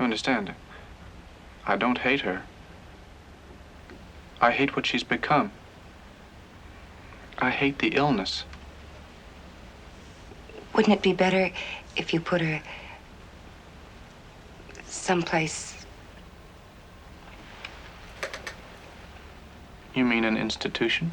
You 0.00 0.04
understand? 0.04 0.54
I 1.66 1.76
don't 1.76 1.98
hate 1.98 2.22
her. 2.22 2.40
I 4.40 4.50
hate 4.50 4.74
what 4.74 4.86
she's 4.86 5.02
become. 5.04 5.52
I 7.38 7.50
hate 7.50 7.80
the 7.80 7.88
illness. 7.88 8.44
Wouldn't 10.74 10.96
it 10.96 11.02
be 11.02 11.12
better 11.12 11.50
if 11.96 12.14
you 12.14 12.20
put 12.20 12.40
her 12.40 12.62
someplace? 14.86 15.84
You 19.94 20.06
mean 20.06 20.24
an 20.24 20.38
institution? 20.38 21.12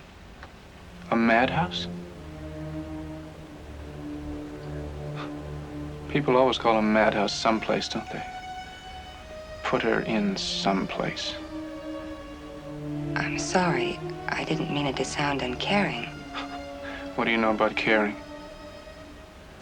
A 1.12 1.18
madhouse? 1.18 1.88
People 6.08 6.38
always 6.38 6.58
call 6.58 6.78
a 6.78 6.82
madhouse 6.82 7.34
someplace, 7.34 7.90
don't 7.90 8.10
they? 8.12 8.24
Put 9.68 9.82
her 9.82 10.00
in 10.00 10.38
someplace. 10.38 11.36
I'm 13.18 13.38
sorry. 13.38 14.00
I 14.30 14.46
didn't 14.46 14.74
mean 14.74 14.88
it 14.88 14.96
to 14.96 15.04
sound 15.04 15.42
uncaring. 15.42 16.06
What 17.16 17.26
do 17.26 17.32
you 17.32 17.38
know 17.38 17.52
about 17.52 17.76
caring? 17.76 18.16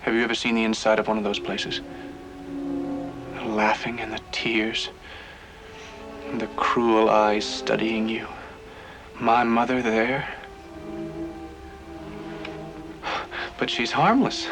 Have 0.02 0.14
you 0.14 0.22
ever 0.24 0.36
seen 0.36 0.54
the 0.54 0.64
inside 0.64 1.00
of 1.00 1.08
one 1.08 1.18
of 1.18 1.24
those 1.24 1.40
places? 1.40 1.82
The 3.34 3.46
laughing 3.46 4.00
and 4.00 4.14
the 4.14 4.22
tears, 4.32 4.90
and 6.28 6.40
the 6.40 6.50
cruel 6.56 7.10
eyes 7.10 7.44
studying 7.44 8.08
you. 8.08 8.28
My 9.20 9.44
mother 9.44 9.82
there. 9.82 10.32
But 13.58 13.72
she's 13.72 13.92
harmless. 13.92 14.48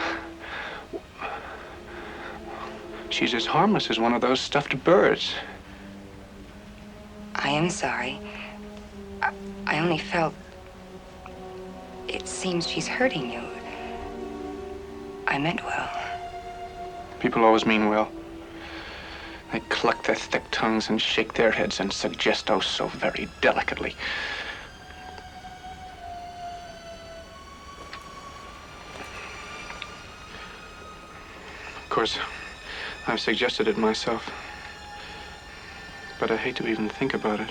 She's 3.14 3.36
as 3.36 3.46
harmless 3.46 3.92
as 3.92 4.00
one 4.00 4.16
of 4.16 4.22
those 4.22 4.42
stuffed 4.42 4.84
birds. 4.84 5.36
I 7.36 7.50
am 7.50 7.70
sorry. 7.70 8.20
I, 9.22 9.32
I 9.68 9.78
only 9.78 10.00
felt. 10.00 10.34
It 12.08 12.28
seems 12.28 12.68
she's 12.68 12.88
hurting 12.88 13.32
you. 13.32 13.42
I 15.28 15.38
meant 15.38 15.64
well. 15.64 15.92
People 17.20 17.46
always 17.46 17.68
mean 17.68 17.88
well. 17.88 18.12
They 19.52 19.60
cluck 19.60 20.02
their 20.02 20.16
thick 20.16 20.46
tongues 20.50 20.90
and 20.90 21.00
shake 21.00 21.34
their 21.34 21.52
heads 21.52 21.80
and 21.80 21.94
suggest 21.94 22.50
oh 22.50 22.62
so 22.62 22.88
very 22.88 23.30
delicately. 23.42 23.96
Of 31.78 31.90
course, 31.92 32.18
I've 33.06 33.20
suggested 33.20 33.68
it 33.68 33.78
myself. 33.78 34.32
But 36.20 36.32
I 36.32 36.38
hate 36.38 36.56
to 36.58 36.68
even 36.68 36.88
think 36.88 37.14
about 37.14 37.40
it. 37.40 37.50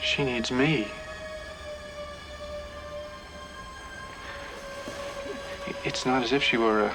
She 0.00 0.24
needs 0.24 0.50
me. 0.50 0.88
It's 5.84 6.04
not 6.04 6.22
as 6.22 6.32
if 6.32 6.42
she 6.42 6.56
were 6.56 6.92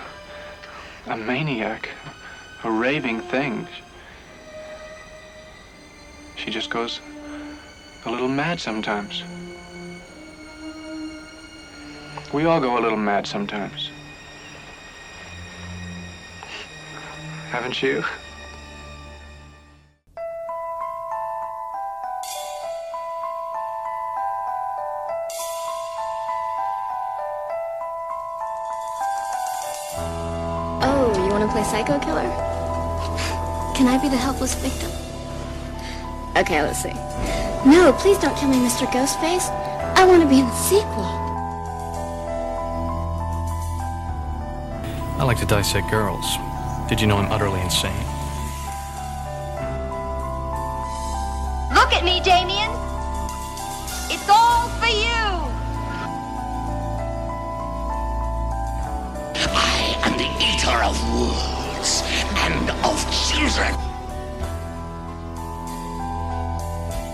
a, 1.08 1.14
a 1.14 1.18
maniac, 1.18 1.90
a 2.64 2.72
raving 2.72 3.22
thing. 3.22 3.68
She 6.36 6.52
just 6.52 6.70
goes 6.70 7.02
a 8.06 8.12
little 8.12 8.30
mad 8.30 8.60
sometimes. 8.60 9.24
We 12.34 12.46
all 12.46 12.62
go 12.62 12.78
a 12.78 12.82
little 12.82 12.98
mad 12.98 13.26
sometimes. 13.26 13.87
Haven't 17.50 17.82
you? 17.82 18.04
Oh, 30.84 31.14
you 31.16 31.32
want 31.32 31.44
to 31.44 31.52
play 31.54 31.64
psycho 31.64 31.98
killer? 32.00 32.28
Can 33.78 33.88
I 33.88 33.98
be 34.02 34.10
the 34.10 34.18
helpless 34.18 34.54
victim? 34.56 34.92
Okay, 36.36 36.62
let's 36.62 36.84
see. 36.84 36.94
No, 37.66 37.96
please 37.98 38.18
don't 38.18 38.36
kill 38.38 38.50
me, 38.50 38.58
Mr. 38.58 38.86
Ghostface. 38.88 39.50
I 39.96 40.06
want 40.06 40.22
to 40.22 40.28
be 40.28 40.40
in 40.40 40.46
the 40.46 40.56
sequel. 40.56 41.06
I 45.18 45.24
like 45.24 45.40
to 45.40 45.46
dissect 45.46 45.90
girls. 45.90 46.26
Did 46.88 47.02
you 47.02 47.08
know 47.08 47.18
I'm 47.18 47.30
utterly 47.30 47.60
insane? 47.60 47.92
Look 51.76 51.92
at 51.92 52.02
me, 52.06 52.22
Damien. 52.22 52.72
It's 54.10 54.30
all 54.30 54.70
for 54.80 54.88
you. 54.88 55.52
I 59.52 59.98
am 60.06 60.18
the 60.18 60.30
eater 60.40 60.82
of 60.82 60.96
wolves 61.12 62.04
and 62.38 62.70
of 62.86 62.98
children. 63.12 63.74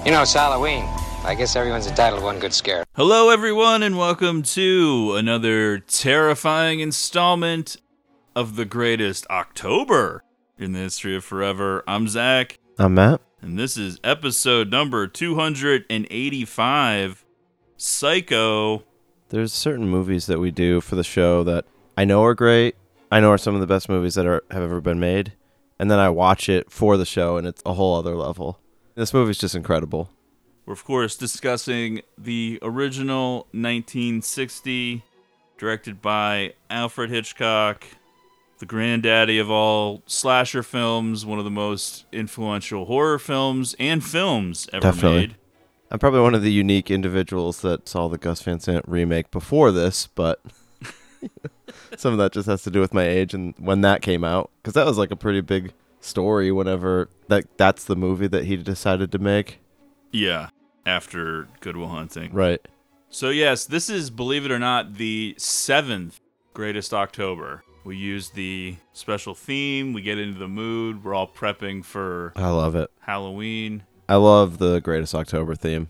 You 0.06 0.12
know, 0.12 0.22
it's 0.22 0.34
Halloween. 0.34 0.86
I 1.26 1.34
guess 1.36 1.56
everyone's 1.56 1.88
entitled 1.88 2.20
to 2.20 2.26
one 2.26 2.38
good 2.38 2.54
scare. 2.54 2.84
Hello, 2.96 3.32
everyone, 3.32 3.82
and 3.82 3.98
welcome 3.98 4.44
to 4.44 5.16
another 5.16 5.80
terrifying 5.80 6.80
installment 6.80 7.78
of 8.36 8.56
the 8.56 8.66
greatest 8.66 9.28
October 9.30 10.24
in 10.58 10.74
the 10.74 10.80
history 10.80 11.16
of 11.16 11.24
forever. 11.24 11.84
I'm 11.88 12.08
Zach, 12.08 12.58
I'm 12.80 12.96
Matt. 12.96 13.22
and 13.42 13.58
this 13.60 13.78
is 13.78 14.00
episode 14.04 14.72
number 14.72 15.08
285 15.08 17.26
Psycho. 17.78 18.84
There's 19.30 19.54
certain 19.54 19.90
movies 19.90 20.26
that 20.28 20.40
we 20.40 20.52
do 20.52 20.80
for 20.82 20.96
the 20.96 21.04
show 21.04 21.44
that 21.44 21.66
I 21.98 22.06
know 22.06 22.24
are 22.24 22.36
great. 22.36 22.76
I 23.12 23.20
know 23.20 23.32
are 23.32 23.38
some 23.38 23.56
of 23.56 23.62
the 23.62 23.68
best 23.68 23.90
movies 23.90 24.16
that 24.16 24.26
are 24.26 24.44
have 24.52 24.64
ever 24.64 24.82
been 24.82 25.00
made, 25.00 25.34
and 25.80 25.90
then 25.92 26.00
I 26.00 26.10
watch 26.10 26.50
it 26.50 26.72
for 26.72 26.98
the 26.98 27.06
show, 27.06 27.38
and 27.38 27.46
it's 27.46 27.62
a 27.66 27.74
whole 27.74 27.96
other 27.96 28.16
level. 28.16 28.60
This 28.96 29.14
movie's 29.14 29.38
just 29.38 29.56
incredible. 29.56 30.10
We're, 30.66 30.74
of 30.74 30.86
course, 30.86 31.16
discussing 31.16 32.02
the 32.18 32.58
original 32.62 33.48
1960, 33.52 35.04
directed 35.58 36.02
by 36.02 36.54
Alfred 36.70 37.10
Hitchcock, 37.10 37.86
the 38.64 38.68
granddaddy 38.68 39.40
of 39.40 39.52
all 39.52 40.02
slasher 40.06 40.64
films, 40.64 41.26
one 41.26 41.38
of 41.38 41.44
the 41.44 41.52
most 41.52 42.06
influential 42.14 42.86
horror 42.86 43.20
films 43.20 43.76
and 43.78 44.02
films 44.02 44.70
ever 44.72 44.80
Definitely. 44.84 45.20
made. 45.20 45.36
I'm 45.92 46.00
probably 46.00 46.22
one 46.22 46.34
of 46.34 46.42
the 46.44 46.52
unique 46.52 46.90
individuals 46.90 47.60
that 47.60 47.90
saw 47.90 48.08
the 48.08 48.18
Gus 48.18 48.42
Van 48.42 48.62
Sant 48.62 48.86
remake 48.88 49.32
before 49.32 49.74
this, 49.74 50.08
but 50.08 50.42
some 51.98 52.14
of 52.14 52.20
that 52.20 52.32
just 52.32 52.48
has 52.48 52.64
to 52.64 52.72
do 52.72 52.80
with 52.80 52.94
my 52.94 53.04
age 53.06 53.34
and 53.34 53.54
when 53.58 53.82
that 53.82 54.02
came 54.02 54.24
out, 54.24 54.50
because 54.62 54.76
that 54.76 54.86
was 54.86 54.98
like 54.98 55.12
a 55.12 55.18
pretty 55.18 55.42
big 55.42 55.74
story. 56.00 56.50
Whenever 56.50 57.10
that 57.28 57.44
that's 57.58 57.84
the 57.84 57.98
movie 57.98 58.28
that 58.28 58.46
he 58.46 58.56
decided 58.56 59.12
to 59.12 59.20
make, 59.20 59.60
Yeah, 60.14 60.52
after 60.86 61.50
Good 61.60 61.76
Will 61.76 61.90
Hunting. 61.90 62.32
right? 62.32 62.66
So, 63.10 63.28
yes, 63.30 63.66
this 63.66 63.90
is, 63.90 64.10
believe 64.10 64.46
it 64.46 64.52
or 64.52 64.58
not, 64.58 64.94
the 64.96 65.36
seventh 65.38 66.22
greatest 66.54 66.94
October. 66.94 67.66
We 67.84 67.98
use 67.98 68.30
the 68.30 68.78
special 68.94 69.36
theme, 69.36 69.92
we 69.94 70.02
get 70.02 70.18
into 70.18 70.40
the 70.40 70.48
mood, 70.48 71.04
we're 71.04 71.14
all 71.14 71.28
prepping 71.28 71.84
for 71.84 72.32
I 72.36 72.50
love 72.50 72.76
it. 72.76 72.90
Halloween. 73.02 73.84
I 74.08 74.16
love 74.16 74.58
the 74.58 74.80
Greatest 74.80 75.14
October 75.14 75.56
theme. 75.56 75.90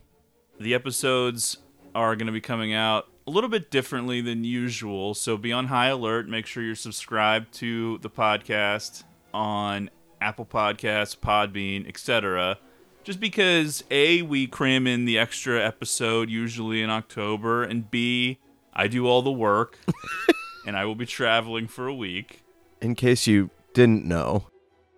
The 0.59 0.73
episodes 0.73 1.57
are 1.93 2.15
going 2.15 2.27
to 2.27 2.33
be 2.33 2.41
coming 2.41 2.73
out 2.73 3.07
a 3.27 3.31
little 3.31 3.49
bit 3.49 3.69
differently 3.69 4.21
than 4.21 4.43
usual, 4.43 5.13
so 5.13 5.37
be 5.37 5.51
on 5.51 5.67
high 5.67 5.87
alert. 5.87 6.27
Make 6.27 6.45
sure 6.45 6.63
you're 6.63 6.75
subscribed 6.75 7.53
to 7.55 7.99
the 7.99 8.09
podcast 8.09 9.03
on 9.33 9.89
Apple 10.19 10.45
Podcasts, 10.45 11.17
Podbean, 11.17 11.87
etc. 11.87 12.57
Just 13.03 13.19
because 13.19 13.84
A, 13.91 14.22
we 14.22 14.47
cram 14.47 14.87
in 14.87 15.05
the 15.05 15.19
extra 15.19 15.63
episode 15.63 16.29
usually 16.29 16.81
in 16.81 16.89
October, 16.89 17.63
and 17.63 17.89
B, 17.91 18.39
I 18.73 18.87
do 18.87 19.05
all 19.07 19.22
the 19.22 19.31
work 19.31 19.78
and 20.65 20.77
I 20.77 20.85
will 20.85 20.95
be 20.95 21.05
traveling 21.05 21.67
for 21.67 21.87
a 21.87 21.93
week. 21.93 22.41
In 22.81 22.95
case 22.95 23.27
you 23.27 23.49
didn't 23.73 24.05
know, 24.05 24.47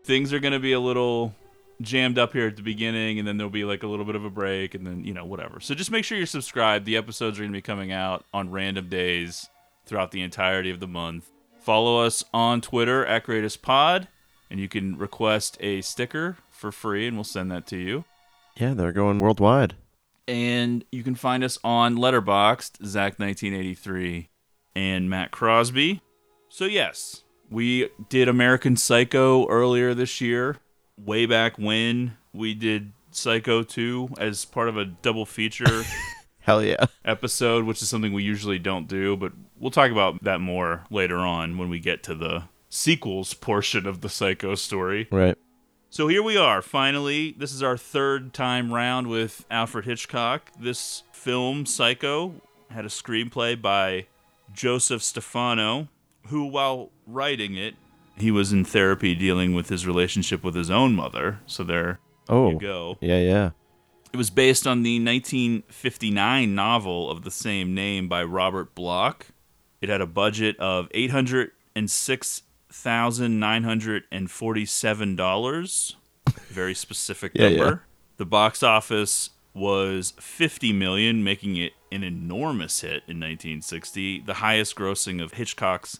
Things 0.03 0.31
are 0.33 0.39
going 0.39 0.53
to 0.53 0.59
be 0.59 0.71
a 0.71 0.79
little 0.79 1.33
jammed 1.81 2.19
up 2.19 2.33
here 2.33 2.47
at 2.47 2.55
the 2.55 2.61
beginning 2.61 3.17
and 3.17 3.27
then 3.27 3.37
there'll 3.37 3.49
be 3.49 3.63
like 3.65 3.81
a 3.81 3.87
little 3.87 4.05
bit 4.05 4.15
of 4.15 4.23
a 4.23 4.29
break 4.29 4.75
and 4.75 4.85
then 4.85 5.03
you 5.03 5.13
know 5.15 5.25
whatever. 5.25 5.59
So 5.59 5.73
just 5.73 5.89
make 5.89 6.05
sure 6.05 6.15
you're 6.17 6.27
subscribed. 6.27 6.85
The 6.85 6.95
episodes 6.95 7.39
are 7.39 7.41
going 7.41 7.51
to 7.51 7.57
be 7.57 7.61
coming 7.61 7.91
out 7.91 8.23
on 8.33 8.51
random 8.51 8.87
days 8.87 9.49
throughout 9.87 10.11
the 10.11 10.21
entirety 10.21 10.69
of 10.69 10.79
the 10.79 10.87
month. 10.87 11.31
Follow 11.59 12.05
us 12.05 12.23
on 12.33 12.61
twitter 12.61 13.03
at 13.05 13.23
greatest 13.23 13.63
pod 13.63 14.07
and 14.51 14.59
you 14.59 14.69
can 14.69 14.95
request 14.95 15.57
a 15.59 15.81
sticker 15.81 16.37
for 16.51 16.71
free 16.71 17.07
and 17.07 17.17
we'll 17.17 17.23
send 17.23 17.49
that 17.51 17.65
to 17.67 17.77
you. 17.77 18.05
Yeah, 18.55 18.75
they're 18.75 18.91
going 18.91 19.17
worldwide. 19.17 19.73
and 20.27 20.85
you 20.91 21.01
can 21.01 21.15
find 21.15 21.43
us 21.43 21.57
on 21.63 21.95
letterboxd 21.97 22.77
zach1983 22.83 24.27
and 24.75 25.09
matt 25.09 25.31
crosby 25.31 26.01
so 26.49 26.65
yes 26.65 27.23
We 27.49 27.89
did 28.09 28.27
American 28.27 28.75
Psycho 28.75 29.47
earlier 29.47 29.93
this 29.93 30.19
year. 30.19 30.57
Way 30.97 31.25
back 31.27 31.57
when 31.57 32.17
we 32.33 32.53
did 32.55 32.91
Psycho 33.11 33.61
2 33.61 34.09
as 34.17 34.45
part 34.45 34.67
of 34.67 34.77
a 34.77 34.85
double 34.85 35.25
feature 35.25 35.83
Hell 36.39 36.63
yeah. 36.63 36.85
episode, 37.03 37.65
which 37.65 37.81
is 37.81 37.89
something 37.89 38.13
we 38.13 38.23
usually 38.23 38.57
don't 38.59 38.87
do, 38.87 39.15
but 39.15 39.31
we'll 39.59 39.71
talk 39.71 39.91
about 39.91 40.23
that 40.23 40.39
more 40.41 40.85
later 40.89 41.17
on 41.17 41.57
when 41.57 41.69
we 41.69 41.79
get 41.79 42.01
to 42.03 42.15
the 42.15 42.43
sequels 42.69 43.33
portion 43.33 43.85
of 43.85 44.01
the 44.01 44.09
Psycho 44.09 44.55
story. 44.55 45.07
Right. 45.11 45.37
So 45.89 46.07
here 46.07 46.23
we 46.23 46.37
are, 46.37 46.61
finally. 46.61 47.35
This 47.37 47.53
is 47.53 47.61
our 47.63 47.77
third 47.77 48.33
time 48.33 48.73
round 48.73 49.07
with 49.07 49.45
Alfred 49.51 49.85
Hitchcock. 49.85 50.51
This 50.59 51.03
film, 51.13 51.65
Psycho, 51.65 52.33
had 52.69 52.85
a 52.85 52.89
screenplay 52.89 53.59
by 53.61 54.07
Joseph 54.55 55.03
Stefano, 55.03 55.87
who, 56.27 56.45
while 56.45 56.91
writing 57.05 57.55
it, 57.55 57.75
he 58.17 58.31
was 58.31 58.51
in 58.53 58.63
therapy 58.65 59.13
dealing 59.13 59.53
with 59.53 59.69
his 59.69 59.85
relationship 59.85 60.43
with 60.43 60.55
his 60.55 60.71
own 60.71 60.95
mother. 60.95 61.39
So 61.45 61.63
there 61.63 61.99
Oh. 62.29 62.51
you 62.51 62.59
go. 62.59 62.97
Yeah, 63.01 63.19
yeah. 63.19 63.49
It 64.13 64.17
was 64.17 64.29
based 64.29 64.65
on 64.65 64.83
the 64.83 64.97
1959 65.03 66.55
novel 66.55 67.11
of 67.11 67.23
the 67.23 67.31
same 67.31 67.73
name 67.75 68.07
by 68.07 68.23
Robert 68.23 68.73
Bloch. 68.73 69.27
It 69.81 69.89
had 69.89 69.99
a 70.01 70.07
budget 70.07 70.57
of 70.59 70.87
$806,947. 74.65 75.95
Very 76.49 76.73
specific 76.73 77.31
Yeah, 77.35 77.49
number. 77.49 77.65
yeah. 77.65 77.75
The 78.17 78.25
box 78.25 78.63
office 78.63 79.31
was 79.53 80.13
50 80.19 80.71
million, 80.73 81.23
making 81.23 81.57
it 81.57 81.73
an 81.95 82.03
enormous 82.03 82.81
hit 82.81 83.03
in 83.07 83.19
1960, 83.19 84.21
the 84.21 84.35
highest 84.35 84.75
grossing 84.75 85.23
of 85.23 85.33
Hitchcock's 85.33 85.99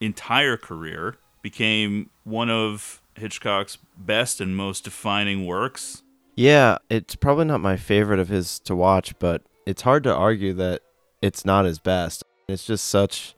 entire 0.00 0.56
career. 0.56 1.18
Became 1.42 2.10
one 2.22 2.48
of 2.48 3.02
Hitchcock's 3.16 3.76
best 3.98 4.40
and 4.40 4.56
most 4.56 4.84
defining 4.84 5.44
works. 5.44 6.02
Yeah, 6.36 6.78
it's 6.88 7.16
probably 7.16 7.44
not 7.44 7.60
my 7.60 7.76
favorite 7.76 8.20
of 8.20 8.28
his 8.28 8.58
to 8.60 8.76
watch, 8.76 9.18
but 9.18 9.42
it's 9.66 9.82
hard 9.82 10.04
to 10.04 10.14
argue 10.14 10.52
that 10.54 10.80
it's 11.20 11.44
not 11.44 11.64
his 11.64 11.78
best. 11.78 12.24
It's 12.48 12.64
just 12.64 12.86
such 12.86 13.34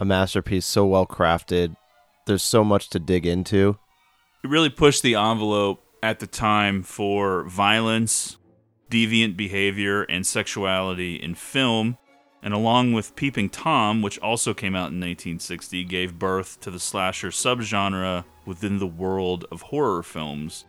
a 0.00 0.04
masterpiece, 0.04 0.64
so 0.64 0.86
well 0.86 1.06
crafted. 1.06 1.76
There's 2.26 2.42
so 2.42 2.64
much 2.64 2.88
to 2.90 2.98
dig 2.98 3.26
into. 3.26 3.76
it 4.44 4.48
really 4.50 4.70
pushed 4.70 5.02
the 5.02 5.16
envelope 5.16 5.82
at 6.02 6.20
the 6.20 6.26
time 6.26 6.82
for 6.82 7.44
violence, 7.44 8.37
deviant 8.90 9.36
behavior, 9.36 10.02
and 10.04 10.26
sexuality 10.26 11.16
in 11.16 11.34
film. 11.34 11.98
And 12.42 12.54
along 12.54 12.92
with 12.92 13.16
Peeping 13.16 13.50
Tom, 13.50 14.00
which 14.00 14.18
also 14.20 14.54
came 14.54 14.74
out 14.76 14.90
in 14.92 15.00
1960, 15.00 15.82
gave 15.84 16.18
birth 16.18 16.60
to 16.60 16.70
the 16.70 16.78
slasher 16.78 17.28
subgenre 17.30 18.24
within 18.46 18.78
the 18.78 18.86
world 18.86 19.44
of 19.50 19.62
horror 19.62 20.02
films. 20.04 20.64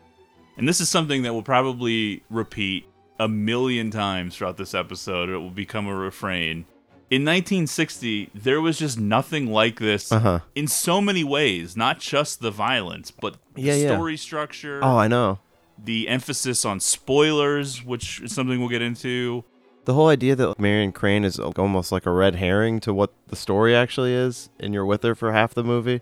And 0.58 0.68
this 0.68 0.82
is 0.82 0.90
something 0.90 1.22
that 1.24 1.34
will 1.34 1.44
probably 1.44 2.24
repeat 2.30 2.86
a 3.20 3.28
million 3.28 3.92
times 3.92 4.36
throughout 4.36 4.58
this 4.58 4.74
episode. 4.74 5.30
It 5.30 5.38
will 5.38 5.52
become 5.52 5.88
a 5.88 5.96
refrain. 5.96 6.66
In 7.12 7.24
1960, 7.26 8.30
there 8.36 8.62
was 8.62 8.78
just 8.80 9.00
nothing 9.00 9.48
like 9.52 9.80
this 9.80 10.12
Uh-huh. 10.12 10.40
in 10.56 10.68
so 10.68 11.02
many 11.02 11.24
ways, 11.24 11.76
not 11.78 12.00
just 12.00 12.40
the 12.42 12.52
violence, 12.52 13.12
but 13.12 13.36
the 13.56 13.62
Yeah, 13.64 13.76
yeah. 13.76 13.94
story 13.96 14.18
structure, 14.18 14.80
Oh, 14.84 14.98
I 14.98 15.08
know. 15.08 15.40
The 15.84 16.08
emphasis 16.08 16.66
on 16.66 16.80
spoilers, 16.80 17.84
which 17.84 18.22
is 18.22 18.34
something 18.34 18.60
we'll 18.60 18.70
get 18.70 18.82
into. 18.82 19.44
The 19.86 19.94
whole 19.94 20.10
idea 20.10 20.36
that 20.36 20.60
Marion 20.60 20.92
Crane 20.92 21.24
is 21.24 21.40
almost 21.40 21.92
like 21.92 22.06
a 22.06 22.12
red 22.12 22.36
herring 22.36 22.80
to 22.82 22.94
what 22.94 23.14
the 23.28 23.36
story 23.36 23.76
actually 23.76 24.14
is, 24.14 24.50
and 24.60 24.74
you're 24.74 24.86
with 24.86 25.04
her 25.04 25.16
for 25.16 25.32
half 25.32 25.54
the 25.54 25.64
movie. 25.64 26.02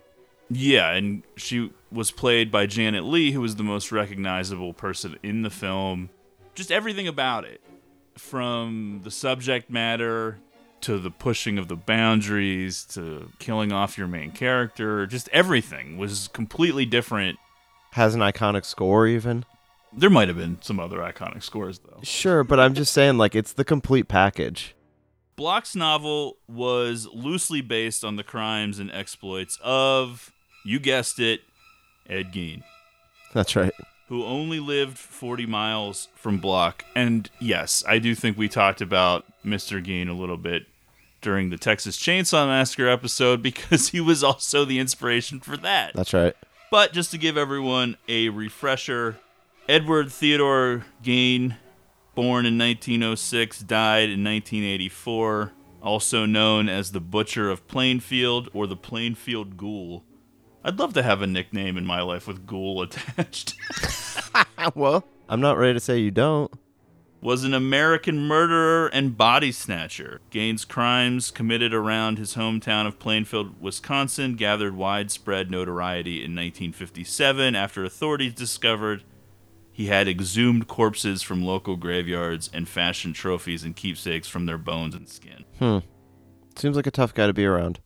Yeah, 0.50 0.92
and 0.92 1.24
she 1.36 1.72
was 1.92 2.12
played 2.12 2.52
by 2.52 2.66
Janet 2.66 3.04
Leigh, 3.04 3.32
who 3.32 3.42
was 3.42 3.56
the 3.56 3.64
most 3.64 3.92
recognizable 3.92 4.74
person 4.74 5.18
in 5.24 5.44
the 5.44 5.50
film. 5.50 6.10
Just 6.56 6.72
everything 6.72 7.08
about 7.08 7.46
it, 7.46 7.62
from 8.18 9.02
the 9.04 9.12
subject 9.12 9.70
matter 9.70 10.40
to 10.82 11.00
the 11.00 11.12
pushing 11.12 11.58
of 11.58 11.68
the 11.68 11.76
boundaries 11.76 12.84
to 12.86 13.30
killing 13.40 13.72
off 13.72 13.98
your 13.98 14.08
main 14.08 14.32
character, 14.32 15.06
just 15.06 15.30
everything 15.30 15.98
was 15.98 16.28
completely 16.30 16.86
different. 16.86 17.38
Has 17.94 18.16
an 18.16 18.22
iconic 18.22 18.66
score, 18.66 19.08
even. 19.08 19.46
There 19.94 20.10
might 20.10 20.28
have 20.28 20.38
been 20.38 20.58
some 20.62 20.80
other 20.80 20.98
iconic 20.98 21.44
scores, 21.44 21.80
though. 21.80 22.00
Sure, 22.04 22.44
but 22.44 22.60
I'm 22.60 22.74
just 22.74 22.94
saying, 22.94 23.18
like, 23.18 23.36
it's 23.36 23.54
the 23.54 23.64
complete 23.66 24.08
package. 24.08 24.76
Bloch's 25.36 25.76
novel 25.76 26.38
was 26.48 27.08
loosely 27.14 27.62
based 27.62 28.04
on 28.04 28.16
the 28.16 28.24
crimes 28.24 28.80
and 28.80 28.92
exploits 28.92 29.60
of, 29.64 30.32
you 30.66 30.80
guessed 30.80 31.20
it, 31.20 31.42
Ed 32.10 32.34
Gein, 32.34 32.64
That's 33.34 33.56
right. 33.56 33.74
who 34.08 34.24
only 34.26 34.60
lived 34.60 34.98
40 34.98 35.46
miles 35.46 36.08
from 36.16 36.40
Block. 36.40 36.86
And 36.96 37.30
yes, 37.40 37.84
I 37.88 38.00
do 38.00 38.16
think 38.16 38.38
we 38.38 38.50
talked 38.50 38.82
about 38.82 39.26
Mr. 39.46 39.84
Gein 39.84 40.10
a 40.10 40.14
little 40.14 40.38
bit 40.38 40.66
during 41.22 41.50
the 41.50 41.58
Texas 41.58 41.98
Chainsaw 42.00 42.48
Massacre 42.48 42.88
episode 42.88 43.42
because 43.44 43.90
he 43.90 44.02
was 44.02 44.24
also 44.24 44.66
the 44.66 44.80
inspiration 44.80 45.40
for 45.40 45.56
that. 45.58 45.94
That's 45.94 46.14
right. 46.14 46.36
But 46.72 46.94
just 46.94 47.12
to 47.12 47.18
give 47.18 47.38
everyone 47.38 47.96
a 48.08 48.30
refresher, 48.30 49.18
Edward 49.70 50.10
Theodore 50.10 50.86
Gein, 51.04 51.58
born 52.16 52.46
in 52.46 52.58
1906, 52.58 53.60
died 53.60 54.10
in 54.10 54.24
1984, 54.24 55.52
also 55.82 56.26
known 56.26 56.70
as 56.70 56.94
the 56.94 57.02
Butcher 57.02 57.50
of 57.50 57.68
Plainfield 57.68 58.48
or 58.54 58.66
the 58.66 58.78
Plainfield 58.78 59.58
Ghoul. 59.58 60.06
I'd 60.64 60.80
love 60.80 60.94
to 60.94 61.04
have 61.04 61.22
a 61.22 61.28
nickname 61.28 61.76
in 61.76 61.86
my 61.86 62.02
life 62.02 62.28
with 62.28 62.48
ghoul 62.48 62.82
attached. 62.84 63.56
well, 64.74 65.06
I'm 65.28 65.42
not 65.42 65.58
ready 65.58 65.74
to 65.74 65.82
say 65.82 65.98
you 65.98 66.12
don't. 66.12 66.50
was 67.20 67.44
an 67.44 67.54
American 67.54 68.20
murderer 68.20 68.88
and 68.88 69.18
body 69.18 69.52
snatcher. 69.52 70.22
Gein's 70.30 70.64
crimes 70.64 71.30
committed 71.30 71.74
around 71.74 72.20
his 72.20 72.36
hometown 72.36 72.88
of 72.88 73.00
Plainfield, 73.00 73.62
Wisconsin, 73.62 74.36
gathered 74.36 74.78
widespread 74.78 75.52
notoriety 75.52 76.20
in 76.20 76.32
1957 76.32 77.54
after 77.54 77.84
authorities 77.84 78.34
discovered 78.34 79.04
he 79.78 79.86
had 79.86 80.08
exhumed 80.08 80.68
corpses 80.68 81.22
from 81.22 81.46
local 81.46 81.76
graveyards 81.76 82.50
and 82.52 82.68
fashioned 82.68 83.14
trophies 83.14 83.64
and 83.64 83.76
keepsakes 83.76 84.28
from 84.28 84.48
their 84.48 84.58
bones 84.58 84.96
and 84.96 85.08
skin. 85.08 85.46
Hmm. 85.60 85.78
Seems 86.56 86.76
like 86.76 86.88
a 86.88 86.92
tough 86.92 87.14
guy 87.14 87.28
to 87.28 87.34
be 87.34 87.46
around. 87.46 87.80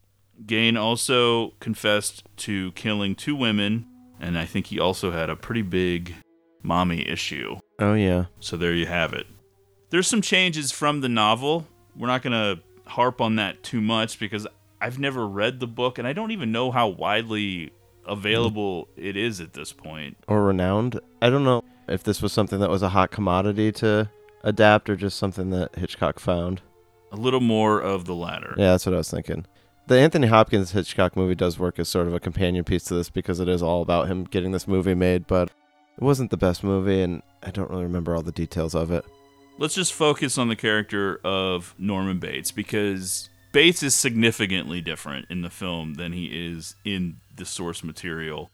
Gein 0.45 0.79
also 0.79 1.49
confessed 1.59 2.23
to 2.37 2.71
killing 2.71 3.13
two 3.13 3.35
women, 3.35 3.85
and 4.21 4.37
I 4.37 4.45
think 4.45 4.67
he 4.67 4.79
also 4.79 5.11
had 5.11 5.29
a 5.29 5.35
pretty 5.35 5.63
big 5.63 6.15
mommy 6.63 7.05
issue. 7.05 7.57
Oh, 7.79 7.95
yeah. 7.95 8.27
So 8.39 8.55
there 8.55 8.73
you 8.73 8.85
have 8.85 9.11
it. 9.11 9.27
There's 9.89 10.07
some 10.07 10.21
changes 10.21 10.71
from 10.71 11.01
the 11.01 11.09
novel. 11.09 11.67
We're 11.97 12.07
not 12.07 12.21
going 12.21 12.31
to 12.31 12.63
harp 12.89 13.19
on 13.19 13.35
that 13.35 13.63
too 13.63 13.81
much 13.81 14.17
because 14.17 14.47
I've 14.79 14.97
never 14.97 15.27
read 15.27 15.59
the 15.59 15.67
book 15.67 15.97
and 15.97 16.07
I 16.07 16.13
don't 16.13 16.31
even 16.31 16.53
know 16.53 16.71
how 16.71 16.87
widely 16.87 17.73
available 18.07 18.87
it 18.95 19.17
is 19.17 19.41
at 19.41 19.51
this 19.51 19.73
point. 19.73 20.15
Or 20.29 20.45
renowned. 20.45 20.97
I 21.21 21.29
don't 21.29 21.43
know 21.43 21.65
if 21.87 22.03
this 22.03 22.21
was 22.21 22.33
something 22.33 22.59
that 22.59 22.69
was 22.69 22.81
a 22.81 22.89
hot 22.89 23.11
commodity 23.11 23.71
to 23.73 24.09
adapt 24.43 24.89
or 24.89 24.95
just 24.95 25.17
something 25.17 25.49
that 25.51 25.75
Hitchcock 25.75 26.19
found. 26.19 26.61
A 27.11 27.15
little 27.15 27.41
more 27.41 27.79
of 27.79 28.05
the 28.05 28.15
latter. 28.15 28.53
Yeah, 28.57 28.71
that's 28.71 28.85
what 28.85 28.95
I 28.95 28.99
was 28.99 29.11
thinking. 29.11 29.45
The 29.87 29.99
Anthony 29.99 30.27
Hopkins 30.27 30.71
Hitchcock 30.71 31.17
movie 31.17 31.35
does 31.35 31.59
work 31.59 31.77
as 31.79 31.89
sort 31.89 32.07
of 32.07 32.13
a 32.13 32.19
companion 32.19 32.63
piece 32.63 32.83
to 32.85 32.93
this 32.93 33.09
because 33.09 33.39
it 33.39 33.49
is 33.49 33.61
all 33.61 33.81
about 33.81 34.07
him 34.07 34.23
getting 34.23 34.51
this 34.51 34.67
movie 34.67 34.93
made, 34.93 35.27
but 35.27 35.49
it 35.97 36.03
wasn't 36.03 36.31
the 36.31 36.37
best 36.37 36.63
movie, 36.63 37.01
and 37.01 37.21
I 37.43 37.51
don't 37.51 37.69
really 37.69 37.83
remember 37.83 38.15
all 38.15 38.21
the 38.21 38.31
details 38.31 38.73
of 38.73 38.91
it. 38.91 39.03
Let's 39.57 39.75
just 39.75 39.93
focus 39.93 40.37
on 40.37 40.47
the 40.47 40.55
character 40.55 41.19
of 41.23 41.75
Norman 41.77 42.19
Bates 42.19 42.51
because 42.51 43.29
Bates 43.51 43.83
is 43.83 43.93
significantly 43.93 44.79
different 44.81 45.25
in 45.29 45.41
the 45.41 45.49
film 45.49 45.95
than 45.95 46.13
he 46.13 46.27
is 46.27 46.75
in 46.85 47.17
the 47.35 47.45
source 47.45 47.83
material. 47.83 48.49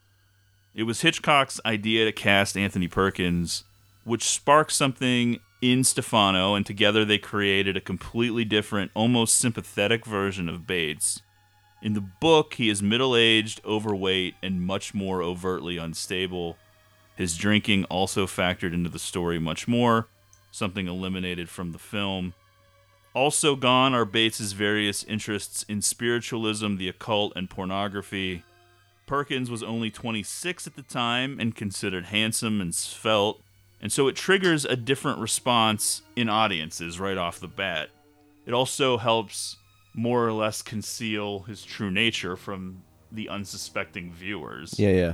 It 0.78 0.84
was 0.84 1.02
Hitchcock's 1.02 1.60
idea 1.66 2.06
to 2.06 2.12
cast 2.12 2.56
Anthony 2.56 2.88
Perkins, 2.88 3.64
which 4.04 4.22
sparked 4.22 4.72
something 4.72 5.40
in 5.60 5.84
Stefano, 5.84 6.54
and 6.54 6.64
together 6.64 7.04
they 7.04 7.18
created 7.18 7.76
a 7.76 7.82
completely 7.82 8.46
different, 8.46 8.92
almost 8.94 9.38
sympathetic 9.38 10.06
version 10.06 10.48
of 10.48 10.68
Bates. 10.68 11.24
In 11.82 11.94
the 11.94 12.06
book, 12.22 12.54
he 12.54 12.70
is 12.70 12.84
middle 12.84 13.16
aged, 13.16 13.60
overweight, 13.66 14.36
and 14.44 14.62
much 14.62 14.94
more 14.94 15.24
overtly 15.24 15.78
unstable. 15.78 16.58
His 17.16 17.36
drinking 17.36 17.86
also 17.86 18.28
factored 18.28 18.76
into 18.76 18.92
the 18.92 19.00
story 19.00 19.40
much 19.40 19.68
more, 19.68 20.10
something 20.52 20.88
eliminated 20.88 21.50
from 21.50 21.72
the 21.72 21.80
film. 21.80 22.36
Also 23.16 23.56
gone 23.56 23.96
are 23.96 24.06
Bates's 24.06 24.54
various 24.54 25.04
interests 25.06 25.66
in 25.68 25.82
spiritualism, 25.82 26.76
the 26.76 26.88
occult, 26.88 27.34
and 27.36 27.50
pornography. 27.50 28.44
Perkins 29.08 29.50
was 29.50 29.64
only 29.64 29.90
26 29.90 30.68
at 30.68 30.76
the 30.76 30.84
time 30.84 31.40
and 31.40 31.56
considered 31.56 32.06
handsome 32.06 32.62
and 32.62 32.76
svelte, 32.76 33.42
and 33.82 33.92
so 33.92 34.08
it 34.08 34.16
triggers 34.16 34.66
a 34.66 34.76
different 34.76 35.20
response 35.20 36.04
in 36.16 36.30
audiences 36.30 37.00
right 37.00 37.18
off 37.18 37.40
the 37.40 37.48
bat. 37.48 37.90
It 38.46 38.54
also 38.54 38.98
helps 38.98 39.58
more 39.96 40.28
or 40.28 40.34
less 40.34 40.62
conceal 40.62 41.40
his 41.40 41.64
true 41.64 41.90
nature 41.90 42.36
from 42.36 42.84
the 43.12 43.30
unsuspecting 43.30 44.14
viewers. 44.14 44.78
Yeah, 44.78 44.90
yeah. 44.90 45.14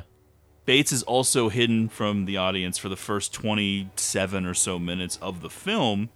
Bates 0.65 0.91
is 0.91 1.03
also 1.03 1.50
hidden 1.50 1.89
from 1.89 2.25
the 2.25 2.38
audience 2.38 2.77
for 2.77 2.89
the 2.89 2.95
first 2.95 3.33
27 3.33 4.45
or 4.45 4.53
so 4.53 4.79
minutes 4.79 5.17
of 5.21 5.41
the 5.41 5.50
film, 5.50 6.09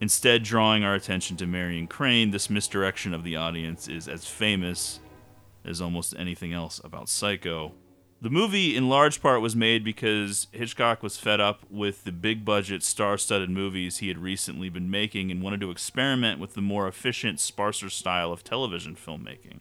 instead, 0.00 0.42
drawing 0.42 0.82
our 0.82 0.94
attention 0.94 1.36
to 1.36 1.46
Marion 1.46 1.86
Crane. 1.86 2.30
This 2.30 2.48
misdirection 2.48 3.12
of 3.14 3.22
the 3.22 3.36
audience 3.36 3.88
is 3.88 4.08
as 4.08 4.26
famous 4.26 5.00
as 5.64 5.80
almost 5.80 6.14
anything 6.16 6.52
else 6.52 6.80
about 6.84 7.08
Psycho. 7.08 7.72
The 8.20 8.30
movie, 8.30 8.76
in 8.76 8.88
large 8.88 9.20
part, 9.20 9.40
was 9.40 9.56
made 9.56 9.82
because 9.82 10.46
Hitchcock 10.52 11.02
was 11.02 11.18
fed 11.18 11.40
up 11.40 11.62
with 11.68 12.04
the 12.04 12.12
big 12.12 12.44
budget, 12.44 12.84
star 12.84 13.18
studded 13.18 13.50
movies 13.50 13.98
he 13.98 14.06
had 14.06 14.18
recently 14.18 14.68
been 14.68 14.88
making 14.88 15.32
and 15.32 15.42
wanted 15.42 15.60
to 15.62 15.72
experiment 15.72 16.38
with 16.38 16.54
the 16.54 16.60
more 16.60 16.86
efficient, 16.86 17.40
sparser 17.40 17.90
style 17.90 18.30
of 18.32 18.44
television 18.44 18.94
filmmaking. 18.94 19.58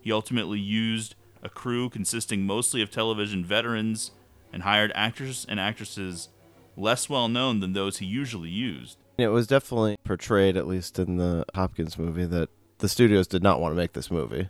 He 0.00 0.12
ultimately 0.12 0.60
used 0.60 1.16
a 1.42 1.48
crew 1.48 1.90
consisting 1.90 2.42
mostly 2.46 2.80
of 2.80 2.92
television 2.92 3.44
veterans 3.44 4.12
and 4.52 4.62
hired 4.62 4.92
actors 4.94 5.44
and 5.48 5.58
actresses 5.58 6.28
less 6.76 7.10
well 7.10 7.28
known 7.28 7.58
than 7.58 7.72
those 7.72 7.98
he 7.98 8.06
usually 8.06 8.50
used. 8.50 8.98
It 9.18 9.28
was 9.28 9.48
definitely 9.48 9.96
portrayed, 10.04 10.56
at 10.56 10.68
least 10.68 11.00
in 11.00 11.16
the 11.16 11.44
Hopkins 11.54 11.98
movie, 11.98 12.26
that 12.26 12.50
the 12.78 12.88
studios 12.88 13.26
did 13.26 13.42
not 13.42 13.60
want 13.60 13.72
to 13.72 13.76
make 13.76 13.94
this 13.94 14.10
movie. 14.12 14.48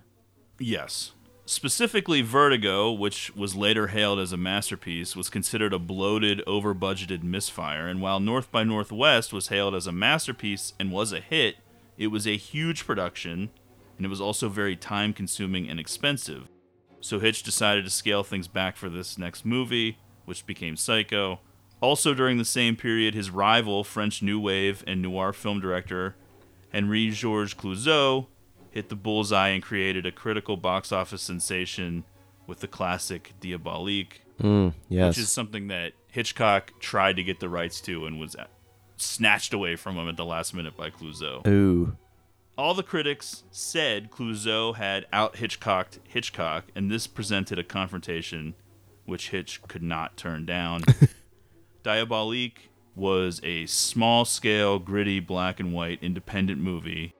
Yes. 0.59 1.11
Specifically, 1.45 2.21
Vertigo, 2.21 2.91
which 2.91 3.33
was 3.33 3.55
later 3.55 3.87
hailed 3.87 4.19
as 4.19 4.33
a 4.33 4.37
masterpiece, 4.37 5.15
was 5.15 5.29
considered 5.29 5.73
a 5.73 5.79
bloated, 5.79 6.43
over 6.45 6.75
budgeted 6.75 7.23
misfire. 7.23 7.87
And 7.87 8.01
while 8.01 8.19
North 8.19 8.51
by 8.51 8.65
Northwest 8.65 9.31
was 9.31 9.47
hailed 9.47 9.73
as 9.73 9.87
a 9.87 9.93
masterpiece 9.93 10.73
and 10.77 10.91
was 10.91 11.13
a 11.13 11.21
hit, 11.21 11.55
it 11.97 12.07
was 12.07 12.27
a 12.27 12.35
huge 12.35 12.85
production, 12.85 13.49
and 13.95 14.05
it 14.05 14.09
was 14.09 14.19
also 14.19 14.49
very 14.49 14.75
time 14.75 15.13
consuming 15.13 15.69
and 15.69 15.79
expensive. 15.79 16.49
So 16.99 17.19
Hitch 17.19 17.43
decided 17.43 17.85
to 17.85 17.89
scale 17.89 18.23
things 18.23 18.49
back 18.49 18.75
for 18.75 18.89
this 18.89 19.17
next 19.17 19.45
movie, 19.45 19.99
which 20.25 20.45
became 20.45 20.75
Psycho. 20.75 21.39
Also, 21.79 22.13
during 22.13 22.37
the 22.37 22.43
same 22.45 22.75
period, 22.75 23.13
his 23.13 23.29
rival, 23.29 23.85
French 23.85 24.21
New 24.21 24.39
Wave 24.39 24.83
and 24.85 25.01
noir 25.01 25.31
film 25.31 25.61
director 25.61 26.15
Henri 26.73 27.09
Georges 27.11 27.53
Clouzot, 27.53 28.27
hit 28.77 28.89
the 28.89 28.95
bullseye 28.95 29.47
and 29.49 29.63
created 29.63 30.05
a 30.05 30.11
critical 30.11 30.55
box 30.55 30.91
office 30.91 31.23
sensation 31.23 32.03
with 32.45 32.59
the 32.59 32.67
classic 32.67 33.33
Diabolique, 33.41 34.21
Mm, 34.39 34.75
yes. 34.87 35.15
which 35.15 35.23
is 35.23 35.31
something 35.31 35.67
that 35.69 35.93
Hitchcock 36.11 36.73
tried 36.79 37.15
to 37.15 37.23
get 37.23 37.39
the 37.39 37.49
rights 37.49 37.81
to 37.81 38.05
and 38.05 38.19
was 38.19 38.35
snatched 38.97 39.51
away 39.51 39.75
from 39.75 39.97
him 39.97 40.07
at 40.07 40.15
the 40.15 40.23
last 40.25 40.53
minute 40.53 40.77
by 40.77 40.91
Clouzot. 40.91 41.47
Ooh. 41.47 41.97
All 42.55 42.75
the 42.75 42.83
critics 42.83 43.43
said 43.49 44.11
Clouzot 44.11 44.75
had 44.75 45.07
out 45.11 45.37
Hitchcocked 45.37 45.97
Hitchcock, 46.07 46.65
and 46.75 46.91
this 46.91 47.07
presented 47.07 47.57
a 47.57 47.63
confrontation 47.63 48.53
which 49.05 49.31
Hitch 49.31 49.59
could 49.67 49.81
not 49.83 50.17
turn 50.17 50.45
down. 50.45 50.83
Diabolique 51.83 52.69
was 52.95 53.39
a 53.43 53.65
small 53.65 54.23
scale, 54.23 54.77
gritty, 54.77 55.19
black 55.19 55.59
and 55.59 55.73
white 55.73 55.97
independent 56.03 56.61
movie. 56.61 57.13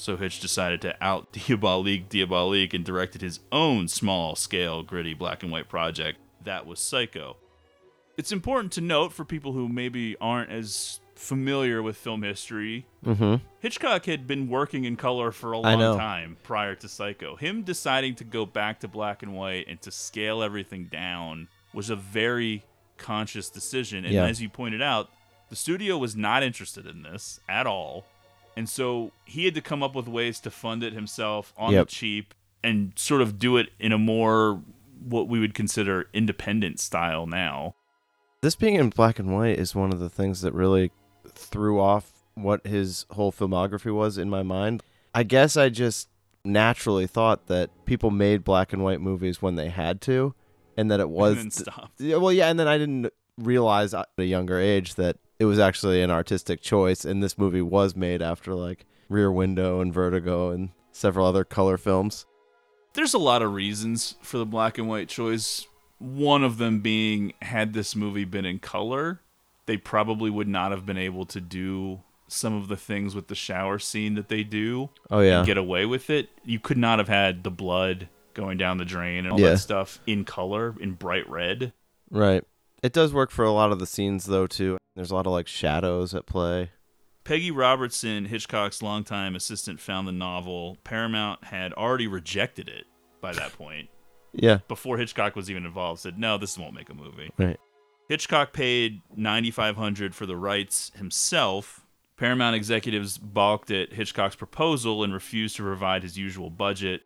So 0.00 0.16
Hitch 0.16 0.40
decided 0.40 0.80
to 0.82 0.96
out 1.04 1.32
Diabolique 1.32 2.08
Diabolique 2.08 2.74
and 2.74 2.84
directed 2.84 3.20
his 3.22 3.40
own 3.52 3.86
small 3.88 4.34
scale, 4.34 4.82
gritty, 4.82 5.14
black 5.14 5.42
and 5.42 5.52
white 5.52 5.68
project. 5.68 6.18
That 6.44 6.66
was 6.66 6.80
Psycho. 6.80 7.36
It's 8.16 8.32
important 8.32 8.72
to 8.72 8.80
note 8.80 9.12
for 9.12 9.24
people 9.24 9.52
who 9.52 9.68
maybe 9.68 10.16
aren't 10.20 10.50
as 10.50 11.00
familiar 11.14 11.82
with 11.82 11.96
film 11.96 12.22
history 12.22 12.86
Mm-hmm. 13.04 13.36
Hitchcock 13.60 14.04
had 14.06 14.26
been 14.26 14.48
working 14.48 14.84
in 14.84 14.96
color 14.96 15.32
for 15.32 15.52
a 15.52 15.58
long 15.58 15.98
time 15.98 16.36
prior 16.42 16.74
to 16.76 16.88
Psycho. 16.88 17.36
Him 17.36 17.62
deciding 17.62 18.14
to 18.16 18.24
go 18.24 18.44
back 18.46 18.80
to 18.80 18.88
black 18.88 19.22
and 19.22 19.34
white 19.34 19.66
and 19.68 19.80
to 19.82 19.90
scale 19.90 20.42
everything 20.42 20.86
down 20.86 21.48
was 21.72 21.88
a 21.90 21.96
very 21.96 22.64
conscious 22.98 23.48
decision. 23.50 24.04
And 24.04 24.12
Yeah. 24.14 24.26
as 24.26 24.40
you 24.42 24.48
pointed 24.50 24.82
out, 24.82 25.10
the 25.48 25.56
studio 25.56 25.96
was 25.98 26.14
not 26.16 26.42
interested 26.42 26.86
in 26.86 27.02
this 27.02 27.40
at 27.48 27.66
all. 27.66 28.06
And 28.56 28.68
so 28.68 29.12
he 29.24 29.44
had 29.44 29.54
to 29.54 29.60
come 29.60 29.82
up 29.82 29.94
with 29.94 30.08
ways 30.08 30.40
to 30.40 30.50
fund 30.50 30.82
it 30.82 30.92
himself 30.92 31.52
on 31.56 31.72
Yep. 31.72 31.86
the 31.86 31.90
cheap 31.92 32.34
and 32.62 32.92
sort 32.96 33.22
of 33.22 33.38
do 33.38 33.56
it 33.56 33.70
in 33.78 33.92
a 33.92 33.98
more 33.98 34.60
what 35.02 35.28
we 35.28 35.40
would 35.40 35.54
consider 35.54 36.08
independent 36.12 36.78
style 36.78 37.26
now. 37.26 37.74
This 38.42 38.54
being 38.54 38.74
in 38.74 38.90
black 38.90 39.18
and 39.18 39.32
white 39.32 39.58
is 39.58 39.74
one 39.74 39.92
of 39.92 39.98
the 39.98 40.10
things 40.10 40.42
that 40.42 40.52
really 40.52 40.90
threw 41.28 41.80
off 41.80 42.12
what 42.34 42.66
his 42.66 43.06
whole 43.10 43.32
filmography 43.32 43.94
was 43.94 44.18
in 44.18 44.28
my 44.28 44.42
mind. 44.42 44.82
I 45.14 45.22
guess 45.22 45.56
I 45.56 45.68
just 45.68 46.08
naturally 46.44 47.06
thought 47.06 47.46
that 47.48 47.70
people 47.84 48.10
made 48.10 48.44
black 48.44 48.72
and 48.72 48.82
white 48.82 49.00
movies 49.00 49.40
when 49.42 49.56
they 49.56 49.68
had 49.68 50.00
to, 50.02 50.34
and 50.76 50.90
that 50.90 51.00
it 51.00 51.10
was. 51.10 51.62
Yeah, 51.98 52.16
well, 52.16 52.32
yeah, 52.32 52.48
and 52.48 52.58
then 52.58 52.68
I 52.68 52.78
didn't 52.78 53.12
realize 53.38 53.92
at 53.94 54.08
a 54.18 54.24
younger 54.24 54.58
age 54.58 54.94
that 54.94 55.16
it 55.40 55.46
was 55.46 55.58
actually 55.58 56.02
an 56.02 56.10
artistic 56.10 56.60
choice, 56.60 57.04
and 57.04 57.20
this 57.22 57.36
movie 57.36 57.62
was 57.62 57.96
made 57.96 58.22
after 58.22 58.54
like 58.54 58.86
Rear 59.08 59.32
Window 59.32 59.80
and 59.80 59.92
Vertigo 59.92 60.50
and 60.50 60.68
several 60.92 61.26
other 61.26 61.42
color 61.44 61.76
films. 61.76 62.26
there's 62.94 63.14
a 63.14 63.18
lot 63.18 63.40
of 63.42 63.52
reasons 63.54 64.16
for 64.22 64.38
the 64.38 64.46
black 64.46 64.76
and 64.78 64.88
white 64.88 65.08
choice. 65.08 65.66
One 65.98 66.42
of 66.44 66.58
them 66.58 66.80
being, 66.80 67.32
had 67.42 67.72
this 67.72 67.94
movie 67.96 68.24
been 68.24 68.44
in 68.44 68.58
color, 68.58 69.20
they 69.66 69.76
probably 69.76 70.30
would 70.30 70.48
not 70.48 70.70
have 70.72 70.84
been 70.86 70.96
able 70.98 71.24
to 71.26 71.40
do 71.40 72.00
some 72.26 72.54
of 72.54 72.68
the 72.68 72.76
things 72.76 73.14
with 73.14 73.28
the 73.28 73.34
shower 73.34 73.78
scene 73.78 74.14
that 74.14 74.28
they 74.28 74.42
do 74.44 74.90
Oh 75.10 75.20
yeah, 75.20 75.38
and 75.38 75.46
get 75.46 75.56
away 75.58 75.84
with 75.86 76.10
it. 76.10 76.28
You 76.44 76.58
could 76.60 76.78
not 76.78 76.98
have 76.98 77.08
had 77.08 77.42
the 77.44 77.50
blood 77.50 78.08
going 78.34 78.56
down 78.58 78.78
the 78.78 78.84
drain 78.84 79.24
and 79.24 79.32
all 79.32 79.40
Yeah. 79.40 79.50
that 79.50 79.58
stuff 79.58 80.00
in 80.06 80.24
color, 80.24 80.74
in 80.80 80.92
bright 80.92 81.28
red. 81.28 81.72
right. 82.10 82.42
It 82.82 82.92
does 82.94 83.12
work 83.12 83.30
for 83.30 83.44
a 83.44 83.52
lot 83.52 83.72
of 83.72 83.78
the 83.78 83.86
scenes 83.86 84.24
though 84.26 84.46
too. 84.46 84.78
There's 85.00 85.10
a 85.10 85.14
lot 85.14 85.26
of 85.26 85.32
like 85.32 85.48
shadows 85.48 86.14
at 86.14 86.26
play. 86.26 86.72
Peggy 87.24 87.50
Robertson, 87.50 88.26
Hitchcock's 88.26 88.82
longtime 88.82 89.34
assistant, 89.34 89.80
found 89.80 90.06
the 90.06 90.12
novel. 90.12 90.76
Paramount 90.84 91.42
had 91.44 91.72
already 91.72 92.06
rejected 92.06 92.68
it 92.68 92.84
by 93.22 93.32
that 93.32 93.54
point. 93.54 93.88
Yeah, 94.32 94.58
Before 94.68 94.96
Hitchcock 94.98 95.34
was 95.34 95.50
even 95.50 95.64
involved, 95.66 96.02
said, 96.02 96.16
no, 96.16 96.38
this 96.38 96.56
won't 96.56 96.74
make 96.74 96.88
a 96.88 96.94
movie. 96.94 97.32
right. 97.36 97.58
Hitchcock 98.08 98.52
paid 98.52 99.00
9500 99.16 100.14
for 100.14 100.24
the 100.24 100.36
rights 100.36 100.92
himself. 100.94 101.84
Paramount 102.16 102.54
executives 102.54 103.18
balked 103.18 103.72
at 103.72 103.92
Hitchcock's 103.94 104.36
proposal 104.36 105.02
and 105.02 105.12
refused 105.12 105.56
to 105.56 105.62
provide 105.64 106.04
his 106.04 106.16
usual 106.16 106.48
budget. 106.48 107.02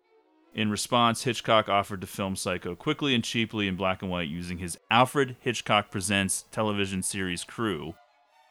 In 0.54 0.70
response, 0.70 1.24
Hitchcock 1.24 1.68
offered 1.68 2.00
to 2.00 2.06
film 2.06 2.36
Psycho 2.36 2.76
quickly 2.76 3.12
and 3.12 3.24
cheaply 3.24 3.66
in 3.66 3.74
black 3.74 4.02
and 4.02 4.10
white 4.10 4.28
using 4.28 4.58
his 4.58 4.78
Alfred 4.88 5.36
Hitchcock 5.40 5.90
Presents 5.90 6.44
television 6.52 7.02
series 7.02 7.42
crew. 7.42 7.94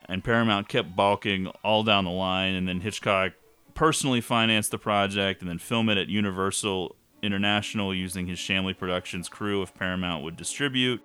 And 0.05 0.21
Paramount 0.21 0.67
kept 0.67 0.97
balking 0.97 1.47
all 1.63 1.83
down 1.83 2.03
the 2.03 2.11
line, 2.11 2.55
and 2.55 2.67
then 2.67 2.81
Hitchcock 2.81 3.31
personally 3.73 4.19
financed 4.19 4.71
the 4.71 4.77
project 4.77 5.39
and 5.39 5.49
then 5.49 5.59
film 5.59 5.87
it 5.87 5.97
at 5.97 6.09
Universal 6.09 6.97
International 7.21 7.95
using 7.95 8.27
his 8.27 8.37
Shamley 8.37 8.77
Productions 8.77 9.29
crew 9.29 9.61
if 9.61 9.73
Paramount 9.73 10.25
would 10.25 10.35
distribute. 10.35 11.01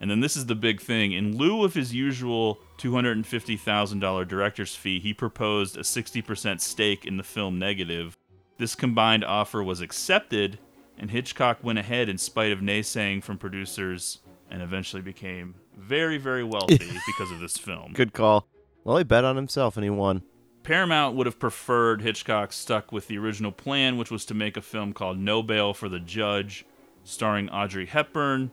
And 0.00 0.10
then 0.10 0.20
this 0.20 0.36
is 0.36 0.46
the 0.46 0.54
big 0.54 0.80
thing. 0.80 1.12
In 1.12 1.36
lieu 1.36 1.62
of 1.62 1.74
his 1.74 1.94
usual 1.94 2.58
$250,000 2.78 4.28
director's 4.28 4.74
fee, 4.74 4.98
he 4.98 5.12
proposed 5.12 5.76
a 5.76 5.80
60% 5.80 6.60
stake 6.60 7.04
in 7.04 7.18
the 7.18 7.22
film 7.22 7.58
negative. 7.58 8.16
This 8.58 8.74
combined 8.74 9.24
offer 9.24 9.62
was 9.62 9.80
accepted, 9.80 10.58
and 10.98 11.10
Hitchcock 11.10 11.62
went 11.62 11.78
ahead 11.78 12.08
in 12.08 12.18
spite 12.18 12.52
of 12.52 12.60
naysaying 12.60 13.22
from 13.22 13.38
producers 13.38 14.20
and 14.50 14.62
eventually 14.62 15.02
became 15.02 15.54
very, 15.76 16.18
very 16.18 16.44
wealthy 16.44 16.78
because 17.06 17.30
of 17.30 17.40
this 17.40 17.58
film. 17.58 17.92
Good 17.92 18.12
call. 18.12 18.46
Well, 18.84 18.96
he 18.96 19.04
bet 19.04 19.24
on 19.24 19.36
himself 19.36 19.76
and 19.76 19.84
he 19.84 19.90
won. 19.90 20.22
Paramount 20.62 21.16
would 21.16 21.26
have 21.26 21.38
preferred 21.38 22.02
Hitchcock 22.02 22.52
stuck 22.52 22.90
with 22.90 23.08
the 23.08 23.18
original 23.18 23.52
plan, 23.52 23.98
which 23.98 24.10
was 24.10 24.24
to 24.26 24.34
make 24.34 24.56
a 24.56 24.62
film 24.62 24.92
called 24.92 25.18
No 25.18 25.42
Bail 25.42 25.74
for 25.74 25.88
the 25.88 26.00
Judge, 26.00 26.64
starring 27.04 27.48
Audrey 27.50 27.86
Hepburn. 27.86 28.50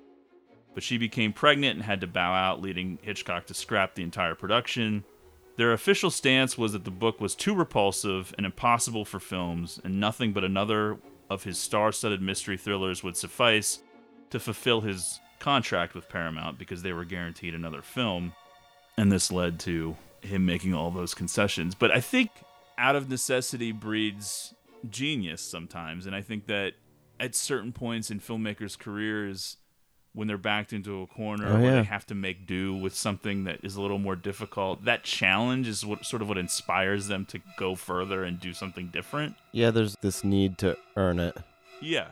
But 0.73 0.83
she 0.83 0.97
became 0.97 1.33
pregnant 1.33 1.75
and 1.75 1.83
had 1.83 2.01
to 2.01 2.07
bow 2.07 2.33
out, 2.33 2.61
leading 2.61 2.99
Hitchcock 3.01 3.45
to 3.47 3.53
scrap 3.53 3.95
the 3.95 4.03
entire 4.03 4.35
production. 4.35 5.03
Their 5.55 5.73
official 5.73 6.09
stance 6.09 6.57
was 6.57 6.73
that 6.73 6.83
the 6.83 6.91
book 6.91 7.21
was 7.21 7.35
too 7.35 7.53
repulsive 7.53 8.33
and 8.37 8.45
impossible 8.45 9.05
for 9.05 9.19
films, 9.19 9.79
and 9.83 9.99
nothing 9.99 10.33
but 10.33 10.43
another 10.43 10.97
of 11.29 11.43
his 11.43 11.57
star 11.57 11.91
studded 11.91 12.21
mystery 12.21 12.57
thrillers 12.57 13.03
would 13.03 13.15
suffice 13.15 13.79
to 14.31 14.39
fulfill 14.39 14.81
his 14.81 15.19
contract 15.39 15.93
with 15.93 16.09
Paramount 16.09 16.57
because 16.57 16.81
they 16.81 16.93
were 16.93 17.05
guaranteed 17.05 17.53
another 17.53 17.81
film. 17.81 18.33
And 18.97 19.11
this 19.11 19.31
led 19.31 19.59
to 19.61 19.95
him 20.21 20.45
making 20.45 20.73
all 20.73 20.89
those 20.89 21.13
concessions. 21.13 21.75
But 21.75 21.91
I 21.91 21.99
think 21.99 22.31
out 22.77 22.95
of 22.95 23.09
necessity 23.09 23.71
breeds 23.71 24.53
genius 24.89 25.41
sometimes. 25.41 26.05
And 26.05 26.15
I 26.15 26.21
think 26.21 26.47
that 26.47 26.73
at 27.19 27.35
certain 27.35 27.71
points 27.71 28.09
in 28.09 28.19
filmmakers' 28.19 28.77
careers, 28.77 29.57
when 30.13 30.27
they're 30.27 30.37
backed 30.37 30.73
into 30.73 31.01
a 31.01 31.07
corner 31.07 31.47
Oh, 31.47 31.53
where 31.53 31.63
yeah. 31.63 31.71
they 31.77 31.83
have 31.83 32.05
to 32.07 32.15
make 32.15 32.45
do 32.45 32.73
with 32.75 32.93
something 32.95 33.45
that 33.45 33.59
is 33.63 33.75
a 33.75 33.81
little 33.81 33.97
more 33.99 34.15
difficult, 34.15 34.85
that 34.85 35.03
challenge 35.03 35.67
is 35.67 35.85
what 35.85 36.05
sort 36.05 36.21
of 36.21 36.27
what 36.29 36.37
inspires 36.37 37.07
them 37.07 37.25
to 37.25 37.39
go 37.57 37.73
further 37.75 38.23
and 38.23 38.39
do 38.39 38.53
something 38.53 38.89
different. 38.93 39.35
Yeah, 39.51 39.71
there's 39.71 39.95
this 40.01 40.23
need 40.23 40.57
to 40.59 40.77
earn 40.95 41.19
it. 41.19 41.35
Yeah. 41.81 42.09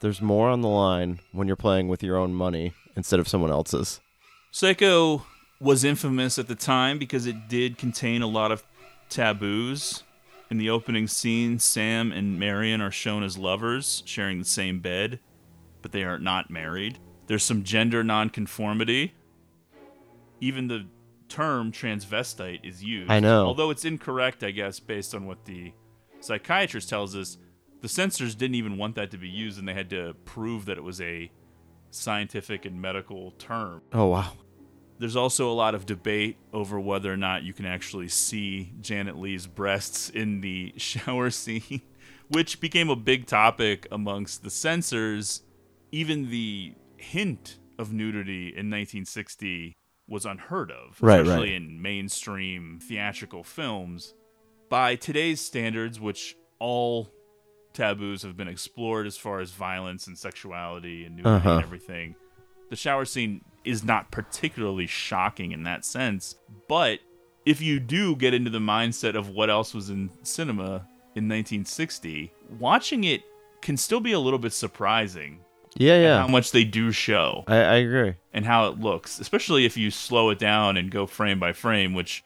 There's 0.00 0.20
more 0.20 0.48
on 0.50 0.60
the 0.62 0.68
line 0.68 1.20
when 1.32 1.46
you're 1.46 1.56
playing 1.56 1.88
with 1.88 2.02
your 2.02 2.16
own 2.16 2.34
money 2.34 2.72
instead 2.96 3.20
of 3.20 3.28
someone 3.28 3.50
else's. 3.50 4.00
Psycho 4.50 5.24
was 5.60 5.84
infamous 5.84 6.38
at 6.38 6.48
the 6.48 6.54
time 6.54 6.98
because 6.98 7.26
it 7.26 7.48
did 7.48 7.78
contain 7.78 8.20
a 8.20 8.26
lot 8.26 8.52
of 8.52 8.64
taboos. 9.08 10.02
In 10.50 10.58
the 10.58 10.68
opening 10.70 11.06
scene, 11.06 11.58
Sam 11.58 12.12
and 12.12 12.38
Marion 12.38 12.80
are 12.80 12.90
shown 12.90 13.22
as 13.22 13.38
lovers, 13.38 14.02
sharing 14.04 14.38
the 14.40 14.44
same 14.44 14.80
bed, 14.80 15.20
but 15.82 15.92
they 15.92 16.02
are 16.04 16.18
not 16.18 16.50
married. 16.50 16.98
There's 17.26 17.42
some 17.42 17.62
gender 17.62 18.04
nonconformity. 18.04 19.14
Even 20.40 20.68
the 20.68 20.86
term 21.28 21.72
transvestite 21.72 22.64
is 22.64 22.82
used. 22.84 23.10
I 23.10 23.20
know. 23.20 23.46
Although 23.46 23.70
it's 23.70 23.84
incorrect, 23.84 24.42
I 24.42 24.50
guess, 24.50 24.78
based 24.80 25.14
on 25.14 25.26
what 25.26 25.44
the 25.44 25.72
psychiatrist 26.20 26.88
tells 26.88 27.14
us. 27.16 27.38
The 27.80 27.88
censors 27.88 28.34
didn't 28.34 28.54
even 28.54 28.78
want 28.78 28.94
that 28.94 29.10
to 29.10 29.18
be 29.18 29.28
used, 29.28 29.58
and 29.58 29.68
they 29.68 29.74
had 29.74 29.90
to 29.90 30.14
prove 30.24 30.64
that 30.66 30.78
it 30.78 30.84
was 30.84 31.00
a 31.00 31.30
scientific 31.90 32.64
and 32.64 32.80
medical 32.80 33.32
term. 33.32 33.82
Oh 33.92 34.06
wow. 34.06 34.32
There's 34.98 35.16
also 35.16 35.50
a 35.50 35.52
lot 35.52 35.74
of 35.74 35.86
debate 35.86 36.36
over 36.52 36.78
whether 36.78 37.12
or 37.12 37.16
not 37.16 37.42
you 37.42 37.52
can 37.52 37.66
actually 37.66 38.08
see 38.08 38.72
Janet 38.80 39.16
Leigh's 39.16 39.46
breasts 39.46 40.08
in 40.08 40.40
the 40.40 40.72
shower 40.76 41.30
scene, 41.30 41.82
which 42.28 42.60
became 42.60 42.88
a 42.88 42.96
big 42.96 43.26
topic 43.26 43.86
amongst 43.90 44.42
the 44.42 44.50
censors. 44.50 45.42
Even 45.92 46.30
the 46.30 46.74
hint 47.04 47.58
of 47.78 47.92
nudity 47.92 48.48
in 48.48 48.70
1960 48.70 49.76
was 50.08 50.24
unheard 50.26 50.70
of, 50.70 50.98
Right, 51.00 51.20
especially 51.20 51.50
right. 51.52 51.62
in 51.62 51.80
mainstream 51.80 52.78
theatrical 52.82 53.42
films. 53.44 54.14
By 54.68 54.96
today's 54.96 55.40
standards, 55.40 55.98
which 56.00 56.36
all 56.58 57.08
taboos 57.72 58.22
have 58.22 58.36
been 58.36 58.48
explored 58.48 59.06
as 59.06 59.16
far 59.16 59.40
as 59.40 59.50
violence 59.50 60.06
and 60.06 60.16
sexuality 60.16 61.04
and 61.04 61.16
nudity 61.16 61.28
Uh-huh. 61.36 61.50
and 61.54 61.62
everything, 61.62 62.14
the 62.70 62.76
shower 62.76 63.04
scene 63.04 63.42
is 63.64 63.82
not 63.84 64.10
particularly 64.10 64.86
shocking 64.86 65.52
in 65.52 65.62
that 65.64 65.84
sense. 65.84 66.36
But 66.68 67.00
if 67.46 67.60
you 67.60 67.80
do 67.80 68.14
get 68.16 68.34
into 68.34 68.50
the 68.50 68.58
mindset 68.58 69.14
of 69.16 69.28
what 69.30 69.50
else 69.50 69.74
was 69.74 69.90
in 69.90 70.10
cinema 70.22 70.86
in 71.14 71.28
1960, 71.28 72.32
watching 72.58 73.04
it 73.04 73.22
can 73.62 73.76
still 73.76 74.00
be 74.00 74.12
a 74.12 74.18
little 74.20 74.38
bit 74.38 74.52
surprising 74.52 75.40
Yeah, 75.76 76.00
yeah. 76.00 76.18
how 76.20 76.28
much 76.28 76.52
they 76.52 76.64
do 76.64 76.92
show 76.92 77.44
I, 77.48 77.56
I 77.56 77.74
agree. 77.76 78.14
and 78.32 78.44
how 78.46 78.68
it 78.68 78.78
looks, 78.80 79.18
especially 79.18 79.64
if 79.64 79.76
you 79.76 79.90
slow 79.90 80.30
it 80.30 80.38
down 80.38 80.76
and 80.76 80.90
go 80.90 81.06
frame 81.06 81.38
by 81.40 81.52
frame, 81.52 81.94
which 81.94 82.22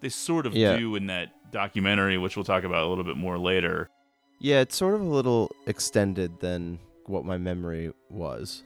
they 0.00 0.08
sort 0.08 0.46
of 0.46 0.54
Yeah. 0.54 0.76
do 0.76 0.94
in 0.96 1.06
that 1.08 1.30
documentary, 1.52 2.16
which 2.18 2.36
we'll 2.36 2.44
talk 2.44 2.64
about 2.64 2.84
a 2.84 2.88
little 2.88 3.04
bit 3.04 3.16
more 3.16 3.38
later. 3.38 3.88
Yeah, 4.40 4.60
it's 4.60 4.76
sort 4.76 4.94
of 4.94 5.00
a 5.00 5.04
little 5.04 5.50
extended 5.66 6.40
than 6.40 6.78
what 7.06 7.24
my 7.24 7.36
memory 7.38 7.92
was. 8.08 8.62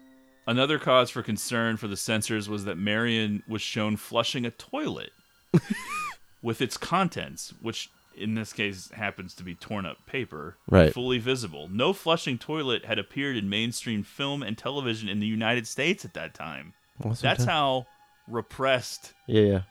Another 0.47 0.79
cause 0.79 1.09
for 1.09 1.23
concern 1.23 1.77
for 1.77 1.87
the 1.89 1.97
censors 1.97 2.49
was 2.49 2.65
that 2.65 2.77
Marion 2.77 3.43
was 3.49 3.63
shown 3.63 3.97
flushing 3.97 4.45
a 4.45 4.51
toilet 4.51 5.11
with 6.43 6.61
its 6.61 6.77
contents, 6.77 7.55
which 7.61 7.89
in 8.17 8.35
this 8.35 8.53
case 8.53 8.91
happens 8.93 9.35
to 9.35 9.45
be 9.45 9.55
torn 9.55 9.87
up 9.87 10.05
paper, 10.07 10.57
Right. 10.71 10.93
fully 10.93 11.19
visible. 11.19 11.69
No 11.69 11.93
flushing 11.93 12.39
toilet 12.39 12.85
had 12.85 12.99
appeared 12.99 13.37
in 13.37 13.49
mainstream 13.49 14.03
film 14.03 14.43
and 14.43 14.57
television 14.57 15.09
in 15.09 15.21
the 15.21 15.27
United 15.27 15.67
States 15.67 16.05
at 16.05 16.15
that 16.15 16.35
time. 16.35 16.75
That's 17.21 17.45
how 17.45 17.87
repressed 18.29 19.15
Yeah, 19.27 19.43
yeah. 19.43 19.63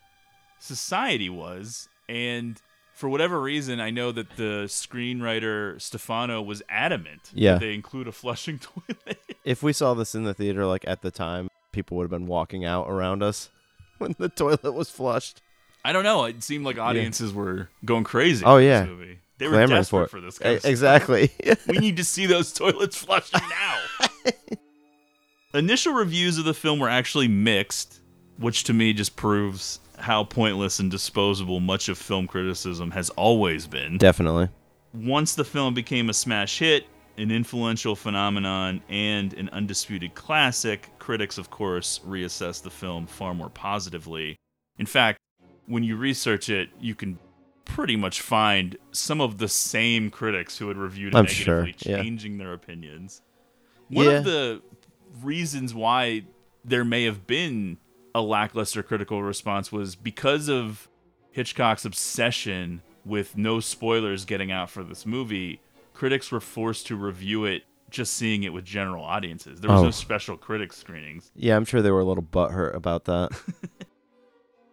society 0.60 1.30
was. 1.30 1.88
And 2.10 2.62
for 2.94 3.10
whatever 3.10 3.42
reason, 3.42 3.80
I 3.80 3.90
know 3.90 4.12
that 4.12 4.36
the 4.38 4.66
screenwriter 4.68 5.82
Stefano 5.82 6.42
was 6.42 6.62
adamant 6.70 7.32
Yeah. 7.34 7.54
that 7.54 7.60
they 7.62 7.74
include 7.74 8.08
a 8.08 8.12
flushing 8.12 8.60
toilet. 8.60 9.20
If 9.44 9.64
we 9.64 9.74
saw 9.74 9.94
this 9.94 10.14
in 10.14 10.24
the 10.24 10.34
theater, 10.34 10.66
like 10.66 10.86
at 10.88 11.02
the 11.02 11.12
time, 11.12 11.50
people 11.72 11.98
would 11.98 12.04
have 12.04 12.12
been 12.12 12.28
walking 12.28 12.66
out 12.66 12.88
around 12.90 13.24
us 13.24 13.50
when 13.98 14.16
the 14.20 14.30
toilet 14.30 14.74
was 14.74 14.90
flushed. 14.90 15.42
I 15.84 15.94
don't 15.94 16.04
know. 16.04 16.26
It 16.26 16.44
seemed 16.44 16.66
like 16.66 16.78
audiences 16.78 17.34
were 17.34 17.70
going 17.84 18.04
crazy. 18.04 18.46
Oh 18.46 18.58
yeah. 18.58 18.88
They 19.38 19.48
were 19.48 19.54
Clamoring 19.54 19.80
desperate 19.80 20.10
for, 20.12 20.18
for, 20.18 20.22
this. 20.22 20.38
Kind 20.38 20.62
exactly. 20.64 21.32
we 21.68 21.80
need 21.80 21.98
to 21.98 22.04
see 22.04 22.28
those 22.28 22.54
toilets 22.54 22.96
flushed 22.96 23.34
now. 23.34 23.80
Initial 25.56 25.94
reviews 25.94 26.38
of 26.38 26.46
the 26.46 26.54
film 26.54 26.80
were 26.80 26.88
actually 26.88 27.28
mixed, 27.28 28.02
which 28.38 28.66
to 28.66 28.74
me 28.74 28.94
just 28.94 29.16
proves 29.16 29.80
how 29.98 30.24
pointless 30.24 30.80
and 30.80 30.92
disposable 30.92 31.60
much 31.60 31.90
of 31.90 31.98
film 31.98 32.28
criticism 32.28 32.92
has 32.92 33.10
always 33.12 33.66
been. 33.66 33.98
Definitely. 33.98 34.50
Once 34.94 35.34
the 35.34 35.44
film 35.44 35.74
became 35.74 36.10
a 36.10 36.14
smash 36.14 36.60
hit, 36.60 36.86
an 37.18 37.32
influential 37.32 37.96
phenomenon, 37.96 38.82
and 38.90 39.34
an 39.34 39.50
undisputed 39.50 40.14
classic, 40.14 40.90
critics, 41.00 41.38
of 41.38 41.50
course, 41.50 42.00
reassessed 42.06 42.62
the 42.62 42.70
film 42.70 43.08
far 43.08 43.34
more 43.34 43.50
positively. 43.50 44.36
In 44.78 44.86
fact, 44.86 45.18
when 45.68 45.84
you 45.84 45.96
research 45.96 46.50
it, 46.50 46.70
you 46.80 46.96
can 46.96 47.20
pretty 47.66 47.96
much 47.96 48.22
find 48.22 48.78
some 48.92 49.22
of 49.22 49.38
the 49.38 49.48
same 49.48 50.10
critics 50.10 50.58
who 50.58 50.68
had 50.68 50.78
reviewed 50.78 51.14
it 51.14 51.18
I'm 51.18 51.26
sure, 51.28 51.64
negatively 51.64 51.92
yeah. 51.92 52.02
changing 52.02 52.38
their 52.38 52.54
opinions. 52.54 53.22
One 53.90 54.06
Yeah. 54.06 54.12
of 54.14 54.24
the 54.26 54.62
reasons 55.22 55.74
why 55.74 56.26
there 56.66 56.84
may 56.84 57.04
have 57.06 57.26
been 57.28 57.78
a 58.14 58.22
lackluster 58.22 58.84
critical 58.84 59.24
response 59.24 59.72
was 59.72 59.96
because 59.96 60.50
of 60.50 60.90
Hitchcock's 61.32 61.86
obsession 61.86 62.82
with 63.06 63.38
no 63.38 63.60
spoilers 63.60 64.26
getting 64.26 64.52
out 64.52 64.70
for 64.70 64.84
this 64.84 65.06
movie. 65.06 65.62
Critics 65.94 66.32
were 66.32 66.42
forced 66.42 66.88
to 66.88 66.96
review 66.96 67.46
it 67.46 67.64
just 67.90 68.14
seeing 68.14 68.44
it 68.44 68.54
with 68.54 68.64
general 68.66 69.04
audiences. 69.04 69.60
There 69.62 69.70
was 69.72 69.82
Oh. 69.82 69.86
no 69.86 69.92
special 69.92 70.36
critic 70.38 70.72
screenings. 70.74 71.32
Yeah, 71.36 71.56
I'm 71.56 71.66
sure 71.66 71.82
they 71.82 71.92
were 71.92 72.00
a 72.02 72.06
little 72.06 72.24
butthurt 72.24 72.74
about 72.76 73.06
that. 73.06 73.32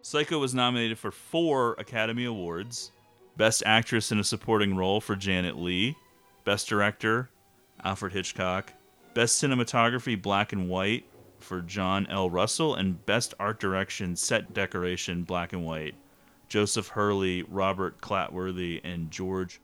Psycho 0.09 0.39
was 0.39 0.55
nominated 0.55 0.97
for 0.97 1.11
four 1.11 1.75
Academy 1.77 2.25
Awards 2.25 2.91
Best 3.37 3.61
Actress 3.63 4.11
in 4.11 4.17
a 4.17 4.23
Supporting 4.23 4.75
Role 4.75 4.99
for 4.99 5.15
Janet 5.15 5.55
Leigh, 5.55 5.95
Best 6.45 6.67
Director, 6.67 7.29
Alfred 7.83 8.13
Hitchcock, 8.13 8.73
Best 9.13 9.39
Cinematography 9.39 10.19
Black 10.19 10.51
and 10.51 10.67
White 10.67 11.05
for 11.37 11.61
John 11.61 12.07
L. 12.07 12.27
Russell, 12.27 12.73
and 12.73 13.05
Best 13.05 13.35
Art 13.39 13.59
Direction 13.59 14.15
Set 14.15 14.51
Decoration 14.51 15.21
Black 15.21 15.53
and 15.53 15.63
White, 15.63 15.93
Joseph 16.47 16.87
Hurley, 16.87 17.43
Robert 17.43 18.01
Clatworthy, 18.01 18.81
and 18.83 19.11
George 19.11 19.61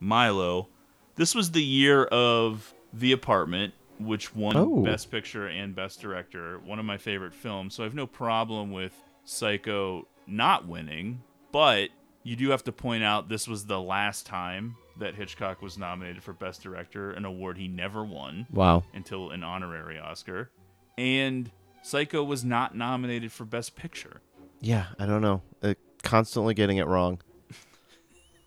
Milo. 0.00 0.70
This 1.14 1.36
was 1.36 1.52
the 1.52 1.62
year 1.62 2.02
of 2.06 2.74
The 2.92 3.12
Apartment, 3.12 3.74
which 4.00 4.34
won 4.34 4.56
Oh. 4.56 4.82
Best 4.82 5.12
Picture 5.12 5.46
and 5.46 5.72
Best 5.72 6.00
Director. 6.00 6.58
One 6.58 6.80
of 6.80 6.84
my 6.84 6.98
favorite 6.98 7.32
films, 7.32 7.76
so 7.76 7.84
I 7.84 7.86
have 7.86 7.94
no 7.94 8.08
problem 8.08 8.72
with 8.72 9.03
Psycho 9.24 10.06
not 10.26 10.66
winning, 10.66 11.22
but 11.52 11.90
you 12.22 12.36
do 12.36 12.50
have 12.50 12.64
to 12.64 12.72
point 12.72 13.04
out 13.04 13.28
this 13.28 13.46
was 13.48 13.66
the 13.66 13.80
last 13.80 14.26
time 14.26 14.76
that 14.98 15.14
Hitchcock 15.14 15.60
was 15.60 15.76
nominated 15.76 16.22
for 16.22 16.32
Best 16.32 16.62
Director, 16.62 17.10
an 17.10 17.24
award 17.24 17.58
he 17.58 17.68
never 17.68 18.04
won 18.04 18.46
Wow. 18.50 18.84
until 18.94 19.30
an 19.30 19.42
honorary 19.42 19.98
Oscar. 19.98 20.50
And 20.96 21.50
Psycho 21.82 22.22
was 22.22 22.44
not 22.44 22.74
nominated 22.76 23.32
for 23.32 23.44
Best 23.44 23.74
Picture. 23.76 24.20
Yeah, 24.60 24.86
I 24.98 25.04
don't 25.06 25.20
know. 25.20 25.42
Uh, 25.62 25.74
constantly 26.02 26.54
getting 26.54 26.76
it 26.78 26.86
wrong. 26.86 27.20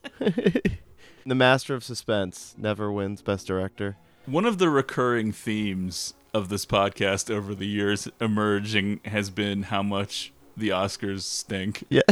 the 0.19 1.35
master 1.35 1.75
of 1.75 1.83
suspense 1.83 2.55
never 2.57 2.91
wins 2.91 3.21
best 3.21 3.47
director. 3.47 3.97
One 4.25 4.45
of 4.45 4.57
the 4.57 4.69
recurring 4.69 5.31
themes 5.31 6.13
of 6.33 6.49
this 6.49 6.65
podcast 6.65 7.33
over 7.33 7.53
the 7.53 7.67
years 7.67 8.07
emerging 8.19 9.01
has 9.05 9.29
been 9.29 9.63
how 9.63 9.83
much 9.83 10.31
the 10.57 10.69
Oscars 10.69 11.21
stink. 11.21 11.83
Yeah. 11.89 12.01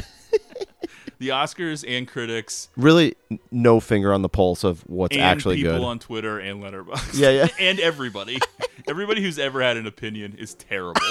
The 1.17 1.29
Oscars 1.29 1.86
and 1.88 2.08
critics 2.08 2.67
Really, 2.75 3.15
no 3.49 3.79
finger 3.79 4.13
on 4.13 4.21
the 4.21 4.29
pulse 4.29 4.63
of 4.63 4.81
what's 4.81 5.15
and 5.15 5.23
actually 5.23 5.55
people 5.58 5.71
good. 5.73 5.84
on 5.84 5.99
Twitter 5.99 6.39
and 6.39 6.62
Letterboxd. 6.62 7.17
Yeah, 7.17 7.29
yeah. 7.29 7.47
and 7.60 7.79
everybody. 7.79 8.39
everybody 8.88 9.21
who's 9.21 9.39
ever 9.39 9.62
had 9.62 9.77
an 9.77 9.88
opinion 9.88 10.36
is 10.38 10.53
terrible. 10.53 11.01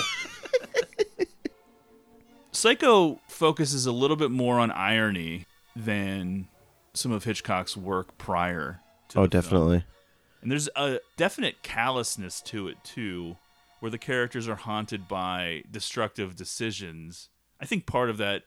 Psycho 2.53 3.19
focuses 3.29 3.87
a 3.87 3.93
little 3.93 4.17
bit 4.17 4.31
more 4.31 4.61
on 4.61 4.71
irony 4.71 5.47
than 5.75 6.49
some 6.93 7.11
of 7.11 7.25
Hitchcock's 7.25 7.77
work 7.77 8.17
prior 8.19 8.81
to 9.09 9.21
oh, 9.21 9.27
the 9.27 9.31
film. 9.31 9.43
definitely. 9.43 9.85
And 10.43 10.51
there's 10.51 10.69
a 10.77 11.01
definite 11.17 11.63
callousness 11.63 12.41
to 12.43 12.69
it 12.69 12.77
too, 12.85 13.37
where 13.85 13.91
the 13.91 13.99
characters 13.99 14.49
are 14.49 14.55
haunted 14.55 15.07
by 15.07 15.63
destructive 15.71 16.35
decisions. 16.35 17.29
I 17.61 17.67
think 17.67 17.85
part 17.85 18.09
of 18.09 18.17
that 18.17 18.45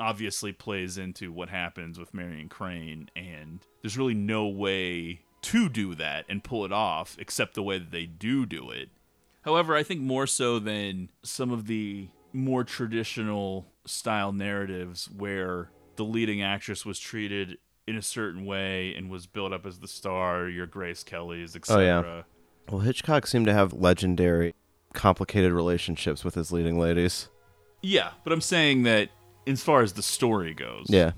obviously 0.00 0.52
plays 0.52 0.98
into 0.98 1.30
what 1.30 1.48
happens 1.48 1.96
with 1.96 2.12
Marion 2.12 2.48
Crane, 2.48 3.08
and 3.14 3.60
there's 3.80 3.96
really 3.96 4.14
no 4.14 4.48
way 4.48 5.20
to 5.42 5.68
do 5.68 5.94
that 5.94 6.24
and 6.28 6.42
pull 6.42 6.64
it 6.64 6.72
off 6.72 7.14
except 7.20 7.54
the 7.54 7.62
way 7.62 7.78
that 7.78 7.92
they 7.92 8.04
do 8.04 8.46
do 8.46 8.72
it. 8.72 8.88
However, 9.42 9.76
I 9.76 9.84
think 9.84 10.00
more 10.00 10.26
so 10.26 10.58
than 10.58 11.08
some 11.22 11.52
of 11.52 11.68
the 11.68 12.08
more 12.32 12.64
traditional 12.64 13.66
style 13.86 14.32
narratives 14.32 15.08
where 15.16 15.70
the 15.94 16.04
leading 16.04 16.42
actress 16.42 16.84
was 16.84 16.98
treated 16.98 17.58
in 17.86 17.94
a 17.94 18.02
certain 18.02 18.44
way 18.44 18.92
and 18.96 19.08
was 19.08 19.28
built 19.28 19.52
up 19.52 19.66
as 19.66 19.78
the 19.78 19.86
star, 19.86 20.48
your 20.48 20.66
Grace 20.66 21.04
Kelly's, 21.04 21.54
etc. 21.54 21.78
Oh, 21.78 21.80
yeah. 21.80 22.22
Well, 22.68 22.80
Hitchcock 22.80 23.28
seemed 23.28 23.46
to 23.46 23.52
have 23.52 23.72
legendary, 23.72 24.52
complicated 24.94 25.52
relationships 25.52 26.24
with 26.24 26.34
his 26.34 26.50
leading 26.52 26.78
ladies. 26.78 27.28
Yeah, 27.82 28.12
but 28.24 28.32
I'm 28.32 28.40
saying 28.40 28.84
that 28.84 29.10
as 29.46 29.62
far 29.62 29.82
as 29.82 29.92
the 29.92 30.02
story 30.02 30.54
goes, 30.54 30.86
Yeah. 30.88 31.12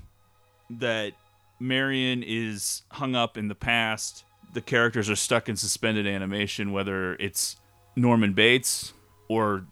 that 0.69 1.13
Marion 1.59 2.23
is 2.23 2.83
hung 2.91 3.15
up 3.15 3.37
in 3.37 3.47
the 3.47 3.55
past. 3.55 4.25
The 4.53 4.61
characters 4.61 5.09
are 5.09 5.15
stuck 5.15 5.47
in 5.47 5.55
suspended 5.55 6.05
animation, 6.05 6.71
whether 6.71 7.13
it's 7.15 7.55
Norman 7.95 8.33
Bates 8.33 8.93
or 9.29 9.65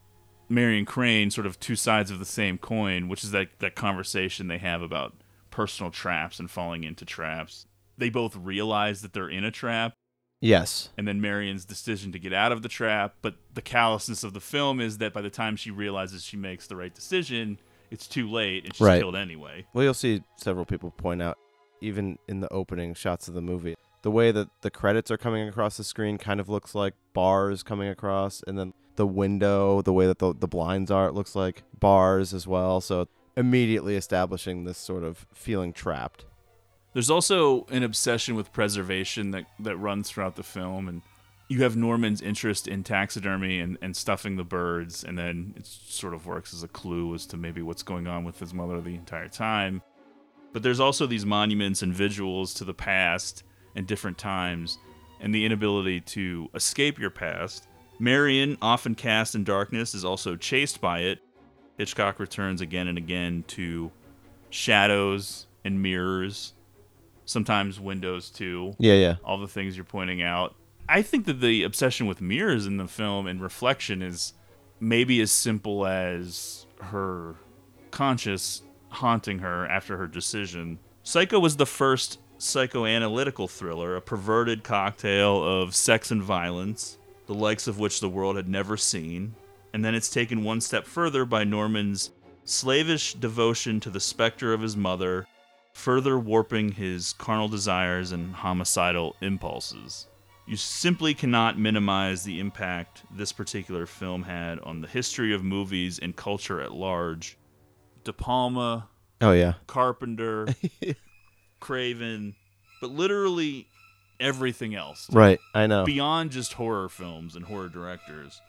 Marion 0.47 0.85
Crane, 0.85 1.31
sort 1.31 1.47
of 1.47 1.59
two 1.59 1.75
sides 1.75 2.11
of 2.11 2.19
the 2.19 2.25
same 2.25 2.57
coin, 2.57 3.07
which 3.09 3.23
is 3.23 3.31
that, 3.31 3.49
that 3.59 3.75
conversation 3.75 4.47
they 4.47 4.57
have 4.59 4.81
about 4.81 5.13
personal 5.51 5.91
traps 5.91 6.39
and 6.39 6.49
falling 6.49 6.83
into 6.83 7.03
traps. 7.05 7.65
They 7.97 8.09
both 8.09 8.35
realize 8.35 9.01
that 9.01 9.13
they're 9.13 9.29
in 9.29 9.43
a 9.43 9.51
trap, 9.51 9.93
Yes. 10.41 10.89
and 10.97 11.07
then 11.07 11.21
Marion's 11.21 11.65
decision 11.65 12.11
to 12.11 12.19
get 12.19 12.33
out 12.33 12.51
of 12.51 12.61
the 12.61 12.69
trap. 12.69 13.15
But 13.21 13.35
the 13.53 13.61
callousness 13.61 14.23
of 14.23 14.33
the 14.33 14.39
film 14.41 14.79
is 14.79 14.97
that 14.99 15.13
by 15.13 15.21
the 15.21 15.29
time 15.29 15.55
she 15.55 15.71
realizes 15.71 16.23
she 16.23 16.37
makes 16.37 16.67
the 16.67 16.75
right 16.75 16.93
decision, 16.93 17.59
it's 17.91 18.07
too 18.07 18.29
late 18.29 18.65
and 18.65 18.75
she's 18.75 18.85
Right. 18.85 18.99
killed 18.99 19.15
anyway. 19.15 19.65
Well, 19.73 19.83
you'll 19.83 19.93
see 19.93 20.21
several 20.37 20.65
people 20.65 20.91
point 20.91 21.21
out, 21.21 21.37
even 21.81 22.17
in 22.27 22.41
the 22.41 22.51
opening 22.53 22.93
shots 22.93 23.27
of 23.27 23.33
the 23.33 23.41
movie, 23.41 23.75
the 24.01 24.11
way 24.11 24.31
that 24.31 24.49
the 24.61 24.69
credits 24.69 25.09
are 25.09 25.17
coming 25.17 25.47
across 25.47 25.77
the 25.77 25.83
screen 25.83 26.17
kind 26.17 26.39
of 26.39 26.47
looks 26.49 26.75
like 26.75 26.93
bars 27.13 27.63
coming 27.63 27.87
across, 27.89 28.43
and 28.45 28.57
then 28.59 28.73
the 28.97 29.07
window, 29.07 29.81
the 29.81 29.93
way 29.93 30.05
that 30.05 30.19
the, 30.19 30.33
the 30.33 30.47
blinds 30.47 30.91
are, 30.91 31.07
it 31.07 31.13
looks 31.13 31.35
like 31.35 31.63
bars 31.79 32.33
as 32.33 32.45
well. 32.47 32.81
So 32.81 33.07
immediately 33.35 33.95
establishing 33.95 34.63
this 34.63 34.77
sort 34.77 35.03
of 35.03 35.25
feeling 35.33 35.73
trapped. 35.73 36.25
There's 36.95 37.09
also 37.09 37.65
an 37.65 37.83
obsession 37.83 38.35
with 38.35 38.53
preservation 38.53 39.31
that, 39.31 39.47
that 39.59 39.75
runs 39.75 40.09
throughout 40.09 40.37
the 40.37 40.43
film, 40.43 40.87
and 40.87 41.01
you 41.49 41.61
have 41.63 41.75
Norman's 41.75 42.21
interest 42.21 42.69
in 42.69 42.85
taxidermy 42.85 43.59
and, 43.59 43.77
and 43.81 43.93
stuffing 43.93 44.37
the 44.37 44.45
birds, 44.45 45.03
and 45.03 45.17
then 45.17 45.55
it 45.57 45.65
sort 45.67 46.13
of 46.13 46.25
works 46.25 46.53
as 46.53 46.63
a 46.63 46.69
clue 46.69 47.13
as 47.13 47.25
to 47.25 47.35
maybe 47.35 47.61
what's 47.61 47.83
going 47.83 48.07
on 48.07 48.23
with 48.23 48.39
his 48.39 48.53
mother 48.53 48.79
the 48.79 48.95
entire 48.95 49.27
time. 49.27 49.81
But 50.53 50.63
there's 50.63 50.79
also 50.79 51.05
these 51.05 51.25
monuments 51.25 51.81
and 51.81 51.93
visuals 51.93 52.55
to 52.59 52.63
the 52.63 52.73
past 52.73 53.43
and 53.75 53.85
different 53.85 54.17
times, 54.17 54.77
and 55.19 55.35
the 55.35 55.43
inability 55.43 55.99
to 55.99 56.49
escape 56.55 56.97
your 56.97 57.09
past. 57.09 57.67
Marion, 57.99 58.57
often 58.61 58.95
cast 58.95 59.35
in 59.35 59.43
darkness, 59.43 59.95
is 59.95 60.05
also 60.05 60.37
chased 60.37 60.79
by 60.79 60.99
it. 60.99 61.19
Hitchcock 61.77 62.21
returns 62.21 62.61
again 62.61 62.87
and 62.87 62.97
again 62.97 63.43
to 63.47 63.91
shadows 64.49 65.47
and 65.65 65.81
mirrors, 65.81 66.53
sometimes 67.25 67.79
windows 67.79 68.29
too. 68.29 68.75
Yeah, 68.79 68.93
yeah. 68.93 69.15
All 69.23 69.37
the 69.37 69.47
things 69.47 69.75
you're 69.75 69.85
pointing 69.85 70.21
out. 70.21 70.55
I 70.87 71.01
think 71.01 71.25
that 71.25 71.41
the 71.41 71.63
obsession 71.63 72.05
with 72.05 72.21
mirrors 72.21 72.67
in 72.67 72.77
the 72.77 72.87
film 72.87 73.27
and 73.27 73.41
reflection 73.41 74.01
is 74.01 74.33
maybe 74.79 75.19
as 75.21 75.31
simple 75.31 75.85
as 75.85 76.65
her 76.79 77.35
conscious 77.91 78.61
haunting 78.89 79.39
her 79.39 79.67
after 79.67 79.97
her 79.97 80.07
decision. 80.07 80.79
Psycho 81.03 81.39
was 81.39 81.57
the 81.57 81.65
first 81.65 82.19
psychoanalytical 82.37 83.49
thriller, 83.49 83.95
a 83.95 84.01
perverted 84.01 84.63
cocktail 84.63 85.43
of 85.43 85.75
sex 85.75 86.11
and 86.11 86.21
violence, 86.21 86.97
the 87.27 87.33
likes 87.33 87.67
of 87.67 87.79
which 87.79 87.99
the 87.99 88.09
world 88.09 88.35
had 88.35 88.47
never 88.47 88.77
seen. 88.77 89.35
And 89.73 89.83
then 89.83 89.95
it's 89.95 90.09
taken 90.09 90.43
one 90.43 90.61
step 90.61 90.85
further 90.85 91.25
by 91.25 91.43
Norman's 91.43 92.11
slavish 92.43 93.13
devotion 93.15 93.79
to 93.81 93.89
the 93.89 93.99
specter 93.99 94.53
of 94.53 94.61
his 94.61 94.77
mother, 94.77 95.27
further 95.75 96.17
warping 96.17 96.71
his 96.71 97.11
carnal 97.13 97.49
desires 97.49 98.13
and 98.13 98.33
homicidal 98.33 99.13
impulses. 99.21 100.07
You 100.47 100.55
simply 100.55 101.13
cannot 101.13 101.59
minimize 101.59 102.23
the 102.23 102.39
impact 102.39 103.03
this 103.11 103.33
particular 103.33 103.85
film 103.85 104.23
had 104.23 104.59
on 104.59 104.79
the 104.79 104.87
history 104.87 105.33
of 105.33 105.43
movies 105.43 105.99
and 105.99 106.15
culture 106.15 106.61
at 106.61 106.71
large. 106.71 107.37
De 108.05 108.13
Palma, 108.13 108.87
Oh, 109.19 109.33
yeah. 109.33 109.55
Carpenter, 109.67 110.47
Craven, 111.59 112.35
but 112.79 112.89
literally 112.91 113.67
everything 114.19 114.75
else. 114.75 115.09
Right. 115.11 115.39
I 115.53 115.67
know. 115.67 115.83
Beyond 115.83 116.31
just 116.31 116.53
horror 116.53 116.87
films 116.89 117.35
and 117.35 117.43
horror 117.45 117.69
directors. 117.69 118.41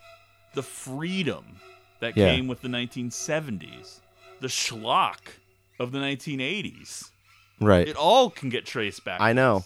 The 0.55 0.62
freedom 0.62 1.57
that 2.01 2.17
Yeah. 2.17 2.31
came 2.35 2.47
with 2.47 2.62
the 2.62 2.69
1970s, 2.69 4.01
the 4.41 4.49
schlock 4.49 5.19
of 5.81 5.93
the 5.93 5.99
1980s. 5.99 7.11
Right. 7.61 7.88
It 7.88 7.97
all 7.97 8.31
can 8.31 8.49
get 8.49 8.66
traced 8.66 9.05
back. 9.05 9.21
I 9.21 9.33
know. 9.33 9.64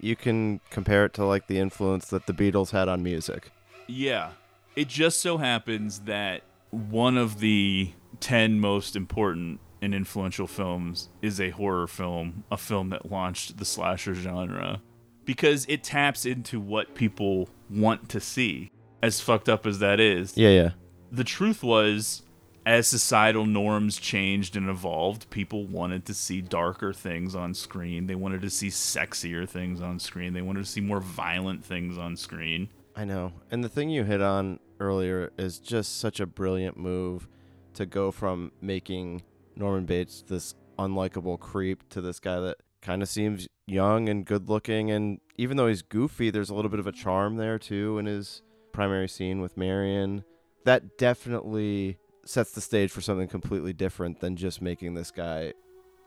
You 0.00 0.16
can 0.16 0.60
compare 0.70 1.04
it 1.04 1.14
to 1.14 1.24
like 1.24 1.46
the 1.46 1.58
influence 1.58 2.06
that 2.08 2.26
the 2.26 2.32
Beatles 2.32 2.70
had 2.70 2.88
on 2.88 3.02
music. 3.02 3.50
Yeah. 3.86 4.30
It 4.76 4.88
just 4.88 5.20
so 5.20 5.36
happens 5.38 6.00
that 6.00 6.42
one 6.70 7.16
of 7.16 7.40
the 7.40 7.92
10 8.20 8.58
most 8.58 8.96
important 8.96 9.60
and 9.80 9.94
influential 9.94 10.46
films 10.46 11.08
is 11.20 11.40
a 11.40 11.50
horror 11.50 11.86
film, 11.86 12.44
a 12.50 12.56
film 12.56 12.90
that 12.90 13.10
launched 13.10 13.58
the 13.58 13.64
slasher 13.64 14.14
genre 14.14 14.80
because 15.24 15.66
it 15.68 15.84
taps 15.84 16.24
into 16.24 16.58
what 16.60 16.94
people 16.94 17.48
want 17.70 18.08
to 18.08 18.20
see. 18.20 18.70
As 19.02 19.20
fucked 19.20 19.48
up 19.48 19.66
as 19.66 19.80
that 19.80 19.98
is, 20.00 20.36
Yeah, 20.36 20.50
yeah. 20.50 20.70
the 21.10 21.24
truth 21.24 21.62
was 21.62 22.22
as 22.64 22.86
societal 22.86 23.44
norms 23.44 23.98
changed 23.98 24.56
and 24.56 24.68
evolved, 24.68 25.28
people 25.30 25.66
wanted 25.66 26.04
to 26.06 26.14
see 26.14 26.40
darker 26.40 26.92
things 26.92 27.34
on 27.34 27.54
screen. 27.54 28.06
They 28.06 28.14
wanted 28.14 28.42
to 28.42 28.50
see 28.50 28.68
sexier 28.68 29.48
things 29.48 29.80
on 29.80 29.98
screen. 29.98 30.32
They 30.32 30.42
wanted 30.42 30.64
to 30.64 30.70
see 30.70 30.80
more 30.80 31.00
violent 31.00 31.64
things 31.64 31.98
on 31.98 32.16
screen. 32.16 32.68
I 32.94 33.04
know. 33.04 33.32
And 33.50 33.64
the 33.64 33.68
thing 33.68 33.90
you 33.90 34.04
hit 34.04 34.22
on 34.22 34.60
earlier 34.78 35.32
is 35.38 35.58
just 35.58 35.98
such 35.98 36.20
a 36.20 36.26
brilliant 36.26 36.76
move 36.76 37.26
to 37.74 37.86
go 37.86 38.10
from 38.10 38.52
making 38.60 39.22
Norman 39.56 39.84
Bates 39.84 40.22
this 40.26 40.54
unlikable 40.78 41.38
creep 41.38 41.88
to 41.90 42.00
this 42.00 42.20
guy 42.20 42.38
that 42.40 42.58
kind 42.80 43.02
of 43.02 43.08
seems 43.08 43.48
young 43.66 44.08
and 44.08 44.24
good 44.24 44.48
looking. 44.48 44.90
And 44.90 45.20
even 45.36 45.56
though 45.56 45.68
he's 45.68 45.82
goofy, 45.82 46.30
there's 46.30 46.50
a 46.50 46.54
little 46.54 46.70
bit 46.70 46.80
of 46.80 46.86
a 46.86 46.92
charm 46.92 47.36
there 47.36 47.58
too 47.58 47.98
in 47.98 48.06
his 48.06 48.42
primary 48.72 49.08
scene 49.08 49.40
with 49.40 49.56
Marion. 49.56 50.24
That 50.64 50.96
definitely 50.96 51.98
sets 52.24 52.52
the 52.52 52.60
stage 52.60 52.90
for 52.90 53.00
something 53.00 53.28
completely 53.28 53.72
different 53.72 54.20
than 54.20 54.36
just 54.36 54.62
making 54.62 54.94
this 54.94 55.10
guy 55.10 55.52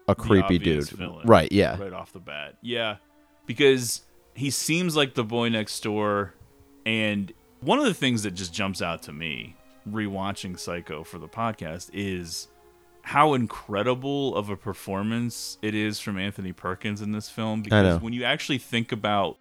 a 0.08 0.16
creepy 0.16 0.58
dude. 0.58 0.88
villain 0.90 1.26
Right, 1.28 1.52
yeah. 1.52 1.78
Right 1.80 1.94
off 1.94 2.14
the 2.14 2.20
bat. 2.20 2.56
Yeah. 2.62 2.98
Because 3.46 4.02
he 4.34 4.50
seems 4.50 4.96
like 4.96 5.14
the 5.14 5.24
boy 5.24 5.50
next 5.50 5.82
door. 5.82 6.34
And 6.86 7.34
one 7.62 7.80
of 7.80 7.86
the 7.86 7.94
things 7.94 8.24
that 8.24 8.32
just 8.32 8.54
jumps 8.54 8.82
out 8.82 9.04
to 9.04 9.14
me 9.14 9.56
rewatching 9.90 10.60
Psycho 10.60 11.04
for 11.04 11.18
the 11.18 11.28
podcast 11.28 11.90
is 11.94 12.48
how 13.02 13.34
incredible 13.34 14.36
of 14.36 14.50
a 14.50 14.58
performance 14.58 15.58
it 15.62 15.76
is 15.76 16.00
from 16.00 16.18
Anthony 16.18 16.54
Perkins 16.54 17.02
in 17.02 17.12
this 17.12 17.30
film. 17.30 17.62
Because 17.62 18.02
when 18.02 18.14
you 18.14 18.24
actually 18.24 18.58
think 18.58 18.92
about 18.92 19.38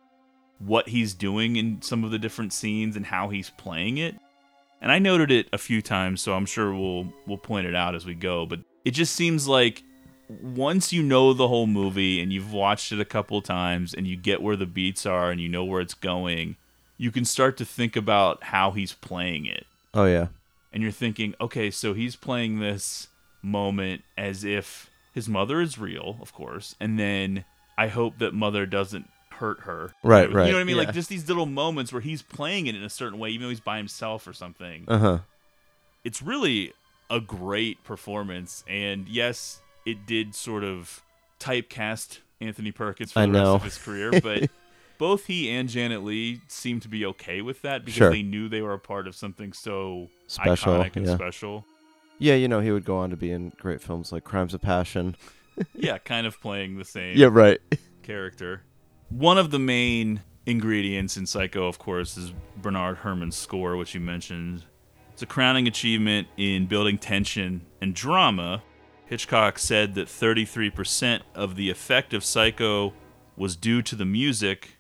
what 0.59 0.89
he's 0.89 1.15
doing 1.15 1.57
in 1.57 1.83
some 1.83 2.05
of 2.05 2.11
the 2.11 2.19
different 2.19 2.53
scenes 2.53 2.97
and 2.97 3.07
how 3.07 3.29
he's 3.29 3.51
playing 3.51 3.99
it, 3.99 4.17
and 4.85 4.93
I 4.93 4.99
noted 4.99 5.31
it 5.31 5.49
a 5.51 5.57
few 5.57 5.81
times, 5.81 6.21
so 6.21 6.35
I'm 6.35 6.45
sure 6.45 6.75
we'll 6.75 7.11
we'll 7.27 7.39
point 7.39 7.67
it 7.67 7.75
out 7.75 7.95
as 7.95 8.05
we 8.05 8.15
go. 8.15 8.45
But 8.45 8.61
it 8.85 8.91
just 8.91 9.17
seems 9.17 9.49
like 9.49 9.83
once 10.29 10.93
you 10.93 11.03
know 11.03 11.33
the 11.33 11.49
whole 11.49 11.67
movie 11.67 12.21
and 12.21 12.31
you've 12.31 12.53
watched 12.53 12.93
it 12.93 13.01
a 13.01 13.05
couple 13.07 13.41
times 13.41 13.95
and 13.95 14.07
you 14.07 14.15
get 14.15 14.43
where 14.43 14.57
the 14.57 14.67
beats 14.67 15.07
are 15.07 15.31
and 15.31 15.41
you 15.41 15.49
know 15.49 15.65
where 15.65 15.81
it's 15.81 15.95
going, 15.95 16.57
you 16.99 17.11
can 17.11 17.25
start 17.25 17.57
to 17.57 17.65
think 17.65 17.97
about 17.97 18.45
how 18.45 18.73
he's 18.73 18.93
playing 18.93 19.47
it. 19.47 19.65
Oh, 19.95 20.05
yeah. 20.05 20.27
And 20.71 20.83
you're 20.83 20.93
thinking, 20.93 21.35
okay, 21.41 21.71
so 21.71 21.95
he's 21.95 22.15
playing 22.15 22.61
this 22.61 23.09
moment 23.41 24.03
as 24.19 24.45
if 24.45 24.91
his 25.15 25.31
mother 25.31 25.63
is 25.63 25.79
real, 25.79 26.19
of 26.21 26.35
course, 26.35 26.77
and 26.79 26.99
then 26.99 27.47
I 27.79 27.89
hope 27.89 28.19
that 28.19 28.35
mother 28.35 28.67
doesn't 28.67 29.09
hurt 29.35 29.61
her. 29.61 29.93
Right, 30.03 30.31
right. 30.33 30.47
You 30.47 30.53
know 30.53 30.59
what 30.59 30.63
I 30.63 30.65
mean? 30.65 30.77
yeah. 30.77 30.83
Like 30.85 30.95
just 30.95 31.09
these 31.09 31.29
little 31.29 31.47
moments 31.47 31.93
where 31.93 32.03
he's 32.03 32.23
playing 32.23 32.67
it 32.67 32.75
in 32.75 32.83
a 32.83 32.91
certain 32.91 33.19
way, 33.19 33.31
even 33.31 33.45
though 33.47 33.51
he's 33.51 33.61
by 33.61 33.77
himself 33.77 34.27
or 34.27 34.33
something 34.33 34.85
Uh 34.89 34.99
huh. 34.99 35.19
it's 36.05 36.21
really 36.23 36.73
a 37.11 37.21
great 37.21 37.83
performance 37.85 38.65
and 38.67 39.07
yes 39.09 39.61
it 39.85 40.07
did 40.07 40.35
sort 40.35 40.65
of 40.65 41.03
typecast 41.39 42.19
anthony 42.41 42.73
perkins 42.73 43.13
for 43.13 43.21
I 43.21 43.27
the 43.27 43.33
know. 43.33 43.53
rest 43.53 43.55
of 43.57 43.63
his 43.65 43.79
career 43.79 44.21
but 44.21 44.49
both 44.99 45.27
he 45.27 45.51
and 45.51 45.69
janet 45.69 46.03
leigh 46.03 46.41
seemed 46.49 46.83
to 46.83 46.89
be 46.89 47.05
okay 47.07 47.43
with 47.43 47.61
that 47.63 47.85
because 47.85 47.97
Sure. 47.99 48.11
they 48.11 48.23
knew 48.23 48.49
they 48.49 48.63
were 48.63 48.73
a 48.73 48.79
part 48.79 49.07
of 49.07 49.15
something 49.15 49.53
so 49.53 50.09
Special, 50.27 50.75
iconic 50.75 50.97
and 50.97 51.07
yeah. 51.07 51.15
special 51.15 51.65
Yeah, 52.19 52.35
you 52.35 52.49
know, 52.49 52.61
he 52.61 52.71
would 52.71 52.85
go 52.85 52.97
on 52.97 53.11
to 53.11 53.17
be 53.17 53.31
in 53.31 53.53
great 53.61 53.83
films 53.83 54.11
like 54.13 54.25
Crimes 54.25 54.55
of 54.55 54.63
Passion. 54.63 55.17
yeah 55.75 55.99
kind 55.99 56.27
of 56.27 56.41
playing 56.41 56.79
the 56.79 56.85
same 56.85 57.17
Yeah, 57.19 57.29
right. 57.31 57.61
character. 58.03 58.63
One 59.09 59.39
of 59.39 59.51
the 59.51 59.59
main 59.59 60.23
ingredients 60.47 61.17
in 61.17 61.27
Psycho, 61.27 61.67
of 61.67 61.79
course, 61.79 62.17
is 62.17 62.33
Bernard 62.57 62.99
Herrmann's 62.99 63.37
score, 63.37 63.77
which 63.77 63.95
you 63.95 64.01
mentioned. 64.01 64.65
It's 65.13 65.23
a 65.23 65.27
crowning 65.27 65.69
achievement 65.69 66.29
in 66.37 66.67
building 66.67 66.99
tension 66.99 67.63
and 67.81 67.95
drama. 67.95 68.63
Hitchcock 69.07 69.59
said 69.59 69.95
that 69.95 70.09
33% 70.09 71.21
of 71.35 71.57
the 71.57 71.71
effect 71.71 72.13
of 72.13 72.25
Psycho 72.25 72.93
was 73.37 73.55
due 73.57 73.83
to 73.83 73.95
the 73.95 74.05
music, 74.05 74.79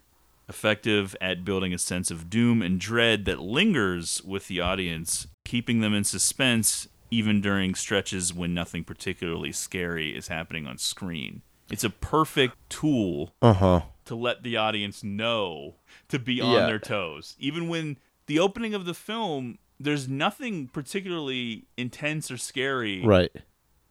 effective 0.48 1.14
at 1.20 1.44
building 1.44 1.72
a 1.72 1.78
sense 1.78 2.10
of 2.10 2.28
doom 2.28 2.62
and 2.62 2.80
dread 2.80 3.24
that 3.26 3.40
lingers 3.40 4.22
with 4.24 4.48
the 4.48 4.60
audience, 4.60 5.26
keeping 5.44 5.80
them 5.80 5.94
in 5.94 6.04
suspense 6.04 6.88
even 7.10 7.40
during 7.40 7.74
stretches 7.74 8.34
when 8.34 8.52
nothing 8.52 8.82
particularly 8.82 9.52
scary 9.52 10.16
is 10.16 10.28
happening 10.28 10.66
on 10.66 10.78
screen. 10.78 11.42
It's 11.70 11.84
a 11.84 11.90
perfect 11.90 12.56
tool 12.68 13.34
Uh 13.40 13.52
huh. 13.52 13.80
To 14.06 14.14
let 14.14 14.42
the 14.42 14.56
audience 14.56 15.02
know 15.04 15.76
to 16.08 16.18
be 16.18 16.40
on 16.40 16.52
Yeah. 16.52 16.66
their 16.66 16.78
toes. 16.78 17.36
Even 17.38 17.68
when 17.68 17.98
the 18.26 18.38
opening 18.38 18.74
of 18.74 18.84
the 18.84 18.94
film, 18.94 19.58
there's 19.80 20.08
nothing 20.08 20.68
particularly 20.68 21.66
intense 21.76 22.30
or 22.30 22.36
scary 22.36 23.04
Right. 23.04 23.30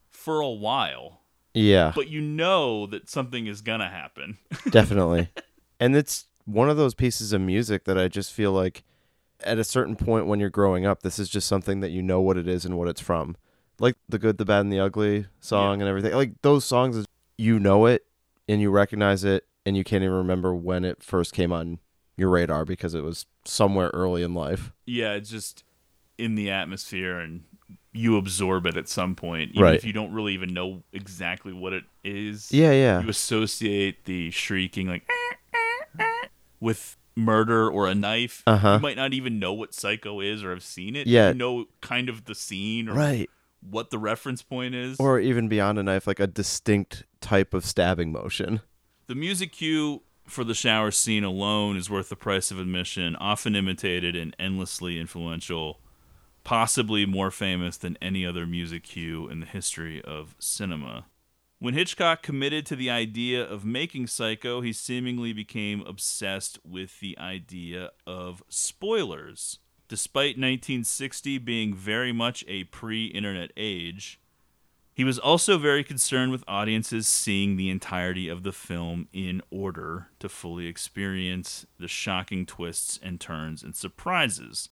for 0.09 0.39
a 0.39 0.49
while, 0.49 1.21
Yeah. 1.53 1.91
but 1.95 2.09
you 2.09 2.21
know 2.21 2.85
that 2.87 3.09
something 3.09 3.47
is 3.47 3.61
gonna 3.61 3.89
happen. 3.89 4.37
Definitely. 4.69 5.29
and 5.79 5.95
it's 5.95 6.25
one 6.45 6.69
of 6.69 6.77
those 6.77 6.93
pieces 6.93 7.33
of 7.33 7.41
music 7.41 7.85
that 7.85 7.97
I 7.97 8.07
just 8.07 8.31
feel 8.33 8.51
like 8.51 8.83
at 9.43 9.57
a 9.59 9.63
certain 9.63 9.95
point 9.95 10.25
when 10.27 10.39
you're 10.39 10.49
growing 10.49 10.85
up, 10.85 11.01
this 11.03 11.19
is 11.19 11.29
just 11.29 11.47
something 11.47 11.79
that 11.81 11.89
you 11.91 12.01
know 12.01 12.21
what 12.21 12.37
it 12.37 12.47
is 12.47 12.65
and 12.65 12.77
what 12.77 12.87
it's 12.87 13.01
from. 13.01 13.35
Like 13.79 13.95
the 14.07 14.19
good, 14.19 14.37
the 14.37 14.45
bad, 14.45 14.61
and 14.61 14.71
the 14.71 14.79
ugly 14.79 15.25
song 15.41 15.81
and 15.81 15.89
everything. 15.89 16.13
Like 16.13 16.41
those 16.41 16.63
songs, 16.63 17.05
you 17.37 17.59
know 17.59 17.85
it 17.87 18.05
and 18.47 18.61
you 18.61 18.69
recognize 18.69 19.23
it, 19.23 19.45
and 19.65 19.75
you 19.77 19.83
can't 19.83 20.03
even 20.03 20.15
remember 20.15 20.53
when 20.53 20.83
it 20.85 21.01
first 21.03 21.33
came 21.33 21.51
on 21.51 21.79
your 22.17 22.29
radar 22.29 22.63
because 22.65 22.93
it 22.93 23.01
was 23.03 23.25
somewhere 23.45 23.89
early 23.93 24.21
in 24.23 24.33
life. 24.33 24.71
yeah, 24.85 25.13
it's 25.13 25.29
just 25.29 25.63
in 26.17 26.35
the 26.35 26.49
atmosphere 26.51 27.17
and 27.19 27.43
you 27.91 28.17
absorb 28.17 28.65
it 28.67 28.77
at 28.77 28.87
some 28.87 29.15
point. 29.15 29.51
Even 29.51 29.63
Right. 29.63 29.75
if 29.75 29.83
you 29.85 29.93
don't 29.93 30.11
really 30.13 30.33
even 30.33 30.53
know 30.53 30.83
exactly 30.93 31.53
what 31.53 31.73
it 31.73 31.83
is. 32.03 32.51
Yeah, 32.51 32.71
yeah. 32.71 33.01
You 33.01 33.09
associate 33.09 34.05
the 34.05 34.29
shrieking 34.31 34.87
like 34.87 35.07
with 36.59 36.97
murder 37.15 37.69
or 37.69 37.87
a 37.87 37.95
knife. 37.95 38.41
Uh-huh. 38.47 38.73
You 38.75 38.79
might 38.79 38.95
not 38.97 39.13
even 39.13 39.39
know 39.39 39.53
what 39.53 39.73
Psycho 39.73 40.19
is 40.21 40.43
or 40.43 40.49
have 40.51 40.63
seen 40.63 40.95
it. 40.95 41.07
Yeah. 41.07 41.29
You 41.29 41.35
know 41.35 41.65
kind 41.81 42.09
of 42.09 42.25
the 42.25 42.35
scene 42.35 42.89
or 42.89 42.93
Right. 42.93 43.29
what 43.61 43.89
the 43.91 43.97
reference 43.99 44.41
point 44.41 44.73
is. 44.75 44.97
Or 44.99 45.19
even 45.19 45.47
beyond 45.47 45.77
a 45.79 45.83
knife, 45.83 46.07
like 46.07 46.19
a 46.19 46.27
distinct 46.27 47.03
type 47.21 47.53
of 47.53 47.65
stabbing 47.65 48.11
motion. 48.11 48.61
The 49.07 49.15
music 49.15 49.51
cue 49.51 50.03
for 50.25 50.45
the 50.45 50.53
shower 50.53 50.89
scene 50.89 51.25
alone 51.25 51.75
is 51.75 51.89
worth 51.89 52.07
the 52.07 52.15
price 52.15 52.51
of 52.51 52.59
admission, 52.59 53.17
often 53.17 53.53
imitated 53.53 54.15
and 54.15 54.33
endlessly 54.39 54.97
influential, 54.97 55.81
possibly 56.45 57.05
more 57.05 57.29
famous 57.29 57.75
than 57.75 57.97
any 58.01 58.25
other 58.25 58.45
music 58.45 58.83
cue 58.83 59.27
in 59.27 59.41
the 59.41 59.45
history 59.45 60.01
of 60.01 60.35
cinema. 60.39 61.05
When 61.59 61.73
Hitchcock 61.73 62.23
committed 62.23 62.65
to 62.67 62.77
the 62.77 62.89
idea 62.89 63.43
of 63.43 63.65
making 63.65 64.07
Psycho, 64.07 64.61
he 64.61 64.71
seemingly 64.71 65.33
became 65.33 65.81
obsessed 65.81 66.59
with 66.65 67.01
the 67.01 67.17
idea 67.19 67.91
of 68.07 68.41
spoilers. 68.47 69.59
Despite 69.89 70.37
1960 70.37 71.39
being 71.39 71.73
very 71.73 72.13
much 72.13 72.45
a 72.47 72.63
pre 72.65 73.07
internet 73.07 73.51
age, 73.57 74.19
he 74.93 75.03
was 75.03 75.17
also 75.17 75.57
very 75.57 75.83
concerned 75.83 76.31
with 76.31 76.43
audiences 76.47 77.07
seeing 77.07 77.55
the 77.55 77.69
entirety 77.69 78.29
of 78.29 78.43
the 78.43 78.51
film 78.51 79.07
in 79.11 79.41
order 79.49 80.07
to 80.19 80.29
fully 80.29 80.67
experience 80.67 81.65
the 81.79 81.87
shocking 81.87 82.45
twists 82.45 82.99
and 83.01 83.19
turns 83.19 83.63
and 83.63 83.75
surprises. 83.75 84.69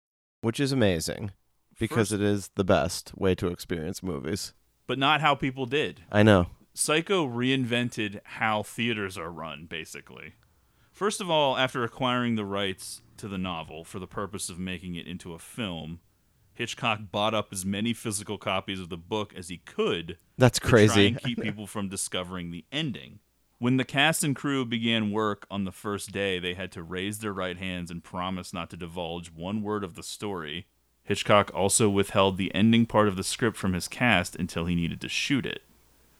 Which 0.40 0.60
is 0.60 0.72
amazing 0.72 1.32
because 1.78 2.10
First- 2.10 2.12
it 2.12 2.22
is 2.22 2.50
the 2.54 2.64
best 2.64 3.16
way 3.16 3.34
to 3.34 3.48
experience 3.48 4.02
movies. 4.02 4.52
But 4.86 4.98
not 4.98 5.20
how 5.20 5.34
people 5.34 5.66
did. 5.66 6.02
I 6.12 6.22
know. 6.22 6.48
Psycho 6.74 7.26
reinvented 7.26 8.20
how 8.24 8.62
theaters 8.62 9.16
are 9.16 9.30
run, 9.30 9.66
basically. 9.66 10.34
First 10.92 11.20
of 11.20 11.30
all, 11.30 11.56
after 11.56 11.82
acquiring 11.82 12.36
the 12.36 12.44
rights 12.44 13.00
to 13.16 13.26
the 13.26 13.38
novel 13.38 13.84
for 13.84 13.98
the 13.98 14.06
purpose 14.06 14.48
of 14.48 14.58
making 14.58 14.94
it 14.94 15.06
into 15.06 15.32
a 15.34 15.38
film, 15.38 16.00
Hitchcock 16.54 17.00
bought 17.10 17.34
up 17.34 17.48
as 17.52 17.66
many 17.66 17.92
physical 17.92 18.38
copies 18.38 18.80
of 18.80 18.88
the 18.88 18.96
book 18.96 19.34
as 19.36 19.48
he 19.48 19.58
could. 19.58 20.18
That's 20.38 20.58
crazy. 20.58 21.08
and 21.08 21.22
keep 21.22 21.40
people 21.42 21.66
from 21.66 21.88
discovering 21.88 22.50
the 22.50 22.64
ending. 22.70 23.18
When 23.58 23.76
the 23.76 23.84
cast 23.84 24.24
and 24.24 24.36
crew 24.36 24.64
began 24.64 25.10
work 25.10 25.46
on 25.50 25.64
the 25.64 25.72
first 25.72 26.12
day, 26.12 26.38
they 26.38 26.54
had 26.54 26.70
to 26.72 26.82
raise 26.82 27.18
their 27.18 27.32
right 27.32 27.56
hands 27.56 27.90
and 27.90 28.02
promise 28.04 28.52
not 28.52 28.70
to 28.70 28.76
divulge 28.76 29.30
one 29.30 29.62
word 29.62 29.84
of 29.84 29.94
the 29.94 30.02
story. 30.02 30.66
Hitchcock 31.04 31.50
also 31.54 31.88
withheld 31.88 32.36
the 32.36 32.54
ending 32.54 32.86
part 32.86 33.08
of 33.08 33.16
the 33.16 33.24
script 33.24 33.56
from 33.56 33.72
his 33.72 33.88
cast 33.88 34.36
until 34.36 34.66
he 34.66 34.74
needed 34.74 35.00
to 35.00 35.08
shoot 35.08 35.44
it. 35.46 35.62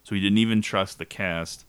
So 0.03 0.15
he 0.15 0.21
didn't 0.21 0.39
even 0.39 0.63
trust 0.63 0.99
the 0.99 1.07
cast. 1.07 1.65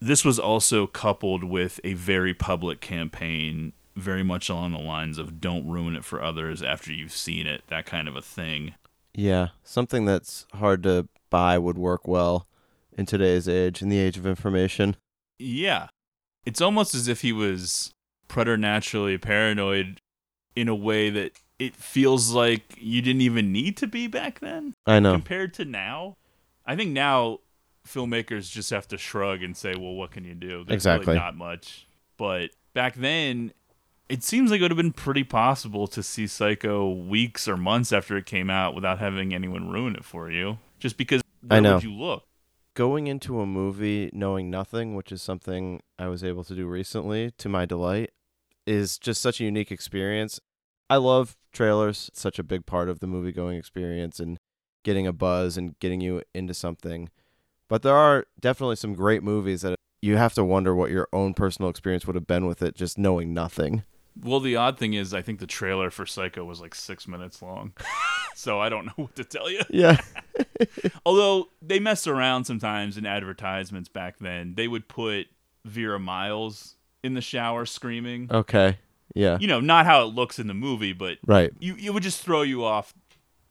This 0.00 0.24
was 0.24 0.38
also 0.38 0.86
coupled 0.86 1.44
with 1.44 1.80
a 1.84 1.94
very 1.94 2.34
public 2.34 2.80
campaign, 2.80 3.72
very 3.94 4.22
much 4.22 4.48
along 4.48 4.72
the 4.72 4.78
lines 4.78 5.18
of 5.18 5.40
don't 5.40 5.68
ruin 5.68 5.94
it 5.96 6.04
for 6.04 6.22
others 6.22 6.62
after 6.62 6.92
you've 6.92 7.12
seen 7.12 7.46
it, 7.46 7.62
that 7.68 7.86
kind 7.86 8.08
of 8.08 8.16
a 8.16 8.22
thing. 8.22 8.74
Yeah, 9.14 9.48
something 9.62 10.04
that's 10.04 10.46
hard 10.54 10.82
to 10.84 11.08
buy 11.30 11.58
would 11.58 11.76
work 11.78 12.08
well 12.08 12.46
in 12.96 13.04
today's 13.06 13.48
age, 13.48 13.82
in 13.82 13.88
the 13.88 13.98
age 13.98 14.16
of 14.16 14.26
information. 14.26 14.96
Yeah. 15.38 15.88
It's 16.46 16.60
almost 16.60 16.94
as 16.94 17.08
if 17.08 17.20
he 17.20 17.32
was 17.32 17.92
preternaturally 18.28 19.18
paranoid 19.18 20.00
in 20.56 20.68
a 20.68 20.74
way 20.74 21.10
that 21.10 21.32
it 21.58 21.76
feels 21.76 22.32
like 22.32 22.74
you 22.78 23.00
didn't 23.02 23.20
even 23.22 23.52
need 23.52 23.76
to 23.76 23.86
be 23.86 24.06
back 24.06 24.40
then 24.40 24.74
I 24.86 24.98
know. 24.98 25.12
compared 25.12 25.54
to 25.54 25.64
now. 25.64 26.16
I 26.66 26.74
think 26.76 26.90
now 26.90 27.38
filmmakers 27.86 28.50
just 28.50 28.70
have 28.70 28.88
to 28.88 28.98
shrug 28.98 29.42
and 29.42 29.56
say, 29.56 29.74
"Well, 29.76 29.94
what 29.94 30.10
can 30.10 30.24
you 30.24 30.34
do?" 30.34 30.64
There's 30.64 30.74
Exactly. 30.78 31.08
really 31.08 31.18
not 31.18 31.36
much. 31.36 31.86
But 32.16 32.50
back 32.74 32.94
then, 32.94 33.52
it 34.12 34.22
seems 34.22 34.50
like 34.50 34.60
it 34.60 34.64
would 34.64 34.70
have 34.70 34.76
been 34.76 34.92
pretty 34.92 35.24
possible 35.24 35.86
to 35.86 36.02
see 36.02 36.26
Psycho 36.26 36.92
weeks 36.92 37.48
or 37.48 37.56
months 37.56 37.92
after 37.92 38.14
it 38.18 38.26
came 38.26 38.50
out 38.50 38.74
without 38.74 38.98
having 38.98 39.32
anyone 39.32 39.70
ruin 39.70 39.96
it 39.96 40.04
for 40.04 40.30
you. 40.30 40.58
Just 40.78 40.98
because 40.98 41.22
where 41.40 41.56
I 41.56 41.60
know. 41.60 41.74
would 41.74 41.82
you 41.82 41.94
look? 41.94 42.24
Going 42.74 43.06
into 43.06 43.40
a 43.40 43.46
movie 43.46 44.10
knowing 44.12 44.50
nothing, 44.50 44.94
which 44.94 45.12
is 45.12 45.22
something 45.22 45.80
I 45.98 46.08
was 46.08 46.22
able 46.22 46.44
to 46.44 46.54
do 46.54 46.66
recently 46.66 47.30
to 47.38 47.48
my 47.48 47.64
delight, 47.64 48.10
is 48.66 48.98
just 48.98 49.22
such 49.22 49.40
a 49.40 49.44
unique 49.44 49.72
experience. 49.72 50.38
I 50.90 50.96
love 50.96 51.38
trailers, 51.50 52.08
it's 52.08 52.20
such 52.20 52.38
a 52.38 52.42
big 52.42 52.66
part 52.66 52.90
of 52.90 53.00
the 53.00 53.06
movie 53.06 53.32
going 53.32 53.56
experience 53.56 54.20
and 54.20 54.36
getting 54.84 55.06
a 55.06 55.14
buzz 55.14 55.56
and 55.56 55.78
getting 55.78 56.02
you 56.02 56.20
into 56.34 56.52
something. 56.52 57.08
But 57.66 57.80
there 57.80 57.96
are 57.96 58.26
definitely 58.38 58.76
some 58.76 58.92
great 58.92 59.22
movies 59.22 59.62
that 59.62 59.74
you 60.02 60.18
have 60.18 60.34
to 60.34 60.44
wonder 60.44 60.74
what 60.74 60.90
your 60.90 61.08
own 61.14 61.32
personal 61.32 61.70
experience 61.70 62.06
would 62.06 62.16
have 62.16 62.26
been 62.26 62.44
with 62.44 62.60
it 62.60 62.74
just 62.74 62.98
knowing 62.98 63.32
nothing. 63.32 63.84
Well, 64.20 64.40
the 64.40 64.56
odd 64.56 64.78
thing 64.78 64.94
is, 64.94 65.14
I 65.14 65.22
think 65.22 65.38
the 65.40 65.46
trailer 65.46 65.90
for 65.90 66.04
Psycho 66.06 66.44
was 66.44 66.60
like 66.60 66.74
six 66.74 67.08
minutes 67.08 67.40
long. 67.42 67.72
so 68.34 68.60
I 68.60 68.68
don't 68.68 68.86
know 68.86 68.92
what 68.96 69.16
to 69.16 69.24
tell 69.24 69.50
you. 69.50 69.60
Yeah. 69.70 70.00
Although 71.06 71.48
they 71.60 71.78
mess 71.78 72.06
around 72.06 72.44
sometimes 72.44 72.96
in 72.98 73.06
advertisements 73.06 73.88
back 73.88 74.18
then. 74.18 74.54
They 74.54 74.68
would 74.68 74.88
put 74.88 75.26
Vera 75.64 75.98
Miles 75.98 76.76
in 77.02 77.14
the 77.14 77.20
shower 77.20 77.64
screaming. 77.66 78.28
Okay. 78.30 78.78
Yeah. 79.14 79.38
You 79.40 79.46
know, 79.46 79.60
not 79.60 79.86
how 79.86 80.02
it 80.02 80.14
looks 80.14 80.38
in 80.38 80.46
the 80.46 80.54
movie, 80.54 80.92
but 80.92 81.18
Right. 81.26 81.52
you 81.60 81.76
it 81.76 81.90
would 81.90 82.02
just 82.02 82.22
throw 82.22 82.42
you 82.42 82.64
off 82.64 82.94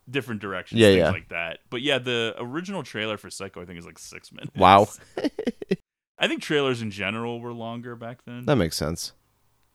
different 0.09 0.41
directions, 0.41 0.79
Yeah, 0.81 0.87
things 0.89 0.97
yeah. 0.99 1.11
like 1.11 1.29
that. 1.29 1.59
But 1.69 1.81
yeah, 1.81 1.97
the 1.99 2.35
original 2.39 2.83
trailer 2.83 3.17
for 3.17 3.29
Psycho 3.29 3.61
I 3.61 3.65
think 3.65 3.77
is 3.79 3.85
like 3.85 3.99
six 3.99 4.31
minutes. 4.31 4.51
Wow. 4.55 4.87
I 6.19 6.27
think 6.27 6.41
trailers 6.43 6.81
in 6.81 6.91
general 6.91 7.39
were 7.39 7.53
longer 7.53 7.95
back 7.95 8.19
then. 8.25 8.45
That 8.45 8.55
makes 8.57 8.77
sense. 8.77 9.13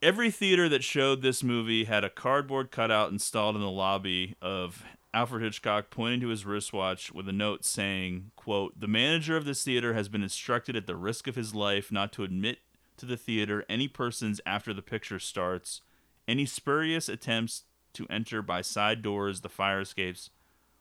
Every 0.02 0.30
theater 0.30 0.68
that 0.68 0.84
showed 0.84 1.22
this 1.22 1.42
movie 1.42 1.84
had 1.84 2.04
a 2.04 2.10
cardboard 2.10 2.70
cutout 2.70 3.10
installed 3.10 3.56
in 3.56 3.62
the 3.62 3.70
lobby 3.70 4.36
of 4.42 4.84
Alfred 5.14 5.42
Hitchcock 5.42 5.88
pointing 5.88 6.20
to 6.20 6.28
his 6.28 6.44
wristwatch 6.44 7.10
with 7.12 7.26
a 7.30 7.32
note 7.32 7.64
saying, 7.64 8.30
quote, 8.36 8.78
The 8.78 8.88
manager 8.88 9.38
of 9.38 9.46
this 9.46 9.64
theater 9.64 9.94
has 9.94 10.10
been 10.10 10.22
instructed 10.22 10.76
at 10.76 10.86
the 10.86 10.96
risk 10.96 11.26
of 11.26 11.34
his 11.34 11.54
life 11.54 11.90
not 11.90 12.12
to 12.12 12.24
admit 12.24 12.58
to 12.98 13.06
the 13.06 13.16
theater 13.16 13.64
any 13.70 13.88
persons 13.88 14.38
after 14.44 14.74
the 14.74 14.82
picture 14.82 15.18
starts. 15.18 15.80
Any 16.28 16.44
spurious 16.44 17.08
attempts 17.08 17.62
to 17.94 18.06
enter 18.10 18.42
by 18.42 18.60
side 18.60 19.00
doors, 19.00 19.40
the 19.40 19.48
fire 19.48 19.80
escapes, 19.80 20.28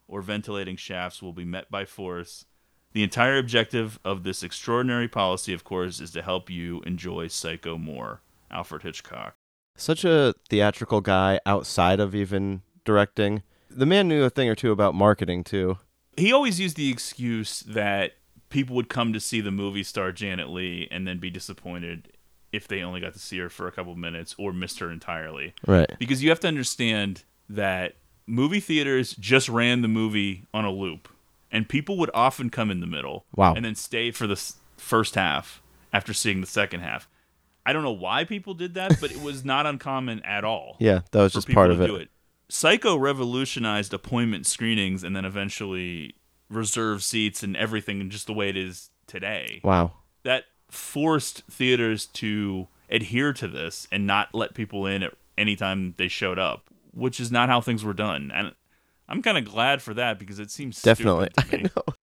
or 0.09 0.21
ventilating 0.21 0.75
shafts 0.75 1.21
will 1.21 1.33
be 1.33 1.45
met 1.45 1.71
by 1.71 1.85
force. 1.85 2.45
The 2.91 3.03
entire 3.03 3.37
objective 3.37 3.97
of 4.03 4.23
this 4.23 4.43
extraordinary 4.43 5.07
policy, 5.07 5.53
of 5.53 5.63
course, 5.63 6.01
is 6.01 6.11
to 6.11 6.21
help 6.21 6.49
you 6.49 6.81
enjoy 6.81 7.27
Psycho 7.29 7.77
more. 7.77 8.19
Alfred 8.51 8.83
Hitchcock. 8.83 9.35
Such 9.75 10.05
a 10.05 10.33
theatrical 10.49 11.01
guy 11.01 11.39
outside 11.45 11.99
of 11.99 12.15
even 12.15 12.61
directing. 12.85 13.43
The 13.69 13.85
man 13.85 14.07
knew 14.07 14.23
a 14.23 14.29
thing 14.29 14.47
or 14.49 14.55
two 14.55 14.71
about 14.71 14.95
marketing 14.95 15.43
too. 15.43 15.77
He 16.15 16.31
always 16.31 16.59
used 16.59 16.77
the 16.77 16.89
excuse 16.89 17.59
that 17.61 18.13
people 18.49 18.75
would 18.77 18.87
come 18.87 19.11
to 19.11 19.19
see 19.19 19.41
the 19.41 19.51
movie 19.51 19.83
star 19.83 20.11
Janet 20.13 20.49
Leigh 20.49 20.87
and 20.89 21.05
then 21.05 21.17
be 21.19 21.29
disappointed 21.29 22.13
if 22.53 22.69
they 22.69 22.81
only 22.81 23.01
got 23.01 23.11
to 23.13 23.19
see 23.19 23.37
her 23.39 23.49
for 23.49 23.67
a 23.67 23.71
couple 23.71 23.95
minutes 23.97 24.33
or 24.37 24.53
missed 24.53 24.79
her 24.79 24.89
entirely. 24.89 25.53
Right. 25.67 25.91
Because 25.99 26.23
you 26.23 26.29
have 26.29 26.39
to 26.41 26.47
understand 26.47 27.23
that 27.49 27.95
movie 28.25 28.61
theaters 28.61 29.13
just 29.15 29.49
ran 29.49 29.81
the 29.81 29.89
movie 29.89 30.45
on 30.53 30.63
a 30.63 30.71
loop, 30.71 31.09
and 31.51 31.67
people 31.67 31.97
would 31.97 32.11
often 32.13 32.49
come 32.49 32.71
in 32.71 32.79
the 32.79 32.87
middle 32.87 33.25
Wow. 33.35 33.55
and 33.55 33.65
then 33.65 33.75
stay 33.75 34.09
for 34.11 34.25
the 34.25 34.41
first 34.77 35.15
half 35.15 35.61
after 35.91 36.13
seeing 36.13 36.39
the 36.39 36.47
second 36.47 36.79
half. 36.79 37.09
I 37.65 37.73
don't 37.73 37.83
know 37.83 37.91
why 37.91 38.23
people 38.25 38.53
did 38.53 38.75
that, 38.75 38.99
but 39.01 39.11
it 39.11 39.21
was 39.21 39.43
not 39.43 39.65
uncommon 39.65 40.21
at 40.23 40.43
all. 40.43 40.77
Yeah, 40.85 41.01
that 41.11 41.21
was 41.21 41.33
just 41.33 41.49
part 41.49 41.71
of 41.71 41.81
it. 41.81 41.89
it. 41.89 42.09
Psycho 42.47 42.95
revolutionized 42.95 43.93
appointment 43.93 44.45
screenings 44.45 45.03
and 45.03 45.15
then 45.15 45.25
eventually 45.25 46.15
reserved 46.49 47.01
seats 47.01 47.41
and 47.41 47.57
everything 47.57 48.01
and 48.01 48.11
just 48.11 48.27
the 48.27 48.33
way 48.33 48.49
it 48.49 48.57
is 48.57 48.91
today. 49.07 49.61
Wow. 49.63 49.93
That 50.23 50.45
forced 50.69 51.43
theaters 51.49 52.05
to 52.07 52.67
adhere 52.89 53.33
to 53.33 53.47
this 53.47 53.87
and 53.91 54.05
not 54.05 54.35
let 54.35 54.53
people 54.53 54.85
in 54.85 55.01
at 55.01 55.13
any 55.37 55.55
time 55.55 55.95
they 55.97 56.07
showed 56.07 56.37
up, 56.37 56.69
which 56.93 57.19
is 57.19 57.31
not 57.31 57.49
how 57.49 57.61
things 57.61 57.83
were 57.83 57.93
done. 57.93 58.31
And 58.33 58.53
I'm 59.09 59.21
kind 59.21 59.37
of 59.37 59.45
glad 59.45 59.81
for 59.81 59.93
that 59.95 60.19
because 60.19 60.39
it 60.39 60.51
seems 60.51 60.81
Definitely. 60.81 61.29
I 61.37 61.57
know. 61.57 61.95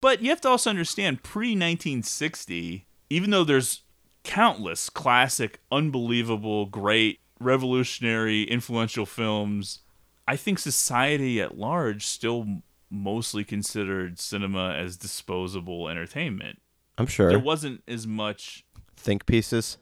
But 0.00 0.20
you 0.20 0.28
have 0.30 0.40
to 0.42 0.48
also 0.48 0.70
understand 0.70 1.22
pre 1.22 1.48
1960, 1.48 2.86
even 3.08 3.30
though 3.30 3.44
there's 3.44 3.82
countless 4.26 4.90
classic, 4.90 5.60
unbelievable, 5.70 6.66
great, 6.66 7.20
revolutionary, 7.38 8.42
influential 8.42 9.06
films, 9.06 9.80
I 10.26 10.34
think 10.36 10.58
society 10.58 11.40
at 11.40 11.56
large 11.56 12.04
still 12.04 12.62
mostly 12.90 13.44
considered 13.44 14.18
cinema 14.18 14.74
as 14.74 14.96
disposable 14.96 15.88
entertainment. 15.88 16.60
I'm 16.98 17.06
sure. 17.06 17.28
There 17.28 17.38
wasn't 17.38 17.82
as 17.86 18.06
much 18.06 18.64
Think 18.96 19.26
pieces. 19.26 19.78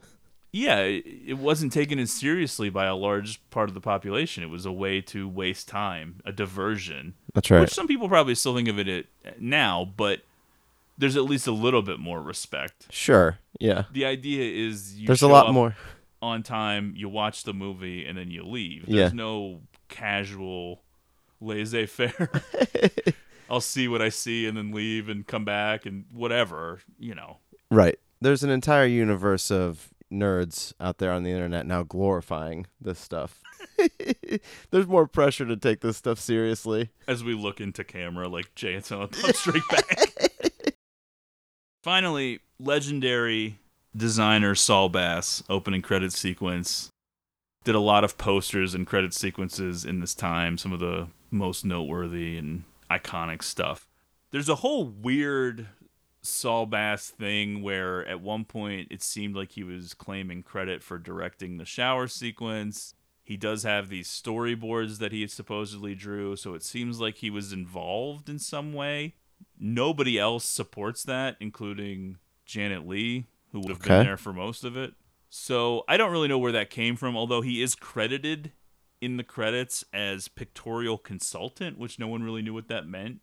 yeah, 0.51 0.81
it 0.81 1.39
wasn't 1.39 1.73
taken 1.73 1.97
as 1.97 2.11
seriously 2.11 2.69
by 2.69 2.85
a 2.85 2.95
large 2.95 3.41
part 3.49 3.69
of 3.69 3.73
the 3.73 3.81
population. 3.81 4.43
It 4.43 4.49
was 4.49 4.65
a 4.65 4.71
way 4.71 5.01
to 5.01 5.27
waste 5.27 5.67
time, 5.67 6.21
a 6.23 6.31
diversion. 6.31 7.15
That's 7.33 7.49
right. 7.49 7.61
Which 7.61 7.73
some 7.73 7.87
people 7.87 8.07
probably 8.09 8.35
still 8.35 8.55
think 8.55 8.67
of 8.67 8.77
it 8.77 9.07
eh, 9.23 9.31
now, 9.39 9.91
but 9.97 10.21
there's 10.97 11.15
at 11.17 11.23
least 11.23 11.47
a 11.47 11.51
little 11.51 11.81
bit 11.81 11.99
more 11.99 12.21
respect. 12.21 12.87
Sure. 12.89 13.39
Yeah. 13.59 13.83
The 13.91 14.05
idea 14.05 14.67
is 14.67 14.99
you 14.99 15.07
There's 15.07 15.21
a 15.21 15.27
lot 15.27 15.53
more. 15.53 15.75
on 16.21 16.43
time, 16.43 16.93
you 16.95 17.09
watch 17.09 17.43
the 17.43 17.53
movie, 17.53 18.05
and 18.05 18.17
then 18.17 18.31
you 18.31 18.43
leave. 18.43 18.85
Yeah. 18.87 19.01
There's 19.03 19.13
no 19.13 19.61
casual 19.89 20.83
laissez 21.41 21.85
faire. 21.85 22.29
I'll 23.49 23.61
see 23.61 23.87
what 23.87 24.01
I 24.01 24.09
see 24.09 24.47
and 24.47 24.57
then 24.57 24.71
leave 24.71 25.07
and 25.07 25.25
come 25.27 25.45
back 25.45 25.85
and 25.85 26.05
whatever, 26.11 26.79
you 26.97 27.13
know. 27.13 27.37
Right. 27.69 27.99
There's 28.21 28.43
an 28.43 28.49
entire 28.49 28.85
universe 28.87 29.51
of 29.51 29.89
nerds 30.11 30.73
out 30.79 30.97
there 30.99 31.11
on 31.11 31.23
the 31.23 31.31
internet 31.31 31.65
now 31.65 31.83
glorifying 31.83 32.65
this 32.81 32.99
stuff. 32.99 33.41
There's 34.71 34.87
more 34.87 35.07
pressure 35.07 35.45
to 35.45 35.57
take 35.57 35.81
this 35.81 35.97
stuff 35.97 36.19
seriously. 36.19 36.89
as 37.07 37.23
we 37.23 37.33
look 37.35 37.59
into 37.61 37.83
camera 37.83 38.27
like 38.27 38.55
Jay 38.55 38.73
and 38.75 38.85
Silent 38.85 39.11
Bob 39.21 39.35
Strike 39.35 39.61
Back. 39.69 39.99
Finally, 41.85 42.39
legendary 42.57 43.59
designer 43.95 44.55
Saul 44.55 44.89
Bass 44.89 45.43
opening 45.47 45.83
credit 45.83 46.11
sequence 46.13 46.89
did 47.63 47.75
a 47.75 47.79
lot 47.79 48.03
of 48.03 48.17
posters 48.17 48.73
and 48.73 48.87
credit 48.87 49.13
sequences 49.13 49.85
in 49.85 49.99
this 49.99 50.15
time, 50.15 50.57
some 50.57 50.73
of 50.73 50.79
the 50.79 51.09
most 51.29 51.63
noteworthy 51.63 52.39
and 52.39 52.63
iconic 52.89 53.43
stuff. 53.43 53.87
There's 54.31 54.49
a 54.49 54.55
whole 54.55 54.85
weird 54.85 55.67
Saul 56.23 56.65
Bass 56.65 57.11
thing 57.11 57.61
where 57.61 58.03
at 58.07 58.19
one 58.19 58.45
point 58.45 58.87
it 58.89 59.03
seemed 59.03 59.35
like 59.35 59.51
he 59.51 59.63
was 59.63 59.93
claiming 59.93 60.41
credit 60.41 60.81
for 60.81 60.97
directing 60.97 61.57
the 61.57 61.65
shower 61.65 62.07
sequence. 62.07 62.95
He 63.23 63.37
does 63.37 63.61
have 63.61 63.89
these 63.89 64.07
storyboards 64.07 64.97
that 64.97 65.11
he 65.11 65.27
supposedly 65.27 65.93
drew, 65.93 66.35
so 66.35 66.55
it 66.55 66.63
seems 66.63 66.99
like 66.99 67.17
he 67.17 67.29
was 67.29 67.53
involved 67.53 68.27
in 68.27 68.39
some 68.39 68.73
way. 68.73 69.13
Nobody 69.59 70.19
else 70.19 70.45
supports 70.45 71.03
that, 71.03 71.37
including 71.39 72.17
Janet 72.45 72.87
Leigh, 72.87 73.25
who 73.51 73.59
would 73.59 73.69
have 73.69 73.81
been 73.81 74.05
there 74.05 74.17
for 74.17 74.33
most 74.33 74.63
of 74.63 74.75
it. 74.75 74.93
So 75.29 75.83
I 75.87 75.97
don't 75.97 76.11
really 76.11 76.27
know 76.27 76.37
where 76.37 76.51
that 76.51 76.69
came 76.69 76.95
from, 76.95 77.17
although 77.17 77.41
he 77.41 77.61
is 77.61 77.75
credited 77.75 78.51
in 79.01 79.17
the 79.17 79.23
credits 79.23 79.83
as 79.93 80.27
pictorial 80.27 80.97
consultant, 80.97 81.77
which 81.77 81.99
no 81.99 82.07
one 82.07 82.23
really 82.23 82.41
knew 82.41 82.53
what 82.53 82.67
that 82.69 82.87
meant. 82.87 83.19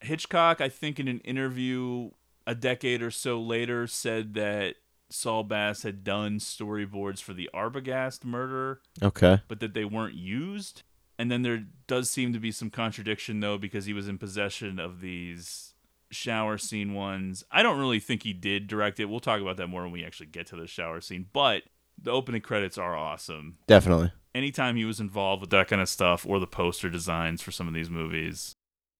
Hitchcock, 0.00 0.60
I 0.60 0.68
think, 0.68 1.00
in 1.00 1.08
an 1.08 1.20
interview 1.20 2.10
a 2.46 2.54
decade 2.54 3.02
or 3.02 3.10
so 3.10 3.40
later, 3.40 3.86
said 3.86 4.34
that 4.34 4.76
Saul 5.10 5.42
Bass 5.44 5.82
had 5.82 6.04
done 6.04 6.38
storyboards 6.38 7.20
for 7.22 7.32
the 7.32 7.50
Arbogast 7.54 8.24
murder, 8.24 8.80
Okay. 9.02 9.40
but 9.48 9.60
that 9.60 9.74
they 9.74 9.84
weren't 9.84 10.14
used. 10.14 10.82
And 11.18 11.30
then 11.30 11.42
there 11.42 11.64
does 11.86 12.10
seem 12.10 12.32
to 12.32 12.38
be 12.38 12.52
some 12.52 12.70
contradiction, 12.70 13.40
though, 13.40 13.58
because 13.58 13.86
he 13.86 13.92
was 13.92 14.08
in 14.08 14.18
possession 14.18 14.78
of 14.78 15.00
these 15.00 15.74
shower 16.10 16.56
scene 16.58 16.94
ones. 16.94 17.44
I 17.50 17.62
don't 17.62 17.78
really 17.78 18.00
think 18.00 18.22
he 18.22 18.32
did 18.32 18.68
direct 18.68 19.00
it. 19.00 19.06
We'll 19.06 19.20
talk 19.20 19.40
about 19.40 19.56
that 19.56 19.66
more 19.66 19.82
when 19.82 19.92
we 19.92 20.04
actually 20.04 20.26
get 20.26 20.46
to 20.48 20.56
the 20.56 20.66
shower 20.66 21.00
scene. 21.00 21.26
But 21.32 21.64
the 22.00 22.12
opening 22.12 22.40
credits 22.40 22.78
are 22.78 22.96
awesome 22.96 23.58
Definitely. 23.66 24.12
anytime 24.34 24.76
he 24.76 24.84
was 24.84 25.00
involved 25.00 25.40
with 25.40 25.50
that 25.50 25.66
kind 25.66 25.82
of 25.82 25.88
stuff 25.88 26.24
or 26.24 26.38
the 26.38 26.46
poster 26.46 26.88
designs 26.88 27.42
for 27.42 27.50
some 27.50 27.66
of 27.66 27.74
these 27.74 27.90
movies, 27.90 28.54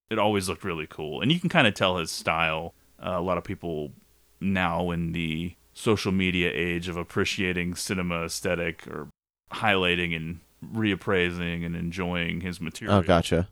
it 0.09 0.19
always 0.19 0.49
looked 0.49 0.65
really 0.65 0.87
cool. 0.87 1.21
And 1.21 1.31
you 1.31 1.39
can 1.39 1.49
kind 1.49 1.67
of 1.67 1.73
tell 1.73 1.97
his 1.97 2.11
style. 2.11 2.73
Uh, 3.01 3.15
a 3.15 3.21
lot 3.21 3.37
of 3.37 3.45
people 3.45 3.93
now 4.41 4.91
in 4.91 5.13
the 5.13 5.55
social 5.73 6.11
media 6.11 6.51
age 6.53 6.89
of 6.89 6.97
appreciating 6.97 7.75
cinema 7.75 8.25
aesthetic 8.25 8.85
or 8.87 9.07
highlighting 9.51 10.13
and 10.15 10.41
reappraising 10.63 11.65
and 11.65 11.75
enjoying 11.75 12.41
his 12.41 12.59
material. 12.59 12.97
Oh, 12.97 13.01
gotcha. 13.01 13.47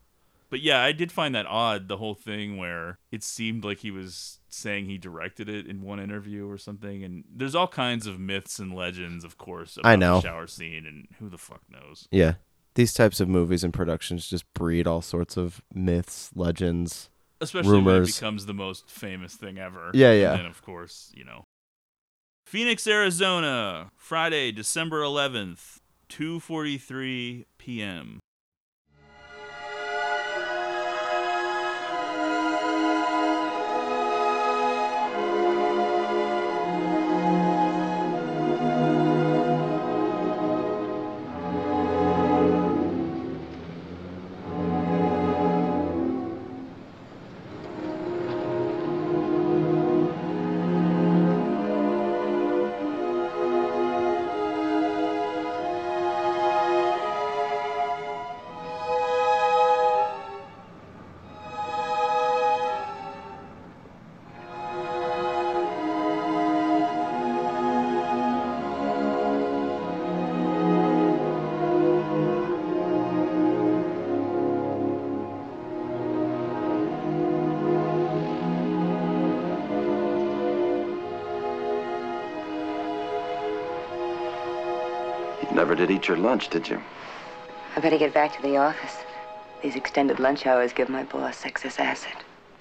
But 0.50 0.62
yeah, 0.62 0.82
I 0.82 0.94
did 0.94 1.12
find 1.12 1.36
that 1.36 1.46
odd, 1.46 1.88
the 1.88 1.98
whole 1.98 2.16
thing 2.16 2.58
where 2.58 3.00
it 3.12 3.24
seemed 3.24 3.66
like 3.66 3.80
he 3.80 3.92
was 3.92 4.40
saying 4.48 4.86
he 4.86 4.98
directed 4.98 5.50
it 5.50 5.68
in 5.68 5.82
one 5.82 6.00
interview 6.00 6.50
or 6.50 6.58
something. 6.58 7.04
And 7.04 7.26
there's 7.30 7.56
all 7.56 7.68
kinds 7.68 8.08
of 8.08 8.20
myths 8.20 8.58
and 8.58 8.74
legends, 8.74 9.26
of 9.26 9.38
course, 9.38 9.76
about 9.78 9.90
I 9.90 9.96
know. 9.98 10.16
the 10.16 10.28
shower 10.28 10.48
scene, 10.48 10.86
and 10.86 11.08
who 11.20 11.30
the 11.30 11.38
fuck 11.38 11.62
knows. 11.70 12.08
Yeah. 12.12 12.36
These 12.76 12.94
types 12.94 13.20
of 13.20 13.28
movies 13.28 13.64
and 13.64 13.74
productions 13.74 14.30
just 14.30 14.52
breed 14.54 14.88
all 14.88 15.02
sorts 15.02 15.36
of 15.36 15.62
myths, 15.74 16.32
legends. 16.34 17.10
Especially 17.42 17.72
when 17.72 17.82
it 17.82 17.86
rumors. 17.86 18.16
becomes 18.16 18.46
the 18.46 18.54
most 18.54 18.90
famous 18.90 19.36
thing 19.36 19.58
ever. 19.58 19.92
Yeah, 19.94 20.14
yeah. 20.14 20.36
And 20.36 20.48
of 20.48 20.62
course, 20.62 21.12
you 21.14 21.26
know. 21.26 21.44
Phoenix, 22.46 22.88
Arizona, 22.88 23.92
Friday, 23.98 24.54
December 24.54 25.02
11th, 25.02 25.80
2.43 26.10 27.46
p.m. 27.58 28.20
never 85.68 85.86
did 85.86 85.92
eat 85.92 86.08
your 86.08 86.16
lunch, 86.16 86.48
did 86.48 86.66
you? 86.70 86.82
I 87.76 87.82
better 87.82 87.98
get 87.98 88.14
back 88.14 88.34
to 88.38 88.42
the 88.42 88.56
office. 88.56 88.96
These 89.62 89.76
extended 89.76 90.18
lunch 90.18 90.48
hours 90.48 90.72
give 90.72 90.88
my 90.88 91.04
boss 91.04 91.46
excess 91.46 91.78
acid. 91.78 92.14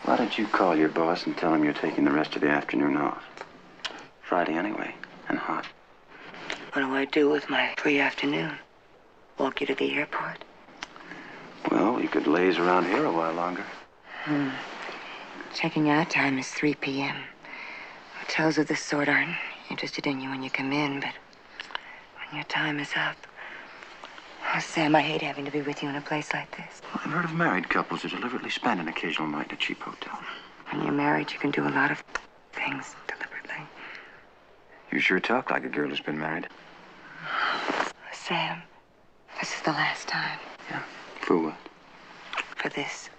Why 0.02 0.16
don't 0.16 0.36
you 0.36 0.44
call 0.48 0.74
your 0.74 0.88
boss 0.88 1.24
and 1.24 1.36
tell 1.36 1.54
him 1.54 1.62
you're 1.62 1.72
taking 1.72 2.02
the 2.04 2.10
rest 2.10 2.34
of 2.34 2.42
the 2.42 2.48
afternoon 2.48 2.96
off? 2.96 3.24
Friday 4.22 4.54
anyway, 4.54 4.92
and 5.28 5.38
hot. 5.38 5.66
What 6.72 6.82
do 6.82 6.92
I 6.96 7.04
do 7.04 7.30
with 7.30 7.48
my 7.48 7.72
free 7.78 8.00
afternoon? 8.00 8.54
Walk 9.38 9.60
you 9.60 9.68
to 9.68 9.76
the 9.76 9.94
airport? 9.94 10.42
Well, 11.70 12.00
you 12.00 12.08
could 12.08 12.26
laze 12.26 12.58
around 12.58 12.86
here 12.86 13.04
a 13.04 13.12
while 13.12 13.34
longer. 13.34 13.66
Hmm. 14.24 14.48
Checking 15.54 15.90
out 15.90 16.10
time 16.10 16.40
is 16.40 16.48
3 16.48 16.74
p.m. 16.74 17.18
Hotels 18.18 18.58
of 18.58 18.66
this 18.66 18.82
sort 18.82 19.08
aren't 19.08 19.36
interested 19.70 20.08
in 20.08 20.20
you 20.20 20.28
when 20.28 20.42
you 20.42 20.50
come 20.50 20.72
in, 20.72 20.98
but 20.98 21.12
your 22.32 22.44
time 22.44 22.78
is 22.80 22.90
up. 22.96 23.16
Oh, 24.54 24.60
Sam, 24.60 24.94
I 24.94 25.02
hate 25.02 25.22
having 25.22 25.44
to 25.44 25.50
be 25.50 25.60
with 25.62 25.82
you 25.82 25.88
in 25.88 25.96
a 25.96 26.00
place 26.00 26.32
like 26.32 26.50
this. 26.56 26.80
I've 26.94 27.10
heard 27.10 27.24
of 27.24 27.34
married 27.34 27.68
couples 27.68 28.02
who 28.02 28.08
deliberately 28.08 28.50
spend 28.50 28.80
an 28.80 28.88
occasional 28.88 29.28
night 29.28 29.48
in 29.48 29.54
a 29.54 29.58
cheap 29.58 29.80
hotel. 29.80 30.18
When 30.70 30.82
you're 30.82 30.92
married, 30.92 31.32
you 31.32 31.38
can 31.38 31.50
do 31.50 31.66
a 31.66 31.70
lot 31.70 31.90
of 31.90 32.02
things 32.52 32.94
deliberately. 33.06 33.64
You 34.92 35.00
sure 35.00 35.20
talk 35.20 35.50
like 35.50 35.64
a 35.64 35.68
girl 35.68 35.88
who's 35.88 36.00
been 36.00 36.18
married. 36.18 36.48
Sam, 38.12 38.62
this 39.40 39.54
is 39.54 39.60
the 39.62 39.70
last 39.72 40.08
time 40.08 40.38
Yeah? 40.70 40.82
For 41.22 41.38
what? 41.38 41.56
for 42.56 42.68
this. 42.70 43.10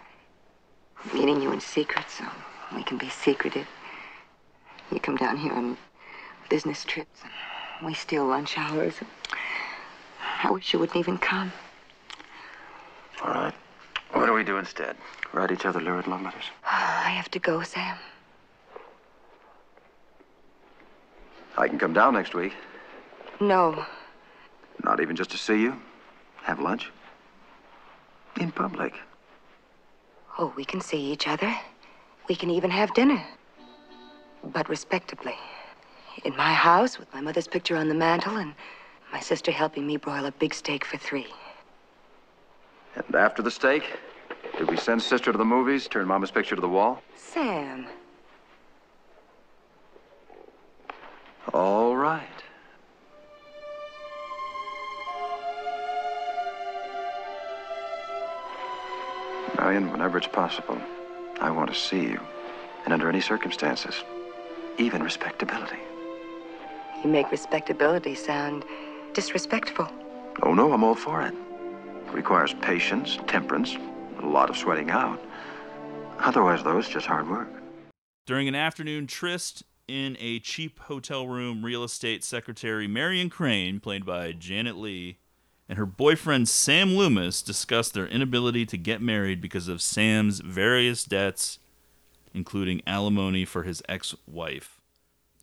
Meeting 1.14 1.42
you 1.42 1.52
in 1.52 1.62
secret 1.62 2.06
so 2.10 2.26
we 2.76 2.84
can 2.84 2.98
be 2.98 3.10
secretive. 3.10 3.68
You 4.92 5.00
come 5.00 5.16
down 5.16 5.38
here 5.38 5.54
on 5.54 5.78
business 6.50 6.84
trips 6.84 7.22
and 7.24 7.32
we 7.84 7.94
steal 7.94 8.26
lunch 8.26 8.58
hours. 8.58 8.96
I 10.44 10.52
wish 10.52 10.74
you 10.74 10.80
wouldn't 10.80 10.98
even 10.98 11.18
come. 11.18 11.52
All 13.24 13.32
right. 13.32 13.54
What 14.12 14.26
do 14.26 14.34
we 14.34 14.44
do 14.44 14.58
instead? 14.58 14.96
Write 15.34 15.52
each 15.52 15.66
other 15.66 15.80
lurid 15.80 16.08
love 16.08 16.22
letters? 16.22 16.46
I 16.66 17.10
have 17.10 17.30
to 17.32 17.40
go, 17.40 17.62
Sam. 17.64 17.98
I 21.58 21.68
can 21.68 21.80
come 21.80 21.94
down 21.94 22.14
next 22.14 22.34
week. 22.36 22.54
No, 23.40 23.86
Not 24.84 25.00
even 25.00 25.16
just 25.16 25.32
to 25.32 25.38
see 25.38 25.60
you. 25.62 25.76
Have 26.44 26.60
lunch. 26.60 26.92
In 28.40 28.52
public. 28.52 28.94
Oh, 30.40 30.54
we 30.56 30.66
can 30.66 30.82
see 30.82 30.98
each 31.12 31.28
other. 31.28 31.54
We 32.30 32.36
can 32.36 32.50
even 32.50 32.70
have 32.72 32.94
dinner. 32.94 33.24
But 34.44 34.70
respectably. 34.70 35.36
In 36.24 36.36
my 36.36 36.54
house, 36.54 37.00
with 37.00 37.14
my 37.14 37.22
mother's 37.22 37.48
picture 37.48 37.76
on 37.76 37.88
the 37.88 37.94
mantel, 37.94 38.38
and 38.38 38.56
my 39.12 39.20
sister 39.20 39.52
helping 39.52 39.86
me 39.86 39.98
broil 39.98 40.26
a 40.26 40.32
big 40.32 40.54
steak 40.54 40.84
for 40.84 40.98
three. 40.98 41.28
And 42.96 43.16
after 43.16 43.42
the 43.42 43.52
steak, 43.52 43.84
did 44.58 44.70
we 44.70 44.78
send 44.78 45.02
sister 45.02 45.32
to 45.32 45.38
the 45.38 45.46
movies, 45.46 45.88
turn 45.88 46.08
mama's 46.08 46.32
picture 46.32 46.56
to 46.56 46.62
the 46.62 46.68
wall? 46.68 47.02
Sam, 47.16 47.88
All 51.54 51.96
right. 51.96 52.28
Marion, 59.58 59.92
whenever 59.92 60.18
it's 60.18 60.28
possible, 60.28 60.80
I 61.40 61.50
want 61.52 61.70
to 61.70 61.76
see 61.76 62.02
you. 62.02 62.20
And 62.84 62.94
under 62.94 63.10
any 63.10 63.22
circumstances, 63.22 64.04
even 64.78 65.02
respectability. 65.02 65.87
You 67.04 67.10
make 67.12 67.32
respectability 67.32 68.16
sound 68.16 68.66
disrespectful. 69.14 69.88
Oh, 70.42 70.54
no, 70.54 70.74
I'm 70.74 70.84
all 70.84 70.96
for 70.96 71.22
it. 71.22 71.34
It 72.08 72.14
requires 72.14 72.54
patience, 72.56 73.20
temperance, 73.28 73.76
a 74.20 74.26
lot 74.26 74.50
of 74.50 74.58
sweating 74.58 74.90
out. 74.90 75.22
Otherwise, 76.20 76.64
though, 76.64 76.78
it's 76.80 76.90
just 76.90 77.06
hard 77.06 77.30
work. 77.30 77.50
During 78.26 78.48
an 78.48 78.56
afternoon 78.56 79.08
tryst 79.08 79.64
in 79.88 80.18
a 80.20 80.40
cheap 80.40 80.80
hotel 80.80 81.28
room, 81.28 81.64
real 81.64 81.84
estate 81.84 82.24
secretary 82.24 82.88
Marion 82.88 83.30
Crane, 83.30 83.80
played 83.80 84.06
by 84.06 84.32
Janet 84.32 84.76
Leigh, 84.76 85.18
and 85.70 85.78
her 85.78 85.86
boyfriend 85.86 86.50
Sam 86.50 86.96
Loomis 86.96 87.42
discuss 87.42 87.90
their 87.90 88.08
inability 88.08 88.66
to 88.66 88.78
get 88.78 89.02
married 89.02 89.40
because 89.40 89.68
of 89.68 89.82
Sam's 89.82 90.40
various 90.40 91.04
debts, 91.04 91.60
including 92.34 92.82
alimony 92.88 93.46
for 93.46 93.64
his 93.64 93.84
ex 93.88 94.16
wife. 94.26 94.77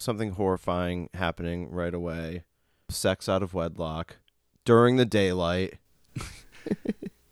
Something 0.04 0.32
horrifying 0.32 1.08
happening 1.14 1.70
right 1.70 1.94
away. 1.94 2.42
Sex 2.90 3.26
out 3.26 3.42
of 3.42 3.54
wedlock 3.54 4.18
during 4.66 4.96
the 4.96 5.06
daylight. 5.06 5.78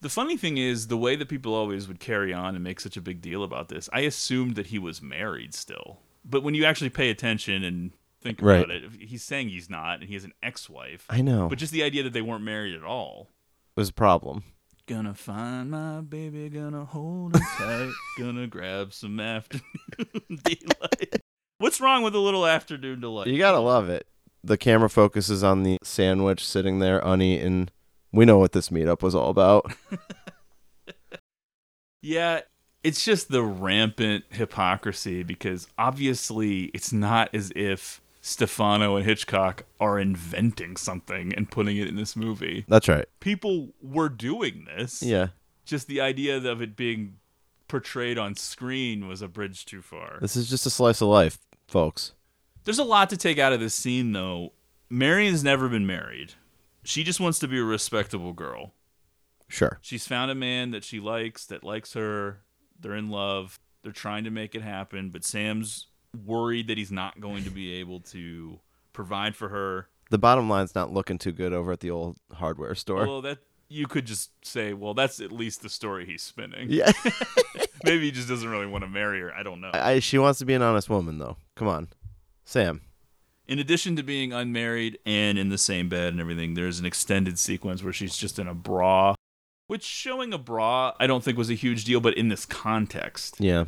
The 0.01 0.09
funny 0.09 0.37
thing 0.37 0.57
is, 0.59 0.89
the 0.89 0.97
way 0.97 1.15
that 1.15 1.29
people 1.29 1.55
always 1.55 1.87
would 1.87 2.01
carry 2.01 2.33
on 2.33 2.57
and 2.57 2.65
make 2.65 2.81
such 2.81 2.97
a 2.97 3.01
big 3.01 3.21
deal 3.21 3.45
about 3.45 3.69
this, 3.69 3.89
I 3.93 4.01
assumed 4.01 4.57
that 4.57 4.67
he 4.67 4.79
was 4.81 5.01
married 5.01 5.55
still. 5.55 6.01
But 6.25 6.43
when 6.43 6.55
you 6.55 6.65
actually 6.65 6.91
pay 6.91 7.09
attention 7.11 7.63
and 7.63 7.93
think 8.21 8.41
Right. 8.43 8.65
about 8.65 8.71
it, 8.73 8.91
he's 9.01 9.23
saying 9.23 9.51
he's 9.51 9.71
not, 9.71 10.01
and 10.01 10.09
he 10.09 10.15
has 10.15 10.25
an 10.25 10.33
ex 10.43 10.69
wife. 10.69 11.05
I 11.09 11.23
know. 11.23 11.49
But 11.49 11.59
just 11.59 11.73
the 11.73 11.85
idea 11.85 12.03
that 12.03 12.13
they 12.15 12.21
weren't 12.23 12.43
married 12.43 12.75
at 12.75 12.83
all. 12.83 13.29
was 13.77 13.91
a 13.91 13.93
problem. 13.93 14.43
Gonna 14.87 15.15
find 15.15 15.71
my 15.71 16.01
baby, 16.01 16.49
gonna 16.49 16.85
hold 16.85 17.37
her 17.37 17.43
tight, 17.59 17.93
gonna 18.19 18.49
grab 18.49 18.93
some 18.93 19.21
afternoon 19.21 19.63
delight. 20.43 21.22
What's 21.63 21.81
wrong 21.81 22.03
with 22.03 22.17
a 22.17 22.19
little 22.19 22.45
afternoon 22.45 22.99
delight? 22.99 23.29
You 23.29 23.39
gotta 23.39 23.61
love 23.61 23.89
it. 23.89 24.09
The 24.43 24.57
camera 24.57 24.91
focuses 24.91 25.45
on 25.45 25.63
the 25.63 25.79
sandwich 25.85 26.45
sitting 26.45 26.81
there 26.81 26.99
uneaten. 26.99 27.71
We 28.11 28.25
know 28.25 28.37
what 28.39 28.51
this 28.51 28.71
meetup 28.71 29.01
was 29.01 29.15
all 29.15 29.31
about. 29.31 29.73
Yeah, 32.05 32.41
it's 32.83 33.05
just 33.05 33.29
the 33.29 33.45
rampant 33.45 34.25
hypocrisy 34.31 35.23
because 35.23 35.69
obviously 35.79 36.65
it's 36.75 36.93
not 36.93 37.33
as 37.33 37.53
if 37.55 38.03
Stefano 38.21 38.97
and 38.97 39.07
Hitchcock 39.07 39.65
are 39.79 40.01
inventing 40.01 40.77
something 40.77 41.33
and 41.33 41.49
putting 41.49 41.77
it 41.77 41.87
in 41.87 41.95
this 41.95 42.17
movie. 42.17 42.65
That's 42.67 42.89
right. 42.89 43.07
People 43.21 43.69
were 43.81 44.09
doing 44.09 44.67
this. 44.77 45.01
Yeah. 45.01 45.29
Just 45.65 45.87
the 45.87 46.01
idea 46.01 46.39
of 46.39 46.61
it 46.61 46.75
being 46.75 47.19
portrayed 47.69 48.19
on 48.19 48.35
screen 48.35 49.07
was 49.07 49.23
a 49.23 49.29
bridge 49.29 49.65
too 49.65 49.81
far. 49.81 50.19
This 50.21 50.35
is 50.35 50.51
just 50.51 50.67
a 50.67 50.71
slice 50.71 51.01
of 51.01 51.07
life, 51.09 51.39
folks. 51.73 52.13
There's 52.65 52.79
a 52.79 52.85
lot 52.85 53.11
to 53.11 53.17
take 53.17 53.39
out 53.39 53.53
of 53.53 53.59
this 53.59 53.75
scene, 53.75 54.13
though. 54.13 54.53
Marion's 54.89 55.43
never 55.43 55.69
been 55.69 55.87
married. 55.87 56.35
She 56.85 57.03
just 57.03 57.19
wants 57.19 57.39
to 57.41 57.49
be 57.49 57.59
a 57.59 57.65
respectable 57.65 58.33
girl. 58.33 58.75
Sure. 59.49 59.79
She's 59.83 60.07
found 60.07 60.31
a 60.31 60.35
man 60.35 60.71
that 60.71 60.85
she 60.85 61.01
likes, 61.01 61.47
that 61.47 61.65
likes 61.65 61.95
her. 61.95 62.41
They're 62.79 62.95
in 62.95 63.09
love. 63.09 63.59
They're 63.83 63.93
trying 63.93 64.25
to 64.25 64.31
make 64.31 64.55
it 64.55 64.63
happen, 64.63 65.11
but 65.11 65.25
Sam's 65.25 65.89
worried 66.25 66.69
that 66.69 66.79
he's 66.79 66.93
not 66.93 67.21
going 67.21 67.45
to 67.45 67.51
be 67.51 67.75
able 67.75 68.01
to 68.01 68.61
provide 68.93 69.35
for 69.35 69.49
her. 69.49 69.89
The 70.11 70.19
bottom 70.19 70.49
line's 70.49 70.75
not 70.75 70.93
looking 70.93 71.19
too 71.19 71.33
good 71.33 71.53
over 71.53 71.73
at 71.73 71.81
the 71.81 71.91
old 71.91 72.19
hardware 72.33 72.75
store. 72.75 73.07
Although 73.07 73.29
that 73.29 73.39
you 73.69 73.87
could 73.87 74.07
just 74.07 74.31
say, 74.45 74.75
well, 74.75 74.95
that's 74.95 75.21
at 75.21 75.33
least 75.33 75.63
the 75.63 75.69
story 75.69 76.05
he's 76.05 76.23
spinning. 76.23 76.69
Yeah. 76.71 76.93
Maybe 77.85 78.05
he 78.05 78.11
just 78.11 78.29
doesn't 78.29 78.49
really 78.49 78.67
want 78.67 78.85
to 78.85 78.91
marry 78.91 79.21
her. 79.21 79.35
I 79.35 79.43
don't 79.43 79.61
know. 79.61 79.71
I, 79.73 79.99
she 79.99 80.19
wants 80.19 80.39
to 80.41 80.45
be 80.45 80.55
an 80.55 80.63
honest 80.63 80.89
woman, 80.89 81.19
though. 81.19 81.37
Come 81.63 81.69
on. 81.69 81.89
Sam. 82.45 82.81
In 83.47 83.61
addition 83.61 83.95
to 83.95 84.03
being 84.03 84.33
unmarried 84.33 84.99
and 85.07 85.39
in 85.39 85.49
the 85.49 85.57
same 85.59 85.89
bed 85.89 86.09
and 86.13 86.21
everything, 86.21 86.55
there's 86.55 86.81
an 86.81 86.87
extended 86.87 87.39
sequence 87.39 87.85
where 87.85 87.93
she's 87.93 88.17
just 88.17 88.41
in 88.41 88.49
a 88.49 88.55
bra, 88.55 89.15
which 89.69 89.85
showing 89.85 90.33
a 90.33 90.39
bra 90.39 90.93
I 90.99 91.07
don't 91.07 91.23
think 91.23 91.39
was 91.39 91.51
a 91.51 91.55
huge 91.55 91.85
deal, 91.85 92.01
but 92.01 92.15
in 92.15 92.31
this 92.31 92.45
context 92.45 93.37
Yeah. 93.39 93.67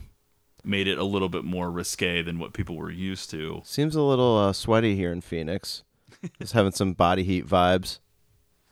made 0.64 0.88
it 0.88 0.98
a 0.98 1.04
little 1.04 1.28
bit 1.28 1.44
more 1.44 1.70
risque 1.70 2.20
than 2.20 2.40
what 2.40 2.52
people 2.52 2.74
were 2.74 2.90
used 2.90 3.30
to. 3.30 3.62
Seems 3.64 3.94
a 3.94 4.02
little 4.02 4.36
uh, 4.38 4.52
sweaty 4.52 4.96
here 4.96 5.12
in 5.12 5.20
Phoenix. 5.20 5.84
Just 6.40 6.52
having 6.54 6.72
some 6.72 6.94
body 6.94 7.22
heat 7.22 7.46
vibes. 7.46 8.00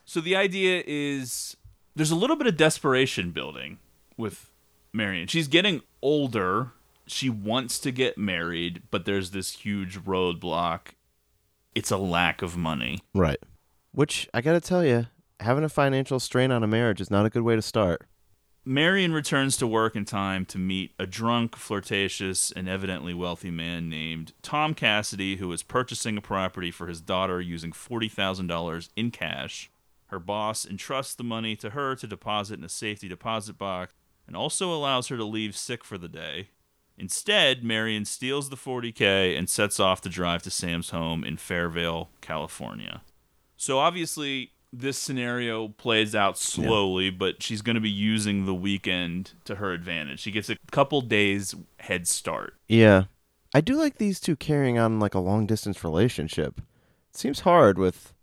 So 0.03 0.19
the 0.19 0.35
idea 0.35 0.83
is 0.85 1.55
there's 1.95 2.11
a 2.11 2.15
little 2.17 2.35
bit 2.35 2.47
of 2.47 2.57
desperation 2.57 3.31
building 3.31 3.79
with 4.17 4.51
Marion. 4.91 5.27
She's 5.29 5.47
getting 5.47 5.81
older. 6.01 6.73
She 7.13 7.29
wants 7.29 7.77
to 7.79 7.91
get 7.91 8.17
married, 8.17 8.81
but 8.89 9.05
there's 9.05 9.29
this 9.29 9.51
huge 9.51 9.99
roadblock. 9.99 10.95
It's 11.75 11.91
a 11.91 11.97
lack 11.97 12.41
of 12.41 12.57
money. 12.57 13.01
Right. 13.13 13.37
Which, 13.91 14.27
I 14.33 14.41
gotta 14.41 14.59
tell 14.59 14.83
you, 14.83 15.05
having 15.39 15.63
a 15.63 15.69
financial 15.69 16.19
strain 16.19 16.51
on 16.51 16.63
a 16.63 16.67
marriage 16.67 16.99
is 16.99 17.11
not 17.11 17.27
a 17.27 17.29
good 17.29 17.43
way 17.43 17.55
to 17.55 17.61
start. 17.61 18.07
Marion 18.65 19.13
returns 19.13 19.57
to 19.57 19.67
work 19.67 19.95
in 19.95 20.05
time 20.05 20.43
to 20.47 20.57
meet 20.57 20.95
a 20.97 21.05
drunk, 21.05 21.55
flirtatious, 21.55 22.51
and 22.51 22.67
evidently 22.67 23.13
wealthy 23.13 23.51
man 23.51 23.89
named 23.89 24.33
Tom 24.41 24.73
Cassidy, 24.73 25.35
who 25.35 25.51
is 25.51 25.61
purchasing 25.61 26.17
a 26.17 26.21
property 26.21 26.71
for 26.71 26.87
his 26.87 26.99
daughter 26.99 27.39
using 27.39 27.73
$40,000 27.73 28.89
in 28.95 29.11
cash. 29.11 29.69
Her 30.07 30.19
boss 30.19 30.65
entrusts 30.65 31.13
the 31.13 31.23
money 31.23 31.55
to 31.57 31.71
her 31.71 31.95
to 31.95 32.07
deposit 32.07 32.57
in 32.57 32.65
a 32.65 32.69
safety 32.69 33.07
deposit 33.07 33.59
box 33.59 33.93
and 34.25 34.35
also 34.35 34.73
allows 34.73 35.09
her 35.09 35.17
to 35.17 35.25
leave 35.25 35.55
sick 35.55 35.83
for 35.83 35.99
the 35.99 36.09
day. 36.09 36.49
Instead, 36.97 37.63
Marion 37.63 38.05
steals 38.05 38.49
the 38.49 38.55
40K 38.55 39.37
and 39.37 39.49
sets 39.49 39.79
off 39.79 40.01
to 40.01 40.09
drive 40.09 40.43
to 40.43 40.49
Sam's 40.49 40.91
home 40.91 41.23
in 41.23 41.37
Fairvale, 41.37 42.07
California. 42.21 43.01
So 43.57 43.79
obviously, 43.79 44.51
this 44.71 44.97
scenario 44.97 45.69
plays 45.69 46.15
out 46.15 46.37
slowly, 46.37 47.09
but 47.09 47.41
she's 47.41 47.61
going 47.61 47.75
to 47.75 47.81
be 47.81 47.89
using 47.89 48.45
the 48.45 48.53
weekend 48.53 49.31
to 49.45 49.55
her 49.55 49.71
advantage. 49.71 50.19
She 50.19 50.31
gets 50.31 50.49
a 50.49 50.57
couple 50.71 51.01
days 51.01 51.55
head 51.77 52.07
start. 52.07 52.55
Yeah. 52.67 53.03
I 53.53 53.61
do 53.61 53.75
like 53.75 53.97
these 53.97 54.19
two 54.19 54.35
carrying 54.35 54.79
on 54.79 54.99
like 54.99 55.13
a 55.13 55.19
long 55.19 55.45
distance 55.45 55.83
relationship. 55.83 56.59
It 57.11 57.17
seems 57.17 57.41
hard 57.41 57.77
with 57.77 58.13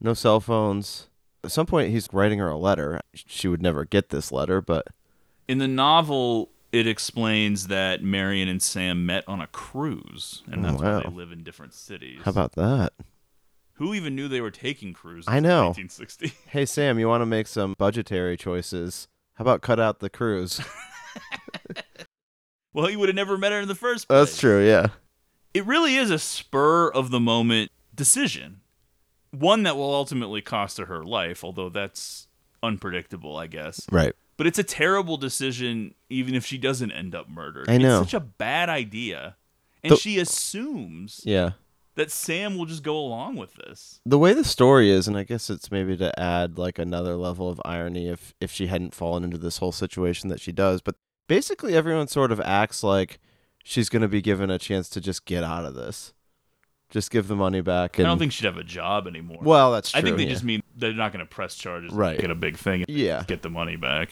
no 0.00 0.14
cell 0.14 0.40
phones. 0.40 1.08
At 1.44 1.52
some 1.52 1.66
point, 1.66 1.90
he's 1.90 2.08
writing 2.12 2.40
her 2.40 2.48
a 2.48 2.58
letter. 2.58 3.00
She 3.14 3.46
would 3.46 3.62
never 3.62 3.84
get 3.84 4.08
this 4.08 4.32
letter, 4.32 4.60
but 4.60 4.88
In 5.46 5.58
the 5.58 5.68
novel, 5.68 6.50
it 6.74 6.88
explains 6.88 7.68
that 7.68 8.02
Marion 8.02 8.48
and 8.48 8.60
Sam 8.60 9.06
met 9.06 9.22
on 9.28 9.40
a 9.40 9.46
cruise, 9.46 10.42
and 10.50 10.64
that's 10.64 10.82
why 10.82 11.00
they 11.00 11.08
live 11.08 11.30
in 11.30 11.44
different 11.44 11.72
cities. 11.72 12.20
how 12.24 12.32
about 12.32 12.54
that? 12.56 12.92
Who 13.74 13.94
even 13.94 14.16
knew 14.16 14.26
they 14.26 14.40
were 14.40 14.50
taking 14.50 14.92
cruises? 14.92 15.28
I 15.28 15.38
know. 15.38 15.72
In 15.76 15.86
1960. 15.88 16.32
Hey, 16.48 16.66
Sam, 16.66 16.98
you 16.98 17.06
want 17.06 17.22
to 17.22 17.26
make 17.26 17.46
some 17.46 17.74
budgetary 17.78 18.36
choices? 18.36 19.06
How 19.34 19.42
about 19.42 19.62
cut 19.62 19.78
out 19.78 20.00
the 20.00 20.10
cruise? 20.10 20.60
well, 22.72 22.86
he 22.86 22.96
would 22.96 23.08
have 23.08 23.16
never 23.16 23.38
met 23.38 23.52
her 23.52 23.60
in 23.60 23.68
the 23.68 23.74
first 23.76 24.08
place. 24.08 24.18
That's 24.18 24.38
true, 24.38 24.66
yeah. 24.66 24.88
it 25.54 25.64
really 25.66 25.94
is 25.94 26.10
a 26.10 26.18
spur 26.18 26.88
of 26.88 27.10
the 27.10 27.20
moment 27.20 27.70
decision. 27.94 28.62
One 29.30 29.62
that 29.62 29.76
will 29.76 29.94
ultimately 29.94 30.40
cost 30.40 30.78
her 30.78 30.86
her 30.86 31.04
life, 31.04 31.44
although 31.44 31.68
that's 31.68 32.26
unpredictable, 32.64 33.36
I 33.36 33.46
guess. 33.46 33.86
Right. 33.92 34.14
But 34.36 34.46
it's 34.46 34.58
a 34.58 34.64
terrible 34.64 35.16
decision, 35.16 35.94
even 36.10 36.34
if 36.34 36.44
she 36.44 36.58
doesn't 36.58 36.90
end 36.92 37.14
up 37.14 37.28
murdered. 37.28 37.68
I 37.70 37.78
know. 37.78 38.00
It's 38.02 38.10
such 38.10 38.20
a 38.20 38.24
bad 38.24 38.68
idea. 38.68 39.36
And 39.82 39.92
The- 39.92 39.96
she 39.96 40.18
assumes 40.18 41.20
Yeah. 41.24 41.52
that 41.94 42.10
Sam 42.10 42.56
will 42.58 42.66
just 42.66 42.82
go 42.82 42.98
along 42.98 43.36
with 43.36 43.54
this. 43.54 44.00
The 44.04 44.18
way 44.18 44.32
the 44.32 44.42
story 44.44 44.90
is, 44.90 45.06
and 45.06 45.16
I 45.16 45.22
guess 45.22 45.50
it's 45.50 45.70
maybe 45.70 45.96
to 45.98 46.18
add 46.18 46.58
like 46.58 46.78
another 46.80 47.14
level 47.16 47.48
of 47.48 47.60
irony 47.64 48.08
if 48.08 48.34
if 48.40 48.50
she 48.50 48.66
hadn't 48.66 48.94
fallen 48.94 49.22
into 49.24 49.38
this 49.38 49.58
whole 49.58 49.72
situation 49.72 50.28
that 50.30 50.40
she 50.40 50.50
does, 50.52 50.80
but 50.80 50.96
basically 51.28 51.76
everyone 51.76 52.08
sort 52.08 52.32
of 52.32 52.40
acts 52.40 52.82
like 52.82 53.20
she's 53.62 53.88
going 53.88 54.02
to 54.02 54.08
be 54.08 54.20
given 54.20 54.50
a 54.50 54.58
chance 54.58 54.88
to 54.90 55.00
just 55.00 55.24
get 55.26 55.44
out 55.44 55.64
of 55.64 55.74
this. 55.74 56.12
Just 56.90 57.10
give 57.10 57.28
the 57.28 57.36
money 57.36 57.60
back 57.60 57.98
and 57.98 58.06
I 58.06 58.10
don't 58.10 58.18
think 58.18 58.32
she'd 58.32 58.44
have 58.46 58.56
a 58.58 58.62
job 58.64 59.06
anymore. 59.06 59.38
Well, 59.42 59.72
that's 59.72 59.94
I 59.94 60.00
think 60.00 60.16
they 60.16 60.24
yeah. 60.24 60.28
just 60.30 60.44
mean 60.44 60.62
they're 60.76 60.92
not 60.92 61.12
going 61.12 61.24
to 61.24 61.30
press 61.30 61.54
charges, 61.56 61.92
Right. 61.92 62.18
Get 62.20 62.30
a 62.30 62.34
big 62.34 62.56
thing, 62.56 62.82
and 62.86 62.90
Yeah. 62.90 63.22
get 63.26 63.42
the 63.42 63.50
money 63.50 63.76
back. 63.76 64.10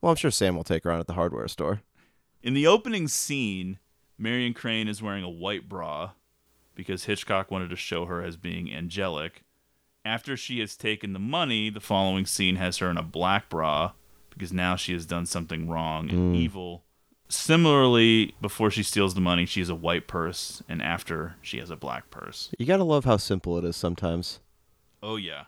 Well, 0.00 0.10
I'm 0.10 0.16
sure 0.16 0.30
Sam 0.30 0.56
will 0.56 0.64
take 0.64 0.84
her 0.84 0.92
on 0.92 1.00
at 1.00 1.06
the 1.06 1.12
hardware 1.14 1.48
store. 1.48 1.82
In 2.42 2.54
the 2.54 2.66
opening 2.66 3.06
scene, 3.08 3.78
Marion 4.18 4.54
Crane 4.54 4.88
is 4.88 5.02
wearing 5.02 5.24
a 5.24 5.30
white 5.30 5.68
bra 5.68 6.12
because 6.74 7.04
Hitchcock 7.04 7.50
wanted 7.50 7.68
to 7.70 7.76
show 7.76 8.06
her 8.06 8.22
as 8.22 8.36
being 8.36 8.72
angelic. 8.72 9.42
After 10.04 10.36
she 10.36 10.60
has 10.60 10.76
taken 10.76 11.12
the 11.12 11.18
money, 11.18 11.68
the 11.68 11.80
following 11.80 12.24
scene 12.24 12.56
has 12.56 12.78
her 12.78 12.88
in 12.90 12.96
a 12.96 13.02
black 13.02 13.50
bra 13.50 13.92
because 14.30 14.52
now 14.52 14.76
she 14.76 14.94
has 14.94 15.04
done 15.04 15.26
something 15.26 15.68
wrong 15.68 16.08
and 16.08 16.34
Mm. 16.34 16.36
evil. 16.38 16.84
Similarly, 17.28 18.34
before 18.40 18.70
she 18.70 18.82
steals 18.82 19.14
the 19.14 19.20
money, 19.20 19.44
she 19.44 19.60
has 19.60 19.68
a 19.68 19.74
white 19.74 20.08
purse, 20.08 20.62
and 20.68 20.80
after 20.82 21.36
she 21.42 21.58
has 21.58 21.70
a 21.70 21.76
black 21.76 22.10
purse. 22.10 22.50
You 22.58 22.66
got 22.66 22.78
to 22.78 22.84
love 22.84 23.04
how 23.04 23.18
simple 23.18 23.56
it 23.58 23.64
is 23.64 23.76
sometimes. 23.76 24.40
Oh 25.02 25.16
yeah. 25.16 25.44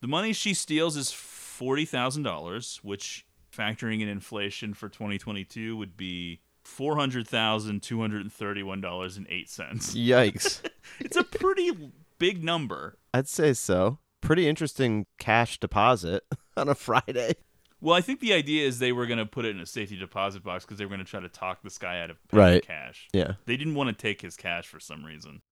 The 0.00 0.06
money 0.06 0.32
she 0.32 0.54
steals 0.54 0.96
is 0.96 1.10
forty 1.12 1.84
thousand 1.84 2.22
dollars, 2.22 2.80
which 2.82 3.26
factoring 3.56 4.00
in 4.00 4.08
inflation 4.08 4.74
for 4.74 4.88
twenty 4.88 5.18
twenty 5.18 5.44
two 5.44 5.76
would 5.76 5.96
be 5.96 6.40
four 6.64 6.96
hundred 6.96 7.26
thousand 7.28 7.82
two 7.82 8.00
hundred 8.00 8.22
and 8.22 8.32
thirty 8.32 8.62
one 8.62 8.80
dollars 8.80 9.16
and 9.16 9.26
eight 9.30 9.48
cents. 9.48 9.94
Yikes. 9.94 10.60
It's 11.00 11.16
a 11.16 11.24
pretty 11.24 11.72
big 12.18 12.44
number. 12.44 12.96
I'd 13.12 13.28
say 13.28 13.52
so. 13.54 13.98
Pretty 14.20 14.48
interesting 14.48 15.06
cash 15.18 15.58
deposit 15.58 16.22
on 16.56 16.68
a 16.68 16.74
Friday. 16.76 17.34
Well, 17.80 17.94
I 17.94 18.00
think 18.00 18.20
the 18.20 18.32
idea 18.32 18.66
is 18.66 18.78
they 18.78 18.92
were 18.92 19.06
going 19.06 19.18
to 19.18 19.26
put 19.26 19.44
it 19.44 19.50
in 19.56 19.60
a 19.60 19.66
safety 19.66 19.96
deposit 19.98 20.44
box 20.44 20.64
because 20.64 20.78
they 20.78 20.84
were 20.84 20.88
going 20.90 21.04
to 21.04 21.10
try 21.10 21.20
to 21.20 21.28
talk 21.28 21.62
this 21.62 21.76
guy 21.76 22.00
out 22.00 22.10
of 22.10 22.16
paying 22.28 22.40
Right. 22.42 22.62
cash. 22.66 23.08
Yeah. 23.12 23.32
They 23.46 23.56
didn't 23.56 23.74
want 23.74 23.88
to 23.88 23.94
take 24.00 24.22
his 24.22 24.36
cash 24.36 24.66
for 24.68 24.78
some 24.80 25.04
reason. 25.04 25.42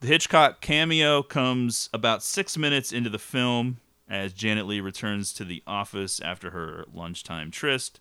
The 0.00 0.06
Hitchcock 0.08 0.60
cameo 0.62 1.22
comes 1.22 1.88
about 1.92 2.22
six 2.22 2.56
minutes 2.56 2.90
into 2.90 3.10
the 3.10 3.18
film 3.18 3.76
as 4.08 4.32
Janet 4.32 4.66
Leigh 4.66 4.80
returns 4.80 5.32
to 5.34 5.44
the 5.44 5.62
office 5.66 6.20
after 6.20 6.50
her 6.50 6.84
lunchtime 6.92 7.50
tryst. 7.50 8.00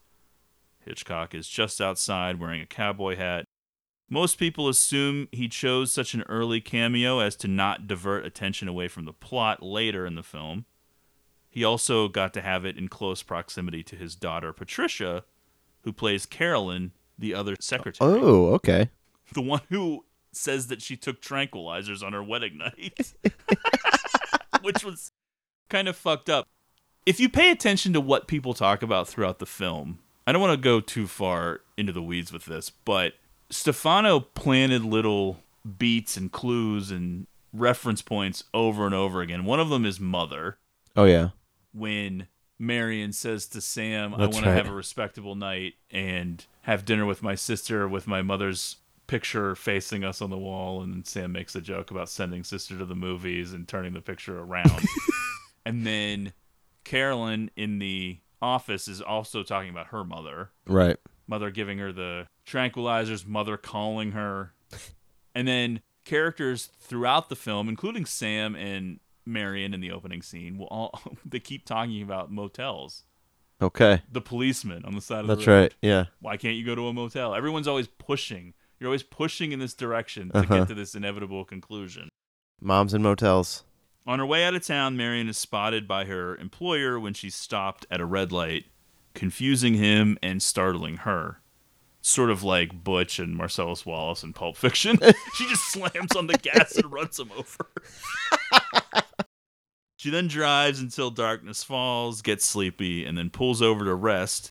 Hitchcock 0.80 1.34
is 1.34 1.48
just 1.48 1.80
outside 1.80 2.40
wearing 2.40 2.62
a 2.62 2.66
cowboy 2.66 3.16
hat. 3.16 3.46
Most 4.10 4.38
people 4.38 4.68
assume 4.68 5.28
he 5.32 5.48
chose 5.48 5.92
such 5.92 6.14
an 6.14 6.24
early 6.24 6.62
cameo 6.62 7.20
as 7.20 7.36
to 7.38 7.48
not 7.48 7.88
divert 7.88 8.26
attention 8.26 8.68
away 8.68 8.88
from 8.88 9.06
the 9.06 9.14
plot 9.14 9.64
later 9.64 10.06
in 10.06 10.16
the 10.16 10.24
film. 10.24 10.66
He 11.50 11.64
also 11.64 12.08
got 12.10 12.34
to 12.34 12.42
have 12.42 12.66
it 12.66 12.78
in 12.78 12.90
close 12.90 13.24
proximity 13.24 13.84
to 13.84 13.96
his 13.96 14.16
daughter 14.16 14.52
Patricia, 14.54 15.24
who 15.84 15.94
plays 15.94 16.26
Carolyn, 16.26 16.92
the 17.18 17.34
other 17.34 17.56
secretary. 17.60 18.12
Oh, 18.12 18.48
okay. 18.54 18.90
The 19.34 19.42
one 19.42 19.62
who 19.70 20.06
says 20.32 20.68
that 20.68 20.82
she 20.82 20.98
took 20.98 21.22
tranquilizers 21.22 22.04
on 22.04 22.14
her 22.14 22.24
wedding 22.24 22.58
night. 22.58 23.14
Which 24.62 24.84
was 24.84 25.12
kind 25.74 25.88
of 25.88 25.96
fucked 25.98 26.30
up. 26.30 26.48
If 27.06 27.20
you 27.20 27.28
pay 27.28 27.50
attention 27.50 27.92
to 27.94 28.00
what 28.00 28.28
people 28.28 28.54
talk 28.54 28.82
about 28.84 29.08
throughout 29.10 29.40
the 29.40 29.46
film, 29.46 30.00
I 30.26 30.32
don't 30.32 30.42
want 30.42 30.54
to 30.54 30.64
go 30.64 30.80
too 30.80 31.08
far 31.08 31.62
into 31.76 31.92
the 31.92 32.02
weeds 32.02 32.32
with 32.32 32.46
this, 32.46 32.70
but 32.70 33.14
Stefano 33.50 34.20
planted 34.22 34.84
little 34.86 35.40
beats 35.78 36.16
and 36.16 36.32
clues 36.32 36.92
and 36.92 37.28
reference 37.52 38.02
points 38.02 38.44
over 38.54 38.86
and 38.86 38.96
over 38.96 39.22
again. 39.22 39.46
One 39.46 39.60
of 39.60 39.70
them 39.70 39.86
is 39.86 40.00
Mother 40.00 40.58
Oh 40.96 41.06
yeah. 41.06 41.30
when 41.74 42.28
Marion 42.60 43.12
says 43.12 43.48
to 43.48 43.60
Sam, 43.60 44.14
I 44.14 44.20
That's 44.20 44.34
want 44.36 44.46
to 44.46 44.52
have 44.52 44.70
a 44.70 44.74
respectable 44.74 45.36
night 45.36 45.74
and 45.92 46.46
have 46.62 46.86
dinner 46.86 47.06
with 47.06 47.22
my 47.24 47.36
sister 47.36 47.88
with 47.88 48.08
my 48.08 48.22
mother's 48.22 48.78
picture 49.08 49.56
facing 49.56 50.04
us 50.04 50.22
on 50.22 50.30
the 50.30 50.38
wall. 50.38 50.82
And 50.82 51.06
Sam 51.06 51.32
makes 51.34 51.56
a 51.56 51.62
joke 51.62 51.92
about 51.92 52.10
sending 52.10 52.44
sister 52.44 52.78
to 52.78 52.86
the 52.86 52.96
movies 52.96 53.52
and 53.54 53.68
turning 53.68 53.94
the 53.94 54.02
picture 54.02 54.40
around. 54.40 54.72
and 55.66 55.86
then 55.86 56.34
Carolyn 56.84 57.50
in 57.56 57.80
the 57.80 58.20
office 58.42 58.88
is 58.88 59.02
also 59.02 59.44
talking 59.44 59.70
about 59.70 59.88
her 59.88 60.04
mother. 60.04 60.50
Right. 60.68 60.98
Mother 61.28 61.50
giving 61.52 61.78
her 61.78 61.92
the 61.94 62.28
tranquilizers, 62.46 63.26
mother 63.26 63.56
calling 63.58 64.12
her. 64.12 64.54
And 65.34 65.48
then 65.48 65.82
characters 66.06 66.70
throughout 66.80 67.30
the 67.30 67.36
film, 67.36 67.70
including 67.70 68.06
Sam 68.06 68.56
and 68.56 69.00
Marion 69.26 69.74
in 69.74 69.80
the 69.80 69.92
opening 69.92 70.22
scene, 70.22 70.58
will 70.58 70.68
all 70.68 71.02
they 71.26 71.40
keep 71.40 71.66
talking 71.66 72.02
about 72.02 72.32
motels. 72.32 73.04
Okay. 73.62 74.02
The 74.12 74.20
policeman 74.22 74.84
on 74.84 74.94
the 74.96 75.02
side 75.02 75.22
of 75.22 75.28
That's 75.28 75.46
the 75.46 75.52
road. 75.52 75.60
right. 75.62 75.74
Yeah. 75.82 76.06
Why 76.20 76.36
can't 76.36 76.56
you 76.56 76.66
go 76.66 76.76
to 76.76 76.88
a 76.88 76.94
motel? 76.94 77.34
Everyone's 77.34 77.68
always 77.68 77.88
pushing. 77.88 78.54
You're 78.80 78.90
always 78.90 79.04
pushing 79.04 79.54
in 79.54 79.60
this 79.60 79.74
direction 79.74 80.30
to 80.32 80.40
Uh-huh. 80.40 80.58
get 80.60 80.68
to 80.68 80.74
this 80.74 80.94
inevitable 80.96 81.46
conclusion. 81.46 82.10
Moms 82.60 82.94
and 82.94 83.02
motels. 83.02 83.64
On 84.06 84.20
her 84.20 84.26
way 84.26 84.44
out 84.44 84.54
of 84.54 84.66
town, 84.66 84.98
Marion 84.98 85.30
is 85.30 85.38
spotted 85.38 85.88
by 85.88 86.06
her 86.06 86.36
employer 86.36 87.00
when 87.00 87.14
she's 87.14 87.36
stopped 87.36 87.86
at 87.90 88.02
a 88.02 88.06
red 88.06 88.34
light, 88.34 88.66
confusing 89.14 89.76
him 89.76 90.18
and 90.22 90.44
startling 90.44 90.98
her. 90.98 91.40
Sort 92.02 92.30
of 92.30 92.44
like 92.44 92.84
Butch 92.84 93.18
and 93.18 93.34
Marcellus 93.34 93.86
Wallace 93.86 94.24
in 94.24 94.34
Pulp 94.34 94.58
Fiction. 94.58 94.98
she 95.36 95.48
just 95.48 95.72
slams 95.72 96.16
on 96.18 96.28
the 96.28 96.38
gas 96.38 96.76
and 96.76 96.92
runs 96.92 97.18
him 97.18 97.32
over. 97.32 97.70
she 99.98 100.10
then 100.10 100.28
drives 100.28 100.82
until 100.82 101.10
darkness 101.10 101.64
falls, 101.64 102.22
gets 102.22 102.44
sleepy, 102.44 103.06
and 103.06 103.18
then 103.18 103.30
pulls 103.30 103.62
over 103.62 103.86
to 103.86 103.96
rest, 103.96 104.50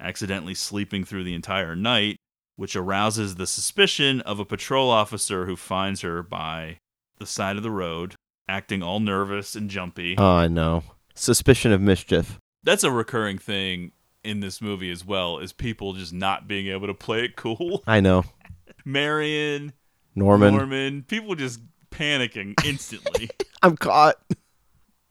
accidentally 0.00 0.54
sleeping 0.54 1.04
through 1.04 1.22
the 1.22 1.34
entire 1.34 1.76
night, 1.76 2.16
which 2.56 2.74
arouses 2.74 3.36
the 3.36 3.46
suspicion 3.46 4.20
of 4.22 4.40
a 4.40 4.44
patrol 4.44 4.90
officer 4.90 5.46
who 5.46 5.54
finds 5.54 6.00
her 6.00 6.24
by 6.24 6.78
the 7.20 7.26
side 7.26 7.56
of 7.56 7.62
the 7.62 7.70
road, 7.70 8.16
acting 8.48 8.82
all 8.82 9.00
nervous 9.00 9.54
and 9.54 9.68
jumpy. 9.68 10.16
Oh, 10.16 10.24
I 10.24 10.48
know. 10.48 10.82
Suspicion 11.14 11.72
of 11.72 11.80
mischief. 11.80 12.38
That's 12.62 12.84
a 12.84 12.90
recurring 12.90 13.38
thing 13.38 13.92
in 14.24 14.40
this 14.40 14.60
movie 14.60 14.90
as 14.90 15.04
well, 15.04 15.38
is 15.38 15.52
people 15.52 15.94
just 15.94 16.12
not 16.12 16.48
being 16.48 16.68
able 16.68 16.86
to 16.86 16.94
play 16.94 17.24
it 17.24 17.36
cool. 17.36 17.82
I 17.86 18.00
know. 18.00 18.24
Marion, 18.84 19.72
Norman. 20.14 20.54
Norman, 20.54 21.02
people 21.02 21.34
just 21.34 21.60
panicking 21.90 22.54
instantly. 22.64 23.30
I'm 23.62 23.76
caught. 23.76 24.16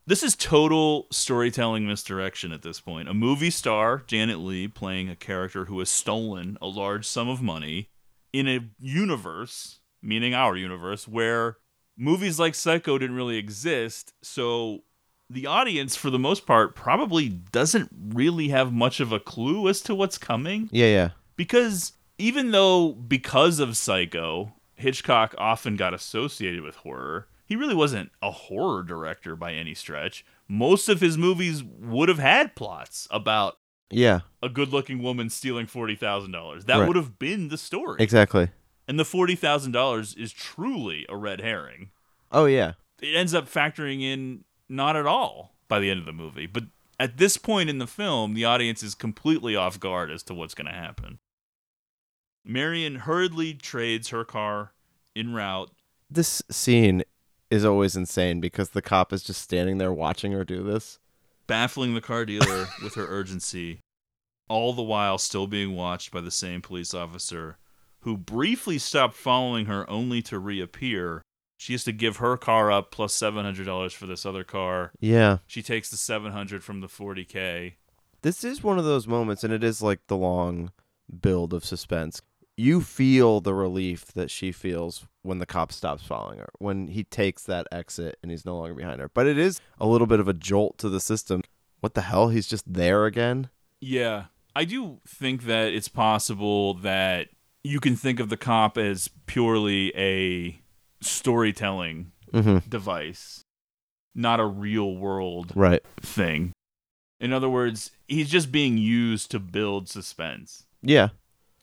This 0.05 0.23
is 0.23 0.35
total 0.38 1.07
storytelling 1.11 1.85
misdirection 1.85 2.53
at 2.53 2.61
this 2.61 2.79
point. 2.79 3.09
A 3.09 3.13
movie 3.13 3.49
star, 3.49 4.03
Janet 4.07 4.39
Leigh, 4.39 4.69
playing 4.69 5.09
a 5.09 5.17
character 5.17 5.65
who 5.65 5.79
has 5.79 5.89
stolen 5.89 6.57
a 6.61 6.67
large 6.67 7.05
sum 7.05 7.27
of 7.27 7.41
money 7.41 7.89
in 8.31 8.47
a 8.47 8.69
universe, 8.79 9.81
meaning 10.01 10.33
our 10.33 10.55
universe, 10.55 11.09
where 11.09 11.57
movies 11.97 12.39
like 12.39 12.55
Psycho 12.55 12.97
didn't 12.97 13.15
really 13.15 13.37
exist. 13.37 14.13
So 14.21 14.83
the 15.29 15.45
audience, 15.45 15.95
for 15.95 16.09
the 16.09 16.19
most 16.19 16.45
part, 16.45 16.75
probably 16.75 17.27
doesn't 17.29 17.89
really 18.13 18.49
have 18.49 18.71
much 18.71 18.99
of 18.99 19.11
a 19.11 19.19
clue 19.19 19.67
as 19.67 19.81
to 19.81 19.95
what's 19.95 20.17
coming. 20.17 20.69
Yeah, 20.71 20.85
yeah. 20.87 21.09
Because 21.35 21.93
even 22.17 22.51
though, 22.51 22.93
because 22.93 23.59
of 23.59 23.75
Psycho, 23.77 24.53
Hitchcock 24.75 25.35
often 25.37 25.75
got 25.75 25.93
associated 25.93 26.61
with 26.61 26.77
horror, 26.77 27.27
he 27.45 27.55
really 27.55 27.75
wasn't 27.75 28.11
a 28.21 28.31
horror 28.31 28.83
director 28.83 29.35
by 29.35 29.53
any 29.53 29.73
stretch. 29.73 30.25
Most 30.47 30.87
of 30.89 31.01
his 31.01 31.17
movies 31.17 31.63
would 31.63 32.09
have 32.09 32.19
had 32.19 32.55
plots 32.55 33.07
about 33.11 33.57
Yeah. 33.89 34.21
a 34.43 34.49
good 34.49 34.69
looking 34.73 35.01
woman 35.01 35.29
stealing 35.29 35.65
$40,000. 35.67 36.65
That 36.65 36.77
Right. 36.77 36.87
would 36.87 36.95
have 36.95 37.19
been 37.19 37.47
the 37.49 37.57
story. 37.57 37.97
Exactly. 38.01 38.49
And 38.88 38.97
the 38.99 39.03
$40,000 39.03 40.17
is 40.17 40.31
truly 40.31 41.05
a 41.09 41.17
red 41.17 41.41
herring. 41.41 41.89
Oh 42.31 42.45
yeah. 42.45 42.73
It 43.01 43.15
ends 43.15 43.33
up 43.33 43.49
factoring 43.49 44.01
in 44.01 44.43
not 44.69 44.95
at 44.95 45.05
all 45.05 45.53
by 45.67 45.79
the 45.79 45.89
end 45.89 45.99
of 45.99 46.05
the 46.05 46.13
movie. 46.13 46.47
But 46.47 46.65
at 46.99 47.17
this 47.17 47.38
point 47.38 47.69
in 47.69 47.77
the 47.79 47.88
film, 47.88 48.33
the 48.33 48.45
audience 48.45 48.81
is 48.81 48.95
completely 48.95 49.55
off 49.55 49.79
guard 49.79 50.09
as 50.09 50.23
to 50.23 50.33
what's 50.33 50.53
going 50.55 50.67
to 50.67 50.73
happen. 50.73 51.19
Marion 52.45 52.95
hurriedly 52.95 53.53
trades 53.53 54.09
her 54.09 54.23
car 54.23 54.73
en 55.15 55.33
route. 55.33 55.69
This 56.09 56.41
scene 56.49 57.03
is 57.49 57.65
always 57.65 57.95
insane 57.95 58.39
because 58.39 58.69
the 58.69 58.81
cop 58.81 59.11
is 59.11 59.23
just 59.23 59.41
standing 59.41 59.77
there 59.77 59.93
watching 59.93 60.31
her 60.31 60.43
do 60.43 60.63
this. 60.63 60.99
baffling 61.45 61.93
the 61.93 62.01
car 62.01 62.25
dealer 62.25 62.67
with 62.83 62.95
her 62.95 63.05
urgency, 63.07 63.79
all 64.49 64.73
the 64.73 64.81
while 64.81 65.17
still 65.17 65.47
being 65.47 65.75
watched 65.75 66.11
by 66.11 66.21
the 66.21 66.31
same 66.31 66.61
police 66.61 66.93
officer 66.93 67.57
who 68.01 68.17
briefly 68.17 68.77
stopped 68.77 69.15
following 69.15 69.65
her 69.65 69.89
only 69.89 70.21
to 70.23 70.39
reappear. 70.39 71.21
She 71.57 71.73
has 71.73 71.83
to 71.85 71.91
give 71.91 72.17
her 72.17 72.37
car 72.37 72.71
up 72.71 72.91
plus 72.91 73.13
seven 73.13 73.43
hundred 73.43 73.65
dollars 73.65 73.93
for 73.93 74.05
this 74.05 74.25
other 74.25 74.43
car. 74.43 74.91
Yeah. 74.99 75.39
She 75.47 75.63
takes 75.63 75.89
the 75.89 75.97
seven 75.97 76.31
hundred 76.31 76.63
from 76.63 76.81
the 76.81 76.87
forty 76.87 77.25
k. 77.25 77.77
This 78.21 78.43
is 78.43 78.63
one 78.63 78.77
of 78.77 78.85
those 78.85 79.07
moments, 79.07 79.43
and 79.43 79.53
it 79.53 79.63
is 79.63 79.81
like 79.81 80.01
the 80.07 80.17
long 80.17 80.71
build 81.21 81.53
of 81.53 81.65
suspense. 81.65 82.21
You 82.55 82.81
feel 82.81 83.39
the 83.39 83.53
relief 83.53 84.07
that 84.13 84.31
she 84.31 84.51
feels 84.51 85.05
when 85.21 85.37
the 85.37 85.45
cop 85.45 85.71
stops 85.71 86.03
following 86.03 86.39
her, 86.39 86.49
when 86.57 86.87
he 86.87 87.03
takes 87.03 87.43
that 87.43 87.67
exit 87.71 88.17
and 88.21 88.31
he's 88.31 88.45
no 88.45 88.57
longer 88.57 88.73
behind 88.73 88.99
her. 88.99 89.09
But 89.13 89.27
it 89.27 89.37
is 89.37 89.61
a 89.79 89.85
little 89.85 90.07
bit 90.07 90.19
of 90.19 90.27
a 90.27 90.33
jolt 90.33 90.77
to 90.79 90.89
the 90.89 90.99
system. 90.99 91.41
What 91.81 91.93
the 91.93 92.01
hell? 92.01 92.29
He's 92.29 92.47
just 92.47 92.71
there 92.71 93.05
again? 93.05 93.49
Yeah, 93.79 94.25
I 94.55 94.65
do 94.65 95.01
think 95.07 95.43
that 95.43 95.71
it's 95.73 95.87
possible 95.87 96.73
that 96.75 97.27
you 97.64 97.80
can 97.80 97.95
think 97.95 98.20
of 98.20 98.30
the 98.30 98.38
cop 98.38 98.78
as 98.78 99.10
purely 99.26 99.91
a 99.95 100.60
storytelling 101.01 102.12
Mhm. 102.34 102.70
device, 102.70 103.43
not 104.16 104.39
a 104.39 104.45
real 104.45 104.95
world 104.95 105.51
Right. 105.55 105.84
thing. 106.01 106.51
In 107.20 107.34
other 107.34 107.49
words, 107.49 107.91
he's 108.08 108.30
just 108.30 108.51
being 108.51 108.78
used 108.78 109.32
to 109.32 109.39
build 109.39 109.89
suspense. 109.89 110.66
Yeah. 110.82 111.10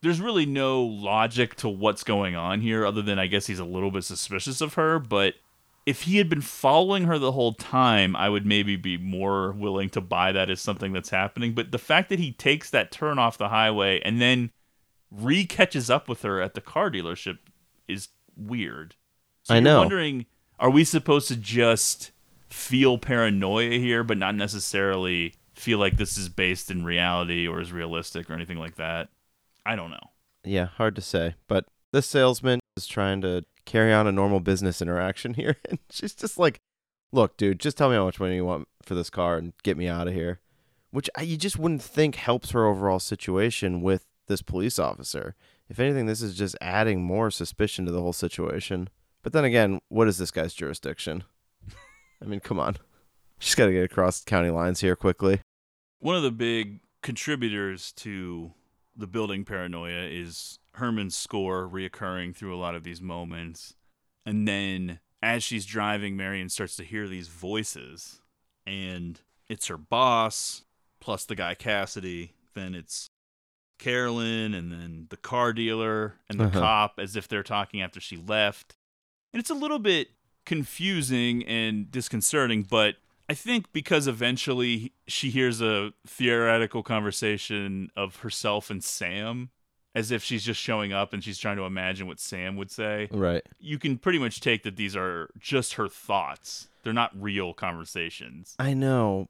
There's 0.03 0.21
really 0.21 0.47
no 0.47 0.83
logic 0.83 1.55
to 1.57 1.69
what's 1.69 2.03
going 2.05 2.35
on 2.37 2.61
here 2.61 2.85
other 2.85 3.01
than 3.03 3.19
I 3.19 3.27
guess 3.27 3.47
he's 3.47 3.59
a 3.61 3.65
little 3.65 3.91
bit 3.91 4.05
suspicious 4.05 4.61
of 4.61 4.75
her, 4.75 4.99
but 4.99 5.35
if 5.87 6.03
he 6.03 6.17
had 6.19 6.29
been 6.29 6.41
following 6.41 7.05
her 7.05 7.19
the 7.19 7.33
whole 7.33 7.53
time, 7.55 8.17
I 8.17 8.29
would 8.29 8.45
maybe 8.47 8.77
be 8.77 8.97
more 8.97 9.53
willing 9.53 9.91
to 9.91 10.01
buy 10.01 10.33
that 10.33 10.51
as 10.51 10.61
something 10.61 10.93
that's 10.93 11.11
happening. 11.11 11.55
But 11.55 11.71
the 11.73 11.79
fact 11.79 12.09
that 12.09 12.19
he 12.19 12.33
takes 12.33 12.71
that 12.71 12.91
turn 12.91 13.19
off 13.19 13.39
the 13.39 13.51
highway 13.51 14.01
and 14.01 14.21
then 14.21 14.51
re 15.15 15.45
catches 15.45 15.91
up 15.91 16.09
with 16.09 16.23
her 16.23 16.41
at 16.41 16.55
the 16.55 16.61
car 16.61 16.91
dealership 16.91 17.39
is 17.87 18.09
weird. 18.37 18.97
So 19.45 19.55
I 19.55 19.61
know. 19.61 19.81
wondering, 19.81 20.27
are 20.59 20.71
we 20.71 20.85
supposed 20.85 21.29
to 21.29 21.37
just 21.37 22.11
feel 22.49 22.99
paranoia 22.99 23.79
here, 23.79 24.03
but 24.03 24.19
not 24.19 24.35
necessarily 24.35 25.35
feel 25.55 25.79
like 25.79 25.97
this 25.97 26.17
is 26.17 26.29
based 26.29 26.71
in 26.71 26.85
reality 26.85 27.47
or 27.47 27.61
is 27.61 27.73
realistic 27.73 28.29
or 28.31 28.35
anything 28.35 28.59
like 28.59 28.77
that? 28.77 29.09
I 29.67 29.77
don't 29.77 29.91
know. 29.91 30.11
Yeah, 30.45 30.67
hard 30.67 30.97
to 30.97 31.03
say. 31.03 31.35
But 31.49 31.67
this 31.93 32.07
salesman 32.07 32.61
is 32.77 32.87
trying 32.87 33.21
to 33.23 33.45
carry 33.65 33.93
on 33.93 34.07
a 34.07 34.13
normal 34.13 34.41
business 34.41 34.83
interaction 34.83 35.35
here. 35.35 35.57
And 35.69 35.79
she's 35.91 36.15
just 36.15 36.39
like, 36.39 36.61
look, 37.13 37.37
dude, 37.37 37.61
just 37.61 37.77
tell 37.77 37.89
me 37.89 37.97
how 37.97 38.05
much 38.05 38.21
money 38.21 38.37
you 38.37 38.45
want 38.45 38.69
for 38.83 38.95
this 38.95 39.11
car 39.11 39.37
and 39.37 39.53
get 39.63 39.77
me 39.77 39.89
out 39.89 40.09
of 40.09 40.15
here. 40.15 40.41
Which 40.91 41.11
I, 41.17 41.23
you 41.23 41.37
just 41.37 41.59
wouldn't 41.59 41.83
think 41.83 42.15
helps 42.15 42.53
her 42.53 42.67
overall 42.67 43.01
situation 43.01 43.81
with 43.81 44.07
this 44.27 44.43
police 44.43 44.79
officer. 44.79 45.35
If 45.69 45.81
anything, 45.81 46.07
this 46.07 46.23
is 46.23 46.37
just 46.37 46.57
adding 46.61 47.03
more 47.03 47.31
suspicion 47.31 47.87
to 47.87 47.93
the 47.93 48.01
whole 48.01 48.13
situation. 48.13 48.89
But 49.23 49.33
then 49.33 49.45
again, 49.45 49.81
what 49.89 50.09
is 50.09 50.19
this 50.19 50.31
guy's 50.31 50.55
jurisdiction? 50.55 51.25
I 52.23 52.27
mean, 52.27 52.41
come 52.41 52.59
on. 52.59 52.77
She's 53.39 53.55
got 53.55 53.67
to 53.67 53.73
get 53.73 53.85
across 53.85 54.23
county 54.23 54.51
lines 54.51 54.81
here 54.81 54.97
quickly. 54.97 55.41
One 55.99 56.17
of 56.17 56.23
the 56.23 56.31
big 56.31 56.81
contributors 57.03 57.93
to 57.93 58.53
the 58.97 59.07
building 59.07 59.45
paranoia 59.45 60.09
is 60.09 60.59
Herrmann's 60.75 61.17
score 61.17 61.69
reoccurring 61.69 62.37
through 62.37 62.55
a 62.55 62.59
lot 62.59 62.75
of 62.75 62.85
these 62.85 63.01
moments. 63.01 63.75
And 64.27 64.47
then 64.47 65.01
as 65.23 65.43
she's 65.43 65.67
driving, 65.67 66.17
Marion 66.17 66.49
starts 66.49 66.77
to 66.77 66.85
hear 66.85 67.09
these 67.09 67.29
voices. 67.29 68.21
And 68.67 69.21
it's 69.49 69.67
her 69.69 69.77
boss, 69.77 70.65
plus 71.01 71.25
the 71.25 71.35
guy 71.35 71.55
Cassidy. 71.55 72.35
Then 72.55 72.75
it's 72.75 73.09
Carolyn, 73.85 74.55
and 74.55 74.73
then 74.73 75.07
the 75.11 75.17
car 75.17 75.53
dealer, 75.53 76.15
and 76.29 76.41
the 76.41 76.45
Uh-huh. 76.45 76.61
cop, 76.61 76.99
as 76.99 77.17
if 77.17 77.29
they're 77.29 77.43
talking 77.43 77.83
after 77.83 78.01
she 78.01 78.17
left. 78.17 78.75
And 79.33 79.41
it's 79.41 79.51
a 79.51 79.55
little 79.55 79.79
bit 79.79 80.09
confusing 80.47 81.45
and 81.45 81.91
disconcerting, 81.91 82.63
but 82.63 82.97
I 83.29 83.35
think 83.35 83.73
because 83.73 84.07
eventually 84.07 84.93
she 85.07 85.31
hears 85.31 85.61
a 85.61 85.93
theoretical 86.07 86.83
conversation 86.83 87.91
of 87.97 88.17
herself 88.17 88.71
and 88.71 88.83
Sam, 88.83 89.51
as 89.95 90.11
if 90.11 90.23
she's 90.23 90.45
just 90.45 90.61
showing 90.61 90.93
up 90.93 91.13
and 91.13 91.23
she's 91.23 91.39
trying 91.39 91.57
to 91.57 91.65
imagine 91.65 92.07
what 92.07 92.19
Sam 92.21 92.57
would 92.57 92.71
say. 92.71 93.09
Right. 93.11 93.43
You 93.59 93.79
can 93.79 93.97
pretty 93.99 94.19
much 94.19 94.41
take 94.41 94.63
that 94.65 94.77
these 94.77 94.97
are 94.97 95.31
just 95.39 95.75
her 95.75 95.89
thoughts. 95.89 96.69
They're 96.83 96.93
not 96.93 97.13
real 97.15 97.55
conversations. 97.55 98.55
I 98.59 98.75
know, 98.75 99.29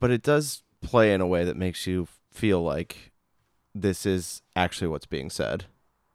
but 0.00 0.10
it 0.10 0.22
does 0.22 0.62
play 0.80 1.12
in 1.12 1.20
a 1.20 1.26
way 1.26 1.44
that 1.44 1.56
makes 1.56 1.86
you 1.86 2.08
feel 2.32 2.62
like 2.62 3.12
this 3.74 4.04
is 4.06 4.42
actually 4.56 4.88
what's 4.88 5.06
being 5.06 5.30
said. 5.30 5.66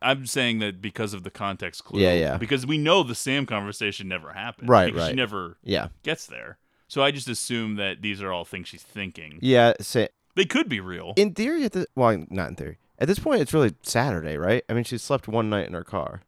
I'm 0.01 0.25
saying 0.25 0.59
that 0.59 0.81
because 0.81 1.13
of 1.13 1.23
the 1.23 1.31
context 1.31 1.85
clue. 1.85 2.01
Yeah, 2.01 2.13
yeah. 2.13 2.37
Because 2.37 2.65
we 2.65 2.77
know 2.77 3.03
the 3.03 3.15
Sam 3.15 3.45
conversation 3.45 4.07
never 4.09 4.33
happened. 4.33 4.67
Right, 4.69 4.91
because 4.93 5.09
She 5.09 5.15
never 5.15 5.57
Yeah. 5.63 5.87
gets 6.03 6.25
there. 6.25 6.57
So 6.89 7.01
I 7.01 7.11
just 7.11 7.29
assume 7.29 7.75
that 7.77 8.01
these 8.01 8.21
are 8.21 8.31
all 8.31 8.43
things 8.45 8.67
she's 8.67 8.83
thinking. 8.83 9.39
Yeah, 9.41 9.73
say 9.79 10.09
They 10.35 10.45
could 10.45 10.67
be 10.67 10.79
real. 10.81 11.13
in 11.15 11.33
theory 11.33 11.63
at 11.63 11.71
the 11.71 11.87
well, 11.95 12.25
not 12.29 12.49
in 12.49 12.55
theory. 12.55 12.77
At 12.99 13.07
this 13.07 13.19
point, 13.19 13.41
it's 13.41 13.53
really 13.53 13.73
Saturday, 13.81 14.37
right? 14.37 14.63
I 14.69 14.73
mean, 14.73 14.83
she 14.83 14.97
slept 14.97 15.27
one 15.27 15.49
night 15.49 15.67
in 15.67 15.73
her 15.73 15.83
car. 15.83 16.21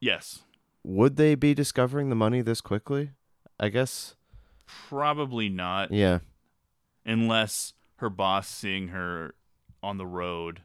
yes. 0.00 0.40
Would 0.82 1.16
they 1.16 1.34
be 1.34 1.52
discovering 1.52 2.10
the 2.10 2.14
money 2.14 2.42
this 2.42 2.60
quickly? 2.60 3.10
I 3.58 3.70
guess. 3.70 4.14
Probably 4.66 5.48
not. 5.48 5.90
Yeah. 5.92 6.18
unless 7.04 7.72
her 7.96 8.10
boss 8.10 8.48
seeing 8.48 8.88
her 8.88 9.34
on 9.86 9.98
the 9.98 10.06
road 10.06 10.62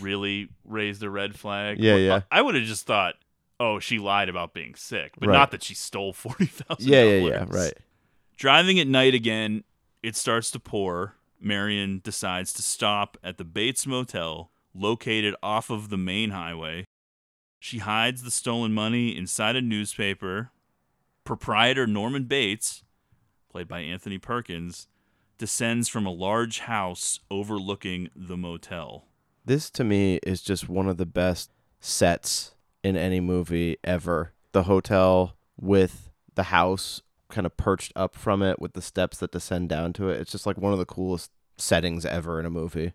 really 0.00 0.48
raised 0.64 1.02
a 1.02 1.10
red 1.10 1.38
flag. 1.38 1.78
Yeah, 1.80 1.96
yeah. 1.96 2.20
I 2.30 2.40
would 2.42 2.54
have 2.54 2.64
just 2.64 2.86
thought, 2.86 3.14
oh, 3.58 3.78
she 3.80 3.98
lied 3.98 4.28
about 4.28 4.54
being 4.54 4.74
sick, 4.74 5.12
but 5.18 5.28
Right. 5.28 5.36
not 5.36 5.50
that 5.50 5.62
she 5.64 5.74
stole 5.74 6.12
forty 6.12 6.46
thousand. 6.46 6.88
Yeah, 6.88 7.02
yeah, 7.04 7.28
yeah. 7.28 7.44
Right. 7.48 7.74
Driving 8.36 8.78
at 8.78 8.86
night 8.86 9.14
again, 9.14 9.64
it 10.02 10.16
starts 10.16 10.50
to 10.52 10.60
pour. 10.60 11.14
Marion 11.40 12.00
decides 12.04 12.52
to 12.54 12.62
stop 12.62 13.16
at 13.24 13.38
the 13.38 13.44
Bates 13.44 13.86
Motel, 13.86 14.50
located 14.74 15.34
off 15.42 15.70
of 15.70 15.88
the 15.88 15.96
main 15.98 16.30
highway. 16.30 16.84
She 17.58 17.78
hides 17.78 18.22
the 18.22 18.30
stolen 18.30 18.72
money 18.72 19.16
inside 19.16 19.56
a 19.56 19.60
newspaper. 19.62 20.50
Proprietor 21.24 21.86
Norman 21.86 22.24
Bates, 22.24 22.82
played 23.50 23.68
by 23.68 23.80
Anthony 23.80 24.18
Perkins, 24.18 24.86
descends 25.40 25.88
from 25.88 26.04
a 26.04 26.12
large 26.12 26.60
house 26.60 27.18
overlooking 27.30 28.10
the 28.14 28.36
motel. 28.36 29.06
This 29.42 29.70
to 29.70 29.84
me 29.84 30.20
is 30.22 30.42
just 30.42 30.68
one 30.68 30.86
of 30.86 30.98
the 30.98 31.06
best 31.06 31.50
sets 31.80 32.54
in 32.84 32.94
any 32.94 33.20
movie 33.20 33.78
ever. 33.82 34.34
The 34.52 34.64
hotel 34.64 35.38
with 35.58 36.10
the 36.34 36.44
house 36.44 37.00
kind 37.30 37.46
of 37.46 37.56
perched 37.56 37.90
up 37.96 38.14
from 38.14 38.42
it 38.42 38.60
with 38.60 38.74
the 38.74 38.82
steps 38.82 39.16
that 39.18 39.32
descend 39.32 39.70
down 39.70 39.94
to 39.94 40.10
it. 40.10 40.20
It's 40.20 40.30
just 40.30 40.44
like 40.44 40.58
one 40.58 40.74
of 40.74 40.78
the 40.78 40.84
coolest 40.84 41.30
settings 41.56 42.04
ever 42.04 42.38
in 42.38 42.44
a 42.44 42.50
movie. 42.50 42.92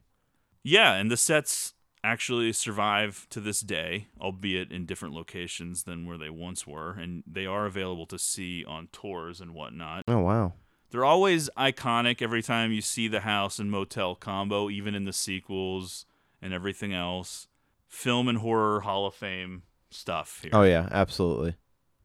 Yeah, 0.62 0.94
and 0.94 1.10
the 1.10 1.18
sets 1.18 1.74
actually 2.04 2.54
survive 2.54 3.26
to 3.32 3.40
this 3.40 3.62
day, 3.62 4.06
albeit 4.22 4.72
in 4.72 4.86
different 4.86 5.16
locations 5.16 5.84
than 5.84 6.06
where 6.06 6.20
they 6.20 6.30
once 6.30 6.68
were, 6.68 6.92
and 6.92 7.24
they 7.26 7.48
are 7.48 7.66
available 7.66 8.06
to 8.06 8.20
see 8.20 8.64
on 8.64 8.88
tours 8.92 9.42
and 9.42 9.56
whatnot. 9.56 10.04
Oh 10.08 10.20
wow. 10.20 10.54
They're 10.92 11.06
always 11.06 11.50
iconic 11.58 12.22
every 12.22 12.42
time 12.42 12.72
you 12.72 12.82
see 12.82 13.08
the 13.08 13.22
house 13.22 13.60
and 13.60 13.70
motel 13.70 14.16
combo, 14.16 14.70
even 14.70 14.96
in 14.96 15.06
the 15.06 15.14
sequels 15.14 16.06
and 16.42 16.54
everything 16.54 16.94
else. 16.94 17.48
Film 17.88 18.28
and 18.28 18.38
horror 18.40 18.82
Hall 18.82 19.06
of 19.06 19.14
Fame 19.14 19.64
stuff 19.90 20.40
here. 20.42 20.52
Oh 20.54 20.64
yeah, 20.64 20.88
absolutely. 20.92 21.56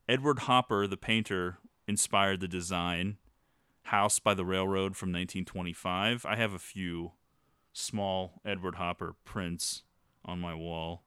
Edward 0.09 0.41
Hopper, 0.41 0.87
the 0.87 0.97
painter, 0.97 1.59
inspired 1.87 2.41
the 2.41 2.49
design. 2.49 3.17
House 3.85 4.19
by 4.19 4.35
the 4.35 4.45
Railroad 4.45 4.97
from 4.97 5.09
1925. 5.09 6.25
I 6.25 6.37
have 6.37 6.53
a 6.53 6.59
few 6.59 7.13
small 7.73 8.41
Edward 8.45 8.77
Hopper 8.77 9.17
prints 9.25 9.83
on 10.25 10.41
my 10.41 10.55
wall. 10.55 11.03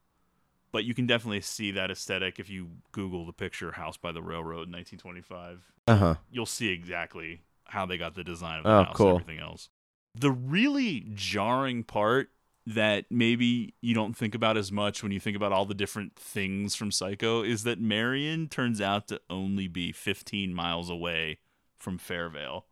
But 0.72 0.84
you 0.84 0.94
can 0.94 1.06
definitely 1.06 1.42
see 1.42 1.72
that 1.72 1.92
aesthetic 1.92 2.40
if 2.40 2.50
you 2.50 2.70
Google 2.92 3.26
the 3.26 3.34
picture 3.34 3.74
House 3.74 3.96
by 3.96 4.12
the 4.12 4.24
Railroad 4.24 4.72
1925. 4.72 5.72
Uh-huh. 5.88 6.16
You'll 6.32 6.46
see 6.46 6.70
exactly 6.70 7.42
how 7.74 7.86
they 7.86 7.98
got 7.98 8.16
the 8.16 8.24
design 8.24 8.60
of 8.60 8.64
the 8.64 8.70
Oh, 8.70 8.84
house 8.84 8.96
cool. 8.96 9.10
and 9.16 9.22
everything 9.22 9.42
else. 9.44 9.70
The 10.16 10.32
really 10.32 11.06
jarring 11.14 11.84
part 11.84 12.30
that 12.66 13.06
maybe 13.10 13.74
you 13.82 13.94
don't 13.94 14.16
think 14.16 14.34
about 14.36 14.56
as 14.56 14.72
much 14.72 15.04
when 15.04 15.12
you 15.12 15.20
think 15.20 15.36
about 15.36 15.52
all 15.52 15.66
the 15.66 15.74
different 15.74 16.16
things 16.16 16.76
from 16.76 16.92
Psycho 16.92 17.44
is 17.44 17.64
that 17.64 17.82
Marion 17.82 18.48
turns 18.48 18.80
out 18.80 19.08
to 19.10 19.20
only 19.30 19.68
be 19.68 19.92
15 19.92 20.54
miles 20.54 20.90
away 20.90 21.40
from 21.78 21.98
Fairvale. 22.00 22.64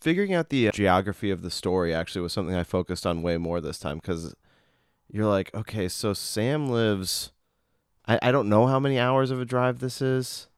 Figuring 0.00 0.34
out 0.34 0.48
the 0.48 0.68
uh, 0.68 0.72
geography 0.72 1.30
of 1.30 1.42
the 1.42 1.50
story 1.50 1.94
actually 1.94 2.22
was 2.22 2.32
something 2.32 2.54
I 2.56 2.64
focused 2.64 3.06
on 3.06 3.22
way 3.22 3.36
more 3.36 3.60
this 3.60 3.78
time 3.78 3.98
because 3.98 4.34
you're 5.10 5.26
like, 5.26 5.54
okay, 5.54 5.88
so 5.88 6.12
Sam 6.14 6.68
lives. 6.68 7.30
I, 8.06 8.18
I 8.22 8.32
don't 8.32 8.48
know 8.48 8.66
how 8.66 8.80
many 8.80 8.98
hours 8.98 9.30
of 9.30 9.40
a 9.40 9.44
drive 9.44 9.78
this 9.80 10.00
is. 10.02 10.48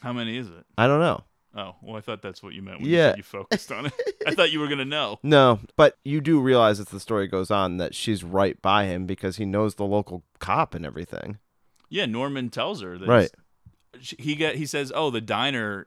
How 0.00 0.12
many 0.12 0.36
is 0.38 0.48
it? 0.48 0.64
I 0.78 0.86
don't 0.86 1.00
know. 1.00 1.24
Oh, 1.56 1.76
well, 1.82 1.96
I 1.96 2.00
thought 2.00 2.20
that's 2.20 2.42
what 2.42 2.52
you 2.52 2.62
meant 2.62 2.80
when 2.80 2.90
Yeah. 2.90 2.96
you 2.96 3.10
said 3.10 3.16
you 3.18 3.22
focused 3.22 3.70
on 3.72 3.86
it. 3.86 3.92
I 4.26 4.34
thought 4.34 4.50
you 4.50 4.58
were 4.60 4.66
gonna 4.68 4.84
know. 4.84 5.18
No, 5.22 5.60
but 5.76 5.96
you 6.04 6.20
do 6.20 6.40
realize 6.40 6.80
as 6.80 6.86
the 6.86 6.98
story 7.00 7.28
goes 7.28 7.50
on 7.50 7.76
that 7.76 7.94
she's 7.94 8.24
right 8.24 8.60
by 8.60 8.86
him 8.86 9.06
because 9.06 9.36
he 9.36 9.44
knows 9.44 9.76
the 9.76 9.84
local 9.84 10.24
cop 10.40 10.74
and 10.74 10.84
everything. 10.84 11.38
Yeah, 11.88 12.06
Norman 12.06 12.50
tells 12.50 12.82
her 12.82 12.98
that 12.98 13.06
Right. 13.08 13.30
he 14.00 14.34
get 14.34 14.56
he 14.56 14.66
says, 14.66 14.90
"Oh, 14.94 15.10
the 15.10 15.20
diner 15.20 15.86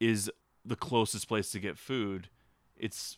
is 0.00 0.30
the 0.64 0.76
closest 0.76 1.28
place 1.28 1.50
to 1.52 1.60
get 1.60 1.78
food. 1.78 2.28
It's 2.76 3.16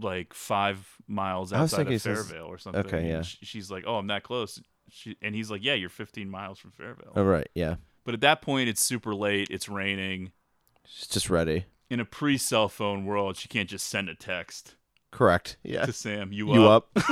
like 0.00 0.32
five 0.34 0.96
miles 1.08 1.52
I 1.52 1.60
was 1.62 1.72
outside 1.74 1.86
of 1.88 1.92
he 1.92 1.98
says- 1.98 2.30
Fairvale 2.30 2.46
or 2.46 2.58
something." 2.58 2.86
okay, 2.86 3.08
yeah. 3.08 3.22
she's 3.22 3.70
like, 3.70 3.82
"Oh, 3.86 3.96
I'm 3.96 4.06
that 4.06 4.22
close." 4.22 4.60
She, 4.88 5.16
and 5.22 5.34
he's 5.34 5.50
like, 5.50 5.64
"Yeah, 5.64 5.74
you're 5.74 5.88
15 5.88 6.30
miles 6.30 6.58
from 6.60 6.70
Fairvale." 6.70 7.12
Oh, 7.16 7.24
right, 7.24 7.48
yeah. 7.54 7.76
But 8.04 8.14
at 8.14 8.20
that 8.20 8.42
point, 8.42 8.68
it's 8.68 8.80
super 8.84 9.14
late. 9.14 9.48
It's 9.50 9.68
raining. 9.68 10.30
She's 10.86 11.06
just 11.08 11.30
ready. 11.30 11.66
In 11.90 12.00
a 12.00 12.04
pre-cell 12.04 12.68
phone 12.68 13.04
world, 13.04 13.36
she 13.36 13.48
can't 13.48 13.68
just 13.68 13.86
send 13.86 14.08
a 14.08 14.14
text 14.14 14.74
Correct. 15.10 15.56
Yeah. 15.62 15.84
to 15.86 15.92
Sam. 15.92 16.32
You, 16.32 16.52
You 16.54 16.64
up? 16.68 16.88
up? 16.96 17.04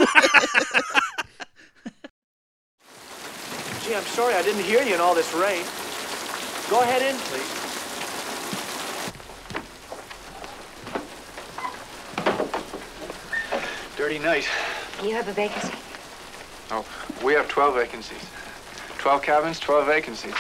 Gee, 3.83 3.95
I'm 3.95 4.03
sorry 4.05 4.35
I 4.35 4.43
didn't 4.43 4.65
hear 4.65 4.83
you 4.83 4.95
in 4.95 5.01
all 5.01 5.15
this 5.15 5.33
rain. 5.35 5.65
Go 6.71 6.81
ahead 6.83 7.03
in, 7.03 7.17
please. 7.17 7.57
Dirty 13.97 14.19
night. 14.19 14.49
You 15.03 15.11
have 15.15 15.29
a 15.29 15.33
vacancy? 15.33 15.75
Oh, 16.71 16.87
we 17.25 17.33
have 17.35 17.49
12 17.49 17.75
vacancies. 17.75 18.25
12 18.99 19.23
cabins, 19.23 19.59
12 19.59 19.87
vacancies. 19.87 20.35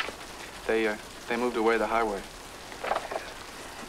They, 0.66 0.86
uh, 0.86 0.96
they 1.28 1.36
moved 1.36 1.56
away 1.56 1.76
the 1.76 1.86
highway. 1.86 2.20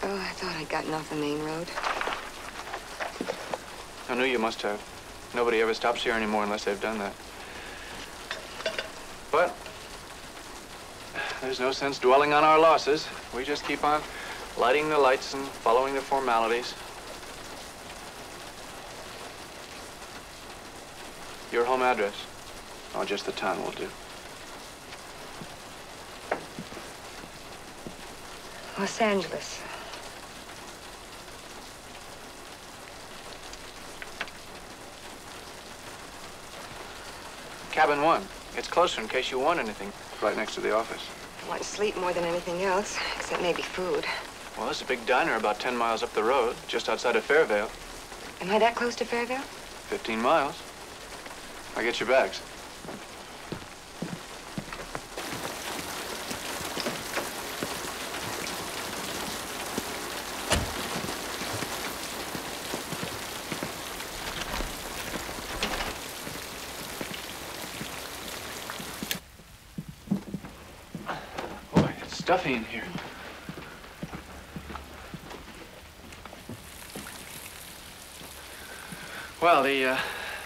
Oh, 0.04 0.16
I 0.16 0.30
thought 0.34 0.56
I'd 0.56 0.68
gotten 0.68 0.94
off 0.96 1.08
the 1.12 1.16
main 1.16 1.44
road. 1.44 1.68
I 4.10 4.16
knew 4.16 4.26
you 4.26 4.40
must 4.40 4.64
have. 4.64 4.82
Nobody 5.36 5.62
ever 5.62 5.76
stops 5.76 6.04
here 6.04 6.14
anymore 6.14 6.44
unless 6.44 6.64
they've 6.64 6.82
done 6.82 6.98
that. 6.98 7.14
But 9.32 9.56
there's 11.40 11.60
no 11.60 11.72
sense 11.72 12.00
dwelling 12.00 12.34
on 12.34 12.44
our 12.44 12.60
losses. 12.60 13.08
We 13.36 13.46
just 13.46 13.64
keep 13.64 13.84
on 13.84 14.02
lighting 14.58 14.90
the 14.90 14.98
lights 14.98 15.36
and 15.36 15.46
following 15.46 15.94
the 15.94 16.02
formalities. 16.02 16.74
Your 21.52 21.64
home 21.64 21.84
address? 21.84 22.26
Oh, 22.96 23.06
just 23.06 23.28
the 23.28 23.34
town 23.34 23.64
will 23.64 23.72
do. 23.72 23.88
Los 28.80 29.00
Angeles. 29.00 29.62
Cabin 37.72 38.02
one. 38.02 38.22
It's 38.58 38.68
closer 38.68 39.02
in 39.02 39.08
case 39.08 39.32
you 39.32 39.40
want 39.40 39.60
anything. 39.60 39.92
Right 40.22 40.36
next 40.36 40.56
to 40.56 40.62
the 40.62 40.76
office. 40.76 41.02
I 41.46 41.50
want 41.50 41.64
sleep 41.64 41.96
more 41.98 42.12
than 42.12 42.26
anything 42.26 42.62
else, 42.64 42.98
except 43.16 43.42
maybe 43.42 43.62
food. 43.62 44.06
Well, 44.58 44.66
there's 44.66 44.82
a 44.82 44.86
big 44.86 45.06
diner 45.06 45.36
about 45.36 45.60
10 45.60 45.76
miles 45.78 46.04
up 46.04 46.14
the 46.14 46.24
road, 46.24 46.56
just 46.68 46.90
outside 46.90 47.16
of 47.16 47.26
Fairvale. 47.26 47.70
Am 48.42 48.52
I 48.52 48.60
that 48.60 48.76
close 48.76 48.96
to 48.96 49.06
Fairvale? 49.06 49.42
15 49.42 50.22
miles. 50.22 50.62
I'll 51.76 51.84
get 51.84 52.00
your 52.00 52.10
bags. 52.10 52.42
Boy, 71.74 71.94
stuffy 72.52 72.56
in 72.56 72.64
here. 72.66 72.84
Well, 79.42 79.64
the 79.64 79.86
uh, 79.86 79.98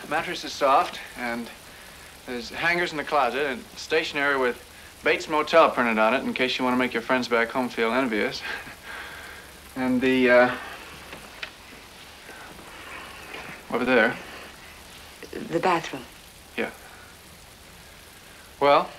mattress 0.10 0.44
is 0.46 0.54
soft, 0.54 1.00
and 1.18 1.50
there's 2.26 2.50
hangers 2.50 2.92
in 2.92 2.98
the 2.98 3.04
closet, 3.04 3.46
and 3.46 3.64
stationery 3.76 4.38
with 4.38 4.62
Bates 5.04 5.28
Motel 5.28 5.70
printed 5.70 6.00
on 6.00 6.14
it 6.14 6.24
in 6.24 6.34
case 6.34 6.58
you 6.58 6.64
want 6.64 6.74
to 6.76 6.80
make 6.80 6.94
your 6.94 7.02
friends 7.02 7.28
back 7.28 7.50
home 7.50 7.70
feel 7.70 7.92
envious. 7.92 8.42
and 9.76 10.00
the, 10.00 10.30
uh, 10.30 10.56
over 13.72 13.84
there, 13.84 14.16
The 15.50 15.60
bathroom. 15.60 16.04
yeah. 16.58 16.70
Well, 18.62 18.90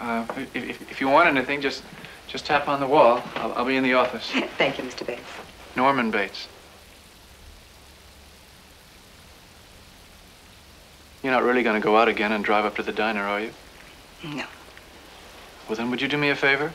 uh, 0.00 0.26
if, 0.36 0.54
if, 0.54 0.90
if 0.90 1.00
you 1.00 1.08
want 1.08 1.28
anything, 1.28 1.62
just 1.62 1.82
just 2.28 2.46
tap 2.46 2.68
on 2.68 2.78
the 2.78 2.86
wall. 2.86 3.22
I'll, 3.36 3.52
I'll 3.54 3.64
be 3.64 3.76
in 3.76 3.82
the 3.82 3.94
office. 3.94 4.30
Thank 4.58 4.78
you, 4.78 4.84
Mr. 4.84 5.06
Bates. 5.06 5.22
Norman 5.74 6.10
Bates. 6.10 6.46
You're 11.22 11.32
not 11.32 11.42
really 11.42 11.62
going 11.62 11.80
to 11.80 11.84
go 11.84 11.96
out 11.96 12.08
again 12.08 12.32
and 12.32 12.44
drive 12.44 12.64
up 12.64 12.76
to 12.76 12.82
the 12.82 12.92
diner, 12.92 13.22
are 13.22 13.40
you? 13.40 13.52
No. 14.22 14.44
Well, 15.68 15.76
then, 15.76 15.90
would 15.90 16.00
you 16.00 16.08
do 16.08 16.16
me 16.16 16.30
a 16.30 16.36
favor? 16.36 16.72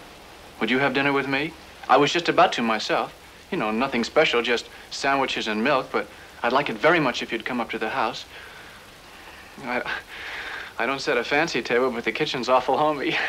Would 0.59 0.69
you 0.69 0.79
have 0.79 0.93
dinner 0.93 1.13
with 1.13 1.27
me? 1.27 1.53
I 1.87 1.97
was 1.97 2.11
just 2.11 2.29
about 2.29 2.53
to 2.53 2.61
myself. 2.61 3.13
You 3.51 3.57
know, 3.57 3.71
nothing 3.71 4.03
special, 4.03 4.41
just 4.41 4.69
sandwiches 4.91 5.47
and 5.47 5.63
milk, 5.63 5.89
but 5.91 6.07
I'd 6.41 6.53
like 6.53 6.69
it 6.69 6.77
very 6.77 6.99
much 6.99 7.21
if 7.21 7.31
you'd 7.31 7.45
come 7.45 7.61
up 7.61 7.69
to 7.71 7.79
the 7.79 7.89
house. 7.89 8.25
I, 9.63 9.81
I 10.77 10.85
don't 10.85 10.99
set 10.99 11.17
a 11.17 11.23
fancy 11.23 11.61
table, 11.61 11.91
but 11.91 12.03
the 12.03 12.11
kitchen's 12.11 12.49
awful 12.49 12.77
homey. 12.77 13.15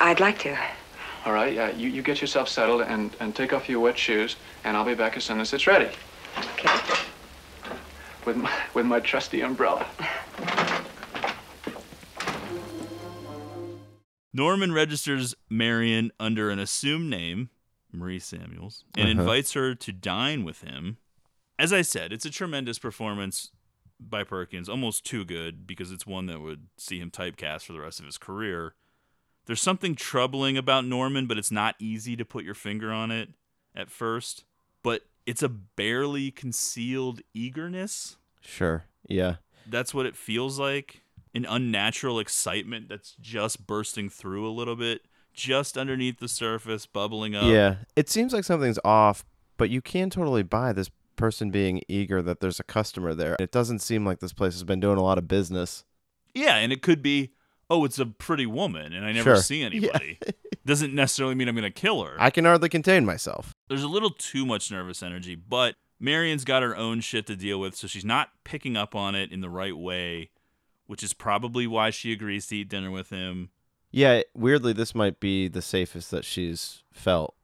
I'd 0.00 0.18
like 0.20 0.38
to. 0.40 0.56
All 1.26 1.32
right, 1.32 1.52
yeah, 1.52 1.70
you, 1.70 1.88
you 1.88 2.00
get 2.02 2.20
yourself 2.22 2.48
settled 2.48 2.80
and, 2.80 3.14
and 3.20 3.34
take 3.34 3.52
off 3.52 3.68
your 3.68 3.80
wet 3.80 3.98
shoes, 3.98 4.36
and 4.64 4.76
I'll 4.76 4.84
be 4.84 4.94
back 4.94 5.16
as 5.16 5.24
soon 5.24 5.38
as 5.40 5.52
it's 5.52 5.66
ready. 5.66 5.90
Okay. 6.38 6.68
With 8.24 8.36
my, 8.36 8.52
with 8.74 8.86
my 8.86 9.00
trusty 9.00 9.42
umbrella. 9.42 9.86
Norman 14.32 14.72
registers 14.72 15.34
Marion 15.50 16.12
under 16.18 16.50
an 16.50 16.58
assumed 16.58 17.10
name, 17.10 17.50
Marie 17.92 18.18
Samuels, 18.20 18.84
and 18.96 19.08
Uh-huh. 19.10 19.20
invites 19.20 19.52
her 19.52 19.74
to 19.74 19.92
dine 19.92 20.44
with 20.44 20.62
him. 20.62 20.96
As 21.58 21.72
I 21.72 21.82
said, 21.82 22.12
it's 22.12 22.24
a 22.24 22.30
tremendous 22.30 22.78
performance 22.78 23.50
by 23.98 24.24
Perkins, 24.24 24.68
almost 24.68 25.04
too 25.04 25.26
good 25.26 25.66
because 25.66 25.92
it's 25.92 26.06
one 26.06 26.24
that 26.26 26.40
would 26.40 26.68
see 26.78 26.98
him 27.00 27.10
typecast 27.10 27.64
for 27.64 27.74
the 27.74 27.80
rest 27.80 28.00
of 28.00 28.06
his 28.06 28.16
career. 28.16 28.74
There's 29.50 29.60
something 29.60 29.96
troubling 29.96 30.56
about 30.56 30.84
Norman, 30.84 31.26
but 31.26 31.36
it's 31.36 31.50
not 31.50 31.74
easy 31.80 32.14
to 32.14 32.24
put 32.24 32.44
your 32.44 32.54
finger 32.54 32.92
on 32.92 33.10
it 33.10 33.30
at 33.74 33.90
first. 33.90 34.44
But 34.84 35.02
it's 35.26 35.42
a 35.42 35.48
barely 35.48 36.30
concealed 36.30 37.20
eagerness. 37.34 38.16
Sure. 38.40 38.84
Yeah. 39.08 39.38
That's 39.66 39.92
what 39.92 40.06
it 40.06 40.14
feels 40.14 40.60
like. 40.60 41.02
An 41.34 41.46
unnatural 41.48 42.20
excitement 42.20 42.88
that's 42.88 43.16
just 43.20 43.66
bursting 43.66 44.08
through 44.08 44.48
a 44.48 44.54
little 44.54 44.76
bit, 44.76 45.02
just 45.34 45.76
underneath 45.76 46.20
the 46.20 46.28
surface, 46.28 46.86
bubbling 46.86 47.34
up. 47.34 47.46
Yeah. 47.46 47.78
It 47.96 48.08
seems 48.08 48.32
like 48.32 48.44
something's 48.44 48.78
off, 48.84 49.24
but 49.56 49.68
you 49.68 49.82
can 49.82 50.10
totally 50.10 50.44
buy 50.44 50.72
this 50.72 50.92
person 51.16 51.50
being 51.50 51.82
eager 51.88 52.22
that 52.22 52.38
there's 52.38 52.60
a 52.60 52.62
customer 52.62 53.14
there. 53.14 53.34
It 53.40 53.50
doesn't 53.50 53.80
seem 53.80 54.04
like 54.06 54.20
this 54.20 54.32
place 54.32 54.52
has 54.52 54.62
been 54.62 54.78
doing 54.78 54.96
a 54.96 55.02
lot 55.02 55.18
of 55.18 55.26
business. 55.26 55.84
Yeah, 56.36 56.54
and 56.54 56.72
it 56.72 56.82
could 56.82 57.02
be, 57.02 57.32
oh, 57.70 57.84
it's 57.84 57.98
a 57.98 58.06
pretty 58.06 58.46
woman 58.46 58.92
and 58.92 59.04
I 59.06 59.12
never 59.12 59.36
Sure. 59.36 59.42
see 59.42 59.62
anybody. 59.70 60.18
Doesn't 60.66 60.92
necessarily 60.94 61.34
mean 61.34 61.48
I'm 61.48 61.54
going 61.54 61.62
to 61.62 61.70
kill 61.70 62.02
her. 62.04 62.16
I 62.18 62.30
can 62.30 62.44
hardly 62.44 62.68
contain 62.68 63.04
myself. 63.06 63.54
There's 63.68 63.82
a 63.82 63.88
little 63.88 64.10
too 64.10 64.44
much 64.44 64.70
nervous 64.70 65.02
energy, 65.02 65.34
but 65.36 65.76
Marion's 65.98 66.44
got 66.44 66.62
her 66.62 66.76
own 66.76 67.00
shit 67.00 67.26
to 67.28 67.36
deal 67.36 67.58
with, 67.60 67.74
so 67.76 67.86
she's 67.86 68.04
not 68.04 68.30
picking 68.44 68.76
up 68.76 68.94
on 68.94 69.14
it 69.14 69.30
in 69.32 69.40
the 69.40 69.48
right 69.50 69.76
way, 69.76 70.30
which 70.86 71.02
is 71.02 71.12
probably 71.14 71.66
why 71.66 71.90
she 71.90 72.12
agrees 72.12 72.46
to 72.48 72.56
eat 72.56 72.68
dinner 72.68 72.90
with 72.90 73.10
him. 73.10 73.50
Yeah, 73.90 74.22
weirdly, 74.34 74.72
this 74.72 74.94
might 74.94 75.18
be 75.20 75.48
the 75.48 75.62
safest 75.62 76.10
that 76.10 76.24
she's 76.24 76.82
felt. 76.92 77.34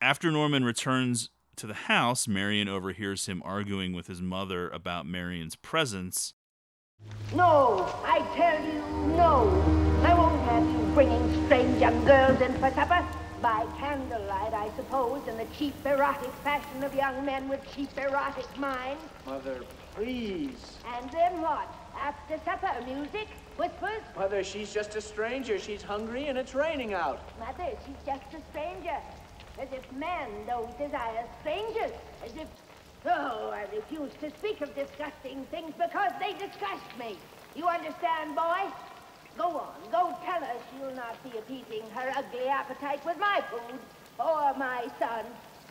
After 0.00 0.30
Norman 0.30 0.64
returns 0.64 1.30
to 1.56 1.66
the 1.66 1.74
house, 1.74 2.28
Marion 2.28 2.68
overhears 2.68 3.26
him 3.26 3.42
arguing 3.44 3.92
with 3.92 4.06
his 4.06 4.20
mother 4.22 4.68
about 4.68 5.06
Marion's 5.06 5.56
presence. 5.56 6.34
No, 7.34 7.86
I 8.04 8.20
tell 8.34 8.58
you, 8.64 8.82
no. 9.14 9.46
I 10.02 10.14
won't 10.14 10.40
have 10.42 10.64
you 10.64 10.94
bringing 10.94 11.44
strange 11.44 11.78
young 11.78 12.02
girls 12.06 12.40
in 12.40 12.54
for 12.54 12.70
supper. 12.70 13.04
By 13.42 13.66
candlelight, 13.78 14.54
I 14.54 14.70
suppose, 14.76 15.20
in 15.28 15.36
the 15.36 15.44
cheap 15.56 15.74
erotic 15.84 16.32
fashion 16.42 16.82
of 16.82 16.94
young 16.94 17.24
men 17.26 17.48
with 17.48 17.60
cheap 17.74 17.90
erotic 17.98 18.46
minds. 18.58 19.02
Mother, 19.26 19.60
please. 19.94 20.78
And 20.96 21.10
then 21.12 21.42
what? 21.42 21.68
After 22.00 22.38
supper, 22.44 22.72
music, 22.86 23.28
whispers. 23.58 24.02
Mother, 24.16 24.42
she's 24.42 24.72
just 24.72 24.96
a 24.96 25.00
stranger. 25.00 25.58
She's 25.58 25.82
hungry 25.82 26.28
and 26.28 26.38
it's 26.38 26.54
raining 26.54 26.94
out. 26.94 27.20
Mother, 27.38 27.76
she's 27.86 27.96
just 28.06 28.24
a 28.32 28.40
stranger. 28.50 28.96
as 29.60 29.68
if 29.72 29.92
men 29.92 30.30
don't 30.46 30.76
desire 30.78 31.24
strangers, 31.42 31.92
as 32.24 32.32
if. 32.36 32.48
Oh, 33.06 33.50
I 33.50 33.64
refuse 33.74 34.10
to 34.20 34.30
speak 34.38 34.60
of 34.60 34.74
disgusting 34.74 35.44
things 35.50 35.72
because 35.76 36.12
they 36.20 36.32
disgust 36.32 36.84
me. 36.98 37.16
You 37.54 37.66
understand, 37.68 38.34
boy? 38.34 38.70
Go 39.36 39.56
on, 39.56 39.74
go 39.92 40.16
tell 40.24 40.40
her 40.40 40.56
she'll 40.70 40.94
not 40.94 41.22
be 41.22 41.38
appeasing 41.38 41.88
her 41.94 42.12
ugly 42.16 42.48
appetite 42.48 43.04
with 43.06 43.18
my 43.18 43.40
food, 43.50 43.78
or 44.18 44.52
my 44.58 44.88
son. 44.98 45.24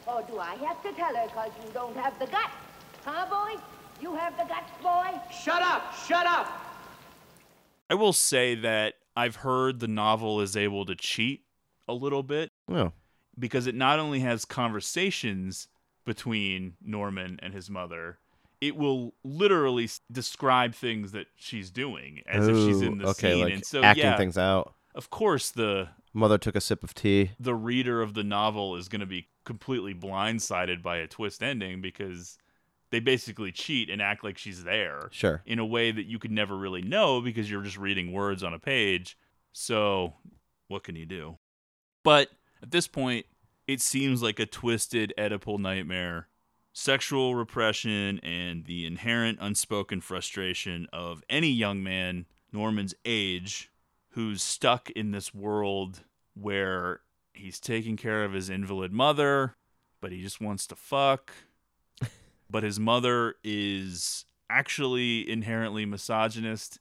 Or 0.07 0.23
do 0.23 0.39
I 0.39 0.55
have 0.55 0.81
to 0.83 0.93
tell 0.93 1.13
her 1.13 1.27
because 1.27 1.51
you 1.65 1.71
don't 1.73 1.95
have 1.97 2.17
the 2.17 2.27
guts? 2.27 2.53
Huh, 3.03 3.25
boy? 3.29 3.61
You 4.01 4.15
have 4.15 4.37
the 4.37 4.45
guts, 4.45 4.71
boy? 4.81 5.19
Shut 5.43 5.61
up! 5.61 5.93
Shut 6.07 6.25
up! 6.25 6.47
I 7.89 7.95
will 7.95 8.13
say 8.13 8.55
that 8.55 8.95
I've 9.17 9.37
heard 9.37 9.79
the 9.79 9.87
novel 9.87 10.39
is 10.39 10.55
able 10.55 10.85
to 10.85 10.95
cheat 10.95 11.43
a 11.87 11.93
little 11.93 12.23
bit 12.23 12.51
Oh, 12.69 12.91
because 13.37 13.67
it 13.67 13.75
not 13.75 13.99
only 13.99 14.19
has 14.19 14.45
conversations 14.45 15.67
between 16.07 16.73
Norman 16.83 17.37
and 17.43 17.53
his 17.53 17.69
mother, 17.69 18.17
it 18.59 18.75
will 18.75 19.13
literally 19.23 19.87
describe 20.11 20.73
things 20.73 21.11
that 21.11 21.27
she's 21.35 21.69
doing 21.69 22.21
as 22.25 22.47
if 22.47 22.55
she's 22.55 22.81
in 22.81 22.93
Ooh, 22.93 23.03
the 23.03 23.07
okay, 23.09 23.33
scene. 23.33 23.43
like 23.43 23.53
and 23.53 23.65
so, 23.65 23.83
acting 23.83 24.05
yeah, 24.05 24.17
things 24.17 24.37
out. 24.37 24.73
Of 24.95 25.11
course, 25.11 25.51
the 25.51 25.89
Mother 26.13 26.39
took 26.39 26.55
a 26.55 26.61
sip 26.61 26.83
of 26.83 26.95
tea. 26.95 27.31
the 27.39 27.53
reader 27.53 28.01
of 28.01 28.15
the 28.15 28.23
novel 28.23 28.75
is 28.75 28.87
going 28.87 29.01
to 29.01 29.05
be 29.05 29.27
completely 29.43 29.93
blindsided 29.93 30.81
by 30.81 30.97
a 30.97 31.07
twist 31.07 31.43
ending 31.43 31.81
because 31.81 32.39
they 32.89 32.99
basically 32.99 33.51
cheat 33.51 33.89
and 33.89 34.01
act 34.01 34.23
like 34.23 34.37
she's 34.37 34.63
there. 34.63 35.09
Sure. 35.11 35.43
In 35.45 35.59
a 35.59 35.65
way 35.65 35.91
that 35.91 36.05
you 36.07 36.17
could 36.17 36.31
never 36.31 36.57
really 36.57 36.81
know 36.81 37.21
because 37.21 37.51
you're 37.51 37.61
just 37.61 37.77
reading 37.77 38.11
words 38.11 38.43
on 38.43 38.53
a 38.53 38.59
page. 38.59 39.17
So, 39.51 40.13
what 40.69 40.83
can 40.83 40.95
you 40.95 41.05
do? 41.05 41.37
But 42.03 42.29
at 42.63 42.71
this 42.71 42.87
point, 42.87 43.25
it 43.67 43.81
seems 43.81 44.23
like 44.23 44.39
a 44.39 44.45
twisted 44.45 45.13
Oedipal 45.17 45.59
nightmare. 45.59 46.29
Sexual 46.73 47.35
repression 47.35 48.19
and 48.19 48.65
the 48.65 48.85
inherent 48.85 49.39
unspoken 49.41 49.99
frustration 49.99 50.87
of 50.93 51.23
any 51.29 51.49
young 51.49 51.83
man 51.83 52.25
Norman's 52.53 52.95
age 53.03 53.71
who's 54.11 54.41
stuck 54.41 54.89
in 54.91 55.11
this 55.11 55.33
world 55.33 56.03
where 56.33 57.01
he's 57.33 57.59
taking 57.59 57.97
care 57.97 58.23
of 58.23 58.33
his 58.33 58.49
invalid 58.49 58.93
mother, 58.93 59.55
but 59.99 60.11
he 60.11 60.21
just 60.21 60.39
wants 60.39 60.65
to 60.67 60.75
fuck. 60.75 61.33
but 62.49 62.63
his 62.63 62.79
mother 62.79 63.35
is 63.43 64.25
actually 64.49 65.29
inherently 65.29 65.85
misogynist, 65.85 66.79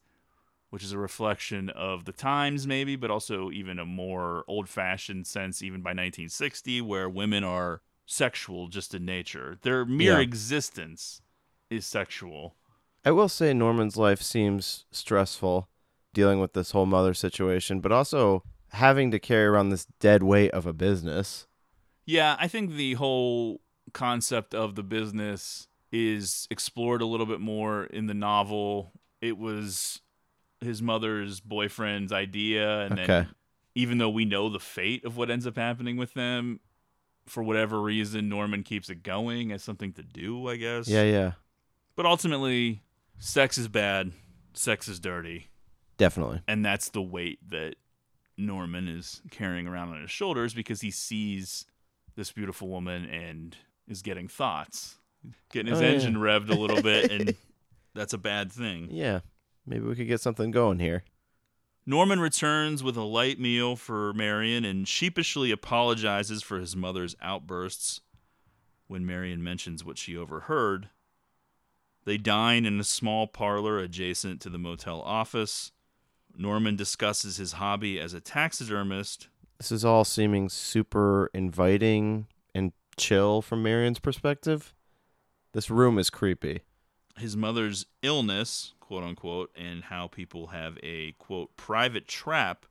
which 0.77 0.85
is 0.85 0.93
a 0.93 0.99
reflection 0.99 1.71
of 1.71 2.05
the 2.05 2.13
times, 2.13 2.67
maybe, 2.67 2.97
but 2.97 3.11
also 3.11 3.51
even 3.51 3.79
a 3.79 3.87
more 3.87 4.45
old 4.47 4.69
fashioned 4.69 5.27
sense, 5.27 5.63
even 5.63 5.81
by 5.81 5.89
1960, 5.89 6.83
where 6.83 7.09
women 7.09 7.43
are 7.43 7.81
sexual 8.05 8.69
just 8.69 8.93
in 8.93 9.03
nature. 9.07 9.57
Their 9.63 9.87
mere 9.87 10.17
Yeah. 10.17 10.21
existence 10.21 11.23
is 11.71 11.87
sexual. 11.87 12.57
I 13.07 13.11
will 13.13 13.31
say 13.31 13.55
Norman's 13.55 13.97
life 13.97 14.21
seems 14.21 14.85
stressful 14.91 15.67
dealing 16.13 16.41
with 16.41 16.53
this 16.53 16.73
whole 16.73 16.85
mother 16.85 17.15
situation, 17.15 17.81
but 17.81 17.91
also 17.91 18.43
having 18.73 19.11
to 19.13 19.19
carry 19.19 19.47
around 19.47 19.71
this 19.71 19.87
dead 19.99 20.23
weight 20.23 20.51
of 20.51 20.67
a 20.67 20.75
business. 20.75 21.47
Yeah, 22.05 22.37
I 22.39 22.49
think 22.49 22.73
the 22.73 22.93
whole 22.95 23.63
concept 23.95 24.55
of 24.55 24.75
the 24.75 24.83
business 24.83 25.69
is 25.91 26.47
explored 26.51 27.01
a 27.01 27.07
little 27.07 27.25
bit 27.25 27.41
more 27.41 27.85
in 27.85 28.09
the 28.09 28.13
novel. 28.15 28.93
It 29.23 29.39
was 29.39 30.03
his 30.61 30.81
mother's 30.83 31.41
boyfriend's 31.41 32.13
idea, 32.13 32.81
and 32.83 32.93
Okay. 32.95 33.07
then 33.07 33.29
even 33.75 33.99
though 33.99 34.09
we 34.11 34.25
know 34.25 34.49
the 34.49 34.59
fate 34.61 35.05
of 35.05 35.17
what 35.17 35.31
ends 35.31 35.47
up 35.47 35.57
happening 35.57 35.97
with 35.97 36.15
them, 36.15 36.61
for 37.27 37.43
whatever 37.43 37.81
reason, 37.81 38.29
Norman 38.29 38.63
keeps 38.63 38.89
it 38.89 39.03
going 39.03 39.53
as 39.53 39.63
something 39.63 39.93
to 39.95 40.03
do, 40.03 40.49
I 40.49 40.57
guess. 40.57 40.89
Yeah, 40.89 41.03
yeah. 41.03 41.33
But 41.97 42.07
ultimately, 42.07 42.83
sex 43.19 43.59
is 43.59 43.69
bad, 43.69 44.13
sex 44.55 44.87
is 44.89 45.01
dirty. 45.01 45.49
Definitely. 45.99 46.41
And 46.47 46.65
that's 46.65 46.89
the 46.91 47.03
weight 47.03 47.39
that 47.51 47.75
Norman 48.39 48.87
is 48.89 49.23
carrying 49.31 49.67
around 49.67 49.91
on 49.91 50.01
his 50.03 50.11
shoulders 50.11 50.55
because 50.55 50.81
he 50.83 50.91
sees 50.91 51.67
this 52.17 52.33
beautiful 52.33 52.69
woman 52.69 53.05
and 53.07 53.57
is 53.89 54.03
getting 54.03 54.29
thoughts, 54.29 54.97
getting 55.53 55.71
his 55.73 55.81
Oh, 55.81 55.85
yeah. 55.85 55.91
engine 55.93 56.15
revved 56.17 56.49
a 56.51 56.55
little 56.55 56.81
bit, 56.83 57.11
and 57.11 57.35
that's 57.95 58.13
a 58.13 58.19
bad 58.19 58.53
thing. 58.53 58.89
Yeah. 58.91 59.21
Maybe 59.67 59.85
we 59.85 59.97
could 59.97 60.07
get 60.07 60.21
something 60.21 60.51
going 60.51 60.79
here. 60.79 61.03
Norman 61.85 62.21
returns 62.21 62.83
with 62.83 62.97
a 62.97 63.03
light 63.03 63.39
meal 63.39 63.77
for 63.77 64.13
Marion 64.13 64.65
and 64.65 64.89
sheepishly 64.89 65.51
apologizes 65.51 66.43
for 66.43 66.59
his 66.59 66.75
mother's 66.75 67.15
outbursts 67.21 68.01
when 68.89 69.07
Marion 69.07 69.43
mentions 69.43 69.85
what 69.85 69.99
she 69.99 70.17
overheard. 70.17 70.89
They 72.05 72.17
dine 72.17 72.65
in 72.65 72.79
a 72.79 72.85
small 72.85 73.27
parlor 73.27 73.79
adjacent 73.79 74.41
to 74.43 74.49
the 74.49 74.59
motel 74.59 75.01
office. 75.03 75.73
Norman 76.37 76.77
discusses 76.77 77.37
his 77.37 77.53
hobby 77.53 77.99
as 77.99 78.15
a 78.15 78.21
taxidermist. 78.21 79.29
This 79.59 79.73
is 79.73 79.85
all 79.85 80.05
seeming 80.05 80.49
super 80.49 81.31
inviting 81.35 82.27
and 82.55 82.73
chill 82.97 83.43
from 83.43 83.63
Marion's 83.63 83.99
perspective. 83.99 84.75
This 85.53 85.71
room 85.71 85.99
is 85.99 86.11
creepy. 86.11 86.61
his 87.19 87.37
mother's 87.37 87.87
illness, 88.03 88.75
quote 88.87 89.03
unquote, 89.03 89.51
and 89.57 89.85
how 89.85 90.07
people 90.07 90.49
have 90.49 90.79
a 90.83 91.13
quote 91.13 91.57
private 91.57 92.07
trap 92.07 92.67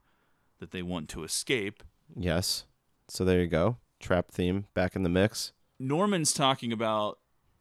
that 0.59 0.71
they 0.71 0.81
want 0.81 1.09
to 1.09 1.23
escape. 1.23 1.83
Yes. 2.15 2.65
So 3.07 3.25
there 3.25 3.41
you 3.41 3.47
go. 3.47 3.77
Trap 3.99 4.31
theme 4.31 4.65
back 4.73 4.95
in 4.95 5.03
the 5.03 5.09
mix. 5.09 5.51
Norman's 5.79 6.33
talking 6.33 6.71
about 6.71 7.19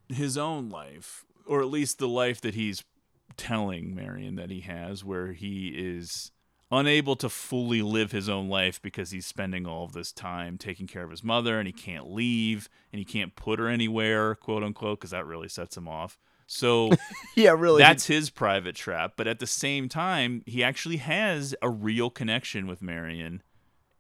his 0.09 0.39
own 0.39 0.69
life, 0.69 1.25
or 1.47 1.61
at 1.61 1.69
least 1.69 1.99
the 1.99 2.09
life 2.09 2.41
that 2.43 2.55
he's 2.55 2.85
telling 3.37 3.95
Marion 3.95 4.37
that 4.37 4.51
he 4.51 4.61
has, 4.61 5.05
where 5.05 5.33
he 5.33 5.69
is 5.69 6.31
unable 6.71 7.17
to 7.17 7.29
fully 7.29 7.83
live 7.83 8.13
his 8.13 8.29
own 8.29 8.49
life 8.49 8.81
because 8.81 9.11
he's 9.11 9.27
spending 9.27 9.67
all 9.67 9.85
of 9.85 9.93
this 9.93 10.13
time 10.13 10.59
taking 10.59 10.87
care 10.87 11.05
of 11.05 11.11
his 11.11 11.23
mother 11.23 11.59
and 11.59 11.67
he 11.67 11.73
can't 11.73 12.11
leave 12.11 12.69
and 12.93 12.99
he 12.99 13.05
can't 13.05 13.37
put 13.37 13.59
her 13.59 13.69
anywhere, 13.69 14.35
quote 14.35 14.63
unquote, 14.63 15.01
because 15.01 15.11
that 15.11 15.27
really 15.27 15.49
sets 15.49 15.77
him 15.77 15.89
off. 15.89 16.19
So 16.55 16.91
Yeah, 17.35 17.55
really. 17.59 17.83
That's 17.83 18.07
his 18.07 18.31
private 18.31 18.77
trap. 18.77 19.15
But 19.17 19.27
at 19.27 19.41
the 19.41 19.47
same 19.47 19.89
time, 19.89 20.43
he 20.47 20.63
actually 20.63 20.99
has 20.99 21.55
a 21.61 21.69
real 21.69 22.11
connection 22.11 22.67
with 22.67 22.81
Marion. 22.81 23.43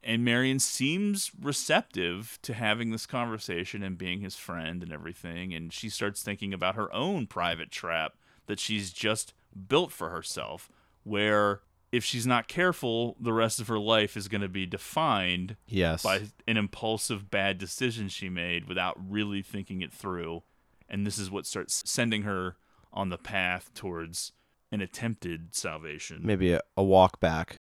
And 0.02 0.24
Marion 0.24 0.58
seems 0.60 1.30
receptive 1.40 2.38
to 2.42 2.52
having 2.54 2.90
this 2.90 3.06
conversation 3.06 3.82
and 3.82 3.96
being 3.98 4.20
his 4.20 4.36
friend 4.36 4.82
and 4.82 4.92
everything. 4.92 5.52
And 5.54 5.72
she 5.72 5.88
starts 5.88 6.22
thinking 6.22 6.52
about 6.54 6.74
her 6.76 6.94
own 6.94 7.26
private 7.26 7.70
trap 7.70 8.12
that 8.46 8.60
she's 8.60 8.92
just 8.92 9.32
built 9.68 9.90
for 9.90 10.10
herself, 10.10 10.70
where 11.04 11.60
if 11.90 12.04
she's 12.04 12.26
not 12.26 12.48
careful, 12.48 13.16
the 13.18 13.32
rest 13.32 13.60
of 13.60 13.68
her 13.68 13.78
life 13.78 14.16
is 14.16 14.28
going 14.28 14.42
to 14.42 14.48
be 14.48 14.66
defined 14.66 15.56
Yes. 15.66 16.02
by 16.02 16.22
an 16.46 16.56
impulsive 16.58 17.30
bad 17.30 17.56
decision 17.56 18.08
she 18.08 18.28
made 18.28 18.68
without 18.68 18.96
really 19.08 19.40
thinking 19.42 19.80
it 19.80 19.92
through. 19.92 20.42
And 20.88 21.06
this 21.06 21.18
is 21.18 21.30
what 21.30 21.46
starts 21.46 21.82
sending 21.86 22.22
her 22.22 22.56
on 22.92 23.08
the 23.08 23.18
path 23.18 23.72
towards 23.74 24.32
an 24.70 24.80
attempted 24.80 25.54
salvation. 25.54 26.20
Maybe 26.22 26.52
a, 26.52 26.60
a 26.76 26.82
walk 26.82 27.20
back. 27.20 27.56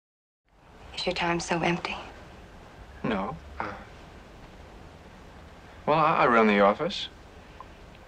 Is 0.97 1.07
your 1.07 1.15
time 1.15 1.41
so 1.41 1.61
empty? 1.61 1.97
No. 3.03 3.37
Uh, 3.61 3.73
well, 5.87 5.99
I, 5.99 6.25
I 6.25 6.27
run 6.27 6.47
the 6.47 6.61
office 6.61 7.09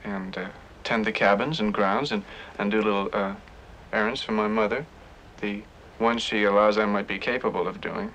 and 0.04 0.36
uh, 0.36 0.48
tend 0.84 1.04
the 1.04 1.12
cabins 1.12 1.60
and 1.60 1.72
grounds 1.72 2.12
and, 2.12 2.22
and 2.58 2.70
do 2.70 2.82
little 2.82 3.08
uh, 3.12 3.34
errands 3.92 4.22
for 4.22 4.32
my 4.32 4.48
mother. 4.48 4.84
The 5.40 5.62
ones 5.98 6.22
she 6.22 6.44
allows 6.44 6.78
I 6.78 6.86
might 6.86 7.06
be 7.06 7.18
capable 7.18 7.68
of 7.68 7.80
doing. 7.80 8.12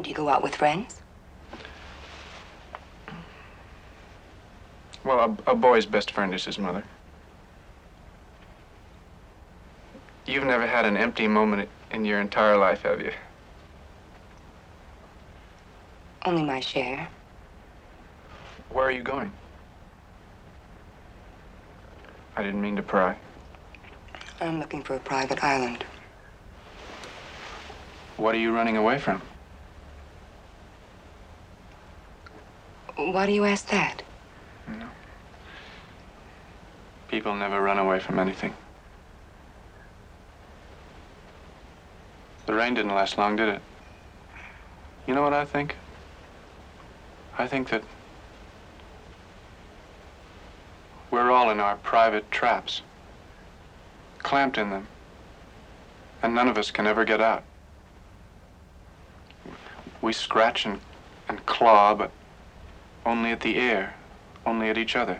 Do 0.00 0.08
you 0.08 0.14
go 0.14 0.28
out 0.28 0.42
with 0.42 0.54
friends? 0.54 1.00
Well, 5.06 5.38
a, 5.46 5.52
a 5.52 5.54
boy's 5.54 5.86
best 5.86 6.10
friend 6.10 6.34
is 6.34 6.44
his 6.44 6.58
mother. 6.58 6.82
You've 10.26 10.42
never 10.42 10.66
had 10.66 10.84
an 10.84 10.96
empty 10.96 11.28
moment 11.28 11.68
in 11.92 12.04
your 12.04 12.20
entire 12.20 12.56
life, 12.56 12.82
have 12.82 13.00
you? 13.00 13.12
Only 16.24 16.42
my 16.42 16.58
share. 16.58 17.08
Where 18.70 18.86
are 18.86 18.90
you 18.90 19.04
going? 19.04 19.30
I 22.36 22.42
didn't 22.42 22.60
mean 22.60 22.74
to 22.74 22.82
pry. 22.82 23.16
I'm 24.40 24.58
looking 24.58 24.82
for 24.82 24.96
a 24.96 25.00
private 25.00 25.42
island. 25.44 25.84
What 28.16 28.34
are 28.34 28.38
you 28.38 28.52
running 28.52 28.76
away 28.76 28.98
from? 28.98 29.22
Why 32.96 33.26
do 33.26 33.32
you 33.32 33.44
ask 33.44 33.68
that? 33.68 34.02
People 37.16 37.34
never 37.34 37.62
run 37.62 37.78
away 37.78 37.98
from 37.98 38.18
anything. 38.18 38.52
The 42.44 42.52
rain 42.52 42.74
didn't 42.74 42.94
last 42.94 43.16
long, 43.16 43.36
did 43.36 43.48
it? 43.48 43.62
You 45.06 45.14
know 45.14 45.22
what 45.22 45.32
I 45.32 45.46
think? 45.46 45.76
I 47.38 47.46
think 47.46 47.70
that 47.70 47.82
we're 51.10 51.30
all 51.30 51.48
in 51.48 51.58
our 51.58 51.76
private 51.76 52.30
traps, 52.30 52.82
clamped 54.18 54.58
in 54.58 54.68
them, 54.68 54.86
and 56.22 56.34
none 56.34 56.48
of 56.48 56.58
us 56.58 56.70
can 56.70 56.86
ever 56.86 57.06
get 57.06 57.22
out. 57.22 57.44
We 60.02 60.12
scratch 60.12 60.66
and, 60.66 60.80
and 61.30 61.46
claw, 61.46 61.94
but 61.94 62.10
only 63.06 63.30
at 63.30 63.40
the 63.40 63.56
air, 63.56 63.94
only 64.44 64.68
at 64.68 64.76
each 64.76 64.94
other. 64.94 65.18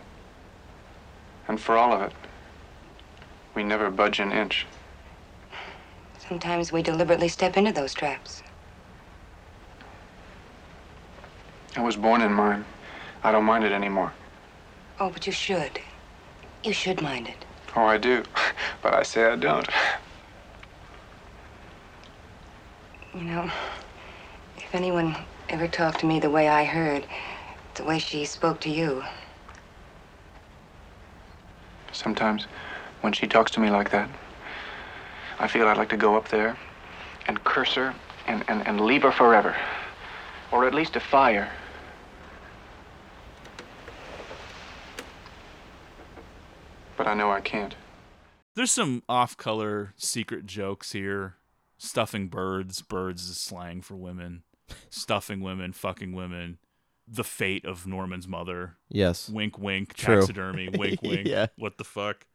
And 1.47 1.59
for 1.59 1.77
all 1.77 1.93
of 1.93 2.01
it, 2.01 2.11
we 3.55 3.63
never 3.63 3.89
budge 3.89 4.19
an 4.19 4.31
inch. 4.31 4.65
Sometimes 6.27 6.71
we 6.71 6.81
deliberately 6.81 7.29
step 7.29 7.55
into 7.57 7.71
those 7.71 7.93
traps. 7.93 8.43
I 11.75 11.81
was 11.81 11.95
born 11.95 12.21
in 12.21 12.33
mine. 12.33 12.65
I 13.23 13.31
don't 13.31 13.45
mind 13.45 13.63
it 13.63 13.71
anymore. 13.71 14.11
Oh, 14.99 15.09
but 15.09 15.25
you 15.25 15.31
should. 15.31 15.79
You 16.63 16.73
should 16.73 17.01
mind 17.01 17.27
it. 17.27 17.45
Oh, 17.75 17.85
I 17.85 17.97
do. 17.97 18.23
But 18.81 18.93
I 18.93 19.03
say 19.03 19.25
I 19.25 19.35
don't. 19.35 19.67
You 23.13 23.21
know, 23.23 23.51
if 24.57 24.73
anyone 24.73 25.15
ever 25.49 25.67
talked 25.67 25.99
to 26.01 26.05
me 26.05 26.19
the 26.19 26.29
way 26.29 26.47
I 26.47 26.63
heard, 26.63 27.05
the 27.75 27.83
way 27.83 27.97
she 27.99 28.23
spoke 28.25 28.59
to 28.61 28.69
you, 28.69 29.03
Sometimes, 31.97 32.45
when 33.01 33.11
she 33.11 33.25
talks 33.25 33.49
to 33.51 33.59
me 33.59 33.71
like 33.71 33.89
that, 33.89 34.07
I 35.39 35.47
feel 35.47 35.67
I'd 35.67 35.77
like 35.77 35.89
to 35.89 35.97
go 35.97 36.15
up 36.15 36.27
there 36.29 36.55
and 37.27 37.43
curse 37.43 37.73
her 37.73 37.95
and, 38.27 38.43
and, 38.47 38.65
and 38.67 38.81
leave 38.81 39.01
her 39.01 39.11
forever. 39.11 39.55
Or 40.51 40.67
at 40.67 40.75
least 40.75 40.95
a 40.95 40.99
fire. 40.99 41.51
But 46.95 47.07
I 47.07 47.15
know 47.15 47.31
I 47.31 47.41
can't. 47.41 47.75
There's 48.55 48.71
some 48.71 49.01
off-color 49.09 49.93
secret 49.97 50.45
jokes 50.45 50.91
here. 50.91 51.37
Stuffing 51.79 52.27
birds. 52.27 52.83
Birds 52.83 53.27
is 53.27 53.37
slang 53.37 53.81
for 53.81 53.95
women. 53.95 54.43
Stuffing 54.91 55.41
women. 55.41 55.73
Fucking 55.73 56.13
women. 56.13 56.59
The 57.07 57.23
fate 57.23 57.63
of 57.65 57.87
Norman's 57.87 58.27
mother. 58.27 58.77
Yes. 58.89 59.29
Wink, 59.29 59.57
wink. 59.57 59.93
True. 59.93 60.17
Taxidermy. 60.17 60.69
wink, 60.77 61.01
wink. 61.01 61.27
Yeah. 61.27 61.47
What 61.57 61.77
the 61.77 61.83
fuck? 61.83 62.25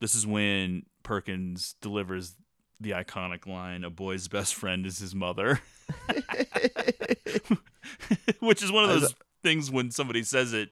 This 0.00 0.14
is 0.14 0.26
when 0.26 0.84
Perkins 1.02 1.74
delivers 1.80 2.36
the 2.78 2.90
iconic 2.92 3.46
line, 3.46 3.84
"A 3.84 3.90
boy's 3.90 4.28
best 4.28 4.54
friend 4.54 4.86
is 4.86 4.98
his 4.98 5.14
mother," 5.14 5.60
which 8.40 8.62
is 8.62 8.72
one 8.72 8.84
of 8.84 8.90
those 8.90 9.14
things 9.42 9.70
when 9.70 9.90
somebody 9.90 10.22
says 10.22 10.52
it, 10.52 10.70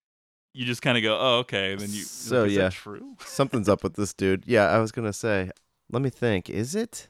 you 0.54 0.64
just 0.64 0.82
kind 0.82 0.96
of 0.96 1.02
go, 1.02 1.18
"Oh, 1.20 1.38
okay." 1.40 1.72
And 1.72 1.80
then 1.80 1.90
you, 1.90 2.02
So 2.02 2.44
is 2.44 2.54
yeah, 2.54 2.62
that 2.64 2.72
true? 2.72 3.16
something's 3.24 3.68
up 3.68 3.82
with 3.82 3.94
this 3.94 4.14
dude. 4.14 4.44
Yeah, 4.46 4.68
I 4.68 4.78
was 4.78 4.92
gonna 4.92 5.12
say. 5.12 5.50
Let 5.90 6.02
me 6.02 6.11
think. 6.11 6.50
Is 6.50 6.74
it? 6.74 7.09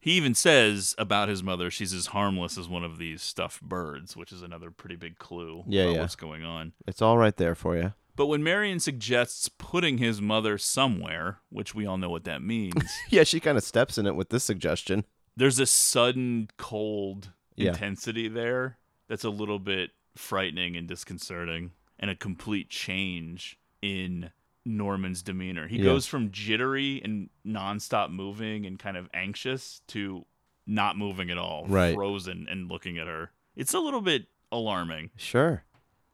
He 0.00 0.12
even 0.12 0.34
says 0.34 0.94
about 0.98 1.28
his 1.28 1.42
mother, 1.42 1.70
she's 1.70 1.92
as 1.92 2.06
harmless 2.06 2.56
as 2.56 2.68
one 2.68 2.84
of 2.84 2.96
these 2.98 3.20
stuffed 3.22 3.62
birds, 3.62 4.16
which 4.16 4.32
is 4.32 4.40
another 4.42 4.70
pretty 4.70 4.96
big 4.96 5.18
clue 5.18 5.62
Yeah, 5.68 5.82
about 5.84 5.94
yeah. 5.94 6.00
what's 6.00 6.16
going 6.16 6.42
on. 6.42 6.72
It's 6.86 7.02
all 7.02 7.18
right 7.18 7.36
there 7.36 7.54
for 7.54 7.76
you. 7.76 7.92
But 8.16 8.26
when 8.26 8.42
Marion 8.42 8.80
suggests 8.80 9.48
putting 9.48 9.98
his 9.98 10.20
mother 10.20 10.58
somewhere, 10.58 11.40
which 11.50 11.74
we 11.74 11.86
all 11.86 11.98
know 11.98 12.10
what 12.10 12.24
that 12.24 12.42
means, 12.42 12.74
Yeah, 13.10 13.24
she 13.24 13.40
kind 13.40 13.56
of 13.58 13.64
steps 13.64 13.98
in 13.98 14.06
it 14.06 14.14
with 14.16 14.30
this 14.30 14.44
suggestion. 14.44 15.04
there's 15.36 15.58
a 15.60 15.66
sudden 15.66 16.48
cold 16.56 17.32
Yeah. 17.56 17.68
intensity 17.70 18.26
there 18.28 18.78
that's 19.08 19.24
a 19.24 19.30
little 19.30 19.58
bit 19.58 19.90
frightening 20.16 20.76
and 20.76 20.88
disconcerting 20.88 21.72
and 21.98 22.10
a 22.10 22.16
complete 22.16 22.68
change 22.70 23.58
in 23.82 24.30
Norman's 24.64 25.22
demeanor. 25.22 25.66
He 25.68 25.78
Yeah. 25.78 25.84
goes 25.84 26.06
from 26.06 26.30
jittery 26.30 27.00
and 27.02 27.30
nonstop 27.46 28.10
moving 28.10 28.66
and 28.66 28.78
kind 28.78 28.96
of 28.96 29.08
anxious 29.14 29.80
to 29.88 30.26
not 30.66 30.96
moving 30.96 31.30
at 31.30 31.38
all, 31.38 31.66
Right. 31.66 31.94
frozen 31.94 32.46
and 32.48 32.68
looking 32.70 32.98
at 32.98 33.06
her. 33.06 33.32
It's 33.56 33.74
a 33.74 33.80
little 33.80 34.00
bit 34.02 34.26
alarming. 34.52 35.10
Sure. 35.16 35.64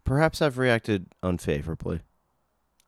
Perhaps 0.05 0.41
I've 0.41 0.57
reacted 0.59 1.07
unfavorably. 1.23 2.01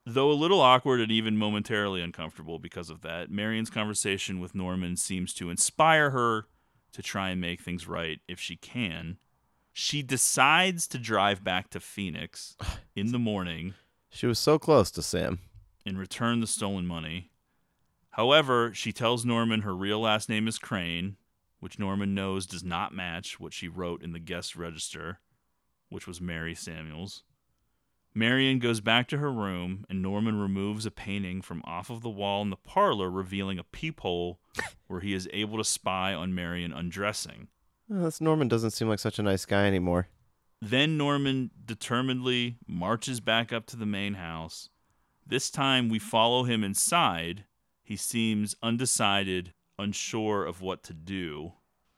Though 0.05 0.31
a 0.31 0.33
little 0.33 0.61
awkward 0.61 1.01
and 1.01 1.11
even 1.11 1.37
momentarily 1.37 2.01
uncomfortable 2.01 2.57
because 2.57 2.89
of 2.89 3.01
that, 3.01 3.29
Marion's 3.29 3.69
conversation 3.69 4.39
with 4.39 4.55
Norman 4.55 4.95
seems 4.95 5.33
to 5.35 5.49
inspire 5.49 6.11
her 6.11 6.47
to 6.93 7.03
try 7.03 7.29
and 7.29 7.39
make 7.41 7.61
things 7.61 7.85
right 7.87 8.19
if 8.27 8.39
she 8.39 8.55
can. 8.55 9.19
She 9.73 10.01
decides 10.01 10.87
to 10.87 10.97
drive 10.97 11.43
back 11.43 11.69
to 11.71 11.79
Phoenix 11.79 12.55
in 12.95 13.11
the 13.11 13.19
morning 13.19 13.75
She 14.09 14.25
was 14.25 14.39
so 14.39 14.57
close 14.57 14.89
to 14.91 15.03
Sam. 15.03 15.39
And 15.85 15.97
return 15.97 16.39
the 16.39 16.47
stolen 16.47 16.85
money. 16.85 17.31
However, 18.11 18.73
she 18.73 18.91
tells 18.91 19.25
Norman 19.25 19.61
her 19.61 19.75
real 19.75 20.01
last 20.01 20.29
name 20.29 20.47
is 20.47 20.57
Crane, 20.57 21.17
which 21.59 21.79
Norman 21.79 22.13
knows 22.13 22.45
does 22.45 22.63
not 22.63 22.93
match 22.93 23.39
what 23.39 23.53
she 23.53 23.67
wrote 23.67 24.01
in 24.01 24.13
the 24.13 24.19
guest 24.19 24.55
register, 24.55 25.19
which 25.89 26.07
was 26.07 26.21
Mary 26.21 26.55
Samuels. 26.55 27.23
Marion 28.13 28.59
goes 28.59 28.81
back 28.81 29.07
to 29.07 29.19
her 29.19 29.31
room, 29.31 29.85
and 29.89 30.01
Norman 30.01 30.39
removes 30.39 30.85
a 30.85 30.91
painting 30.91 31.41
from 31.41 31.61
off 31.63 31.89
of 31.89 32.01
the 32.01 32.09
wall 32.09 32.41
in 32.41 32.49
the 32.49 32.55
parlor, 32.55 33.09
revealing 33.09 33.59
a 33.59 33.63
peephole 33.63 34.39
where 34.87 34.99
he 34.99 35.13
is 35.13 35.29
able 35.31 35.57
to 35.57 35.63
spy 35.63 36.13
on 36.13 36.33
Marion 36.33 36.73
undressing. 36.73 37.47
Oh, 37.91 38.03
this 38.03 38.19
Norman 38.19 38.47
doesn't 38.47 38.71
seem 38.71 38.87
like 38.89 38.99
such 38.99 39.19
a 39.19 39.23
nice 39.23 39.45
guy 39.45 39.65
anymore. 39.65 40.07
Then 40.61 40.97
Norman 40.97 41.51
determinedly 41.65 42.57
marches 42.67 43.19
back 43.19 43.53
up 43.53 43.65
to 43.67 43.77
the 43.77 43.85
main 43.85 44.15
house. 44.15 44.69
This 45.29 45.51
time 45.51 45.89
we 45.89 45.99
follow 45.99 46.43
him 46.43 46.63
inside. 46.63 47.45
He 47.83 47.95
seems 47.95 48.55
undecided, 48.63 49.53
unsure 49.77 50.43
of 50.43 50.59
what 50.59 50.81
to 50.85 50.93
do. 50.93 51.53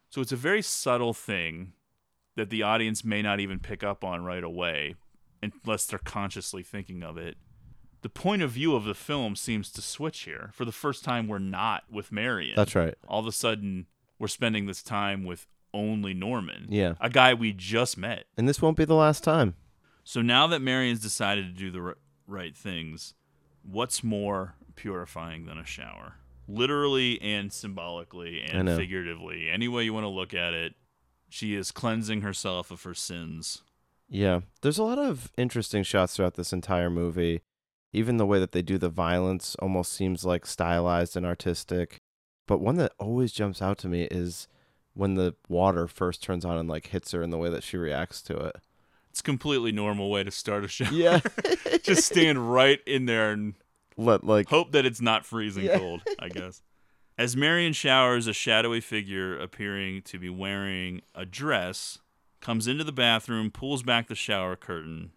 So 0.10 0.20
it's 0.20 0.34
a 0.34 0.38
very 0.38 0.62
subtle 0.62 1.14
thing 1.14 1.72
that 2.36 2.50
the 2.50 2.62
audience 2.62 3.06
may 3.06 3.22
not 3.22 3.40
even 3.40 3.60
pick 3.60 3.86
up 3.86 4.04
on 4.04 4.26
right 4.26 4.44
away 4.44 4.96
unless 5.42 5.86
they're 5.86 5.98
consciously 5.98 6.62
thinking 6.62 7.04
of 7.04 7.18
it. 7.18 7.38
The 8.02 8.10
point 8.10 8.42
of 8.42 8.52
view 8.52 8.76
of 8.76 8.84
the 8.84 8.94
film 8.94 9.38
seems 9.38 9.72
to 9.72 9.82
switch 9.82 10.24
here. 10.24 10.50
For 10.54 10.66
the 10.66 10.74
first 10.74 11.06
time, 11.06 11.30
we're 11.30 11.40
not 11.40 11.84
with 11.90 12.12
Marion. 12.12 12.56
That's 12.58 12.76
right. 12.76 12.96
All 13.08 13.22
of 13.22 13.28
a 13.28 13.32
sudden, 13.32 13.86
we're 14.20 14.28
spending 14.28 14.66
this 14.66 14.84
time 14.84 15.24
with 15.24 15.48
only 15.74 16.14
Norman. 16.14 16.66
Yeah. 16.68 16.96
A 17.00 17.10
guy 17.10 17.34
we 17.34 17.54
just 17.54 17.98
met. 17.98 18.26
And 18.36 18.50
this 18.50 18.62
won't 18.62 18.76
be 18.76 18.84
the 18.84 18.94
last 18.94 19.24
time. 19.24 19.56
So 20.04 20.22
now 20.22 20.48
that 20.48 20.62
Marion's 20.62 21.00
decided 21.00 21.46
to 21.46 21.52
do 21.54 21.72
the 21.72 21.80
r- 21.80 21.98
right 22.28 22.58
things, 22.58 23.14
what's 23.64 24.04
more 24.04 24.56
purifying 24.76 25.46
than 25.46 25.58
a 25.58 25.66
shower? 25.66 26.16
Literally 26.48 27.22
and 27.22 27.52
symbolically 27.52 28.42
and 28.42 28.68
figuratively. 28.70 29.50
Any 29.50 29.68
way 29.68 29.84
you 29.84 29.94
want 29.94 30.04
to 30.04 30.10
look 30.10 30.34
at 30.34 30.54
it, 30.54 30.74
she 31.30 31.56
is 31.56 31.72
cleansing 31.72 32.22
herself 32.22 32.72
of 32.72 32.84
her 32.84 32.94
sins. 32.94 33.64
Yeah. 34.10 34.42
There's 34.62 34.78
a 34.78 34.84
lot 34.84 35.00
of 35.00 35.32
interesting 35.38 35.84
shots 35.84 36.16
throughout 36.16 36.36
this 36.36 36.52
entire 36.52 36.90
movie. 36.90 37.42
Even 37.94 38.18
the 38.18 38.26
way 38.26 38.40
that 38.40 38.52
they 38.52 38.62
do 38.62 38.78
the 38.78 38.90
violence 38.90 39.56
almost 39.60 39.94
seems 39.94 40.26
like 40.26 40.46
stylized 40.46 41.16
and 41.16 41.26
artistic. 41.26 42.02
But 42.48 42.60
one 42.60 42.76
that 42.78 42.94
always 43.00 43.32
jumps 43.32 43.62
out 43.62 43.78
to 43.80 43.88
me 43.88 44.04
is 44.12 44.48
when 44.94 45.16
the 45.16 45.36
water 45.48 45.88
first 45.88 46.22
turns 46.22 46.44
on 46.44 46.58
and 46.58 46.68
like 46.68 46.88
hits 46.88 47.12
her 47.12 47.22
and 47.22 47.32
the 47.32 47.38
way 47.38 47.50
that 47.50 47.64
she 47.64 47.78
reacts 47.78 48.22
to 48.24 48.36
it. 48.36 48.58
It's 49.12 49.20
a 49.20 49.24
completely 49.24 49.72
normal 49.74 50.10
way 50.10 50.24
to 50.24 50.32
start 50.32 50.64
a 50.64 50.68
shower. 50.70 50.92
Yeah. 50.94 51.20
Just 51.84 52.06
stand 52.06 52.52
right 52.54 52.80
in 52.88 53.06
there 53.08 53.32
and 53.34 53.56
Let 53.98 54.24
like 54.24 54.48
hope 54.48 54.72
that 54.72 54.86
it's 54.86 55.02
not 55.02 55.26
freezing 55.26 55.66
Yeah. 55.66 55.78
cold, 55.80 56.02
I 56.18 56.30
guess. 56.30 56.62
As 57.18 57.36
Marion 57.36 57.74
showers, 57.74 58.26
a 58.28 58.34
shadowy 58.34 58.80
figure 58.80 59.38
appearing 59.38 60.02
to 60.04 60.18
be 60.18 60.30
wearing 60.30 61.02
a 61.14 61.26
dress 61.26 62.00
comes 62.40 62.68
into 62.68 62.86
the 62.86 62.94
bathroom, 62.94 63.52
pulls 63.52 63.84
back 63.84 64.08
the 64.08 64.16
shower 64.16 64.56
curtain, 64.56 65.12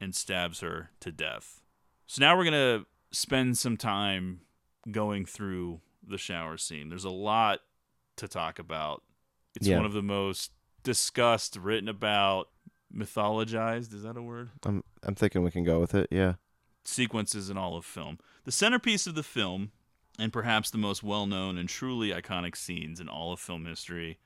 and 0.00 0.14
stabs 0.14 0.60
her 0.60 0.90
to 1.00 1.10
death. 1.10 1.62
So 2.06 2.20
now 2.20 2.36
we're 2.36 2.44
going 2.44 2.52
to 2.80 2.86
spend 3.10 3.56
some 3.56 3.76
time 3.78 4.42
going 4.90 5.24
through 5.24 5.80
the 6.06 6.18
shower 6.18 6.58
scene. 6.58 6.90
There's 6.90 7.04
a 7.04 7.10
lot 7.10 7.60
to 8.16 8.28
talk 8.28 8.58
about. 8.58 9.02
It's 9.56 9.66
Yeah. 9.66 9.78
one 9.78 9.86
of 9.86 9.94
the 9.94 10.02
most 10.02 10.52
discussed, 10.84 11.56
written 11.56 11.88
about, 11.88 12.50
mythologized. 12.94 13.92
Is 13.94 14.02
that 14.02 14.16
a 14.16 14.22
word? 14.22 14.50
I'm 14.64 14.82
I'm 15.02 15.14
thinking 15.14 15.42
we 15.42 15.50
can 15.50 15.64
go 15.64 15.80
with 15.80 15.94
it. 15.94 16.08
Yeah. 16.10 16.34
sequences 16.84 17.50
in 17.50 17.58
all 17.58 17.76
of 17.76 17.84
film. 17.84 18.18
The 18.44 18.52
centerpiece 18.52 19.06
of 19.06 19.14
the 19.14 19.22
film, 19.22 19.72
and 20.18 20.32
perhaps 20.32 20.70
the 20.70 20.78
most 20.78 21.02
well 21.02 21.26
known 21.26 21.58
and 21.58 21.68
truly 21.68 22.10
iconic 22.10 22.56
scenes 22.56 23.00
in 23.00 23.08
all 23.08 23.32
of 23.32 23.40
film 23.40 23.66
history. 23.66 24.18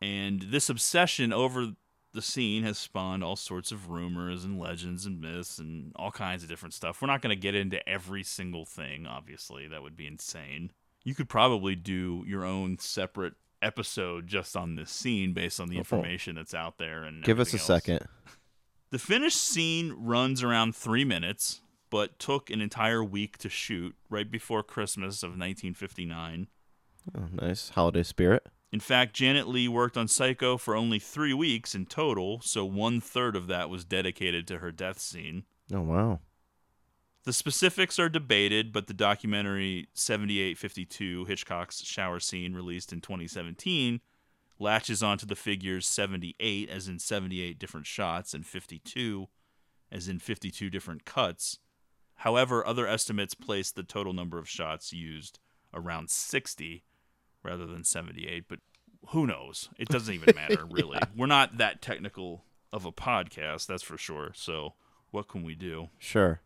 And 0.00 0.42
this 0.42 0.68
obsession 0.68 1.32
over 1.32 1.72
the 2.14 2.22
scene 2.22 2.62
has 2.62 2.78
spawned 2.78 3.22
all 3.22 3.36
sorts 3.36 3.70
of 3.70 3.90
rumors 3.90 4.44
and 4.44 4.58
legends 4.58 5.04
and 5.06 5.20
myths 5.20 5.58
and 5.58 5.92
all 5.96 6.10
kinds 6.10 6.42
of 6.42 6.48
different 6.48 6.74
stuff. 6.74 7.00
We're 7.02 7.08
not 7.08 7.20
going 7.22 7.36
to 7.36 7.40
get 7.40 7.54
into 7.54 7.86
every 7.88 8.22
single 8.22 8.64
thing, 8.64 9.06
obviously. 9.06 9.66
That 9.68 9.82
would 9.82 9.96
be 9.96 10.06
insane. 10.06 10.72
You 11.04 11.14
could 11.14 11.28
probably 11.28 11.74
do 11.74 12.24
your 12.26 12.44
own 12.44 12.78
separate 12.78 13.34
episode 13.62 14.26
just 14.26 14.56
on 14.56 14.74
this 14.76 14.90
scene 14.90 15.32
based 15.32 15.60
on 15.60 15.68
the 15.68 15.76
Oh. 15.76 15.80
information 15.80 16.36
that's 16.36 16.54
out 16.54 16.78
there 16.78 17.02
and 17.04 17.24
Give 17.24 17.40
us 17.40 17.52
a 17.52 17.56
else. 17.56 17.66
second. 17.66 18.00
The 18.90 18.98
finished 18.98 19.36
scene 19.42 19.92
runs 19.98 20.42
around 20.42 20.74
three 20.74 21.04
minutes, 21.04 21.60
but 21.90 22.18
took 22.18 22.48
an 22.48 22.62
entire 22.62 23.04
week 23.04 23.36
to 23.38 23.50
shoot 23.50 23.94
right 24.08 24.30
before 24.30 24.62
Christmas 24.62 25.22
of 25.22 25.32
1959. 25.32 26.46
Oh, 27.14 27.24
nice 27.32 27.68
holiday 27.68 28.02
spirit. 28.02 28.46
In 28.72 28.80
fact, 28.80 29.14
Janet 29.14 29.46
Leigh 29.46 29.68
worked 29.68 29.98
on 29.98 30.08
Psycho 30.08 30.56
for 30.56 30.74
only 30.74 30.98
three 30.98 31.34
weeks 31.34 31.74
in 31.74 31.84
total, 31.84 32.40
so 32.40 32.64
one 32.64 32.98
third 33.00 33.36
of 33.36 33.46
that 33.48 33.68
was 33.68 33.84
dedicated 33.84 34.46
to 34.48 34.58
her 34.58 34.72
death 34.72 34.98
scene. 35.00 35.44
Oh 35.70 35.82
wow. 35.82 36.20
The 37.28 37.34
specifics 37.34 37.98
are 37.98 38.08
debated, 38.08 38.72
but 38.72 38.86
the 38.86 38.94
documentary 38.94 39.88
78/52 39.94 41.26
Hitchcock's 41.26 41.84
shower 41.84 42.20
scene, 42.20 42.54
released 42.54 42.90
in 42.90 43.02
2017, 43.02 44.00
latches 44.58 45.02
onto 45.02 45.26
the 45.26 45.36
figures 45.36 45.86
78 45.86 46.70
as 46.70 46.88
in 46.88 46.98
78 46.98 47.58
different 47.58 47.86
shots 47.86 48.32
and 48.32 48.46
52 48.46 49.28
as 49.92 50.08
in 50.08 50.20
52 50.20 50.70
different 50.70 51.04
cuts. 51.04 51.58
However, 52.14 52.66
other 52.66 52.86
estimates 52.86 53.34
place 53.34 53.70
the 53.70 53.82
total 53.82 54.14
number 54.14 54.38
of 54.38 54.48
shots 54.48 54.94
used 54.94 55.38
around 55.74 56.08
60 56.08 56.82
rather 57.42 57.66
than 57.66 57.84
78, 57.84 58.48
but 58.48 58.60
who 59.08 59.26
knows? 59.26 59.68
It 59.78 59.88
doesn't 59.88 60.14
even 60.14 60.34
matter, 60.34 60.64
really. 60.64 60.98
We're 61.14 61.26
not 61.26 61.58
that 61.58 61.82
technical 61.82 62.46
of 62.72 62.86
a 62.86 62.90
podcast, 62.90 63.66
that's 63.66 63.82
for 63.82 63.98
sure. 63.98 64.30
So, 64.34 64.76
what 65.10 65.28
can 65.28 65.42
we 65.42 65.54
do? 65.54 65.90
Sure. 65.98 66.40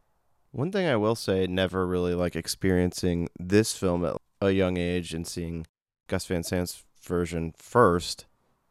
One 0.53 0.71
thing 0.71 0.87
I 0.87 0.97
will 0.97 1.15
say, 1.15 1.47
never 1.47 1.87
really 1.87 2.15
like 2.15 2.37
experiencing 2.37 3.29
this 3.41 3.75
film 3.75 4.05
at 4.05 4.17
a 4.43 4.53
young 4.53 4.77
age 4.77 5.15
and 5.15 5.27
seeing 5.27 5.67
Gus 6.09 6.27
Van 6.27 6.43
Sant's 6.43 6.85
version 7.03 7.55
first. 7.57 8.27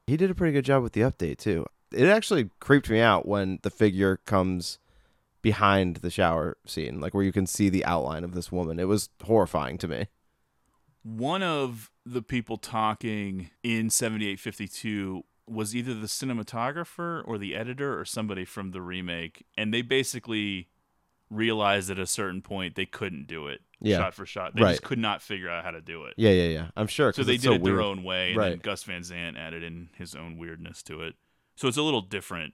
He 0.06 0.16
did 0.16 0.30
a 0.30 0.36
pretty 0.36 0.54
good 0.54 0.66
job 0.66 0.84
with 0.84 0.94
the 0.94 1.02
update 1.02 1.38
too. 1.38 1.66
It 1.92 2.08
actually 2.08 2.52
creeped 2.60 2.90
me 2.90 3.00
out 3.00 3.28
when 3.28 3.60
the 3.64 3.72
figure 3.72 4.18
comes 4.26 4.78
behind 5.42 5.98
the 5.98 6.12
shower 6.12 6.56
scene, 6.68 7.00
like 7.00 7.16
where 7.16 7.24
you 7.24 7.32
can 7.32 7.48
see 7.48 7.68
the 7.68 7.84
outline 7.84 8.24
of 8.24 8.36
this 8.36 8.52
woman. 8.52 8.80
It 8.80 8.88
was 8.88 9.10
horrifying 9.24 9.80
to 9.80 9.88
me. 9.88 10.06
One 11.02 11.42
of 11.42 11.90
the 12.06 12.22
people 12.22 12.58
talking 12.58 13.50
in 13.64 13.90
78/52 13.90 15.24
was 15.48 15.76
either 15.76 15.96
the 15.96 16.06
cinematographer 16.06 17.24
or 17.26 17.40
the 17.40 17.56
editor 17.56 18.00
or 18.00 18.06
somebody 18.06 18.46
from 18.46 18.70
the 18.70 18.82
remake, 18.82 19.44
and 19.58 19.74
they 19.74 19.82
basically 19.82 20.68
realized 21.32 21.90
at 21.90 21.98
a 21.98 22.06
certain 22.06 22.42
point 22.42 22.76
they 22.76 22.86
couldn't 22.86 23.26
do 23.26 23.48
it 23.48 23.62
Yeah. 23.80 23.98
shot 23.98 24.14
for 24.14 24.26
shot. 24.26 24.56
They 24.56 24.62
Right. 24.62 24.72
just 24.74 24.84
could 24.84 25.00
not 25.00 25.22
figure 25.22 25.50
out 25.50 25.64
how 25.64 25.72
to 25.72 25.82
do 25.82 26.04
it. 26.06 26.14
Yeah, 26.18 26.32
yeah, 26.32 26.48
yeah. 26.50 26.68
I'm 26.76 26.88
sure. 26.88 27.14
So 27.14 27.24
they 27.24 27.34
did 27.38 27.44
so 27.44 27.54
it 27.54 27.64
their 27.64 27.82
own 27.82 28.04
way, 28.04 28.34
and 28.34 28.40
then 28.42 28.50
Right. 28.52 28.62
Gus 28.62 28.84
Van 28.84 29.04
Sant 29.04 29.38
added 29.38 29.64
in 29.64 29.90
his 29.98 30.14
own 30.14 30.38
weirdness 30.38 30.84
to 30.84 31.02
it. 31.02 31.16
So 31.56 31.68
it's 31.68 31.78
a 31.78 31.82
little 31.84 32.02
different. 32.02 32.54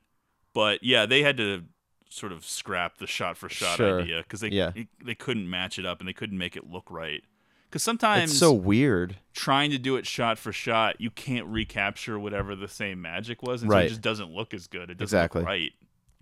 But 0.53 0.83
yeah, 0.83 1.05
they 1.05 1.23
had 1.23 1.37
to 1.37 1.65
sort 2.09 2.31
of 2.31 2.45
scrap 2.45 2.97
the 2.99 3.07
shot 3.07 3.37
for 3.37 3.49
shot 3.49 3.77
Sure. 3.77 4.01
idea 4.01 4.19
because 4.23 4.39
they 4.41 4.49
Yeah. 4.49 4.71
they 5.03 5.15
couldn't 5.15 5.49
match 5.49 5.77
it 5.77 5.85
up 5.85 5.99
and 5.99 6.07
they 6.07 6.13
couldn't 6.13 6.37
make 6.37 6.55
it 6.55 6.69
look 6.69 6.89
right. 6.89 7.23
Because 7.69 7.83
sometimes 7.83 8.31
It's 8.31 8.39
so 8.39 8.53
weird. 8.53 9.17
trying 9.33 9.71
to 9.71 9.77
do 9.77 9.97
it 9.97 10.07
shot 10.07 10.37
for 10.39 10.53
shot, 10.53 11.01
you 11.01 11.09
can't 11.11 11.45
recapture 11.47 12.17
whatever 12.17 12.55
the 12.55 12.69
same 12.69 13.01
magic 13.01 13.43
was, 13.43 13.61
and 13.61 13.69
so 13.69 13.77
it 13.77 13.89
just 13.89 14.01
doesn't 14.01 14.31
look 14.31 14.53
as 14.53 14.67
good. 14.67 14.83
It 14.89 14.97
doesn't 14.97 15.03
Exactly. 15.17 15.41
look 15.41 15.47
right. 15.49 15.73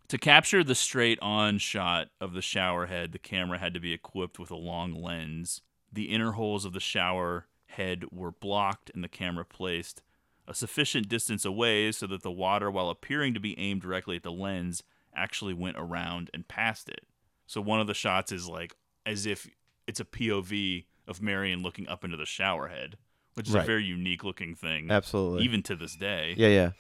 To 0.10 0.18
capture 0.18 0.64
the 0.64 0.76
straight 0.76 1.18
on 1.22 1.58
shot 1.58 2.10
of 2.22 2.34
the 2.34 2.42
shower 2.42 2.86
head, 2.86 3.12
the 3.12 3.20
camera 3.20 3.58
had 3.58 3.74
to 3.74 3.80
be 3.80 3.92
equipped 3.94 4.38
with 4.38 4.52
a 4.52 4.56
long 4.56 4.94
lens. 4.94 5.62
The 5.92 6.06
inner 6.06 6.34
holes 6.34 6.64
of 6.66 6.74
the 6.74 6.80
shower 6.80 7.48
head 7.68 8.06
were 8.12 8.32
blocked 8.32 8.92
and 8.94 9.04
the 9.04 9.08
camera 9.10 9.46
placed 9.46 10.04
a 10.48 10.54
sufficient 10.54 11.10
distance 11.10 11.44
away 11.44 11.92
so 11.92 12.06
that 12.08 12.22
the 12.22 12.32
water, 12.32 12.70
while 12.70 12.90
appearing 12.90 13.34
to 13.34 13.40
be 13.40 13.58
aimed 13.58 13.82
directly 13.82 14.16
at 14.16 14.24
the 14.24 14.32
lens, 14.32 14.84
actually 15.16 15.54
went 15.56 15.78
around 15.78 16.30
and 16.34 16.48
past 16.48 16.88
it. 16.88 17.06
So 17.48 17.60
one 17.62 17.80
of 17.80 17.88
the 17.88 17.94
shots 17.96 18.32
is 18.32 18.48
like 18.48 18.76
as 19.08 19.26
if 19.26 19.48
it's 19.88 20.00
a 20.00 20.06
POV 20.06 20.86
of 21.08 21.22
Marion 21.22 21.64
looking 21.64 21.88
up 21.88 22.04
into 22.04 22.18
the 22.18 22.26
shower 22.26 22.68
head, 22.68 22.98
which 23.34 23.48
is 23.48 23.56
Right. 23.56 23.64
a 23.64 23.66
very 23.68 23.84
unique 23.86 24.24
looking 24.24 24.54
thing. 24.56 24.92
Absolutely. 24.92 25.44
Even 25.46 25.64
to 25.64 25.76
this 25.76 25.96
day. 25.96 26.36
Yeah, 26.38 26.50
yeah. 26.50 26.72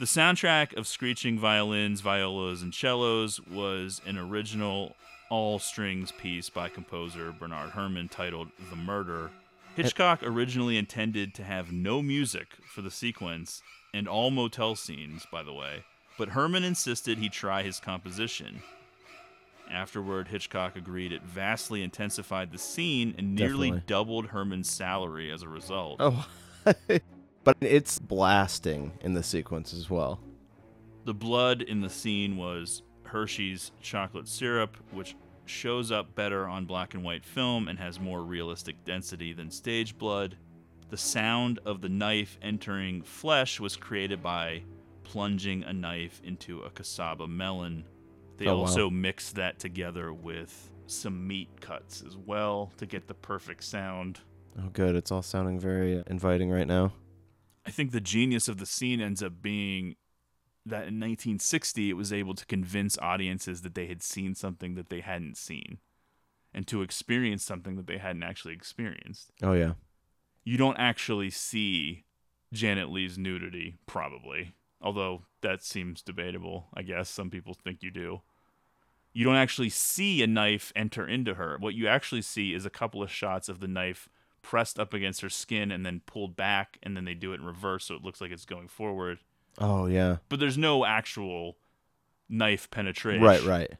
The 0.00 0.06
soundtrack 0.06 0.76
of 0.76 0.88
screeching 0.88 1.38
violins, 1.38 2.00
violas, 2.00 2.62
and 2.62 2.74
cellos 2.74 3.40
was 3.40 4.00
an 4.04 4.18
original 4.18 4.96
all 5.30 5.60
strings 5.60 6.10
piece 6.10 6.50
by 6.50 6.68
composer 6.68 7.30
Bernard 7.30 7.70
Herrmann 7.70 8.08
titled 8.08 8.48
The 8.70 8.76
Murder. 8.76 9.30
Hitchcock 9.76 10.20
originally 10.24 10.76
intended 10.76 11.32
to 11.34 11.44
have 11.44 11.70
no 11.70 12.02
music 12.02 12.48
for 12.66 12.82
the 12.82 12.90
sequence 12.90 13.62
and 13.92 14.08
all 14.08 14.32
motel 14.32 14.74
scenes, 14.74 15.26
by 15.30 15.44
the 15.44 15.52
way, 15.52 15.84
but 16.18 16.30
Herrmann 16.30 16.64
insisted 16.64 17.18
he 17.18 17.28
try 17.28 17.62
his 17.62 17.78
composition. 17.78 18.62
Afterward, 19.70 20.26
Hitchcock 20.26 20.74
agreed 20.74 21.12
it 21.12 21.22
vastly 21.22 21.84
intensified 21.84 22.50
the 22.50 22.58
scene 22.58 23.14
and 23.16 23.36
nearly 23.36 23.68
Definitely. 23.68 23.82
doubled 23.86 24.26
Herrmann's 24.30 24.70
salary 24.70 25.30
as 25.30 25.42
a 25.42 25.48
result. 25.48 25.98
Oh. 26.00 26.26
but 27.44 27.56
it's 27.60 27.98
blasting 27.98 28.92
in 29.00 29.14
the 29.14 29.22
sequence 29.22 29.72
as 29.72 29.88
well. 29.90 30.20
The 31.04 31.14
blood 31.14 31.62
in 31.62 31.80
the 31.80 31.90
scene 31.90 32.36
was 32.36 32.82
Hershey's 33.04 33.70
chocolate 33.80 34.26
syrup, 34.28 34.76
which 34.90 35.14
shows 35.46 35.92
up 35.92 36.14
better 36.14 36.46
on 36.48 36.64
black 36.64 36.94
and 36.94 37.04
white 37.04 37.24
film 37.24 37.68
and 37.68 37.78
has 37.78 38.00
more 38.00 38.22
realistic 38.22 38.82
density 38.84 39.32
than 39.34 39.50
stage 39.50 39.96
blood. 39.98 40.36
The 40.88 40.96
sound 40.96 41.58
of 41.66 41.80
the 41.82 41.88
knife 41.88 42.38
entering 42.40 43.02
flesh 43.02 43.60
was 43.60 43.76
created 43.76 44.22
by 44.22 44.62
plunging 45.02 45.62
a 45.64 45.72
knife 45.72 46.20
into 46.24 46.62
a 46.62 46.70
casaba 46.70 47.28
melon. 47.28 47.84
They 48.38 48.46
Oh, 48.46 48.54
wow. 48.56 48.60
also 48.62 48.88
mixed 48.90 49.34
that 49.36 49.58
together 49.58 50.12
with 50.12 50.70
some 50.86 51.26
meat 51.26 51.48
cuts 51.60 52.02
as 52.06 52.16
well 52.16 52.72
to 52.78 52.86
get 52.86 53.06
the 53.06 53.14
perfect 53.14 53.64
sound. 53.64 54.20
Oh, 54.58 54.68
good. 54.72 54.94
It's 54.96 55.10
all 55.12 55.22
sounding 55.22 55.58
very 55.60 55.98
uh, 55.98 56.02
inviting 56.06 56.50
right 56.50 56.66
now. 56.66 56.92
I 57.66 57.70
think 57.70 57.92
the 57.92 58.00
genius 58.00 58.48
of 58.48 58.58
the 58.58 58.66
scene 58.66 59.00
ends 59.00 59.22
up 59.22 59.40
being 59.40 59.96
that 60.66 60.88
in 60.88 61.00
1960 61.00 61.90
it 61.90 61.94
was 61.94 62.12
able 62.12 62.34
to 62.34 62.46
convince 62.46 62.98
audiences 62.98 63.62
that 63.62 63.74
they 63.74 63.86
had 63.86 64.02
seen 64.02 64.34
something 64.34 64.74
that 64.74 64.88
they 64.88 65.00
hadn't 65.00 65.36
seen 65.36 65.78
and 66.54 66.66
to 66.66 66.82
experience 66.82 67.44
something 67.44 67.76
that 67.76 67.86
they 67.86 67.98
hadn't 67.98 68.22
actually 68.22 68.54
experienced. 68.54 69.32
Oh, 69.42 69.52
yeah. 69.52 69.72
You 70.44 70.56
don't 70.56 70.78
actually 70.78 71.30
see 71.30 72.04
Janet 72.52 72.90
Leigh's 72.90 73.18
nudity, 73.18 73.78
probably, 73.86 74.54
although 74.80 75.22
that 75.40 75.62
seems 75.62 76.00
debatable. 76.00 76.68
I 76.74 76.82
guess 76.82 77.08
some 77.08 77.30
people 77.30 77.54
think 77.54 77.82
you 77.82 77.90
do. 77.90 78.22
You 79.12 79.24
don't 79.24 79.36
actually 79.36 79.70
see 79.70 80.22
a 80.22 80.26
knife 80.26 80.72
enter 80.76 81.06
into 81.06 81.34
her. 81.34 81.56
What 81.58 81.74
you 81.74 81.88
actually 81.88 82.22
see 82.22 82.54
is 82.54 82.64
a 82.64 82.70
couple 82.70 83.02
of 83.02 83.10
shots 83.10 83.48
of 83.48 83.60
the 83.60 83.68
knife 83.68 84.08
pressed 84.44 84.78
up 84.78 84.94
against 84.94 85.22
her 85.22 85.30
skin 85.30 85.72
and 85.72 85.84
then 85.84 86.02
pulled 86.06 86.36
back, 86.36 86.78
and 86.82 86.96
then 86.96 87.04
they 87.04 87.14
do 87.14 87.32
it 87.32 87.40
in 87.40 87.46
reverse 87.46 87.86
so 87.86 87.96
it 87.96 88.04
looks 88.04 88.20
like 88.20 88.30
it's 88.30 88.44
going 88.44 88.68
forward. 88.68 89.18
Oh, 89.58 89.86
yeah. 89.86 90.18
But 90.28 90.38
there's 90.38 90.58
no 90.58 90.84
actual 90.84 91.56
knife 92.28 92.70
penetration. 92.70 93.22
Right, 93.22 93.42
right. 93.42 93.72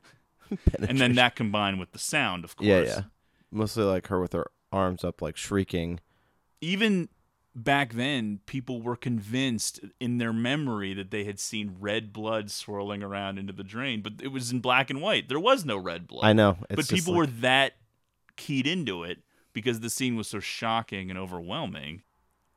and 0.88 0.98
then 0.98 1.14
that 1.14 1.36
combined 1.36 1.78
with 1.78 1.92
the 1.92 1.98
sound, 1.98 2.44
of 2.44 2.56
course. 2.56 2.66
Yeah, 2.66 2.80
yeah. 2.80 3.00
Mostly 3.52 3.84
like 3.84 4.08
her 4.08 4.20
with 4.20 4.32
her 4.32 4.46
arms 4.72 5.04
up, 5.04 5.22
like 5.22 5.36
shrieking. 5.36 6.00
even 6.60 7.08
back 7.54 7.92
then, 7.92 8.40
people 8.46 8.80
were 8.80 8.96
convinced 8.96 9.80
in 10.00 10.18
their 10.18 10.32
memory 10.32 10.94
that 10.94 11.10
they 11.10 11.24
had 11.24 11.38
seen 11.38 11.76
red 11.78 12.12
blood 12.12 12.50
swirling 12.50 13.02
around 13.02 13.38
into 13.38 13.52
the 13.52 13.62
drain, 13.62 14.02
but 14.02 14.14
it 14.20 14.28
was 14.28 14.50
in 14.50 14.60
black 14.60 14.90
and 14.90 15.00
white. 15.00 15.28
There 15.28 15.38
was 15.38 15.64
no 15.64 15.76
red 15.76 16.08
blood. 16.08 16.24
I 16.24 16.32
know. 16.32 16.56
but 16.68 16.88
people 16.88 17.12
like- 17.12 17.18
were 17.18 17.26
that 17.26 17.74
keyed 18.36 18.66
into 18.66 19.04
it 19.04 19.18
because 19.54 19.80
the 19.80 19.88
scene 19.88 20.16
was 20.16 20.28
so 20.28 20.40
shocking 20.40 21.08
and 21.08 21.18
overwhelming. 21.18 22.02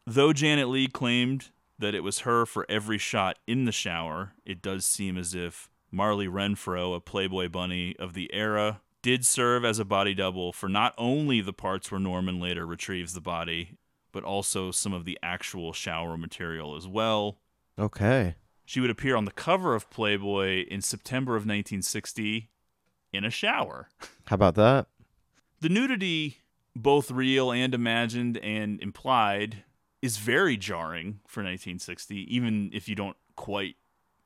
Though 0.05 0.33
Janet 0.33 0.67
Leigh 0.67 0.87
claimed 0.87 1.51
that 1.79 1.95
it 1.95 2.03
was 2.03 2.19
her 2.19 2.45
for 2.45 2.65
every 2.67 2.97
shot 2.97 3.37
in 3.47 3.63
the 3.63 3.71
shower, 3.71 4.33
it 4.45 4.61
does 4.61 4.85
seem 4.85 5.17
as 5.17 5.33
if 5.33 5.69
Marli 5.91 6.27
Renfro, 6.27 6.95
a 6.95 6.99
Playboy 6.99 7.47
bunny 7.47 7.95
of 7.97 8.13
the 8.13 8.33
era, 8.33 8.81
did 9.01 9.25
serve 9.25 9.63
as 9.63 9.79
a 9.79 9.85
body 9.85 10.13
double 10.13 10.51
for 10.51 10.67
not 10.67 10.93
only 10.97 11.39
the 11.39 11.53
parts 11.53 11.91
where 11.91 11.99
Norman 11.99 12.41
later 12.41 12.65
retrieves 12.65 13.13
the 13.13 13.21
body, 13.21 13.77
but 14.11 14.23
also 14.23 14.71
some 14.71 14.93
of 14.93 15.05
the 15.05 15.17
actual 15.21 15.71
shower 15.71 16.17
material 16.17 16.75
as 16.75 16.87
well. 16.87 17.37
Okay. 17.77 18.35
She 18.65 18.81
would 18.81 18.89
appear 18.89 19.15
on 19.15 19.25
the 19.25 19.31
cover 19.31 19.75
of 19.75 19.89
Playboy 19.89 20.65
in 20.65 20.81
September 20.81 21.33
of 21.33 21.43
1960 21.43 22.49
in 23.13 23.23
a 23.23 23.29
shower. 23.29 23.87
How 24.25 24.33
about 24.33 24.55
that? 24.55 24.87
The 25.61 25.69
nudity, 25.69 26.39
both 26.81 27.11
real 27.11 27.51
and 27.51 27.73
imagined 27.73 28.37
and 28.37 28.81
implied, 28.81 29.63
is 30.01 30.17
very 30.17 30.57
jarring 30.57 31.19
for 31.27 31.41
1960, 31.41 32.15
even 32.35 32.69
if 32.73 32.87
you 32.87 32.95
don't 32.95 33.17
quite 33.35 33.75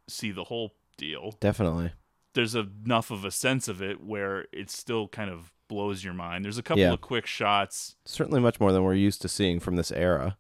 see 0.08 0.32
the 0.32 0.46
whole 0.46 0.76
deal. 0.98 1.38
Definitely. 1.40 1.92
There's 2.34 2.56
enough 2.56 3.12
of 3.12 3.26
a 3.26 3.32
sense 3.32 3.68
of 3.68 3.82
it 3.82 4.04
where 4.04 4.46
it 4.52 4.70
still 4.70 5.08
kind 5.08 5.30
of 5.30 5.52
blows 5.68 6.04
your 6.04 6.14
mind. 6.14 6.44
There's 6.46 6.58
a 6.58 6.64
couple 6.64 6.82
Yeah. 6.82 6.94
of 6.94 7.02
quick 7.02 7.26
shots. 7.26 7.96
Certainly 8.06 8.42
much 8.42 8.60
more 8.60 8.72
than 8.72 8.84
we're 8.84 8.94
used 8.94 9.22
to 9.22 9.30
seeing 9.30 9.60
from 9.60 9.76
this 9.78 9.92
era. 9.92 10.38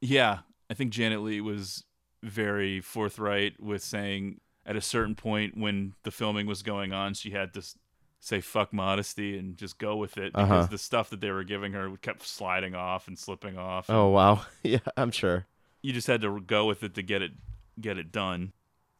Yeah, 0.00 0.40
I 0.70 0.74
think 0.74 0.92
Janet 0.92 1.22
Leigh 1.22 1.40
was 1.40 1.84
very 2.22 2.80
forthright 2.80 3.58
with 3.60 3.82
saying 3.82 4.40
at 4.66 4.76
a 4.76 4.80
certain 4.80 5.14
point 5.14 5.56
when 5.56 5.94
the 6.02 6.10
filming 6.10 6.46
was 6.46 6.62
going 6.62 6.92
on, 6.92 7.14
she 7.14 7.30
had 7.30 7.52
to 7.54 7.60
s- 7.60 7.78
say 8.26 8.40
fuck 8.40 8.72
modesty 8.72 9.38
and 9.38 9.56
just 9.56 9.78
go 9.78 9.94
with 9.96 10.18
it 10.18 10.32
because 10.32 10.50
Uh-huh. 10.50 10.66
the 10.68 10.78
stuff 10.78 11.10
that 11.10 11.20
they 11.20 11.30
were 11.30 11.44
giving 11.44 11.72
her 11.74 11.96
kept 11.98 12.26
sliding 12.26 12.74
off 12.74 13.06
and 13.06 13.16
slipping 13.16 13.56
off. 13.56 13.88
Oh 13.88 14.08
wow. 14.08 14.44
yeah, 14.64 14.80
I'm 14.96 15.12
sure. 15.12 15.46
You 15.80 15.92
just 15.92 16.08
had 16.08 16.22
to 16.22 16.40
go 16.40 16.66
with 16.66 16.82
it 16.82 16.94
to 16.94 17.02
get 17.02 17.22
it 17.22 17.32
get 17.80 17.98
it 17.98 18.10
done. 18.10 18.52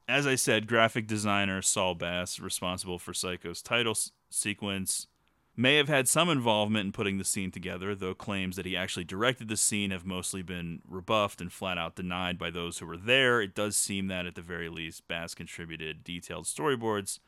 As 0.09 0.29
I 0.29 0.37
said, 0.37 0.69
graphic 0.69 1.09
designer 1.09 1.61
Saul 1.61 1.97
Bass, 1.97 2.39
responsible 2.39 3.01
for 3.01 3.13
Psycho's 3.13 3.61
title 3.63 3.91
s- 3.91 4.13
sequence, 4.31 5.09
may 5.57 5.75
have 5.77 5.89
had 5.89 6.07
some 6.07 6.29
involvement 6.29 6.87
in 6.87 6.93
putting 6.93 7.19
the 7.19 7.25
scene 7.25 7.51
together, 7.51 7.97
though 7.97 8.15
claims 8.15 8.55
that 8.55 8.67
he 8.67 8.77
actually 8.77 9.03
directed 9.05 9.49
the 9.49 9.57
scene 9.57 9.91
have 9.91 10.07
mostly 10.07 10.43
been 10.43 10.81
rebuffed 10.89 11.41
and 11.41 11.53
flat 11.53 11.79
out 11.79 11.97
denied 11.97 12.39
by 12.39 12.51
those 12.51 12.79
who 12.79 12.87
were 12.87 12.97
there. 12.99 13.41
It 13.41 13.57
does 13.57 13.77
seem 13.77 14.07
that, 14.07 14.27
at 14.27 14.37
the 14.37 14.43
very 14.43 14.69
least, 14.69 15.09
Bass 15.09 15.35
contributed 15.35 16.05
detailed 16.05 16.45
storyboards 16.45 17.19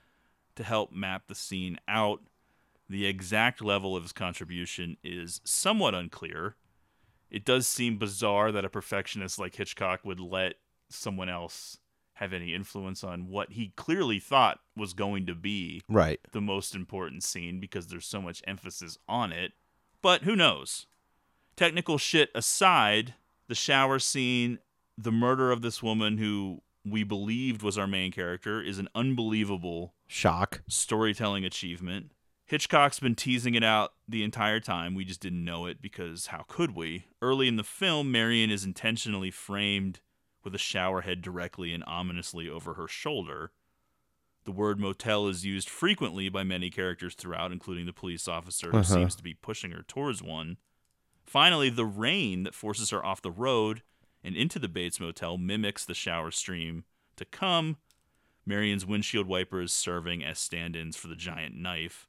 to 0.58 0.64
help 0.64 0.92
map 0.92 1.22
the 1.28 1.34
scene 1.34 1.78
out. 1.88 2.20
The 2.90 3.06
exact 3.06 3.62
level 3.62 3.96
of 3.96 4.02
his 4.02 4.12
contribution 4.12 4.96
is 5.02 5.40
somewhat 5.44 5.94
unclear. 5.94 6.56
It 7.30 7.44
does 7.44 7.66
seem 7.66 7.98
bizarre 7.98 8.52
that 8.52 8.64
a 8.64 8.70
perfectionist 8.70 9.38
like 9.38 9.56
Hitchcock 9.56 10.00
would 10.04 10.20
let 10.20 10.54
someone 10.88 11.28
else 11.28 11.78
have 12.14 12.32
any 12.32 12.54
influence 12.54 13.04
on 13.04 13.28
what 13.28 13.52
he 13.52 13.72
clearly 13.76 14.18
thought 14.18 14.58
was 14.76 14.92
going 14.94 15.26
to 15.26 15.34
be 15.34 15.82
Right. 15.88 16.18
the 16.32 16.40
most 16.40 16.74
important 16.74 17.22
scene 17.22 17.60
because 17.60 17.86
there's 17.88 18.06
so 18.06 18.20
much 18.22 18.42
emphasis 18.46 18.98
on 19.08 19.32
it. 19.32 19.52
But 20.02 20.22
who 20.22 20.34
knows? 20.34 20.86
Technical 21.56 21.98
shit 21.98 22.30
aside, 22.34 23.14
the 23.48 23.54
shower 23.54 23.98
scene, 23.98 24.58
the 24.96 25.12
murder 25.12 25.52
of 25.52 25.60
this 25.62 25.82
woman 25.82 26.18
who 26.18 26.62
we 26.84 27.04
believed 27.04 27.62
was 27.62 27.76
our 27.76 27.86
main 27.86 28.10
character 28.10 28.62
is 28.62 28.78
an 28.78 28.88
unbelievable 28.94 29.94
Shock. 30.08 30.62
storytelling 30.68 31.44
achievement. 31.44 32.10
Hitchcock's 32.46 32.98
been 32.98 33.14
teasing 33.14 33.54
it 33.54 33.62
out 33.62 33.92
the 34.08 34.24
entire 34.24 34.58
time. 34.58 34.94
We 34.94 35.04
just 35.04 35.20
didn't 35.20 35.44
know 35.44 35.66
it 35.66 35.82
because 35.82 36.28
how 36.28 36.44
could 36.48 36.74
we? 36.74 37.04
Early 37.20 37.46
in 37.46 37.56
the 37.56 37.62
film, 37.64 38.10
Marion 38.10 38.50
is 38.50 38.64
intentionally 38.64 39.30
framed 39.30 40.00
with 40.42 40.54
a 40.54 40.58
shower 40.58 41.02
head 41.02 41.20
directly 41.20 41.74
and 41.74 41.84
ominously 41.86 42.48
over 42.48 42.74
her 42.74 42.88
shoulder. 42.88 43.52
The 44.44 44.52
word 44.52 44.80
motel 44.80 45.28
is 45.28 45.44
used 45.44 45.68
frequently 45.68 46.30
by 46.30 46.42
many 46.42 46.70
characters 46.70 47.14
throughout, 47.14 47.52
including 47.52 47.84
the 47.84 47.92
police 47.92 48.26
officer 48.26 48.70
who 48.70 48.78
Uh-huh. 48.78 48.94
seems 48.94 49.14
to 49.16 49.22
be 49.22 49.34
pushing 49.34 49.72
her 49.72 49.82
towards 49.86 50.22
one. 50.22 50.56
Finally, 51.26 51.68
the 51.68 51.84
rain 51.84 52.44
that 52.44 52.54
forces 52.54 52.88
her 52.88 53.04
off 53.04 53.20
the 53.20 53.30
road 53.30 53.82
and 54.24 54.34
into 54.34 54.58
the 54.58 54.68
Bates 54.68 54.98
Motel 54.98 55.36
mimics 55.36 55.84
the 55.84 55.92
shower 55.94 56.30
stream 56.30 56.84
to 57.16 57.26
come. 57.26 57.76
Marion's 58.48 58.86
windshield 58.86 59.26
wipers 59.26 59.72
serving 59.72 60.24
as 60.24 60.38
stand 60.38 60.74
ins 60.74 60.96
for 60.96 61.06
the 61.06 61.14
giant 61.14 61.54
knife 61.54 62.08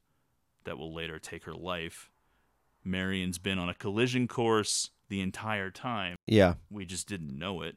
that 0.64 0.78
will 0.78 0.92
later 0.92 1.18
take 1.18 1.44
her 1.44 1.52
life. 1.52 2.10
Marion's 2.82 3.38
been 3.38 3.58
on 3.58 3.68
a 3.68 3.74
collision 3.74 4.26
course 4.26 4.88
the 5.10 5.20
entire 5.20 5.70
time. 5.70 6.16
Yeah. 6.26 6.54
We 6.70 6.86
just 6.86 7.06
didn't 7.06 7.38
know 7.38 7.60
it. 7.60 7.76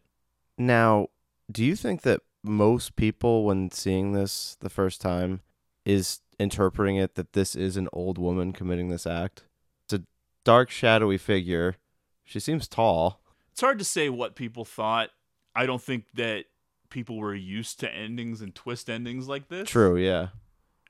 Now, 0.58 1.08
do 1.52 1.66
you 1.66 1.76
think 1.76 2.04
that 2.04 2.22
most 2.42 2.96
people, 2.96 3.44
when 3.44 3.70
seeing 3.70 4.14
this 4.14 4.56
the 4.62 4.70
first 4.70 5.02
time, 5.02 5.42
is 5.84 6.22
interpreting 6.40 6.96
it 6.96 7.16
that 7.16 7.34
this 7.34 7.56
is 7.58 7.76
an 7.76 7.90
old 7.92 8.18
woman 8.18 8.54
committing 8.54 8.88
this 8.88 9.06
act? 9.06 9.44
It's 9.84 9.94
a 9.94 10.04
dark, 10.46 10.70
shadowy 10.70 11.18
figure. 11.18 11.76
She 12.24 12.40
seems 12.40 12.70
tall. 12.70 13.20
It's 13.52 13.60
hard 13.60 13.80
to 13.80 13.86
say 13.86 14.08
what 14.08 14.36
people 14.36 14.64
thought. 14.64 15.10
I 15.54 15.66
don't 15.66 15.82
think 15.82 16.06
that 16.14 16.46
people 16.94 17.18
were 17.18 17.36
used 17.36 17.80
to 17.82 17.94
endings 17.94 18.40
and 18.40 18.56
twist 18.56 18.90
endings 18.90 19.28
like 19.28 19.50
this. 19.50 19.68
True, 19.68 19.98
yeah. 19.98 20.28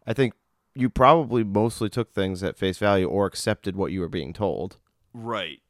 I 0.05 0.13
think 0.13 0.33
you 0.75 0.89
probably 0.89 1.43
mostly 1.43 1.89
took 1.89 2.13
things 2.13 2.43
at 2.43 2.57
face 2.57 2.77
value 2.77 3.07
or 3.07 3.25
accepted 3.25 3.75
what 3.75 3.91
you 3.91 4.01
were 4.01 4.09
being 4.09 4.33
told. 4.33 4.77
Right. 5.13 5.61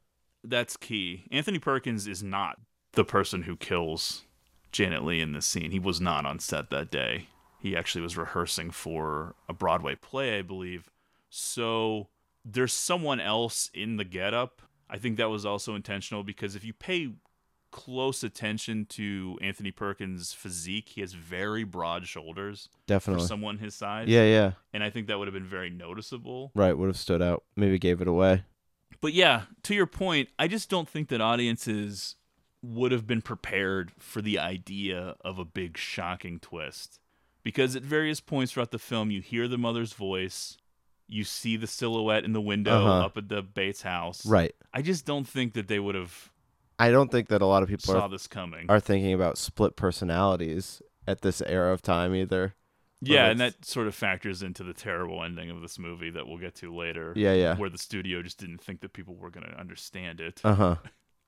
That's 0.43 0.75
key. 0.75 1.23
Anthony 1.31 1.59
Perkins 1.59 2.07
is 2.07 2.21
not 2.21 2.59
the 2.93 3.05
person 3.05 3.43
who 3.43 3.55
kills 3.55 4.23
Janet 4.71 5.05
Leigh 5.05 5.21
in 5.21 5.33
this 5.33 5.45
scene. 5.45 5.71
He 5.71 5.79
was 5.79 6.01
not 6.01 6.25
on 6.25 6.39
set 6.39 6.69
that 6.71 6.91
day. 6.91 7.27
He 7.61 7.77
actually 7.77 8.01
was 8.01 8.17
rehearsing 8.17 8.71
for 8.71 9.35
a 9.47 9.53
Broadway 9.53 9.95
play, 9.95 10.39
I 10.39 10.41
believe. 10.41 10.89
So 11.29 12.09
there's 12.43 12.73
someone 12.73 13.21
else 13.21 13.69
in 13.73 13.95
the 13.97 14.03
getup. 14.03 14.61
I 14.89 14.97
think 14.97 15.17
that 15.17 15.29
was 15.29 15.45
also 15.45 15.75
intentional 15.75 16.23
because 16.23 16.55
if 16.55 16.65
you 16.65 16.73
pay 16.73 17.13
close 17.73 18.23
attention 18.23 18.85
to 18.85 19.37
Anthony 19.41 19.71
Perkins' 19.71 20.31
physique, 20.31 20.89
he 20.89 21.01
has 21.01 21.13
very 21.13 21.63
broad 21.65 22.07
shoulders 22.07 22.69
Definitely. 22.87 23.23
for 23.23 23.27
someone 23.27 23.57
his 23.57 23.75
size. 23.75 24.07
Yeah, 24.07 24.23
yeah. 24.23 24.51
And 24.71 24.83
I 24.83 24.89
think 24.89 25.07
that 25.07 25.17
would 25.19 25.27
have 25.27 25.33
been 25.33 25.43
very 25.43 25.69
noticeable. 25.69 26.51
Right, 26.55 26.77
would 26.77 26.87
have 26.87 26.97
stood 26.97 27.21
out. 27.21 27.43
Maybe 27.55 27.77
gave 27.79 27.99
it 28.01 28.07
away. 28.07 28.43
But 29.01 29.13
yeah, 29.13 29.43
to 29.63 29.75
your 29.75 29.87
point, 29.87 30.29
I 30.39 30.47
just 30.47 30.69
don't 30.69 30.87
think 30.87 31.09
that 31.09 31.19
audiences 31.19 32.15
would 32.61 32.93
have 32.93 33.05
been 33.05 33.21
prepared 33.21 33.91
for 33.99 34.21
the 34.21 34.39
idea 34.39 35.15
of 35.21 35.37
a 35.39 35.43
big 35.43 35.77
shocking 35.77 36.39
twist. 36.39 36.99
Because 37.43 37.75
at 37.75 37.83
various 37.83 38.21
points 38.21 38.53
throughout 38.53 38.71
the 38.71 38.79
film, 38.79 39.11
you 39.11 39.19
hear 39.19 39.49
the 39.49 39.57
mother's 39.57 39.91
voice, 39.91 40.57
you 41.09 41.25
see 41.25 41.57
the 41.57 41.67
silhouette 41.67 42.23
in 42.23 42.31
the 42.31 42.39
window 42.39 42.85
Uh-huh. 42.85 43.05
up 43.07 43.17
at 43.17 43.27
the 43.27 43.41
Bates 43.41 43.81
house. 43.81 44.25
Right. 44.25 44.55
I 44.73 44.81
just 44.81 45.05
don't 45.05 45.27
think 45.27 45.53
that 45.55 45.67
they 45.67 45.79
would 45.79 45.95
have 45.95 46.31
I 46.83 46.91
don't 46.91 47.11
think 47.11 47.29
that 47.29 47.41
a 47.41 47.45
lot 47.45 47.63
of 47.63 47.69
people 47.69 47.93
saw 47.93 48.01
are, 48.01 48.09
this 48.09 48.27
coming. 48.27 48.65
are 48.69 48.79
thinking 48.79 49.13
about 49.13 49.37
split 49.37 49.75
personalities 49.75 50.81
at 51.07 51.21
this 51.21 51.41
era 51.41 51.71
of 51.71 51.81
time 51.81 52.13
either. 52.13 52.55
Yeah, 53.01 53.29
and 53.29 53.39
that 53.39 53.65
sort 53.65 53.87
of 53.87 53.95
factors 53.95 54.43
into 54.43 54.63
the 54.63 54.73
terrible 54.73 55.23
ending 55.23 55.49
of 55.49 55.61
this 55.61 55.77
movie 55.77 56.09
that 56.09 56.27
we'll 56.27 56.37
get 56.37 56.55
to 56.55 56.73
later. 56.73 57.13
Yeah, 57.15 57.33
yeah. 57.33 57.55
Where 57.55 57.69
the 57.69 57.77
studio 57.77 58.21
just 58.21 58.37
didn't 58.37 58.61
think 58.61 58.81
that 58.81 58.93
people 58.93 59.15
were 59.15 59.29
going 59.29 59.45
to 59.45 59.59
understand 59.59 60.19
it. 60.21 60.41
Uh-huh. 60.43 60.75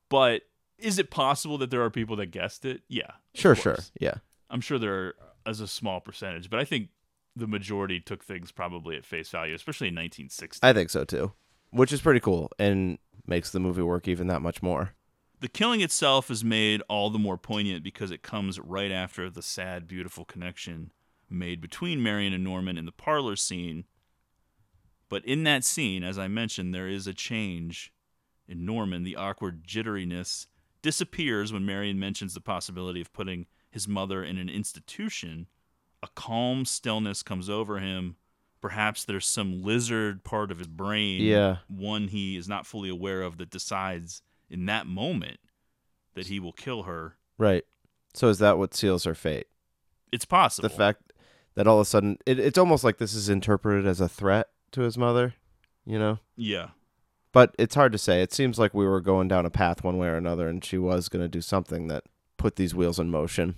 But 0.08 0.44
is 0.78 1.00
it 1.00 1.10
possible 1.10 1.58
that 1.58 1.72
there 1.72 1.82
are 1.82 1.90
people 1.90 2.16
that 2.18 2.28
guessed 2.28 2.64
it? 2.64 2.84
Yeah. 2.88 3.10
Sure, 3.34 3.56
sure. 3.56 3.80
Yeah. 4.00 4.14
I'm 4.52 4.62
sure 4.62 4.78
there 4.78 4.94
are 4.94 5.16
as 5.48 5.60
a 5.60 5.68
small 5.68 6.00
percentage, 6.00 6.48
but 6.48 6.60
I 6.60 6.64
think 6.64 6.90
the 7.36 7.48
majority 7.48 8.00
took 8.00 8.24
things 8.24 8.52
probably 8.52 8.96
at 8.96 9.04
face 9.04 9.30
value, 9.30 9.56
especially 9.56 9.88
in 9.88 9.96
1960. 9.96 10.60
I 10.66 10.74
think 10.74 10.92
so 10.92 11.06
too. 11.06 11.34
Which 11.72 11.92
is 11.92 12.02
pretty 12.02 12.20
cool 12.20 12.52
and 12.60 13.00
makes 13.26 13.50
the 13.52 13.60
movie 13.60 13.82
work 13.82 14.08
even 14.08 14.28
that 14.28 14.42
much 14.44 14.62
more. 14.62 14.94
The 15.46 15.50
killing 15.50 15.82
itself 15.82 16.32
is 16.32 16.44
made 16.44 16.82
all 16.90 17.12
the 17.12 17.20
more 17.20 17.38
poignant 17.38 17.84
because 17.84 18.10
it 18.10 18.24
comes 18.24 18.60
right 18.60 18.90
after 18.92 19.30
the 19.30 19.44
sad, 19.44 19.88
beautiful 19.88 20.26
connection 20.26 20.92
made 21.30 21.62
between 21.62 22.02
Marion 22.02 22.34
and 22.34 22.44
Norman 22.44 22.80
in 22.80 22.86
the 22.86 22.92
parlor 22.92 23.36
scene. 23.36 23.84
But 25.08 25.24
in 25.24 25.44
that 25.44 25.64
scene, 25.64 26.04
as 26.04 26.18
I 26.18 26.28
mentioned, 26.28 26.74
there 26.74 26.88
is 26.88 27.06
a 27.06 27.14
change 27.14 27.94
in 28.48 28.66
Norman. 28.66 29.04
The 29.04 29.18
awkward 29.18 29.64
jitteriness 29.68 30.48
disappears 30.82 31.54
when 31.54 31.64
Marion 31.64 32.00
mentions 32.00 32.34
the 32.34 32.42
possibility 32.42 33.00
of 33.00 33.14
putting 33.14 33.46
his 33.70 33.88
mother 33.88 34.24
in 34.24 34.40
an 34.40 34.50
institution. 34.50 35.46
A 36.02 36.08
calm 36.16 36.66
stillness 36.66 37.22
comes 37.22 37.52
over 37.52 37.78
him. 37.78 38.16
Perhaps 38.62 39.06
there's 39.06 39.28
some 39.28 39.62
lizard 39.62 40.24
part 40.24 40.50
of 40.50 40.58
his 40.58 40.68
brain, 40.68 41.22
Yeah. 41.22 41.58
one 41.68 42.08
he 42.08 42.36
is 42.36 42.48
not 42.48 42.66
fully 42.66 42.90
aware 42.90 43.22
of, 43.22 43.38
that 43.38 43.52
decides 43.52 44.24
in 44.50 44.66
that 44.66 44.88
moment 44.88 45.40
that 46.16 46.28
he 46.28 46.40
will 46.40 46.54
kill 46.54 46.84
her. 46.84 47.18
Right. 47.38 47.64
So 48.14 48.30
is 48.30 48.40
that 48.40 48.58
what 48.58 48.74
seals 48.74 49.04
her 49.04 49.16
fate? 49.16 49.48
It's 50.12 50.26
possible. 50.26 50.70
The 50.70 50.76
fact 50.76 51.14
that 51.56 51.68
all 51.68 51.80
of 51.80 51.82
a 51.82 51.86
sudden 51.86 52.18
it, 52.26 52.40
it's 52.40 52.58
almost 52.58 52.84
like 52.84 52.98
this 52.98 53.14
is 53.14 53.30
interpreted 53.30 53.86
as 53.86 54.02
a 54.02 54.10
threat 54.10 54.48
to 54.72 54.82
his 54.82 54.98
mother, 54.98 55.36
you 55.86 56.00
know? 56.00 56.20
Yeah. 56.36 56.70
But 57.32 57.54
it's 57.60 57.76
hard 57.76 57.92
to 57.92 57.98
say. 57.98 58.22
It 58.22 58.34
seems 58.34 58.58
like 58.58 58.74
we 58.74 58.86
were 58.86 59.02
going 59.02 59.28
down 59.28 59.46
a 59.46 59.50
path 59.50 59.84
one 59.84 59.98
way 59.98 60.08
or 60.08 60.16
another 60.16 60.48
and 60.48 60.64
she 60.64 60.78
was 60.78 61.10
going 61.10 61.24
to 61.24 61.30
do 61.30 61.42
something 61.42 61.88
that 61.88 62.06
put 62.38 62.56
these 62.56 62.74
wheels 62.74 63.00
in 63.00 63.10
motion. 63.10 63.56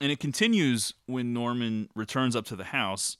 And 0.00 0.12
it 0.12 0.20
continues 0.20 0.94
when 1.06 1.32
Norman 1.32 1.88
returns 1.94 2.36
up 2.36 2.44
to 2.46 2.56
the 2.56 2.64
house, 2.64 3.16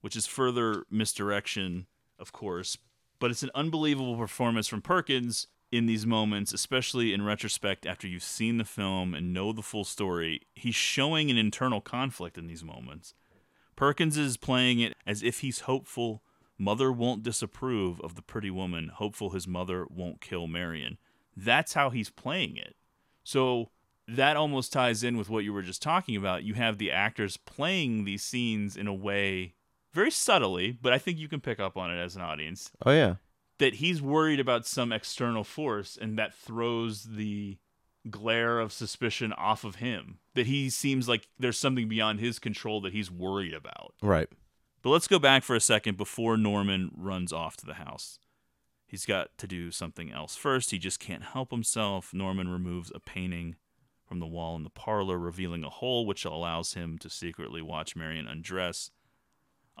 which 0.00 0.16
is 0.16 0.26
further 0.26 0.84
misdirection, 0.90 1.86
of 2.18 2.32
course. 2.32 2.78
But 3.18 3.30
it's 3.30 3.42
an 3.42 3.50
unbelievable 3.54 4.16
performance 4.16 4.66
from 4.66 4.82
Perkins 4.82 5.46
in 5.76 5.86
these 5.86 6.06
moments, 6.06 6.52
especially 6.52 7.12
in 7.12 7.24
retrospect 7.24 7.86
after 7.86 8.06
you've 8.06 8.22
seen 8.22 8.58
the 8.58 8.64
film 8.64 9.14
and 9.14 9.32
know 9.32 9.52
the 9.52 9.62
full 9.62 9.84
story. 9.84 10.40
He's 10.54 10.74
showing 10.74 11.30
an 11.30 11.38
internal 11.38 11.80
conflict 11.80 12.38
in 12.38 12.46
these 12.46 12.64
moments. 12.64 13.14
Perkins 13.76 14.16
is 14.16 14.36
playing 14.36 14.80
it 14.80 14.94
as 15.06 15.22
if 15.22 15.40
he's 15.40 15.60
hopeful 15.60 16.22
mother 16.58 16.90
won't 16.90 17.22
disapprove 17.22 18.00
of 18.00 18.14
the 18.14 18.22
pretty 18.22 18.50
woman, 18.50 18.90
hopeful 18.94 19.30
his 19.30 19.46
mother 19.46 19.86
won't 19.90 20.20
kill 20.20 20.46
Marion. 20.46 20.98
That's 21.36 21.74
how 21.74 21.90
he's 21.90 22.10
playing 22.10 22.56
it. 22.56 22.74
So 23.22 23.70
that 24.08 24.36
almost 24.36 24.72
ties 24.72 25.02
in 25.02 25.18
with 25.18 25.28
what 25.28 25.44
you 25.44 25.52
were 25.52 25.62
just 25.62 25.82
talking 25.82 26.16
about. 26.16 26.44
You 26.44 26.54
have 26.54 26.78
the 26.78 26.90
actors 26.90 27.36
playing 27.36 28.04
these 28.04 28.22
scenes 28.22 28.76
in 28.76 28.86
a 28.86 28.94
way 28.94 29.54
very 29.92 30.10
subtly, 30.10 30.72
but 30.80 30.92
I 30.92 30.98
think 30.98 31.18
you 31.18 31.28
can 31.28 31.40
pick 31.40 31.58
up 31.58 31.76
on 31.76 31.90
it 31.90 32.00
as 32.00 32.16
an 32.16 32.22
audience 32.22 32.70
Oh 32.84 32.92
yeah. 32.92 33.16
That 33.58 33.74
he's 33.74 34.02
worried 34.02 34.40
about 34.40 34.66
some 34.66 34.92
external 34.92 35.44
force 35.44 35.98
and 36.00 36.18
that 36.18 36.34
throws 36.34 37.04
the 37.04 37.58
glare 38.10 38.60
of 38.60 38.72
suspicion 38.72 39.32
off 39.32 39.64
of 39.64 39.76
him. 39.76 40.18
That 40.34 40.46
he 40.46 40.70
seems 40.70 41.08
like 41.08 41.28
there's 41.38 41.58
something 41.58 41.88
beyond 41.88 42.20
his 42.20 42.38
control 42.38 42.80
that 42.82 42.92
he's 42.92 43.10
worried 43.10 43.54
about. 43.54 43.94
Right. 44.02 44.28
But 44.82 44.90
let's 44.90 45.08
go 45.08 45.18
back 45.18 45.42
for 45.42 45.56
a 45.56 45.60
second 45.60 45.96
before 45.96 46.36
Norman 46.36 46.92
runs 46.96 47.32
off 47.32 47.56
to 47.58 47.66
the 47.66 47.74
house. 47.74 48.18
He's 48.86 49.04
got 49.04 49.36
to 49.38 49.48
do 49.48 49.72
something 49.72 50.12
else 50.12 50.36
first. 50.36 50.70
He 50.70 50.78
just 50.78 51.00
can't 51.00 51.24
help 51.24 51.50
himself. 51.50 52.14
Norman 52.14 52.48
removes 52.48 52.92
a 52.94 53.00
painting 53.00 53.56
from 54.06 54.20
the 54.20 54.26
wall 54.26 54.54
in 54.54 54.62
the 54.62 54.70
parlor, 54.70 55.18
revealing 55.18 55.64
a 55.64 55.70
hole 55.70 56.06
which 56.06 56.24
allows 56.24 56.74
him 56.74 56.96
to 56.98 57.10
secretly 57.10 57.60
watch 57.60 57.96
Marion 57.96 58.28
undress. 58.28 58.92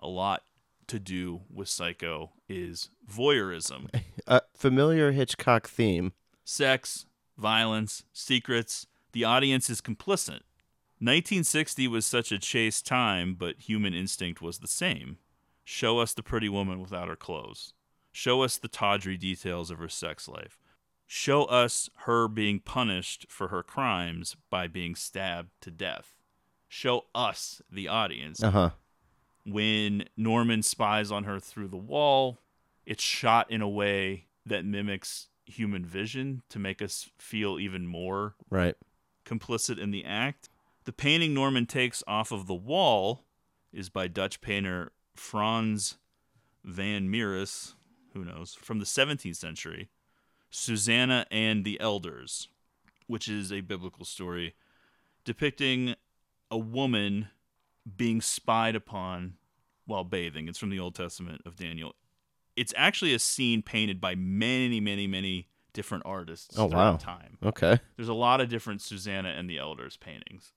A 0.02 0.08
lot 0.08 0.42
to 0.88 0.98
do 0.98 1.42
with 1.52 1.68
Psycho 1.68 2.32
is 2.48 2.90
voyeurism. 3.10 3.88
A 4.26 4.42
familiar 4.54 5.12
Hitchcock 5.12 5.68
theme. 5.68 6.12
Sex, 6.44 7.06
violence, 7.36 8.04
secrets. 8.12 8.86
The 9.12 9.24
audience 9.24 9.70
is 9.70 9.80
complicit. 9.80 10.42
1960 10.98 11.88
was 11.88 12.06
such 12.06 12.32
a 12.32 12.38
chaste 12.38 12.86
time, 12.86 13.34
but 13.34 13.60
human 13.60 13.92
instinct 13.92 14.40
was 14.40 14.58
the 14.58 14.68
same. 14.68 15.18
Show 15.62 15.98
us 15.98 16.14
the 16.14 16.22
pretty 16.22 16.48
woman 16.48 16.80
without 16.80 17.08
her 17.08 17.16
clothes. 17.16 17.74
Show 18.12 18.42
us 18.42 18.56
the 18.56 18.68
tawdry 18.68 19.18
details 19.18 19.70
of 19.70 19.78
her 19.78 19.90
sex 19.90 20.26
life. 20.26 20.58
Show 21.06 21.44
us 21.44 21.90
her 22.04 22.28
being 22.28 22.60
punished 22.60 23.26
for 23.28 23.48
her 23.48 23.62
crimes 23.62 24.36
by 24.48 24.68
being 24.68 24.94
stabbed 24.94 25.50
to 25.60 25.70
death. 25.70 26.14
Show 26.66 27.06
us, 27.14 27.60
the 27.70 27.88
audience. 27.88 28.42
Uh 28.42 28.50
huh. 28.50 28.70
When 29.46 30.04
Norman 30.16 30.62
spies 30.62 31.10
on 31.12 31.24
her 31.24 31.38
through 31.38 31.68
the 31.68 31.76
wall, 31.76 32.40
it's 32.84 33.02
shot 33.02 33.50
in 33.50 33.62
a 33.62 33.68
way 33.68 34.26
that 34.44 34.64
mimics 34.64 35.28
human 35.44 35.84
vision 35.84 36.42
to 36.48 36.58
make 36.58 36.82
us 36.82 37.08
feel 37.18 37.58
even 37.60 37.86
more 37.86 38.34
Right. 38.50 38.74
complicit 39.24 39.78
in 39.78 39.92
the 39.92 40.04
act. 40.04 40.48
The 40.84 40.92
painting 40.92 41.32
Norman 41.32 41.66
takes 41.66 42.02
off 42.08 42.32
of 42.32 42.46
the 42.46 42.54
wall 42.54 43.24
is 43.72 43.88
by 43.88 44.08
Dutch 44.08 44.40
painter 44.40 44.92
Frans 45.14 45.98
van 46.64 47.08
Mieris, 47.08 47.74
who 48.14 48.24
knows, 48.24 48.54
from 48.54 48.80
the 48.80 48.84
17th 48.84 49.36
century. 49.36 49.88
Susanna 50.50 51.26
and 51.30 51.64
the 51.64 51.78
Elders, 51.80 52.48
which 53.06 53.28
is 53.28 53.52
a 53.52 53.60
biblical 53.60 54.04
story 54.04 54.54
depicting 55.24 55.94
a 56.50 56.58
woman 56.58 57.28
being 57.96 58.20
spied 58.20 58.74
upon 58.74 59.34
while 59.86 60.04
bathing. 60.04 60.48
It's 60.48 60.58
from 60.58 60.70
the 60.70 60.78
Old 60.80 60.94
Testament 60.94 61.42
of 61.46 61.56
Daniel. 61.56 61.94
It's 62.56 62.72
actually 62.76 63.12
a 63.14 63.18
scene 63.18 63.62
painted 63.62 64.00
by 64.00 64.14
many, 64.14 64.80
many, 64.80 65.06
many 65.06 65.48
different 65.72 66.04
artists 66.06 66.58
Oh, 66.58 66.68
throughout 66.68 66.92
wow. 66.92 66.96
time. 66.96 67.38
Okay. 67.44 67.78
There's 67.96 68.08
a 68.08 68.14
lot 68.14 68.40
of 68.40 68.48
different 68.48 68.80
Susanna 68.80 69.28
and 69.28 69.48
the 69.48 69.58
Elders 69.58 69.96
paintings. 69.98 70.52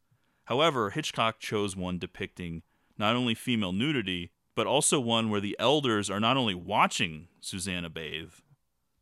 However, 0.45 0.89
Hitchcock 0.91 1.39
chose 1.39 1.75
one 1.75 1.99
depicting 1.99 2.63
not 2.97 3.15
only 3.15 3.35
female 3.35 3.73
nudity, 3.73 4.31
but 4.55 4.65
also 4.65 4.99
one 4.99 5.29
where 5.29 5.39
the 5.41 5.55
elders 5.59 6.09
are 6.09 6.19
not 6.19 6.35
only 6.37 6.55
watching 6.55 7.27
Susanna 7.39 7.89
bathe, 7.89 8.31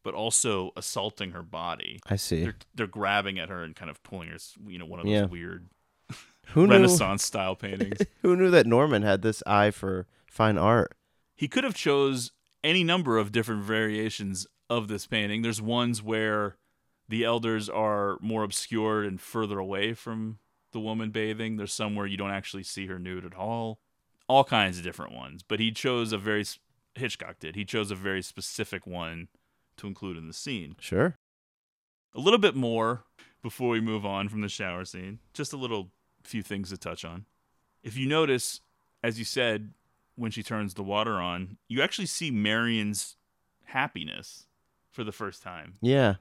but 0.04 0.14
also 0.14 0.72
assaulting 0.76 1.32
her 1.32 1.42
body. 1.44 2.00
I 2.08 2.16
see. 2.16 2.44
They're, 2.44 2.56
they're 2.76 2.88
grabbing 2.88 3.40
at 3.40 3.50
her 3.50 3.64
and 3.64 3.76
kind 3.76 3.90
of 3.90 4.02
pulling 4.04 4.30
her, 4.30 4.38
you 4.68 4.78
know, 4.80 4.86
one 4.86 5.00
of 5.00 5.06
those 5.06 5.14
Yeah. 5.14 5.26
weird 5.26 5.70
Who 6.54 6.66
knew- 6.68 6.74
Renaissance 6.74 7.24
style 7.24 7.56
paintings. 7.56 8.00
Who 8.22 8.36
knew 8.36 8.50
that 8.52 8.66
Norman 8.68 9.02
had 9.04 9.22
this 9.22 9.42
eye 9.46 9.72
for 9.72 10.08
fine 10.26 10.58
art? 10.58 10.94
he 11.36 11.48
could 11.48 11.64
have 11.64 11.76
chose 11.76 12.32
any 12.64 12.84
number 12.84 13.18
of 13.20 13.32
different 13.32 13.64
variations 13.64 14.48
of 14.72 14.88
this 14.88 15.06
painting. 15.06 15.44
There's 15.44 15.62
ones 15.62 16.02
where 16.02 16.56
the 17.08 17.24
elders 17.24 17.70
are 17.70 18.18
more 18.22 18.44
obscured 18.44 19.06
and 19.06 19.22
further 19.22 19.60
away 19.60 19.94
from 19.94 20.40
the 20.74 20.80
woman 20.80 21.12
bathing. 21.12 21.58
There's 21.58 21.72
some 21.74 21.96
where 21.96 22.08
you 22.08 22.18
don't 22.18 22.32
actually 22.32 22.64
see 22.64 22.88
her 22.88 22.98
nude 22.98 23.24
at 23.24 23.36
all. 23.36 23.80
All 24.28 24.44
kinds 24.44 24.80
of 24.80 24.84
different 24.84 25.14
ones. 25.14 25.44
But 25.44 25.60
he 25.60 25.72
chose 25.72 26.12
a 26.12 26.18
very 26.18 26.44
Hitchcock 26.96 27.38
did. 27.40 27.56
He 27.56 27.64
chose 27.66 27.92
a 27.92 27.96
very 27.96 28.24
specific 28.24 28.88
one 28.88 29.28
to 29.78 29.86
include 29.86 30.18
in 30.18 30.28
the 30.28 30.34
scene. 30.34 30.76
Sure. 30.80 31.18
A 32.16 32.20
little 32.20 32.40
bit 32.40 32.56
more 32.56 33.04
before 33.44 33.70
we 33.70 33.80
move 33.80 34.06
on 34.08 34.28
from 34.28 34.42
the 34.42 34.50
shower 34.50 34.84
scene. 34.86 35.20
Just 35.36 35.54
a 35.54 35.58
little 35.58 35.92
few 36.28 36.42
things 36.44 36.70
to 36.70 36.78
touch 36.78 37.04
on. 37.06 37.26
If 37.84 37.98
you 37.98 38.08
notice, 38.08 38.62
as 39.04 39.18
you 39.20 39.26
said, 39.26 39.74
when 40.16 40.32
she 40.32 40.44
turns 40.44 40.74
the 40.74 40.84
water 40.84 41.14
on, 41.22 41.58
you 41.68 41.82
actually 41.82 42.08
see 42.08 42.32
Marion's 42.32 43.16
happiness 43.66 44.46
for 44.90 45.04
the 45.04 45.12
first 45.12 45.44
time. 45.44 45.76
Yeah. 45.82 46.16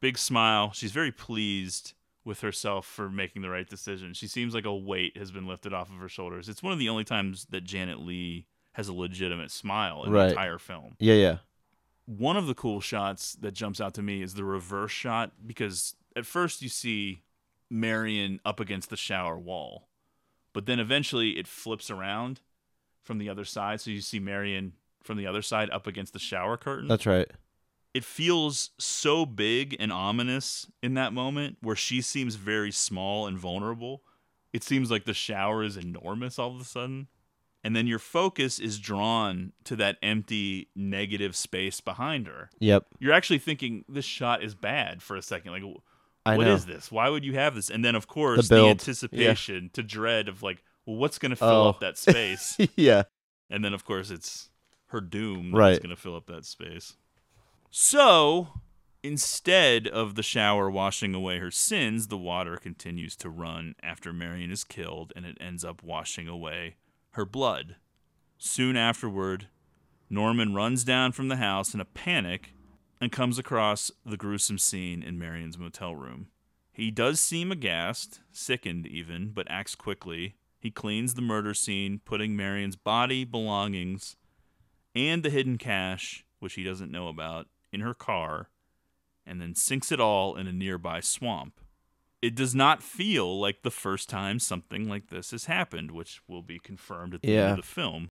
Big 0.00 0.18
smile. 0.18 0.72
She's 0.72 0.92
very 0.92 1.12
pleased 1.12 1.92
with 2.24 2.40
herself 2.40 2.86
for 2.86 3.10
making 3.10 3.42
the 3.42 3.50
right 3.50 3.68
decision. 3.68 4.14
She 4.14 4.26
seems 4.26 4.54
like 4.54 4.64
a 4.64 4.74
weight 4.74 5.16
has 5.16 5.30
been 5.30 5.46
lifted 5.46 5.74
off 5.74 5.90
of 5.90 5.96
her 5.96 6.08
shoulders. 6.08 6.48
It's 6.48 6.62
one 6.62 6.72
of 6.72 6.78
the 6.78 6.88
only 6.88 7.04
times 7.04 7.46
that 7.50 7.64
Janet 7.64 8.00
Leigh 8.00 8.46
has 8.72 8.88
a 8.88 8.94
legitimate 8.94 9.50
smile 9.50 10.04
in 10.04 10.10
Right. 10.10 10.24
the 10.24 10.30
entire 10.30 10.58
film 10.58 10.96
Yeah, 10.98 11.14
yeah. 11.14 11.36
one 12.06 12.36
of 12.36 12.46
the 12.46 12.54
cool 12.54 12.80
shots 12.80 13.34
that 13.36 13.52
jumps 13.52 13.80
out 13.80 13.94
to 13.94 14.02
me 14.02 14.22
is 14.22 14.34
the 14.34 14.44
reverse 14.44 14.90
shot 14.90 15.32
because 15.46 15.94
at 16.16 16.24
first 16.26 16.60
you 16.62 16.68
see 16.70 17.22
Marion 17.70 18.40
up 18.44 18.60
against 18.60 18.90
the 18.90 18.96
shower 18.96 19.38
wall, 19.38 19.88
but 20.52 20.66
then 20.66 20.78
eventually 20.78 21.30
it 21.38 21.46
flips 21.46 21.90
around 21.90 22.40
from 23.02 23.18
the 23.18 23.28
other 23.28 23.44
side, 23.44 23.80
so 23.80 23.90
you 23.90 24.00
see 24.00 24.18
Marion 24.18 24.72
from 25.02 25.18
the 25.18 25.26
other 25.26 25.42
side 25.42 25.68
up 25.70 25.86
against 25.86 26.12
the 26.12 26.18
shower 26.18 26.56
curtain. 26.56 26.88
That's 26.88 27.06
right. 27.06 27.30
It 27.92 28.04
feels 28.04 28.70
so 28.78 29.24
big 29.26 29.76
and 29.78 29.92
ominous 29.92 30.66
in 30.82 30.94
that 30.94 31.12
moment 31.12 31.58
where 31.60 31.76
she 31.76 32.00
seems 32.00 32.34
very 32.34 32.72
small 32.72 33.26
and 33.26 33.38
vulnerable. 33.38 34.02
It 34.52 34.64
seems 34.64 34.90
like 34.90 35.04
the 35.04 35.14
shower 35.14 35.62
is 35.62 35.76
enormous 35.76 36.38
all 36.38 36.54
of 36.54 36.60
a 36.60 36.64
sudden. 36.64 37.08
And 37.62 37.74
then 37.74 37.86
your 37.86 37.98
focus 37.98 38.58
is 38.58 38.78
drawn 38.78 39.52
to 39.64 39.76
that 39.76 39.96
empty 40.02 40.68
negative 40.76 41.34
space 41.34 41.80
behind 41.80 42.26
her 42.26 42.50
Yep. 42.58 42.86
you're 42.98 43.12
actually 43.14 43.38
thinking 43.38 43.84
this 43.88 44.04
shot 44.04 44.42
is 44.42 44.54
bad 44.54 45.02
for 45.02 45.16
a 45.16 45.22
second. 45.22 45.52
Like, 45.52 45.62
I 46.26 46.36
what 46.36 46.46
know. 46.46 46.54
is 46.54 46.64
this? 46.66 46.90
Why 46.90 47.08
would 47.08 47.24
you 47.24 47.34
have 47.34 47.54
this? 47.54 47.68
And 47.70 47.84
then, 47.84 47.94
of 47.94 48.06
course, 48.06 48.48
the, 48.48 48.54
build. 48.56 48.70
anticipation 48.70 49.70
to 49.74 49.82
dread 49.82 50.28
of 50.28 50.42
like, 50.42 50.62
well, 50.86 50.96
what's 50.96 51.18
going 51.18 51.30
to 51.30 51.36
fill 51.36 51.48
Oh. 51.48 51.68
up 51.70 51.80
that 51.80 51.98
space? 51.98 52.56
yeah. 52.76 53.02
and 53.50 53.64
then, 53.64 53.74
of 53.74 53.84
course, 53.84 54.10
it's 54.10 54.48
her 54.86 55.00
doom 55.00 55.50
that's 55.52 55.58
Right. 55.58 55.82
going 55.82 55.94
to 55.94 56.00
fill 56.00 56.16
up 56.16 56.26
that 56.26 56.44
space. 56.46 56.94
So, 57.70 58.48
instead 59.02 59.86
of 59.86 60.14
the 60.14 60.22
shower 60.22 60.70
washing 60.70 61.14
away 61.14 61.38
her 61.38 61.50
sins, 61.50 62.08
the 62.08 62.16
water 62.16 62.56
continues 62.56 63.16
to 63.16 63.28
run 63.28 63.74
after 63.82 64.12
Marion 64.12 64.50
is 64.50 64.64
killed, 64.64 65.12
and 65.14 65.26
it 65.26 65.36
ends 65.40 65.64
up 65.64 65.82
washing 65.82 66.26
away 66.28 66.76
her 67.10 67.24
blood. 67.26 67.76
Soon 68.38 68.76
afterward, 68.76 69.48
Norman 70.08 70.54
runs 70.54 70.84
down 70.84 71.12
from 71.12 71.28
the 71.28 71.36
house 71.36 71.74
in 71.74 71.80
a 71.80 71.84
panic 71.84 72.53
and 73.04 73.12
comes 73.12 73.38
across 73.38 73.90
the 74.04 74.16
gruesome 74.16 74.56
scene 74.56 75.02
in 75.02 75.18
Marion's 75.18 75.58
motel 75.58 75.94
room. 75.94 76.28
He 76.72 76.90
does 76.90 77.20
seem 77.20 77.52
aghast, 77.52 78.20
sickened 78.32 78.86
even, 78.86 79.30
but 79.32 79.46
acts 79.50 79.74
quickly. 79.74 80.36
He 80.58 80.70
cleans 80.70 81.12
the 81.12 81.22
murder 81.22 81.52
scene, 81.52 82.00
putting 82.02 82.34
Marion's 82.34 82.76
body, 82.76 83.24
belongings, 83.24 84.16
and 84.94 85.22
the 85.22 85.28
hidden 85.28 85.58
cash, 85.58 86.24
which 86.40 86.54
he 86.54 86.64
doesn't 86.64 86.90
know 86.90 87.08
about, 87.08 87.46
in 87.72 87.80
her 87.80 87.92
car, 87.92 88.48
and 89.26 89.38
then 89.38 89.54
sinks 89.54 89.92
it 89.92 90.00
all 90.00 90.34
in 90.34 90.46
a 90.46 90.52
nearby 90.52 91.00
swamp. 91.00 91.60
It 92.22 92.34
does 92.34 92.54
not 92.54 92.82
feel 92.82 93.38
like 93.38 93.62
the 93.62 93.70
first 93.70 94.08
time 94.08 94.38
something 94.38 94.88
like 94.88 95.08
this 95.08 95.32
has 95.32 95.44
happened, 95.44 95.90
which 95.90 96.22
will 96.26 96.42
be 96.42 96.58
confirmed 96.58 97.14
at 97.14 97.20
the 97.20 97.36
end 97.36 97.50
of 97.50 97.56
the 97.58 97.62
film. 97.62 98.08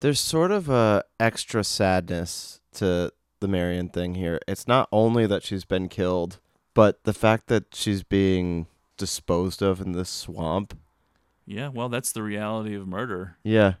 There's 0.00 0.20
sort 0.20 0.50
of 0.50 0.70
a 0.70 1.04
extra 1.20 1.62
sadness 1.62 2.62
to 2.76 3.12
the 3.42 3.48
Marion 3.48 3.90
thing 3.90 4.14
here. 4.14 4.40
It's 4.48 4.66
not 4.66 4.88
only 4.90 5.26
that 5.26 5.42
she's 5.42 5.66
been 5.66 5.90
killed, 5.90 6.38
but 6.72 7.04
the 7.04 7.12
fact 7.12 7.48
that 7.48 7.74
she's 7.74 8.02
being 8.02 8.66
disposed 8.96 9.60
of 9.62 9.80
in 9.82 9.92
this 9.92 10.08
swamp. 10.08 10.78
Yeah, 11.44 11.68
well, 11.68 11.90
that's 11.90 12.12
the 12.12 12.22
reality 12.22 12.74
of 12.74 12.86
murder. 12.88 13.36
Yeah. 13.44 13.74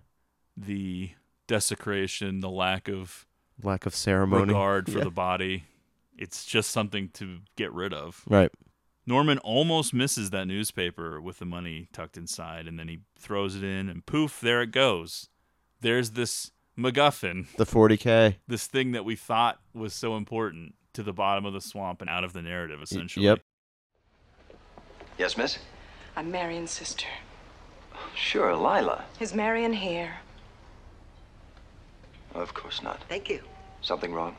The 0.56 1.12
desecration, 1.46 2.40
the 2.40 2.50
lack 2.50 2.88
of 2.88 3.24
Lack 3.62 3.86
of 3.86 3.94
ceremony. 3.94 4.46
regard 4.48 4.90
for 4.90 4.98
Yeah. 4.98 5.04
the 5.04 5.10
body. 5.10 5.64
It's 6.18 6.44
just 6.44 6.70
something 6.70 7.08
to 7.10 7.38
get 7.56 7.72
rid 7.72 7.94
of. 7.94 8.22
Right. 8.28 8.50
Norman 9.06 9.38
almost 9.38 9.94
misses 9.94 10.30
that 10.30 10.46
newspaper 10.46 11.20
with 11.20 11.38
the 11.38 11.44
money 11.46 11.88
tucked 11.92 12.16
inside, 12.16 12.66
and 12.68 12.78
then 12.78 12.88
he 12.88 13.00
throws 13.18 13.56
it 13.56 13.64
in, 13.64 13.88
and 13.88 14.04
poof, 14.06 14.40
there 14.40 14.62
it 14.62 14.70
goes. 14.72 15.28
There's 15.80 16.10
this 16.12 16.50
MacGuffin, 16.82 17.46
The 17.56 17.64
40K. 17.64 18.36
this 18.48 18.66
thing 18.66 18.92
that 18.92 19.04
we 19.04 19.14
thought 19.16 19.60
was 19.72 19.94
so 19.94 20.16
important 20.16 20.74
to 20.94 21.02
the 21.02 21.12
bottom 21.12 21.44
of 21.46 21.52
the 21.52 21.60
swamp 21.60 22.00
and 22.00 22.10
out 22.10 22.24
of 22.24 22.32
the 22.32 22.42
narrative, 22.42 22.82
essentially. 22.82 23.24
Yep. 23.26 23.40
Yes, 25.18 25.36
miss? 25.36 25.58
I'm 26.16 26.30
Marion's 26.30 26.70
sister. 26.70 27.06
Sure, 28.14 28.54
Lila. 28.56 29.04
Is 29.20 29.32
Marion 29.34 29.72
here? 29.72 30.14
Of 32.34 32.52
course 32.54 32.82
not. 32.82 33.02
Thank 33.08 33.28
you. 33.28 33.40
Something 33.80 34.12
wrong? 34.12 34.36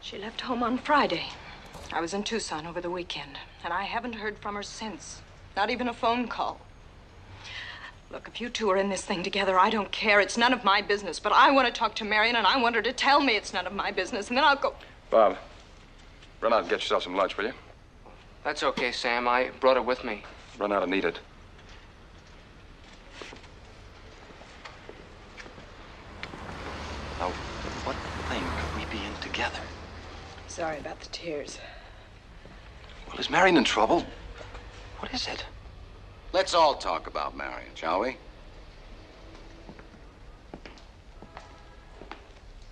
She 0.00 0.18
left 0.18 0.40
home 0.42 0.62
on 0.62 0.78
Friday. 0.78 1.26
I 1.92 2.00
was 2.00 2.14
in 2.14 2.22
Tucson 2.22 2.66
over 2.66 2.80
the 2.80 2.90
weekend, 2.90 3.38
and 3.64 3.72
I 3.72 3.84
haven't 3.84 4.14
heard 4.14 4.38
from 4.38 4.54
her 4.54 4.62
since. 4.62 5.22
Not 5.56 5.70
even 5.70 5.88
a 5.88 5.94
phone 5.94 6.28
call. 6.28 6.60
Look, 8.10 8.26
if 8.26 8.40
you 8.40 8.48
two 8.48 8.70
are 8.70 8.76
in 8.76 8.88
this 8.88 9.02
thing 9.02 9.22
together, 9.22 9.58
I 9.58 9.68
don't 9.68 9.92
care. 9.92 10.18
It's 10.18 10.38
none 10.38 10.54
of 10.54 10.64
my 10.64 10.80
business. 10.80 11.20
But 11.20 11.32
I 11.32 11.50
want 11.50 11.66
to 11.66 11.72
talk 11.72 11.94
to 11.96 12.04
Marion, 12.04 12.36
and 12.36 12.46
I 12.46 12.60
want 12.60 12.74
her 12.74 12.82
to 12.82 12.92
tell 12.92 13.20
me 13.20 13.36
it's 13.36 13.52
none 13.52 13.66
of 13.66 13.74
my 13.74 13.90
business, 13.90 14.28
and 14.28 14.36
then 14.36 14.44
I'll 14.44 14.56
go. 14.56 14.74
Bob, 15.10 15.36
run 16.40 16.52
out 16.54 16.60
and 16.60 16.70
get 16.70 16.80
yourself 16.80 17.02
some 17.02 17.14
lunch, 17.14 17.36
will 17.36 17.46
you? 17.46 17.52
That's 18.44 18.62
okay, 18.62 18.92
Sam. 18.92 19.28
I 19.28 19.50
brought 19.60 19.76
it 19.76 19.84
with 19.84 20.04
me. 20.04 20.22
Run 20.58 20.72
out 20.72 20.82
and 20.82 20.94
eat 20.94 21.04
it. 21.04 21.20
Now, 27.18 27.28
what 27.84 27.96
thing 28.30 28.42
could 28.42 28.80
we 28.80 28.98
be 28.98 29.04
in 29.04 29.14
together? 29.20 29.60
Sorry 30.46 30.78
about 30.78 30.98
the 31.00 31.08
tears. 31.10 31.58
Well, 33.08 33.18
is 33.18 33.28
Marion 33.28 33.58
in 33.58 33.64
trouble? 33.64 34.06
What 35.00 35.12
is 35.12 35.28
it? 35.28 35.44
Let's 36.32 36.52
all 36.52 36.74
talk 36.74 37.06
about 37.06 37.36
Marion, 37.36 37.70
shall 37.74 38.00
we? 38.00 38.18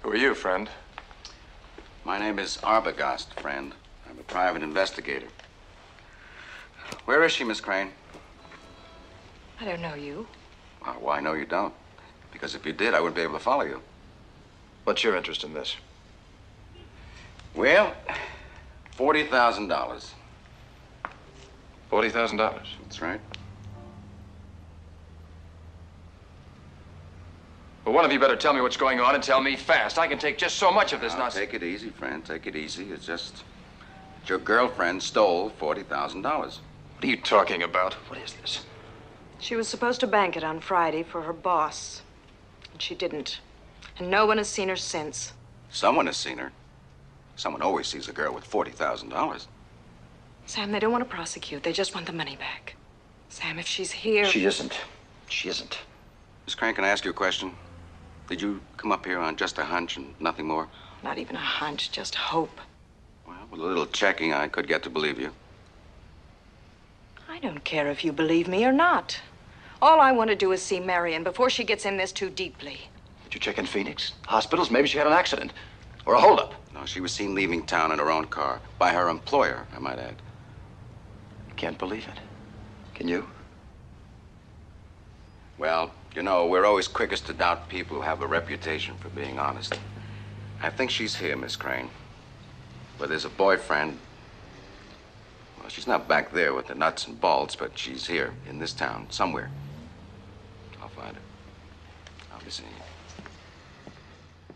Who 0.03 0.11
are 0.11 0.17
you, 0.17 0.35
friend? 0.35 0.69
My 2.05 2.19
name 2.19 2.39
is 2.39 2.59
Arbogast, 2.59 3.33
friend. 3.41 3.73
I'm 4.09 4.19
a 4.19 4.23
private 4.25 4.63
investigator. 4.63 5.29
Where 7.07 7.25
is 7.25 7.33
she, 7.33 7.45
Miss 7.45 7.61
Crane? 7.61 7.91
I 9.59 9.65
don't 9.65 9.81
know 9.81 9.95
you. 9.95 10.27
Ah, 10.85 10.97
Why, 11.01 11.21
no, 11.21 11.33
you 11.33 11.47
don't. 11.47 11.73
Because 12.33 12.55
if 12.55 12.67
you 12.67 12.75
did, 12.75 12.93
I 12.93 13.01
wouldn't 13.01 13.17
be 13.17 13.23
able 13.23 13.39
to 13.39 13.41
follow 13.41 13.65
you. 13.65 13.81
What's 14.85 15.03
your 15.03 15.17
interest 15.17 15.45
in 15.45 15.55
this? 15.55 15.77
Well, 17.55 17.95
$40,000. 18.99 20.11
$40,000? 21.91 22.39
That's 22.83 23.01
right. 23.01 23.21
One 27.97 28.05
of 28.05 28.13
you 28.13 28.21
better 28.21 28.37
tell 28.37 28.53
me 28.53 28.61
what's 28.61 28.77
going 28.77 29.01
on 29.01 29.15
and 29.15 29.25
tell 29.25 29.41
me 29.41 29.57
fast. 29.57 29.99
I 29.99 30.07
can 30.07 30.19
take 30.19 30.37
just 30.37 30.57
so 30.57 30.71
much 30.71 30.93
of 30.93 31.01
this 31.01 31.15
Now, 31.15 31.21
nonsense. 31.21 31.47
take 31.47 31.55
it 31.55 31.63
easy, 31.63 31.89
friend. 31.89 32.23
Take 32.23 32.47
it 32.47 32.55
easy. 32.55 32.93
It's 32.93 33.07
just 33.07 33.43
that 34.21 34.29
your 34.29 34.37
girlfriend 34.37 35.03
stole 35.03 35.51
$40,000. 35.59 36.23
What 36.23 36.61
are 37.03 37.07
you 37.07 37.17
talking 37.17 37.63
about? 37.63 37.95
What 38.11 38.19
is 38.21 38.35
this? 38.35 38.67
She 39.39 39.57
was 39.57 39.67
supposed 39.67 40.01
to 40.01 40.07
bank 40.07 40.37
it 40.37 40.45
on 40.45 40.61
Friday 40.61 41.05
for 41.05 41.23
her 41.23 41.33
boss, 41.33 42.03
and 42.71 42.83
she 42.83 42.95
didn't. 42.95 43.41
And 43.99 44.11
no 44.11 44.27
one 44.27 44.37
has 44.37 44.49
seen 44.51 44.69
her 44.69 44.77
since. 44.77 45.33
Someone 45.71 46.05
has 46.05 46.19
seen 46.19 46.37
her. 46.37 46.53
Someone 47.37 47.63
always 47.63 47.87
sees 47.87 48.11
a 48.11 48.13
girl 48.13 48.35
with 48.35 48.45
$40,000. 48.45 49.47
Sam, 50.45 50.71
they 50.71 50.81
don't 50.81 50.93
want 50.93 51.03
to 51.03 51.09
prosecute. 51.09 51.63
They 51.63 51.73
just 51.73 51.95
want 51.95 52.05
the 52.05 52.13
money 52.13 52.37
back. 52.37 52.77
Sam, 53.31 53.59
if 53.59 53.67
she's 53.67 53.91
here. 53.91 54.27
She 54.27 54.45
isn't. 54.45 54.79
She 55.31 55.49
isn't. 55.49 55.79
Miss 56.45 56.55
Crane, 56.55 56.75
can 56.75 56.85
I 56.85 56.89
ask 56.89 57.03
you 57.03 57.11
a 57.11 57.15
question? 57.15 57.55
Did 58.29 58.43
you 58.43 58.61
come 58.77 58.91
up 58.91 59.05
here 59.07 59.21
on 59.21 59.37
just 59.37 59.59
a 59.59 59.65
hunch 59.65 59.97
and 59.97 60.15
nothing 60.21 60.47
more? 60.47 60.69
Not 61.03 61.19
even 61.19 61.37
a 61.37 61.41
hunch, 61.41 61.93
just 61.93 62.15
hope. 62.15 62.61
Well, 63.27 63.37
with 63.51 63.61
a 63.61 63.65
little 63.65 63.87
checking, 63.87 64.33
I 64.33 64.49
could 64.49 64.67
get 64.67 64.83
to 64.85 64.91
believe 64.91 65.21
you. 65.21 65.33
I 67.29 67.39
don't 67.39 67.63
care 67.65 67.89
if 67.89 68.05
you 68.05 68.13
believe 68.13 68.49
me 68.49 68.65
or 68.65 68.73
not. 68.73 69.21
All 69.81 70.01
I 70.01 70.11
want 70.11 70.31
to 70.31 70.37
do 70.37 70.53
is 70.53 70.63
see 70.63 70.81
Marion 70.81 71.23
before 71.23 71.51
she 71.51 71.63
gets 71.63 71.85
in 71.85 71.97
this 71.97 72.13
too 72.13 72.31
deeply. 72.31 72.89
Did 73.25 73.35
you 73.35 73.41
check 73.41 73.59
in 73.59 73.67
Phoenix? 73.67 74.13
Hospitals? 74.27 74.71
Maybe 74.71 74.89
she 74.89 74.99
had 74.99 75.07
an 75.07 75.13
accident. 75.13 75.53
Or 76.07 76.15
a 76.15 76.21
holdup. 76.21 76.55
No, 76.73 76.87
she 76.87 77.01
was 77.01 77.13
seen 77.13 77.35
leaving 77.35 77.65
town 77.67 77.93
in 77.93 77.99
her 77.99 78.11
own 78.11 78.27
car. 78.27 78.61
By 78.79 78.93
her 78.93 79.09
employer, 79.09 79.67
I 79.75 79.79
might 79.79 79.99
add. 79.99 80.15
I 81.51 81.55
Can't 81.55 81.79
believe 81.79 82.07
it. 82.09 82.21
Can 82.95 83.09
you? 83.09 83.29
Well, 85.59 85.91
you 86.17 86.23
know, 86.23 86.47
we're 86.47 86.65
always 86.65 86.89
quickest 86.89 87.27
to 87.27 87.35
doubt 87.35 87.69
people 87.69 87.95
who 87.95 88.03
have 88.03 88.23
a 88.23 88.27
reputation 88.27 88.97
for 88.97 89.11
being 89.11 89.39
honest. 89.39 89.79
I 90.63 90.71
think 90.71 90.91
she's 90.91 91.15
here, 91.15 91.37
Miss 91.37 91.57
Crane. 91.57 91.91
But 92.99 93.11
there's 93.11 93.27
a 93.27 93.31
boyfriend. 93.31 93.99
Well, 95.61 95.69
she's 95.69 95.87
not 95.87 96.09
back 96.09 96.33
there 96.33 96.55
with 96.55 96.69
the 96.69 96.75
nuts 96.75 97.07
and 97.07 97.21
bolts, 97.21 97.55
but 97.55 97.79
she's 97.79 98.07
here 98.07 98.33
in 98.49 98.59
this 98.59 98.73
town, 98.73 99.07
somewhere. 99.11 99.51
I'll 100.81 100.89
find 100.89 101.15
her. 101.15 101.23
I'll 102.33 102.41
be 102.41 102.51
seeing 102.51 102.71
you. 102.71 104.55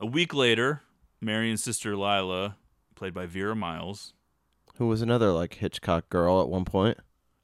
A 0.00 0.06
week 0.06 0.34
later, 0.34 0.82
Marion's 1.20 1.62
sister 1.62 1.96
Lila, 1.96 2.56
played 2.96 3.14
by 3.14 3.26
Vera 3.26 3.54
Miles, 3.54 4.14
Who 4.78 4.88
was 4.88 5.00
another 5.00 5.30
like 5.30 5.54
Hitchcock 5.54 6.08
girl 6.08 6.42
at 6.42 6.48
one 6.48 6.64
point. 6.64 6.98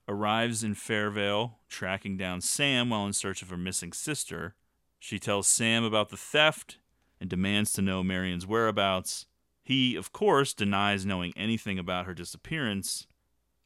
Arrives 0.07 0.63
in 0.63 0.75
Fairvale, 0.75 1.55
tracking 1.69 2.17
down 2.17 2.41
Sam 2.41 2.89
while 2.89 3.05
in 3.05 3.13
search 3.13 3.41
of 3.41 3.49
her 3.49 3.57
missing 3.57 3.93
sister. 3.93 4.55
She 4.99 5.19
tells 5.19 5.47
Sam 5.47 5.83
about 5.83 6.09
the 6.09 6.17
theft 6.17 6.77
and 7.19 7.29
demands 7.29 7.73
to 7.73 7.81
know 7.81 8.03
Marion's 8.03 8.47
whereabouts. 8.47 9.25
He, 9.63 9.95
of 9.95 10.11
course, 10.11 10.53
denies 10.53 11.05
knowing 11.05 11.33
anything 11.35 11.79
about 11.79 12.05
her 12.05 12.13
disappearance. 12.13 13.07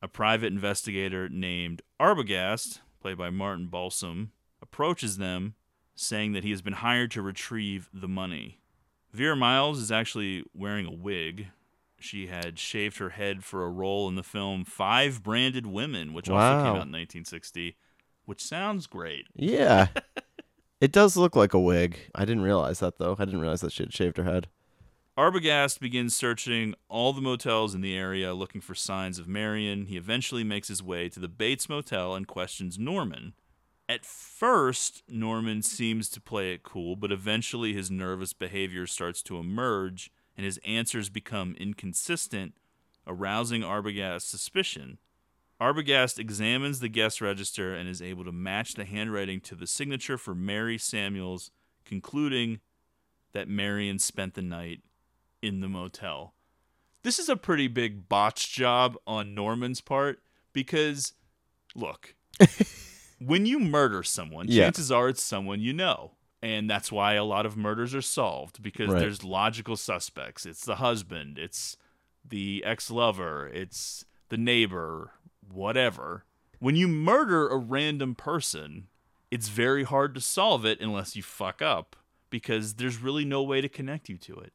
A 0.01 0.07
private 0.07 0.53
investigator 0.53 1.27
named 1.27 1.81
Arbogast, 1.99 2.79
played 3.01 3.17
by 3.17 3.29
Martin 3.29 3.67
Balsam, 3.67 4.31
approaches 4.61 5.17
them, 5.17 5.55
saying 5.95 6.31
that 6.31 6.45
he 6.45 6.51
has 6.51 6.61
been 6.61 6.73
hired 6.73 7.11
to 7.11 7.21
retrieve 7.21 7.89
the 7.93 8.07
money. 8.07 8.59
Vera 9.11 9.35
Miles 9.35 9.79
is 9.79 9.91
actually 9.91 10.43
wearing 10.53 10.85
a 10.85 10.91
wig. 10.91 11.47
She 11.99 12.27
had 12.27 12.57
shaved 12.57 12.97
her 12.97 13.09
head 13.09 13.43
for 13.43 13.63
a 13.63 13.69
role 13.69 14.07
in 14.07 14.15
the 14.15 14.23
film 14.23 14.65
Five 14.65 15.21
Branded 15.23 15.67
Women, 15.67 16.13
which 16.13 16.29
also 16.29 16.57
came 16.57 16.67
out 16.67 16.87
in 16.87 16.91
1960, 16.91 17.75
which 18.25 18.43
sounds 18.43 18.87
great. 18.87 19.27
Yeah. 19.35 19.87
it 20.81 20.91
does 20.91 21.17
look 21.17 21.35
like 21.35 21.53
a 21.53 21.59
wig. 21.59 21.99
I 22.15 22.25
didn't 22.25 22.43
realize 22.43 22.79
that 22.79 22.97
though. 22.97 23.15
I 23.19 23.25
didn't 23.25 23.41
realize 23.41 23.61
that 23.61 23.73
she 23.73 23.83
had 23.83 23.93
shaved 23.93 24.17
her 24.17 24.23
head. 24.23 24.47
Arbogast 25.17 25.81
begins 25.81 26.15
searching 26.15 26.73
all 26.87 27.11
the 27.11 27.19
motels 27.19 27.75
in 27.75 27.81
the 27.81 27.97
area 27.97 28.33
looking 28.33 28.61
for 28.61 28.73
signs 28.73 29.19
of 29.19 29.27
Marion. 29.27 29.87
He 29.87 29.97
eventually 29.97 30.45
makes 30.45 30.69
his 30.69 30.81
way 30.81 31.09
to 31.09 31.19
the 31.19 31.27
Bates 31.27 31.67
Motel 31.67 32.15
and 32.15 32.25
questions 32.25 32.79
Norman. 32.79 33.33
At 33.89 34.05
first, 34.05 35.03
Norman 35.09 35.61
seems 35.61 36.07
to 36.11 36.21
play 36.21 36.53
it 36.53 36.63
cool, 36.63 36.95
but 36.95 37.11
eventually 37.11 37.73
his 37.73 37.91
nervous 37.91 38.31
behavior 38.31 38.87
starts 38.87 39.21
to 39.23 39.39
emerge 39.39 40.09
and 40.39 40.45
his 40.45 40.57
answers 40.65 41.09
become 41.09 41.53
inconsistent, 41.59 42.53
arousing 43.05 43.61
Arbogast's 43.61 44.23
suspicion. 44.29 44.97
Arbogast 45.59 46.17
examines 46.17 46.79
the 46.79 46.87
guest 46.87 47.19
register 47.19 47.73
and 47.75 47.89
is 47.89 48.01
able 48.01 48.23
to 48.23 48.31
match 48.31 48.75
the 48.75 48.85
handwriting 48.85 49.41
to 49.41 49.53
the 49.53 49.67
signature 49.67 50.17
for 50.17 50.33
Mary 50.33 50.77
Samuels, 50.77 51.51
concluding 51.83 52.61
that 53.33 53.49
Marion 53.49 53.99
spent 53.99 54.33
the 54.35 54.41
night 54.41 54.79
in 55.41 55.59
the 55.59 55.67
motel. 55.67 56.35
This 57.03 57.19
is 57.19 57.27
a 57.27 57.35
pretty 57.35 57.67
big 57.67 58.07
botch 58.07 58.49
job 58.53 58.95
on 59.05 59.35
Norman's 59.35 59.81
part 59.81 60.21
because, 60.53 61.11
look, 61.75 62.15
when 63.19 63.45
you 63.45 63.59
murder 63.59 64.03
someone, 64.03 64.47
Yeah. 64.47 64.63
chances 64.63 64.89
are 64.89 65.09
it's 65.09 65.21
someone 65.21 65.59
you 65.59 65.73
know. 65.73 66.11
And 66.41 66.69
that's 66.69 66.91
why 66.91 67.13
a 67.15 67.23
lot 67.23 67.45
of 67.45 67.57
murders 67.57 67.93
are 67.93 68.01
solved 68.01 68.61
because 68.63 68.89
Right. 68.89 68.99
there's 68.99 69.23
logical 69.23 69.75
suspects. 69.75 70.45
It's 70.45 70.63
the 70.65 70.75
husband, 70.75 71.37
it's 71.37 71.75
the 72.27 72.63
ex 72.65 72.89
lover, 72.89 73.47
it's 73.47 74.05
the 74.29 74.37
neighbor, 74.37 75.11
whatever. 75.51 76.23
When 76.59 76.75
you 76.75 76.87
murder 76.87 77.47
a 77.49 77.57
random 77.57 78.15
person, 78.15 78.87
it's 79.31 79.49
very 79.49 79.83
hard 79.83 80.15
to 80.15 80.21
solve 80.21 80.65
it 80.65 80.79
unless 80.79 81.15
you 81.15 81.23
fuck 81.23 81.61
up 81.61 81.95
because 82.29 82.75
there's 82.75 83.01
really 83.01 83.25
no 83.25 83.43
way 83.43 83.59
to 83.61 83.67
connect 83.69 84.07
you 84.09 84.17
to 84.17 84.35
it. 84.39 84.53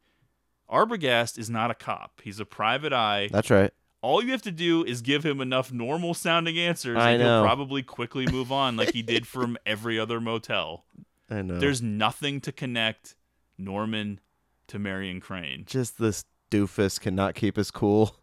Arbogast 0.71 1.39
is 1.39 1.51
not 1.51 1.71
a 1.71 1.75
cop. 1.75 2.21
He's 2.25 2.41
a 2.41 2.45
private 2.47 2.93
eye. 2.93 3.29
That's 3.31 3.51
right. 3.51 3.73
All 4.01 4.23
you 4.23 4.33
have 4.33 4.43
to 4.43 4.51
do 4.51 4.85
is 4.85 5.01
give 5.03 5.25
him 5.25 5.41
enough 5.41 5.73
normal 5.73 6.15
sounding 6.15 6.59
answers 6.59 6.99
I 6.99 7.13
and 7.13 7.23
know. 7.23 7.39
he'll 7.39 7.45
probably 7.47 7.83
quickly 7.83 8.27
move 8.27 8.51
on 8.53 8.77
like 8.77 8.93
he 8.93 9.03
did 9.03 9.27
from 9.27 9.57
every 9.67 9.99
other 9.99 10.21
motel. 10.21 10.85
I 11.31 11.43
know. 11.43 11.59
There's 11.59 11.83
nothing 11.83 12.41
to 12.43 12.53
connect 12.53 13.17
Norman 13.59 14.21
to 14.69 14.79
Marion 14.79 15.21
Crane. 15.21 15.65
just 15.67 15.99
this 15.99 16.25
doofus 16.51 17.01
cannot 17.01 17.35
keep 17.35 17.57
his 17.57 17.71
cool. 17.71 18.17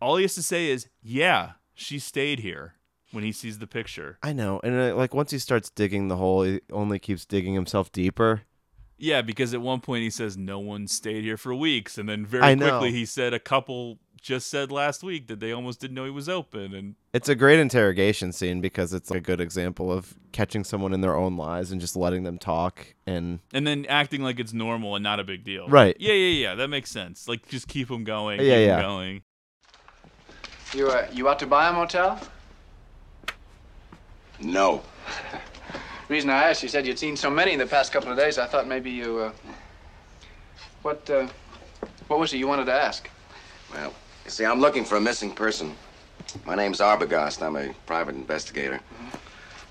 All 0.00 0.16
he 0.16 0.22
has 0.22 0.34
to 0.34 0.42
say 0.42 0.70
is, 0.70 0.88
"Yeah, 1.02 1.52
she 1.74 1.98
stayed 1.98 2.40
here." 2.40 2.74
When 3.12 3.22
he 3.22 3.30
sees 3.30 3.60
the 3.60 3.68
picture. 3.68 4.18
I 4.24 4.32
know. 4.32 4.60
And 4.64 4.74
uh, 4.76 4.96
like 4.96 5.14
once 5.14 5.30
he 5.30 5.38
starts 5.38 5.70
digging 5.70 6.08
the 6.08 6.16
hole, 6.16 6.42
he 6.42 6.60
only 6.72 6.98
keeps 6.98 7.24
digging 7.24 7.54
himself 7.54 7.92
deeper. 7.92 8.42
Yeah, 8.98 9.22
because 9.22 9.54
at 9.54 9.60
one 9.60 9.80
point 9.80 10.02
he 10.02 10.10
says 10.10 10.36
no 10.36 10.58
one 10.58 10.88
stayed 10.88 11.22
here 11.22 11.36
for 11.36 11.54
weeks, 11.54 11.96
and 11.96 12.08
then 12.08 12.26
very 12.26 12.42
I 12.42 12.56
know. 12.56 12.70
quickly 12.70 12.90
he 12.90 13.04
said 13.06 13.32
a 13.32 13.38
couple 13.38 14.00
just 14.24 14.48
said 14.48 14.72
last 14.72 15.02
week 15.02 15.26
that 15.26 15.38
they 15.38 15.52
almost 15.52 15.80
didn't 15.80 15.94
know 15.94 16.06
he 16.06 16.10
was 16.10 16.30
open, 16.30 16.74
and 16.74 16.94
It's 17.12 17.28
a 17.28 17.34
great 17.34 17.60
interrogation 17.60 18.32
scene 18.32 18.62
because 18.62 18.94
it's 18.94 19.10
a 19.10 19.20
good 19.20 19.38
example 19.38 19.92
of 19.92 20.14
catching 20.32 20.64
someone 20.64 20.94
in 20.94 21.02
their 21.02 21.14
own 21.14 21.36
lies 21.36 21.70
and 21.70 21.78
just 21.78 21.94
letting 21.94 22.22
them 22.22 22.38
talk 22.38 22.94
and 23.06 23.40
and 23.52 23.66
then 23.66 23.84
acting 23.86 24.22
like 24.22 24.40
it's 24.40 24.54
normal 24.54 24.96
and 24.96 25.02
not 25.02 25.20
a 25.20 25.24
big 25.24 25.44
deal. 25.44 25.68
Right. 25.68 25.94
Yeah, 26.00 26.14
yeah, 26.14 26.48
yeah. 26.48 26.54
That 26.54 26.68
makes 26.68 26.90
sense. 26.90 27.28
Like 27.28 27.46
just 27.48 27.68
keep 27.68 27.88
them 27.88 28.02
going. 28.02 28.40
Yeah, 28.40 28.46
keep 28.46 28.52
'em 28.52 28.60
yeah. 28.68 28.82
going. 28.82 29.22
You 30.74 30.88
uh, 30.88 31.06
you 31.12 31.28
out 31.28 31.38
to 31.40 31.46
buy 31.46 31.68
a 31.68 31.72
motel? 31.72 32.18
No. 34.40 34.82
Reason 36.08 36.30
I 36.30 36.48
asked, 36.50 36.62
you 36.62 36.68
said 36.70 36.86
you'd 36.86 36.98
seen 36.98 37.16
so 37.16 37.30
many 37.30 37.52
in 37.52 37.58
the 37.58 37.66
past 37.66 37.92
couple 37.92 38.10
of 38.10 38.16
days. 38.16 38.38
I 38.38 38.46
thought 38.46 38.66
maybe 38.66 38.90
you. 38.90 39.18
Uh, 39.18 39.32
what 40.80 41.08
uh, 41.10 41.28
what 42.08 42.18
was 42.18 42.32
it 42.32 42.38
you 42.38 42.48
wanted 42.48 42.64
to 42.66 42.72
ask? 42.72 43.10
Well, 43.72 43.92
you 44.24 44.30
see, 44.30 44.44
I'm 44.44 44.60
looking 44.60 44.84
for 44.84 44.96
a 44.96 45.00
missing 45.00 45.32
person. 45.32 45.74
My 46.46 46.54
name's 46.54 46.80
Arbogast. 46.80 47.42
I'm 47.42 47.56
a 47.56 47.74
private 47.86 48.14
investigator. 48.14 48.80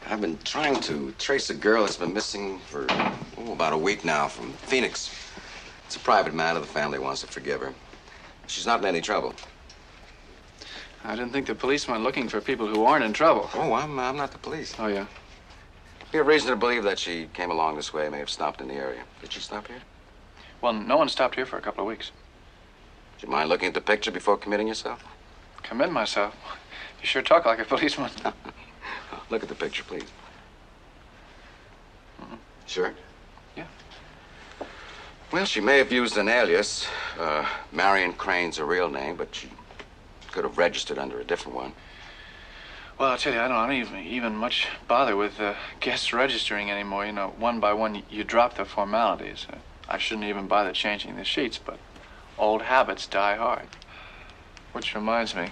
I've 0.10 0.22
been 0.22 0.38
trying 0.44 0.80
to 0.82 1.14
trace 1.18 1.50
a 1.50 1.56
girl 1.56 1.84
that's 1.84 1.98
been 1.98 2.14
missing 2.14 2.60
for 2.60 2.86
oh, 2.90 3.54
about 3.54 3.74
a 3.74 3.78
week 3.78 4.06
now 4.06 4.28
from 4.28 4.54
Phoenix. 4.54 5.10
It's 5.86 5.96
a 5.96 6.00
private 6.00 6.34
matter. 6.34 6.60
The 6.60 6.68
family 6.68 7.00
wants 7.00 7.22
to 7.22 7.28
forgive 7.28 7.62
her. 7.62 7.74
She's 8.48 8.66
not 8.66 8.80
in 8.80 8.86
any 8.86 9.02
trouble. 9.02 9.34
I 11.04 11.16
didn't 11.16 11.32
think 11.32 11.48
the 11.48 11.56
police 11.56 11.88
went 11.88 12.04
looking 12.04 12.30
for 12.30 12.40
people 12.40 12.68
who 12.68 12.84
aren't 12.84 13.04
in 13.04 13.14
trouble. 13.14 13.50
Oh, 13.56 13.74
I'm, 13.74 13.98
I'm 14.00 14.18
not 14.18 14.32
the 14.32 14.38
police. 14.38 14.76
Oh, 14.78 14.88
yeah. 14.88 15.06
We 16.12 16.18
have 16.18 16.28
reason 16.28 16.50
to 16.50 16.56
believe 16.56 16.84
that 16.84 17.00
she 17.00 17.28
came 17.34 17.50
along 17.50 17.76
this 17.76 17.92
way, 17.92 18.08
may 18.08 18.20
have 18.20 18.30
stopped 18.30 18.62
in 18.62 18.68
the 18.68 18.76
area. 18.76 19.04
Did 19.20 19.34
she 19.34 19.40
stop 19.40 19.68
here? 19.68 19.82
Well, 20.62 20.74
no 20.74 20.98
one 20.98 21.10
stopped 21.10 21.36
here 21.36 21.46
for 21.46 21.58
a 21.58 21.62
couple 21.62 21.84
of 21.84 21.88
weeks. 21.88 22.12
Do 23.24 23.28
you 23.28 23.32
mind 23.38 23.48
looking 23.48 23.70
at 23.70 23.74
the 23.74 23.80
picture 23.80 24.12
before 24.12 24.36
committing 24.36 24.68
yourself? 24.68 25.02
Commit 25.64 25.90
myself. 25.90 26.36
You 27.00 27.08
sure 27.08 27.22
talk 27.22 27.46
like 27.46 27.58
a 27.58 27.64
policeman. 27.64 28.12
Look 29.30 29.42
at 29.42 29.48
the 29.48 29.56
picture, 29.56 29.86
please. 29.86 30.04
Sure? 32.66 32.94
Yeah. 33.56 33.68
Well, 35.32 35.46
she 35.46 35.62
may 35.62 35.78
have 35.78 35.90
used 35.90 36.18
an 36.18 36.28
alias. 36.28 36.86
Uh, 37.18 37.48
Marion 37.72 38.12
Crane's 38.12 38.60
a 38.60 38.66
real 38.66 38.90
name, 38.90 39.16
but 39.16 39.34
she 39.34 39.48
could 40.34 40.44
have 40.44 40.58
registered 40.58 40.98
under 40.98 41.18
a 41.18 41.24
different 41.24 41.56
one. 41.56 41.72
Well, 43.00 43.12
I'll 43.12 43.18
tell 43.18 43.32
you, 43.32 43.40
I 43.40 43.48
don't, 43.48 43.56
I 43.56 43.68
don't 43.68 43.76
even, 43.78 44.00
even 44.00 44.36
much 44.36 44.68
bother 44.90 45.16
with 45.16 45.40
uh, 45.40 45.54
guests 45.80 46.12
registering 46.12 46.70
anymore. 46.70 47.06
You 47.06 47.14
know, 47.14 47.34
one 47.38 47.62
by 47.62 47.72
one, 47.72 47.96
you, 47.96 48.04
you 48.10 48.26
drop 48.26 48.58
the 48.58 48.66
formalities. 48.66 49.48
Uh, 49.50 49.60
I 49.88 49.98
shouldn't 49.98 50.28
even 50.28 50.48
bother 50.48 50.74
changing 50.74 51.16
the 51.16 51.24
sheets, 51.24 51.58
but 51.58 51.80
old 52.38 52.62
habits 52.62 53.08
die 53.08 53.36
hard. 53.36 53.68
Which 54.74 54.96
reminds 54.96 55.36
me, 55.36 55.50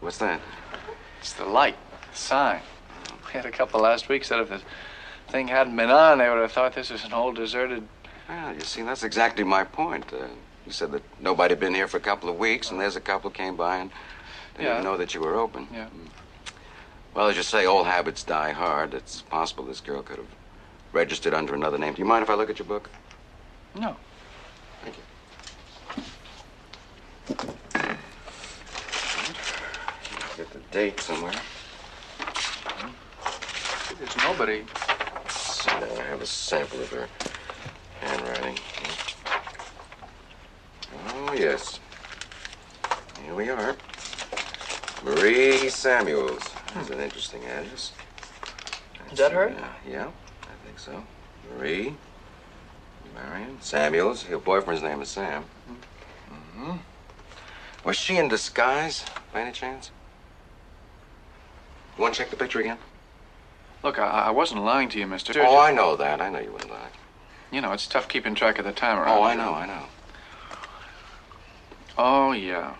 What's 0.00 0.18
that? 0.18 0.40
it's 1.20 1.32
the 1.34 1.44
light, 1.44 1.76
the 2.10 2.16
sign. 2.18 2.60
We 3.26 3.32
had 3.32 3.46
a 3.46 3.50
couple 3.52 3.80
last 3.80 4.08
week 4.08 4.24
said 4.24 4.40
if 4.40 4.48
the 4.48 4.60
thing 5.28 5.46
hadn't 5.48 5.76
been 5.76 5.90
on, 5.90 6.18
they 6.18 6.28
would 6.28 6.38
have 6.40 6.50
thought 6.50 6.74
this 6.74 6.90
was 6.90 7.04
an 7.04 7.12
old 7.12 7.36
deserted. 7.36 7.86
Well, 8.28 8.52
you 8.54 8.60
see, 8.60 8.82
that's 8.82 9.04
exactly 9.04 9.44
my 9.44 9.62
point. 9.62 10.12
Uh, 10.12 10.26
you 10.66 10.72
said 10.72 10.90
that 10.92 11.02
nobody 11.20 11.52
had 11.52 11.60
been 11.60 11.74
here 11.74 11.86
for 11.86 11.98
a 11.98 12.00
couple 12.00 12.28
of 12.28 12.36
weeks, 12.36 12.70
and 12.70 12.80
there's 12.80 12.96
a 12.96 13.00
couple 13.00 13.30
came 13.30 13.54
by 13.56 13.76
and 13.76 13.90
didn't 14.54 14.66
Yeah. 14.66 14.72
even 14.74 14.84
know 14.84 14.96
that 14.96 15.14
you 15.14 15.20
were 15.20 15.36
open. 15.36 15.68
Yeah. 15.72 15.86
Well, 17.14 17.28
as 17.28 17.36
you 17.36 17.42
say, 17.44 17.66
old 17.66 17.86
habits 17.86 18.24
die 18.24 18.50
hard. 18.52 18.94
It's 18.94 19.22
possible 19.22 19.64
this 19.64 19.80
girl 19.80 20.02
could 20.02 20.16
have 20.16 20.26
registered 20.92 21.34
under 21.34 21.54
another 21.54 21.78
name. 21.78 21.94
Do 21.94 22.00
you 22.00 22.06
mind 22.06 22.22
if 22.24 22.30
I 22.30 22.34
look 22.34 22.50
at 22.50 22.58
your 22.58 22.66
book? 22.66 22.90
No. 23.76 23.96
Thank 24.82 24.96
you. 24.96 26.02
Get 30.36 30.50
the 30.50 30.58
date 30.70 31.00
somewhere. 31.00 31.32
There's 33.98 34.16
nobody. 34.16 34.64
So 35.28 35.70
I 35.70 36.02
have 36.08 36.20
a 36.20 36.26
sample 36.26 36.80
of 36.80 36.90
her 36.90 37.08
handwriting. 38.00 38.58
Oh, 41.08 41.32
yes. 41.34 41.78
Here 43.24 43.34
we 43.34 43.48
are. 43.50 43.76
Marie 45.04 45.68
Samuels. 45.68 46.42
That's 46.74 46.90
an 46.90 47.00
interesting 47.00 47.44
address. 47.44 47.92
Is 49.10 49.18
that 49.18 49.32
her? 49.32 49.50
Uh, 49.50 49.68
yeah, 49.88 50.08
I 50.42 50.66
think 50.66 50.78
so. 50.78 51.02
Marie. 51.50 51.94
Marion. 53.14 53.58
Samuels. 53.60 54.28
Your 54.28 54.38
boyfriend's 54.38 54.82
name 54.82 55.02
is 55.02 55.08
Sam. 55.10 55.44
hmm 56.54 56.76
Was 57.84 57.96
she 57.96 58.16
in 58.16 58.28
disguise, 58.28 59.04
by 59.32 59.40
any 59.42 59.52
chance? 59.52 59.90
You 61.96 62.02
want 62.02 62.14
to 62.14 62.18
check 62.18 62.30
the 62.30 62.36
picture 62.36 62.60
again? 62.60 62.78
Look, 63.82 63.98
I, 63.98 64.26
I 64.26 64.30
wasn't 64.30 64.64
lying 64.64 64.88
to 64.90 64.98
you, 64.98 65.06
mister. 65.06 65.32
Oh, 65.42 65.58
I 65.58 65.72
know 65.72 65.96
that. 65.96 66.20
I 66.20 66.30
know 66.30 66.38
you 66.38 66.52
wouldn't 66.52 66.70
lie. 66.70 66.88
You 67.50 67.60
know, 67.60 67.72
it's 67.72 67.86
tough 67.86 68.08
keeping 68.08 68.34
track 68.34 68.58
of 68.58 68.64
the 68.64 68.72
time 68.72 68.98
around. 68.98 69.18
Oh, 69.18 69.22
I 69.22 69.34
know, 69.34 69.52
I 69.52 69.66
know. 69.66 69.82
Oh, 71.98 72.32
yeah. 72.32 72.74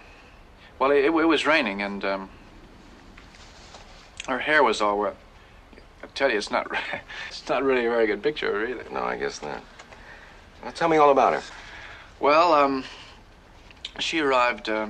Well, 0.79 0.91
it, 0.91 1.05
it 1.05 1.11
was 1.11 1.47
raining, 1.47 1.83
and 1.83 2.05
um, 2.05 2.31
her 4.29 4.39
hair 4.39 4.62
was 4.62 4.81
all 4.81 4.99
wet. 4.99 5.16
I 6.03 6.07
tell 6.15 6.31
you, 6.31 6.39
it's 6.39 6.51
not 6.51 6.66
it's 7.29 7.49
not 7.49 7.62
really 7.62 7.87
a 7.87 7.91
very 7.91 8.07
good 8.07 8.23
picture 8.23 8.49
of 8.49 8.55
her 8.55 8.66
either. 8.66 8.85
No, 8.91 9.01
I 9.03 9.16
guess 9.16 9.43
not. 9.43 9.62
Well, 10.62 10.73
tell 10.73 10.89
me 10.89 10.97
all 10.97 11.11
about 11.11 11.35
her. 11.35 11.43
Well, 12.20 12.55
um, 12.55 12.85
she 13.98 14.20
arrived 14.20 14.69
uh, 14.69 14.89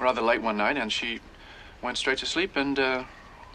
rather 0.00 0.22
late 0.22 0.42
one 0.42 0.56
night, 0.56 0.76
and 0.76 0.92
she 0.92 1.20
went 1.82 1.98
straight 1.98 2.18
to 2.18 2.26
sleep 2.26 2.56
and 2.56 2.78
uh, 2.78 3.04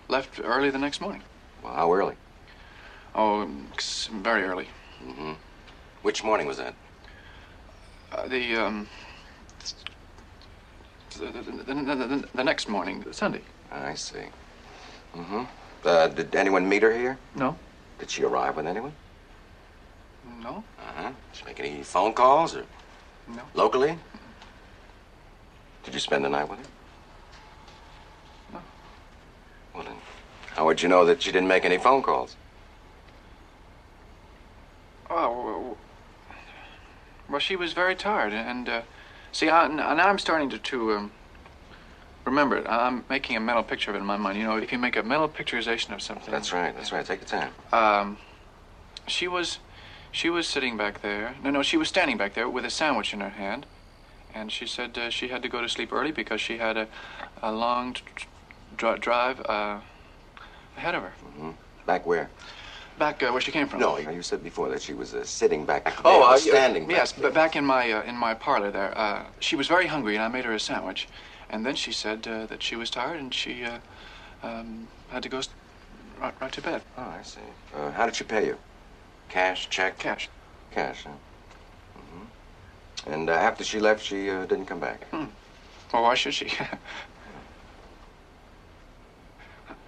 left 0.07 0.39
early 0.43 0.69
the 0.69 0.77
next 0.77 1.01
morning. 1.01 1.23
Well, 1.63 1.73
how 1.73 1.93
early? 1.93 2.15
Oh, 3.13 3.49
very 4.11 4.43
early. 4.43 4.67
Mm-hmm. 5.03 5.33
Which 6.01 6.23
morning 6.23 6.47
was 6.47 6.57
that? 6.57 6.73
Uh, 8.11 8.27
the 8.27 8.55
um, 8.55 8.87
the, 11.19 11.25
the, 11.25 11.73
the, 11.73 12.27
the, 12.33 12.43
next 12.43 12.67
morning, 12.67 13.05
Sunday. 13.11 13.41
I 13.71 13.93
see. 13.95 14.25
Mm-hmm. 15.15 15.43
Uh, 15.83 16.07
did 16.07 16.35
anyone 16.35 16.67
meet 16.67 16.83
her 16.83 16.95
here? 16.95 17.17
No. 17.35 17.57
Did 17.99 18.09
she 18.09 18.23
arrive 18.23 18.55
with 18.55 18.65
anyone? 18.65 18.93
No. 20.41 20.63
Uh-huh. 20.79 21.09
Did 21.09 21.15
she 21.33 21.45
make 21.45 21.59
any 21.59 21.83
phone 21.83 22.13
calls 22.13 22.55
or 22.55 22.65
No. 23.27 23.41
locally? 23.53 23.97
Did 25.83 25.93
you 25.93 25.99
spend 25.99 26.23
the 26.23 26.29
night 26.29 26.49
with 26.49 26.59
her? 26.59 26.65
No. 28.53 28.59
Well, 29.73 29.83
then, 29.83 29.95
how 30.55 30.65
would 30.65 30.81
you 30.81 30.89
know 30.89 31.05
that 31.05 31.21
she 31.21 31.31
didn't 31.31 31.47
make 31.47 31.65
any 31.65 31.77
phone 31.77 32.01
calls? 32.01 32.35
Oh, 35.09 35.77
well, 37.29 37.39
she 37.39 37.55
was 37.55 37.73
very 37.73 37.95
tired, 37.95 38.33
and 38.33 38.69
uh, 38.69 38.81
see, 39.31 39.49
I, 39.49 39.67
now 39.67 40.07
I'm 40.07 40.19
starting 40.19 40.49
to, 40.51 40.57
to 40.57 40.93
um, 40.93 41.11
remember 42.25 42.57
it. 42.57 42.65
I'm 42.67 43.05
making 43.09 43.35
a 43.35 43.39
mental 43.39 43.63
picture 43.63 43.91
of 43.91 43.95
it 43.95 43.99
in 43.99 44.05
my 44.05 44.17
mind. 44.17 44.37
You 44.37 44.43
know, 44.43 44.57
if 44.57 44.71
you 44.71 44.77
make 44.77 44.95
a 44.95 45.03
mental 45.03 45.27
picturization 45.27 45.93
of 45.93 46.01
something. 46.01 46.31
That's 46.31 46.53
right. 46.53 46.75
That's 46.75 46.91
right. 46.91 47.05
Take 47.05 47.21
your 47.21 47.27
time. 47.27 47.53
Um, 47.73 48.17
she 49.07 49.27
was, 49.27 49.59
she 50.11 50.29
was 50.29 50.47
sitting 50.47 50.77
back 50.77 51.01
there. 51.01 51.35
No, 51.43 51.49
no, 51.49 51.63
she 51.63 51.77
was 51.77 51.87
standing 51.87 52.17
back 52.17 52.33
there 52.33 52.49
with 52.49 52.65
a 52.65 52.69
sandwich 52.69 53.13
in 53.13 53.21
her 53.21 53.29
hand, 53.29 53.65
and 54.33 54.51
she 54.51 54.65
said 54.67 54.97
uh, 54.97 55.09
she 55.09 55.27
had 55.27 55.41
to 55.43 55.49
go 55.49 55.61
to 55.61 55.69
sleep 55.69 55.91
early 55.93 56.11
because 56.11 56.41
she 56.41 56.57
had 56.57 56.77
a, 56.77 56.87
a 57.41 57.51
long 57.51 57.93
t- 57.93 58.01
drive 58.99 59.39
uh, 59.41 59.79
ahead 60.77 60.95
of 60.95 61.03
her. 61.03 61.13
Mm-hmm. 61.25 61.51
Back 61.85 62.05
where? 62.05 62.29
Back 62.99 63.23
uh, 63.23 63.31
where 63.31 63.41
she 63.41 63.51
came 63.51 63.67
from. 63.67 63.79
No, 63.79 63.97
you 63.97 64.21
said 64.21 64.43
before 64.43 64.69
that 64.69 64.81
she 64.81 64.93
was 64.93 65.13
uh, 65.13 65.23
sitting 65.23 65.65
back. 65.65 65.85
there, 65.85 65.93
Oh, 66.05 66.35
standing. 66.37 66.87
back 66.87 66.97
Yes, 66.97 67.11
there. 67.13 67.23
but 67.23 67.33
back 67.33 67.55
in 67.55 67.65
my 67.65 67.91
uh, 67.91 68.03
in 68.03 68.15
my 68.15 68.33
parlor 68.33 68.71
there, 68.71 68.97
uh, 68.97 69.23
she 69.39 69.55
was 69.55 69.67
very 69.67 69.87
hungry, 69.87 70.15
and 70.15 70.23
I 70.23 70.27
made 70.27 70.45
her 70.45 70.53
a 70.53 70.59
sandwich, 70.59 71.07
and 71.49 71.65
then 71.65 71.75
she 71.75 71.91
said 71.91 72.27
uh, 72.27 72.45
that 72.47 72.61
she 72.61 72.75
was 72.75 72.89
tired 72.89 73.19
and 73.19 73.33
she 73.33 73.63
uh, 73.63 73.79
um, 74.43 74.87
had 75.09 75.23
to 75.23 75.29
go 75.29 75.41
right, 76.19 76.33
right 76.39 76.51
to 76.51 76.61
bed. 76.61 76.81
Oh, 76.97 77.01
I 77.19 77.23
see. 77.23 77.39
Uh, 77.75 77.91
how 77.91 78.05
did 78.05 78.15
she 78.15 78.23
pay 78.23 78.45
you? 78.45 78.57
Cash, 79.29 79.69
check? 79.69 79.97
Cash. 79.97 80.29
Cash, 80.71 81.03
huh? 81.05 81.11
And 83.07 83.29
uh, 83.29 83.33
after 83.33 83.63
she 83.63 83.79
left, 83.79 84.03
she 84.03 84.29
uh, 84.29 84.45
didn't 84.45 84.65
come 84.65 84.79
back. 84.79 85.07
Hmm. 85.09 85.25
Well, 85.93 86.03
why 86.03 86.13
should 86.13 86.33
she? 86.33 86.51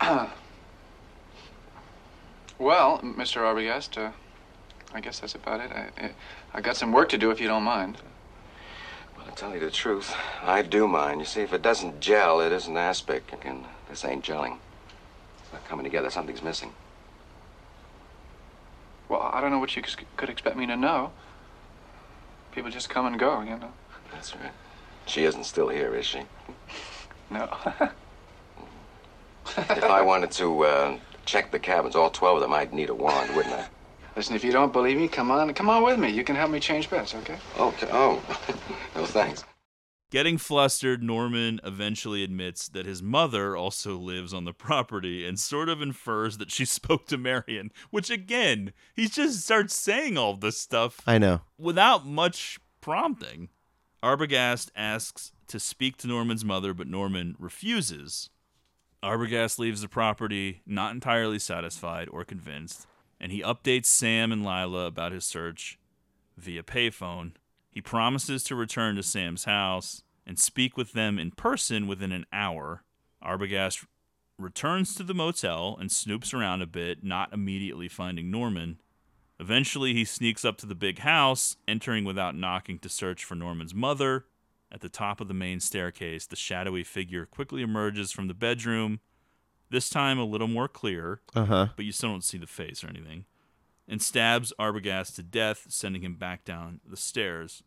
well, 2.59 2.99
Mr. 2.99 3.37
Arbogast, 3.41 3.97
uh, 3.97 4.11
I 4.93 4.99
guess 4.99 5.19
that's 5.19 5.35
about 5.35 5.61
it. 5.61 5.71
I, 5.71 5.89
I, 5.97 6.11
I 6.55 6.61
got 6.61 6.75
some 6.75 6.91
work 6.91 7.09
to 7.09 7.17
do 7.17 7.31
if 7.31 7.39
you 7.39 7.47
don't 7.47 7.63
mind. 7.63 7.97
Well, 9.15 9.25
to 9.25 9.31
tell 9.31 9.53
you 9.53 9.59
the 9.59 9.71
truth, 9.71 10.15
I 10.41 10.61
do 10.61 10.87
mind. 10.87 11.21
You 11.21 11.25
see, 11.25 11.41
if 11.41 11.53
it 11.53 11.61
doesn't 11.61 11.99
gel, 12.01 12.41
it 12.41 12.51
isn't 12.51 12.75
aspic, 12.75 13.33
and 13.43 13.65
this 13.89 14.03
ain't 14.03 14.25
gelling. 14.25 14.57
It's 15.43 15.53
not 15.53 15.65
coming 15.65 15.83
together. 15.83 16.09
Something's 16.09 16.41
missing. 16.41 16.73
Well, 19.07 19.29
I 19.33 19.39
don't 19.41 19.51
know 19.51 19.59
what 19.59 19.75
you 19.75 19.83
could 20.17 20.29
expect 20.29 20.57
me 20.57 20.65
to 20.65 20.75
know. 20.75 21.11
People 22.53 22.69
just 22.69 22.89
come 22.89 23.05
and 23.07 23.17
go, 23.17 23.41
you 23.41 23.57
know. 23.57 23.71
That's 24.11 24.35
right. 24.35 24.51
She 25.07 25.25
isn't 25.25 25.45
still 25.45 25.69
here, 25.69 25.95
is 25.95 26.05
she? 26.05 26.21
No. 27.29 27.49
if 29.57 29.83
I 29.83 30.01
wanted 30.01 30.31
to 30.31 30.63
uh, 30.63 30.97
check 31.25 31.51
the 31.51 31.59
cabins, 31.59 31.95
all 31.95 32.09
12 32.11 32.37
of 32.37 32.41
them, 32.41 32.53
I'd 32.53 32.73
need 32.73 32.89
a 32.89 32.93
wand, 32.95 33.35
wouldn't 33.35 33.55
I? 33.55 33.65
Listen, 34.15 34.35
if 34.35 34.43
you 34.43 34.51
don't 34.51 34.71
believe 34.71 34.97
me, 34.97 35.07
come 35.07 35.31
on, 35.31 35.51
come 35.55 35.69
on 35.69 35.83
with 35.83 35.97
me. 35.97 36.11
You 36.11 36.23
can 36.23 36.35
help 36.35 36.51
me 36.51 36.59
change 36.59 36.89
beds, 36.89 37.15
okay? 37.15 37.37
Okay. 37.57 37.87
Oh, 37.91 38.21
no, 38.95 39.05
thanks. 39.05 39.43
Getting 40.13 40.37
flustered, 40.37 41.01
Norman 41.01 41.59
eventually 41.63 42.23
admits 42.23 42.67
that 42.67 42.85
his 42.85 43.01
mother 43.01 43.57
also 43.57 43.97
lives 43.97 44.31
on 44.31 44.45
the 44.45 44.53
property 44.53 45.25
and 45.25 45.39
sort 45.39 45.69
of 45.69 45.81
infers 45.81 46.37
that 46.37 46.51
she 46.51 46.65
spoke 46.77 47.07
to 47.07 47.17
Marion, 47.17 47.71
which 47.89 48.11
again, 48.11 48.73
he 48.93 49.07
just 49.07 49.41
starts 49.41 49.73
saying 49.73 50.15
all 50.15 50.35
this 50.35 50.59
stuff 50.59 51.01
I 51.07 51.17
know. 51.17 51.41
without 51.57 52.05
much 52.05 52.59
prompting. 52.79 53.49
Arbogast 54.03 54.69
asks 54.75 55.31
to 55.47 55.59
speak 55.59 55.97
to 55.97 56.07
Norman's 56.07 56.45
mother, 56.45 56.75
but 56.75 56.85
Norman 56.85 57.35
refuses. 57.39 58.29
Arbogast 59.01 59.57
leaves 59.57 59.81
the 59.81 59.87
property 59.87 60.61
not 60.67 60.93
entirely 60.93 61.39
satisfied 61.39 62.07
or 62.11 62.23
convinced, 62.23 62.85
and 63.19 63.31
he 63.31 63.41
updates 63.41 63.87
Sam 63.87 64.31
and 64.31 64.45
Lila 64.45 64.85
about 64.85 65.11
his 65.11 65.25
search 65.25 65.79
via 66.37 66.61
payphone. 66.61 67.31
He 67.73 67.81
promises 67.81 68.43
to 68.45 68.55
return 68.55 68.95
to 68.95 69.03
Sam's 69.03 69.45
house 69.45 70.03
and 70.25 70.37
speak 70.37 70.77
with 70.77 70.93
them 70.93 71.17
in 71.17 71.31
person 71.31 71.87
within 71.87 72.11
an 72.11 72.25
hour. 72.31 72.83
Arbogast 73.23 73.85
returns 74.37 74.93
to 74.95 75.03
the 75.03 75.13
motel 75.13 75.75
and 75.79 75.89
snoops 75.89 76.33
around 76.33 76.61
a 76.61 76.67
bit, 76.67 77.03
not 77.03 77.33
immediately 77.33 77.87
finding 77.87 78.29
Norman. 78.29 78.79
Eventually, 79.39 79.93
he 79.93 80.05
sneaks 80.05 80.45
up 80.45 80.57
to 80.57 80.65
the 80.65 80.75
big 80.75 80.99
house, 80.99 81.55
entering 81.67 82.05
without 82.05 82.35
knocking 82.35 82.77
to 82.79 82.89
search 82.89 83.25
for 83.25 83.35
Norman's 83.35 83.73
mother. 83.73 84.25
At 84.71 84.81
the 84.81 84.89
top 84.89 85.19
of 85.19 85.27
the 85.27 85.33
main 85.33 85.59
staircase, 85.59 86.25
the 86.25 86.35
shadowy 86.35 86.83
figure 86.83 87.25
quickly 87.25 87.61
emerges 87.61 88.11
from 88.11 88.27
the 88.27 88.33
bedroom, 88.33 88.99
this 89.69 89.89
time 89.89 90.19
a 90.19 90.23
little 90.25 90.47
more 90.47 90.67
clear, 90.67 91.21
Uh-huh. 91.35 91.69
but 91.75 91.85
you 91.85 91.91
still 91.91 92.09
don't 92.09 92.23
see 92.23 92.37
the 92.37 92.47
face 92.47 92.83
or 92.83 92.87
anything, 92.87 93.25
and 93.87 94.01
stabs 94.01 94.53
Arbogast 94.59 95.15
to 95.15 95.23
death, 95.23 95.65
sending 95.69 96.03
him 96.03 96.15
back 96.15 96.45
down 96.45 96.79
the 96.87 96.97
stairs. 96.97 97.63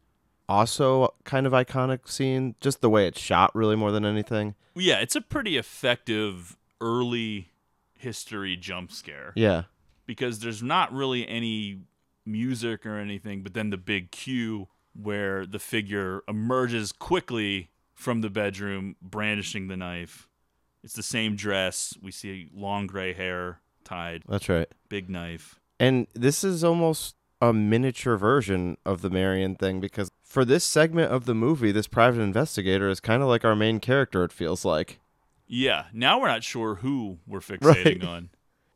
Also, 0.48 1.14
kind 1.24 1.46
of 1.46 1.52
iconic 1.52 2.08
scene, 2.08 2.54
just 2.60 2.80
the 2.80 2.90
way 2.90 3.06
it's 3.06 3.20
shot, 3.20 3.54
really 3.54 3.76
more 3.76 3.90
than 3.90 4.04
anything. 4.04 4.54
Yeah, 4.74 5.00
it's 5.00 5.16
a 5.16 5.20
pretty 5.20 5.56
effective 5.56 6.56
early 6.80 7.50
history 7.98 8.56
jump 8.56 8.92
scare. 8.92 9.32
Yeah. 9.34 9.64
Because 10.06 10.38
there's 10.38 10.62
not 10.62 10.92
really 10.92 11.26
any 11.26 11.80
music 12.24 12.86
or 12.86 12.96
anything, 12.98 13.42
but 13.42 13.54
then 13.54 13.70
the 13.70 13.76
big 13.76 14.10
cue 14.10 14.68
where 14.94 15.44
the 15.46 15.58
figure 15.58 16.22
emerges 16.28 16.92
quickly 16.92 17.70
from 17.94 18.20
the 18.20 18.30
bedroom 18.30 18.96
brandishing 19.02 19.68
the 19.68 19.76
knife. 19.76 20.28
It's 20.84 20.94
the 20.94 21.02
same 21.02 21.34
dress. 21.34 21.94
We 22.00 22.12
see 22.12 22.50
long 22.54 22.86
gray 22.86 23.12
hair 23.12 23.60
tied. 23.84 24.22
That's 24.28 24.48
right. 24.48 24.68
Big 24.88 25.10
knife. 25.10 25.58
And 25.78 26.06
this 26.14 26.42
is 26.44 26.64
almost 26.64 27.16
a 27.40 27.52
miniature 27.52 28.16
version 28.16 28.76
of 28.86 29.02
the 29.02 29.10
Marion 29.10 29.54
thing 29.56 29.80
because 29.80 30.10
for 30.24 30.44
this 30.44 30.64
segment 30.64 31.12
of 31.12 31.26
the 31.26 31.34
movie, 31.34 31.70
this 31.72 31.86
private 31.86 32.20
investigator 32.22 32.88
is 32.88 32.98
kind 33.00 33.22
of 33.22 33.28
like 33.28 33.44
our 33.44 33.54
main 33.56 33.78
character, 33.80 34.24
it 34.24 34.32
feels 34.32 34.64
like. 34.64 34.98
Yeah, 35.46 35.84
now 35.92 36.18
we're 36.20 36.28
not 36.28 36.42
sure 36.42 36.76
who 36.76 37.18
we're 37.26 37.40
fixating 37.40 38.04
on. 38.06 38.30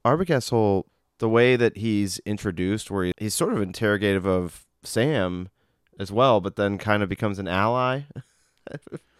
Arbogast's 0.04 0.50
whole, 0.50 0.86
the 1.18 1.28
way 1.28 1.56
that 1.56 1.78
he's 1.78 2.18
introduced, 2.20 2.90
where 2.90 3.06
he, 3.06 3.12
he's 3.18 3.34
sort 3.34 3.52
of 3.52 3.60
interrogative 3.62 4.26
of 4.26 4.66
Sam 4.82 5.48
as 5.98 6.12
well, 6.12 6.40
but 6.40 6.56
then 6.56 6.78
kind 6.78 7.02
of 7.02 7.08
becomes 7.08 7.38
an 7.38 7.48
ally. 7.48 8.02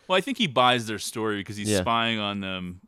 Well, 0.07 0.17
I 0.17 0.21
think 0.21 0.39
he 0.39 0.47
buys 0.47 0.87
their 0.87 0.99
story 0.99 1.39
because 1.39 1.57
he's 1.57 1.69
Yeah. 1.71 1.81
spying 1.81 2.19
on 2.19 2.41
them, 2.41 2.81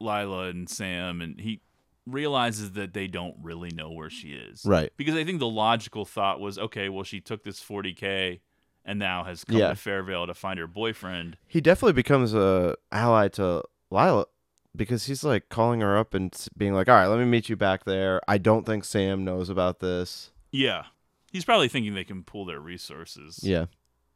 Lila 0.00 0.48
and 0.48 0.68
Sam, 0.68 1.20
and 1.20 1.40
he 1.40 1.60
realizes 2.06 2.72
that 2.72 2.94
they 2.94 3.06
don't 3.06 3.36
really 3.42 3.70
know 3.70 3.90
where 3.90 4.10
she 4.10 4.32
is. 4.32 4.62
Right. 4.64 4.92
Because 4.96 5.14
I 5.14 5.24
think 5.24 5.38
the 5.38 5.48
logical 5.48 6.04
thought 6.04 6.40
was, 6.40 6.58
okay, 6.58 6.88
well, 6.88 7.04
she 7.04 7.20
took 7.20 7.44
this 7.44 7.60
40K 7.62 8.40
and 8.84 8.98
now 8.98 9.22
has 9.24 9.44
come 9.44 9.58
Yeah. 9.58 9.68
to 9.68 9.74
Fairvale 9.74 10.26
to 10.26 10.34
find 10.34 10.58
her 10.58 10.66
boyfriend. 10.66 11.36
he 11.46 11.60
definitely 11.60 11.92
becomes 11.92 12.34
a 12.34 12.76
ally 12.90 13.28
to 13.28 13.62
Lila 13.90 14.26
because 14.74 15.04
he's 15.06 15.22
like 15.22 15.48
calling 15.48 15.80
her 15.80 15.96
up 15.96 16.14
and 16.14 16.34
being 16.56 16.72
like, 16.74 16.88
"All 16.88 16.94
right, 16.96 17.06
let 17.06 17.18
me 17.18 17.24
meet 17.26 17.48
you 17.48 17.56
back 17.56 17.84
there. 17.84 18.20
I 18.26 18.38
don't 18.38 18.64
think 18.66 18.84
Sam 18.84 19.24
knows 19.24 19.48
about 19.48 19.78
this." 19.80 20.32
Yeah. 20.50 20.86
He's 21.30 21.44
probably 21.44 21.68
thinking 21.68 21.94
they 21.94 22.02
can 22.04 22.24
pool 22.24 22.44
their 22.44 22.58
resources. 22.60 23.40
Yeah. 23.42 23.66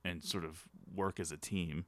And 0.04 0.24
sort 0.24 0.44
of 0.44 0.64
work 0.92 1.20
as 1.20 1.30
a 1.30 1.36
team. 1.36 1.84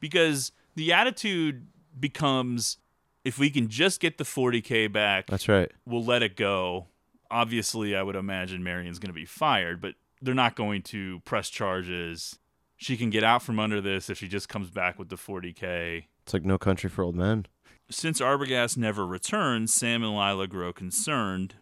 Because 0.00 0.52
the 0.74 0.92
attitude 0.92 1.68
becomes 1.98 2.78
if 3.24 3.38
we 3.38 3.50
can 3.50 3.68
just 3.68 4.00
get 4.00 4.18
the 4.18 4.24
40K 4.24 4.92
back, 4.92 5.26
That's 5.26 5.48
right. 5.48 5.70
we'll 5.86 6.04
let 6.04 6.22
it 6.22 6.36
go. 6.36 6.86
Obviously, 7.30 7.96
I 7.96 8.02
would 8.02 8.16
imagine 8.16 8.62
Marion's 8.62 8.98
going 8.98 9.08
to 9.08 9.14
be 9.14 9.24
fired, 9.24 9.80
but 9.80 9.94
they're 10.20 10.34
not 10.34 10.54
going 10.56 10.82
to 10.82 11.20
press 11.20 11.48
charges. 11.50 12.38
She 12.76 12.96
can 12.96 13.10
get 13.10 13.24
out 13.24 13.42
from 13.42 13.58
under 13.58 13.80
this 13.80 14.10
if 14.10 14.18
she 14.18 14.28
just 14.28 14.48
comes 14.48 14.70
back 14.70 14.98
with 14.98 15.08
the 15.08 15.16
40K. 15.16 16.04
It's 16.22 16.34
like 16.34 16.44
No 16.44 16.58
Country 16.58 16.88
for 16.90 17.02
Old 17.02 17.16
Men. 17.16 17.46
Since 17.90 18.20
Arbogast 18.20 18.76
never 18.76 19.06
returns, 19.06 19.72
Sam 19.74 20.02
and 20.02 20.12
Lila 20.16 20.46
grow 20.46 20.72
concerned. 20.72 21.54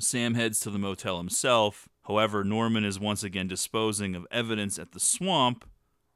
Sam 0.00 0.34
heads 0.34 0.60
to 0.60 0.70
the 0.70 0.78
motel 0.78 1.18
himself. 1.18 1.88
However, 2.06 2.42
Norman 2.44 2.84
is 2.84 2.98
once 2.98 3.22
again 3.22 3.48
disposing 3.48 4.14
of 4.14 4.26
evidence 4.30 4.78
at 4.78 4.92
the 4.92 5.00
swamp, 5.00 5.66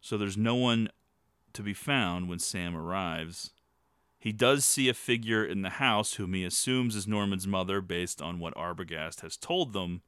so 0.00 0.16
there's 0.16 0.38
no 0.38 0.54
one 0.54 0.88
to 1.52 1.62
be 1.62 1.74
found 1.74 2.28
when 2.28 2.38
Sam 2.38 2.74
arrives. 2.74 3.50
He 4.22 4.30
does 4.30 4.64
see 4.64 4.88
a 4.88 4.94
figure 4.94 5.44
in 5.44 5.62
the 5.62 5.68
house 5.68 6.14
whom 6.14 6.32
he 6.32 6.44
assumes 6.44 6.94
is 6.94 7.08
Norman's 7.08 7.44
mother 7.44 7.80
based 7.80 8.22
on 8.22 8.38
what 8.38 8.54
Arbogast 8.54 9.20
has 9.22 9.36
told 9.36 9.72
them. 9.72 10.02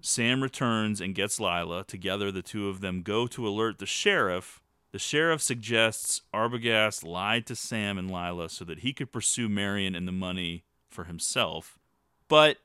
Sam 0.00 0.42
returns 0.42 1.02
and 1.02 1.14
gets 1.14 1.38
Lila. 1.38 1.84
Together, 1.84 2.32
the 2.32 2.40
two 2.40 2.70
of 2.70 2.80
them 2.80 3.02
go 3.02 3.26
to 3.26 3.46
alert 3.46 3.78
the 3.78 3.84
sheriff. 3.84 4.62
The 4.92 4.98
sheriff 4.98 5.42
suggests 5.42 6.22
Arbogast 6.32 7.04
lied 7.04 7.46
to 7.46 7.54
Sam 7.54 7.98
and 7.98 8.10
Lila 8.10 8.48
so 8.48 8.64
that 8.64 8.78
he 8.78 8.94
could 8.94 9.12
pursue 9.12 9.50
Marion 9.50 9.94
and 9.94 10.08
the 10.08 10.12
money 10.12 10.64
for 10.88 11.04
himself. 11.04 11.78
But 12.28 12.56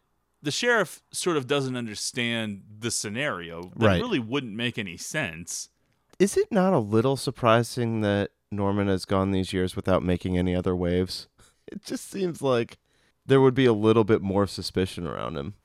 the 0.42 0.52
sheriff 0.52 1.02
sort 1.12 1.36
of 1.36 1.48
doesn't 1.48 1.76
understand 1.76 2.64
the 2.80 2.92
scenario. 2.92 3.74
That 3.76 3.86
Right. 3.88 4.02
really 4.02 4.20
wouldn't 4.20 4.56
make 4.56 4.78
any 4.78 4.96
sense. 4.96 5.68
Is 6.18 6.38
it 6.38 6.50
not 6.50 6.72
a 6.72 6.80
little 6.80 7.18
surprising 7.18 8.00
that 8.02 8.32
Norman 8.52 8.88
has 8.88 9.06
gone 9.06 9.32
these 9.32 9.54
years 9.54 9.76
without 9.76 10.04
making 10.04 10.38
any 10.38 10.56
other 10.56 10.76
waves? 10.76 11.28
It 11.70 11.84
just 11.84 12.10
seems 12.10 12.42
like 12.42 12.78
there 13.26 13.42
would 13.42 13.54
be 13.54 13.66
a 13.66 13.74
little 13.74 14.06
bit 14.06 14.22
more 14.22 14.48
suspicion 14.48 15.06
around 15.06 15.36
him. 15.36 15.56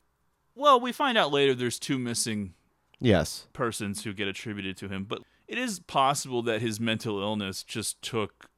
Well, 0.57 0.81
we 0.81 0.91
find 0.91 1.17
out 1.17 1.31
later 1.31 1.55
there's 1.55 1.79
two 1.79 1.97
missing 1.97 2.55
Yes. 2.99 3.47
persons 3.53 4.03
who 4.03 4.13
get 4.13 4.27
attributed 4.27 4.77
to 4.79 4.89
him, 4.89 5.05
but 5.05 5.21
it 5.47 5.59
is 5.59 5.79
possible 5.79 6.43
that 6.43 6.61
his 6.61 6.81
mental 6.81 7.21
illness 7.21 7.63
just 7.63 8.03
took 8.03 8.51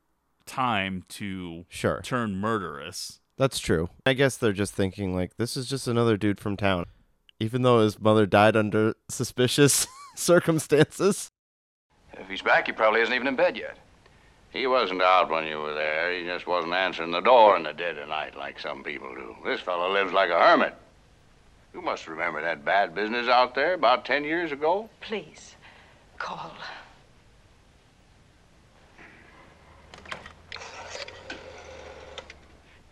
time 0.47 1.05
to 1.11 1.67
Sure. 1.69 2.01
turn 2.03 2.37
murderous. 2.37 3.21
That's 3.37 3.59
true. 3.59 3.91
I 4.07 4.15
guess 4.15 4.39
they're 4.39 4.53
just 4.55 4.73
thinking 4.73 5.15
like 5.15 5.37
this 5.37 5.55
is 5.55 5.69
just 5.69 5.87
another 5.87 6.17
dude 6.17 6.41
from 6.41 6.57
town. 6.57 6.87
Even 7.41 7.61
though 7.61 7.81
his 7.81 8.01
mother 8.01 8.25
died 8.25 8.57
under 8.57 8.95
suspicious 9.11 9.87
circumstances. 10.17 11.29
If 12.15 12.27
he's 12.31 12.41
back, 12.41 12.67
he 12.69 12.73
probably 12.73 13.03
isn't 13.03 13.15
even 13.15 13.27
in 13.27 13.37
bed 13.37 13.55
yet. 13.59 13.77
He 14.55 14.69
wasn't 14.69 15.03
out 15.03 15.31
when 15.31 15.47
you 15.47 15.59
were 15.59 15.75
there. 15.75 16.17
He 16.17 16.25
just 16.25 16.47
wasn't 16.47 16.75
answering 16.75 17.11
the 17.11 17.21
door 17.21 17.57
in 17.57 17.65
the 17.65 17.73
dead 17.73 17.99
of 17.99 18.09
night 18.09 18.37
like 18.37 18.61
some 18.61 18.85
people 18.85 19.13
do. 19.13 19.35
This 19.45 19.61
fellow 19.61 19.93
lives 19.93 20.13
like 20.13 20.31
a 20.31 20.39
hermit. 20.39 20.77
You 21.75 21.83
must 21.83 22.07
remember 22.07 22.41
that 22.41 22.65
bad 22.65 22.95
business 22.95 23.27
out 23.27 23.57
there 23.57 23.75
about 23.75 24.05
ten 24.05 24.23
years 24.23 24.53
ago. 24.53 24.89
Please, 25.01 25.57
call. 26.19 26.53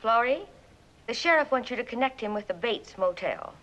Florrie, 0.00 0.42
the 1.06 1.14
sheriff 1.14 1.52
wants 1.52 1.70
you 1.70 1.76
to 1.76 1.84
connect 1.84 2.20
him 2.20 2.34
with 2.34 2.48
the 2.48 2.54
Bates 2.54 2.98
Motel. 2.98 3.54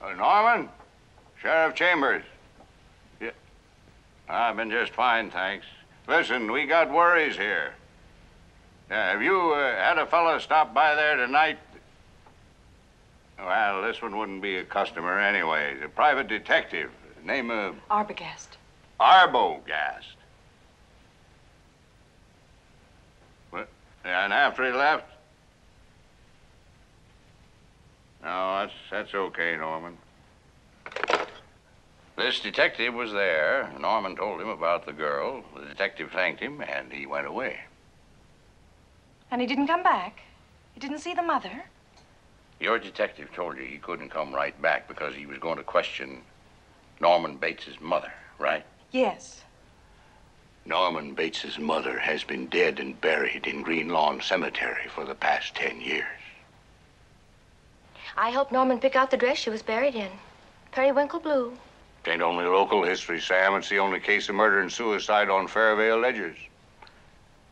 Uh, 0.00 0.14
Norman? 0.14 0.70
Sheriff 1.46 1.76
Chambers. 1.76 2.24
Yeah. 3.20 3.30
I've 4.28 4.56
been 4.56 4.68
just 4.68 4.92
fine, 4.92 5.30
thanks. 5.30 5.64
Listen, 6.08 6.50
we 6.50 6.66
got 6.66 6.90
worries 6.90 7.36
here. 7.36 7.74
Have 8.88 9.22
you 9.22 9.52
uh, 9.52 9.76
had 9.76 9.96
a 9.96 10.06
fellow 10.06 10.40
stop 10.40 10.74
by 10.74 10.96
there 10.96 11.14
tonight? 11.14 11.60
Well, 13.38 13.80
this 13.82 14.02
one 14.02 14.18
wouldn't 14.18 14.42
be 14.42 14.56
a 14.56 14.64
customer 14.64 15.20
anyway. 15.20 15.76
A 15.84 15.88
private 15.88 16.26
detective. 16.26 16.90
Name 17.24 17.52
of 17.52 17.76
Arbogast. 17.92 18.56
Arbogast. 18.98 20.16
What? 23.50 23.68
And 24.04 24.32
after 24.32 24.66
he 24.66 24.72
left? 24.72 25.08
No, 28.24 28.58
that's 28.58 28.72
that's 28.90 29.14
okay, 29.14 29.56
Norman. 29.56 29.96
This 32.16 32.40
detective 32.40 32.94
was 32.94 33.12
there. 33.12 33.70
Norman 33.78 34.16
told 34.16 34.40
him 34.40 34.48
about 34.48 34.86
the 34.86 34.92
girl. 34.92 35.44
The 35.54 35.66
detective 35.66 36.10
thanked 36.12 36.40
him, 36.40 36.62
and 36.62 36.90
he 36.90 37.04
went 37.04 37.26
away. 37.26 37.60
And 39.30 39.40
he 39.40 39.46
didn't 39.46 39.66
come 39.66 39.82
back? 39.82 40.20
He 40.72 40.80
didn't 40.80 41.00
see 41.00 41.12
the 41.12 41.22
mother? 41.22 41.64
Your 42.58 42.78
detective 42.78 43.32
told 43.34 43.58
you 43.58 43.64
he 43.64 43.76
couldn't 43.76 44.08
come 44.08 44.34
right 44.34 44.60
back 44.62 44.88
because 44.88 45.14
he 45.14 45.26
was 45.26 45.38
going 45.38 45.58
to 45.58 45.62
question 45.62 46.22
Norman 47.00 47.36
Bates's 47.36 47.78
mother, 47.80 48.12
right? 48.38 48.64
Yes. 48.92 49.42
Norman 50.64 51.14
Bates's 51.14 51.58
mother 51.58 51.98
has 51.98 52.24
been 52.24 52.46
dead 52.46 52.80
and 52.80 52.98
buried 53.00 53.46
in 53.46 53.62
Green 53.62 53.90
Lawn 53.90 54.22
Cemetery 54.22 54.88
for 54.88 55.04
the 55.04 55.14
past 55.14 55.54
ten 55.54 55.82
years. 55.82 56.06
I 58.16 58.30
helped 58.30 58.52
Norman 58.52 58.80
pick 58.80 58.96
out 58.96 59.10
the 59.10 59.18
dress 59.18 59.36
she 59.36 59.50
was 59.50 59.62
buried 59.62 59.94
in. 59.94 60.10
Periwinkle 60.72 61.20
blue. 61.20 61.52
It 62.06 62.10
ain't 62.10 62.22
only 62.22 62.44
local 62.44 62.84
history, 62.84 63.20
Sam. 63.20 63.54
It's 63.56 63.68
the 63.68 63.80
only 63.80 63.98
case 63.98 64.28
of 64.28 64.36
murder 64.36 64.60
and 64.60 64.72
suicide 64.72 65.28
on 65.28 65.48
Fairvale 65.48 66.00
ledgers. 66.00 66.36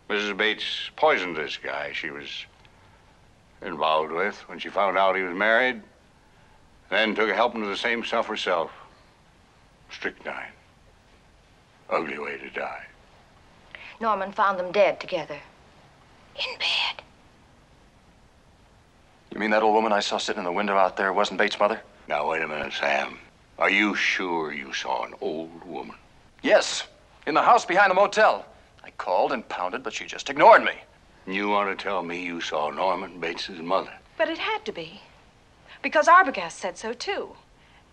Mrs. 0.08 0.36
Bates 0.36 0.90
poisoned 0.94 1.36
this 1.36 1.56
guy 1.56 1.92
she 1.92 2.10
was 2.10 2.28
involved 3.62 4.12
with 4.12 4.36
when 4.48 4.60
she 4.60 4.68
found 4.68 4.96
out 4.96 5.16
he 5.16 5.22
was 5.22 5.34
married. 5.34 5.82
Then 6.88 7.16
took 7.16 7.30
a 7.30 7.34
helping 7.34 7.62
to 7.62 7.66
the 7.66 7.76
same 7.76 8.04
stuff 8.04 8.26
herself. 8.26 8.70
Strychnine. 9.90 10.52
Ugly 11.90 12.18
way 12.18 12.38
to 12.38 12.50
die. 12.50 12.86
Norman 14.00 14.30
found 14.30 14.58
them 14.58 14.70
dead 14.70 15.00
together. 15.00 15.38
In 16.36 16.58
bed. 16.58 17.02
You 19.32 19.40
mean 19.40 19.50
that 19.50 19.62
old 19.64 19.74
woman 19.74 19.92
I 19.92 20.00
saw 20.00 20.18
sitting 20.18 20.40
in 20.40 20.44
the 20.44 20.52
window 20.52 20.76
out 20.76 20.96
there 20.96 21.12
wasn't 21.12 21.38
Bates' 21.38 21.58
mother? 21.58 21.80
Now, 22.06 22.28
wait 22.30 22.42
a 22.42 22.46
minute, 22.46 22.72
Sam. 22.72 23.18
Are 23.58 23.70
you 23.70 23.94
sure 23.94 24.52
you 24.52 24.72
saw 24.72 25.04
an 25.04 25.14
old 25.20 25.64
woman? 25.64 25.96
Yes, 26.42 26.84
in 27.26 27.34
the 27.34 27.42
house 27.42 27.64
behind 27.64 27.90
the 27.90 27.94
motel. 27.94 28.44
I 28.82 28.90
called 28.90 29.32
and 29.32 29.48
pounded, 29.48 29.84
but 29.84 29.92
she 29.92 30.06
just 30.06 30.28
ignored 30.28 30.64
me. 30.64 30.72
You 31.26 31.48
want 31.48 31.76
to 31.76 31.82
tell 31.82 32.02
me 32.02 32.22
you 32.22 32.40
saw 32.40 32.70
Norman 32.70 33.20
Bates's 33.20 33.60
mother? 33.60 33.92
But 34.18 34.28
it 34.28 34.38
had 34.38 34.64
to 34.64 34.72
be. 34.72 35.00
Because 35.82 36.08
Arbogast 36.08 36.52
said 36.52 36.76
so, 36.76 36.92
too. 36.92 37.36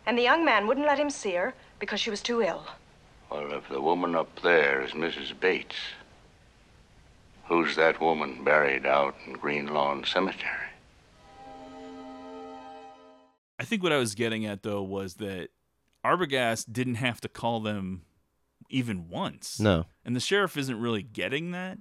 And 0.05 0.17
the 0.17 0.23
young 0.23 0.43
man 0.43 0.65
wouldn't 0.65 0.87
let 0.87 0.99
him 0.99 1.11
see 1.11 1.33
her 1.33 1.53
because 1.79 1.99
she 1.99 2.09
was 2.09 2.21
too 2.21 2.41
ill. 2.41 2.65
Well, 3.29 3.53
if 3.53 3.69
the 3.69 3.81
woman 3.81 4.15
up 4.15 4.41
there 4.41 4.81
is 4.81 4.91
Mrs. 4.91 5.39
Bates, 5.39 5.77
who's 7.45 7.75
that 7.75 8.01
woman 8.01 8.43
buried 8.43 8.85
out 8.85 9.15
in 9.27 9.33
Green 9.33 9.67
Lawn 9.67 10.03
Cemetery? 10.05 10.70
I 13.61 13.63
think 13.63 13.83
what 13.83 13.91
I 13.91 13.97
was 13.97 14.15
getting 14.15 14.45
at 14.45 14.63
though 14.63 14.81
was 14.81 15.15
that 15.15 15.49
Arbogast 16.03 16.73
didn't 16.73 16.95
have 16.95 17.21
to 17.21 17.29
call 17.29 17.59
them 17.59 18.01
even 18.69 19.07
once. 19.07 19.59
No. 19.59 19.85
And 20.03 20.15
the 20.15 20.19
sheriff 20.19 20.57
isn't 20.57 20.79
really 20.79 21.03
getting 21.03 21.51
that. 21.51 21.77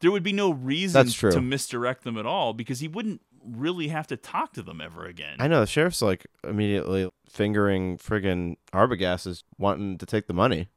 There 0.00 0.10
would 0.10 0.22
be 0.22 0.32
no 0.32 0.50
reason 0.50 0.92
That's 1.04 1.14
true. 1.14 1.32
to 1.32 1.40
misdirect 1.40 2.04
them 2.04 2.18
at 2.18 2.26
all 2.26 2.52
because 2.52 2.80
he 2.80 2.88
wouldn't 2.88 3.22
really 3.42 3.88
have 3.88 4.06
to 4.08 4.16
talk 4.16 4.52
to 4.52 4.62
them 4.62 4.80
ever 4.80 5.06
again. 5.06 5.36
I 5.38 5.48
know 5.48 5.60
the 5.60 5.66
sheriff's 5.66 6.02
like 6.02 6.26
immediately 6.44 7.08
fingering 7.28 7.96
friggin' 7.96 8.56
Arbogast 8.74 9.26
is 9.26 9.42
wanting 9.58 9.96
to 9.98 10.06
take 10.06 10.26
the 10.26 10.34
money. 10.34 10.68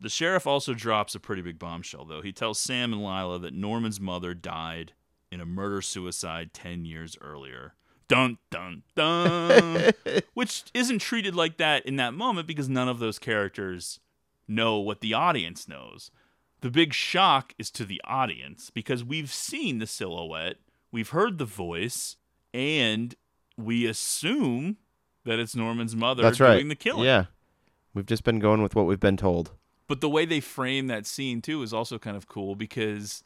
The 0.00 0.08
sheriff 0.08 0.46
also 0.46 0.74
drops 0.74 1.14
a 1.14 1.20
pretty 1.20 1.42
big 1.42 1.58
bombshell, 1.58 2.04
though. 2.04 2.22
He 2.22 2.32
tells 2.32 2.60
Sam 2.60 2.92
and 2.92 3.02
Lila 3.02 3.38
that 3.40 3.54
Norman's 3.54 4.00
mother 4.00 4.34
died 4.34 4.92
in 5.32 5.40
a 5.40 5.46
murder 5.46 5.80
suicide 5.80 6.52
10 6.52 6.84
years 6.84 7.16
earlier. 7.20 7.74
Dun, 8.14 8.38
dun, 8.50 8.82
dun. 8.94 9.90
Which 10.34 10.64
isn't 10.72 11.00
treated 11.00 11.34
like 11.34 11.56
that 11.56 11.84
in 11.84 11.96
that 11.96 12.14
moment 12.14 12.46
because 12.46 12.68
none 12.68 12.88
of 12.88 13.00
those 13.00 13.18
characters 13.18 13.98
know 14.46 14.78
what 14.78 15.00
the 15.00 15.14
audience 15.14 15.66
knows. 15.66 16.12
The 16.60 16.70
big 16.70 16.94
shock 16.94 17.54
is 17.58 17.72
to 17.72 17.84
the 17.84 18.00
audience 18.04 18.70
because 18.70 19.02
we've 19.02 19.32
seen 19.32 19.78
the 19.80 19.86
silhouette, 19.86 20.58
we've 20.92 21.08
heard 21.08 21.38
the 21.38 21.44
voice, 21.44 22.16
and 22.52 23.16
we 23.56 23.84
assume 23.84 24.76
that 25.24 25.40
it's 25.40 25.56
Norman's 25.56 25.96
mother 25.96 26.22
That's 26.22 26.38
doing 26.38 26.50
right. 26.50 26.68
the 26.68 26.76
killing. 26.76 27.04
Yeah. 27.04 27.24
We've 27.94 28.06
just 28.06 28.22
been 28.22 28.38
going 28.38 28.62
with 28.62 28.76
what 28.76 28.86
we've 28.86 29.00
been 29.00 29.16
told. 29.16 29.50
But 29.88 30.00
the 30.00 30.08
way 30.08 30.24
they 30.24 30.40
frame 30.40 30.86
that 30.86 31.04
scene 31.04 31.42
too 31.42 31.62
is 31.62 31.72
also 31.72 31.98
kind 31.98 32.16
of 32.16 32.28
cool 32.28 32.54
because 32.54 33.24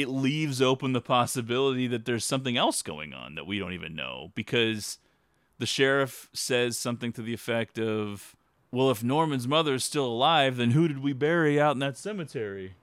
it 0.00 0.08
leaves 0.08 0.60
open 0.62 0.92
the 0.92 1.00
possibility 1.00 1.86
that 1.86 2.04
there's 2.04 2.24
something 2.24 2.56
else 2.56 2.82
going 2.82 3.12
on 3.12 3.34
that 3.34 3.46
we 3.46 3.58
don't 3.58 3.72
even 3.72 3.94
know 3.94 4.30
because 4.34 4.98
the 5.58 5.66
sheriff 5.66 6.28
says 6.32 6.78
something 6.78 7.12
to 7.12 7.22
the 7.22 7.34
effect 7.34 7.78
of 7.78 8.34
well 8.72 8.90
if 8.90 9.02
Norman's 9.04 9.46
mother 9.48 9.74
is 9.74 9.84
still 9.84 10.06
alive 10.06 10.56
then 10.56 10.70
who 10.72 10.88
did 10.88 11.00
we 11.02 11.12
bury 11.12 11.60
out 11.60 11.72
in 11.72 11.78
that 11.80 11.96
cemetery 11.98 12.74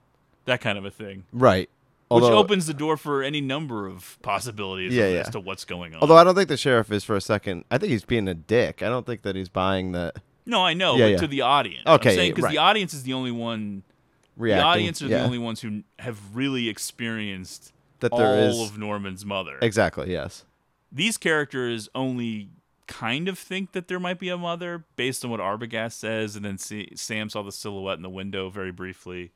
that 0.44 0.60
kind 0.60 0.78
of 0.78 0.84
a 0.84 0.90
thing 0.90 1.24
Right. 1.32 1.68
which 2.10 2.24
opens 2.24 2.66
the 2.66 2.74
door 2.74 2.96
for 2.96 3.22
any 3.22 3.40
number 3.40 3.86
of 3.86 4.18
possibilities 4.22 4.92
Yeah, 4.94 5.08
yeah. 5.08 5.20
as 5.20 5.30
to 5.30 5.40
what's 5.40 5.64
going 5.64 5.94
on 5.94 6.00
Although 6.00 6.16
I 6.16 6.24
don't 6.24 6.34
think 6.34 6.48
the 6.48 6.56
sheriff 6.56 6.90
is 6.92 7.04
for 7.04 7.16
a 7.16 7.20
second. 7.20 7.64
I 7.70 7.78
think 7.78 7.90
he's 7.92 8.04
being 8.04 8.28
a 8.28 8.34
dick. 8.34 8.82
I 8.82 8.88
don't 8.88 9.04
think 9.06 9.22
that 9.22 9.36
he's 9.36 9.48
buying 9.48 9.92
that. 9.92 10.16
No, 10.46 10.64
I 10.64 10.72
know, 10.72 10.96
Yeah, 10.96 11.04
but 11.04 11.10
yeah. 11.10 11.16
to 11.18 11.26
the 11.26 11.40
audience. 11.42 11.86
Okay, 11.86 12.32
because 12.32 12.50
the 12.50 12.56
audience 12.58 12.94
is 12.94 13.02
the 13.02 13.12
only 13.12 13.30
one. 13.30 13.82
Reacting, 14.38 14.62
the 14.62 14.66
audience 14.68 15.02
are 15.02 15.08
the 15.08 15.20
only 15.22 15.38
ones 15.38 15.60
who 15.60 15.82
have 15.98 16.18
really 16.34 16.68
experienced 16.68 17.72
That 18.00 18.12
all 18.12 18.18
there 18.18 18.48
is- 18.48 18.60
of 18.60 18.78
Norman's 18.78 19.24
mother. 19.26 19.58
Exactly. 19.60 20.10
Yes. 20.12 20.44
These 20.90 21.18
characters 21.18 21.88
only 21.94 22.48
kind 22.86 23.28
of 23.28 23.38
think 23.38 23.72
that 23.72 23.88
there 23.88 24.00
might 24.00 24.18
be 24.18 24.30
a 24.30 24.38
mother 24.38 24.84
based 24.96 25.22
on 25.24 25.30
what 25.30 25.40
Arbogast 25.40 25.92
says, 25.92 26.34
and 26.36 26.44
then 26.44 26.56
see, 26.56 26.88
Sam 26.94 27.28
saw 27.28 27.42
the 27.42 27.52
silhouette 27.52 27.98
in 27.98 28.02
the 28.02 28.08
window 28.08 28.48
very 28.48 28.72
briefly. 28.72 29.32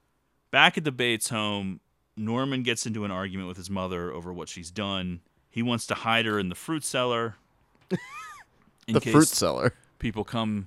Back 0.51 0.79
at 0.79 0.85
the 0.85 0.93
Bates 0.93 1.29
home, 1.29 1.81
Norman 2.17 2.63
gets 2.63 2.87
into 2.87 3.05
an 3.05 3.11
argument 3.11 3.49
with 3.49 3.57
his 3.59 3.69
mother 3.69 4.11
over 4.13 4.33
what 4.33 4.49
she's 4.49 4.71
done. 4.71 5.21
He 5.51 5.63
wants 5.63 5.87
to 5.89 5.95
hide 5.95 6.25
her 6.25 6.39
in 6.39 6.49
the 6.49 6.55
fruit 6.55 6.85
cellar. 6.85 7.37
in 8.87 8.95
The 8.95 9.01
fruit 9.01 9.29
cellar. 9.29 9.75
People 9.99 10.25
come, 10.25 10.67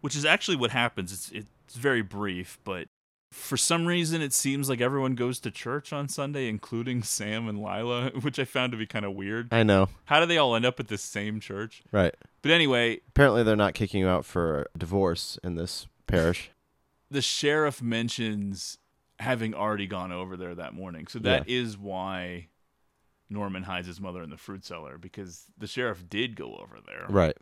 which 0.00 0.14
is 0.14 0.24
actually 0.24 0.56
what 0.56 0.70
happens. 0.70 1.12
It's 1.12 1.30
it's 1.66 1.76
very 1.76 2.02
brief, 2.02 2.58
but 2.64 2.88
for 3.36 3.56
some 3.56 3.86
reason 3.86 4.22
it 4.22 4.32
seems 4.32 4.68
like 4.68 4.80
everyone 4.80 5.14
goes 5.14 5.38
to 5.40 5.50
church 5.50 5.92
on 5.92 6.08
Sunday, 6.08 6.48
including 6.48 7.02
Sam 7.04 7.48
and 7.48 7.62
Lila, 7.62 8.10
which 8.22 8.38
I 8.38 8.44
found 8.44 8.72
to 8.72 8.78
be 8.78 8.86
kind 8.86 9.04
of 9.04 9.14
weird. 9.14 9.52
I 9.52 9.62
know. 9.62 9.88
How 10.06 10.20
do 10.20 10.26
they 10.26 10.38
all 10.38 10.56
end 10.56 10.64
up 10.64 10.80
at 10.80 10.88
the 10.88 10.98
same 10.98 11.38
church? 11.40 11.82
Right. 11.92 12.14
But 12.42 12.50
anyway, 12.50 13.00
Apparently, 13.08 13.42
they're 13.42 13.56
not 13.56 13.74
kicking 13.74 14.00
you 14.00 14.08
out 14.08 14.24
for 14.24 14.66
divorce 14.76 15.38
in 15.44 15.54
this 15.54 15.86
parish. 16.06 16.50
the 17.10 17.22
sheriff 17.22 17.82
mentions 17.82 18.78
having 19.18 19.54
already 19.54 19.86
gone 19.86 20.12
over 20.12 20.36
there 20.36 20.54
that 20.54 20.74
morning. 20.74 21.06
So 21.06 21.18
that 21.20 21.48
is 21.48 21.78
why 21.78 22.48
Norman 23.30 23.62
hides 23.62 23.86
his 23.86 24.00
mother 24.00 24.22
in 24.22 24.30
the 24.30 24.36
fruit 24.36 24.64
cellar 24.64 24.98
because 24.98 25.44
the 25.56 25.66
sheriff 25.66 26.04
did 26.08 26.36
go 26.36 26.56
over 26.56 26.78
there. 26.84 27.06
Right. 27.08 27.36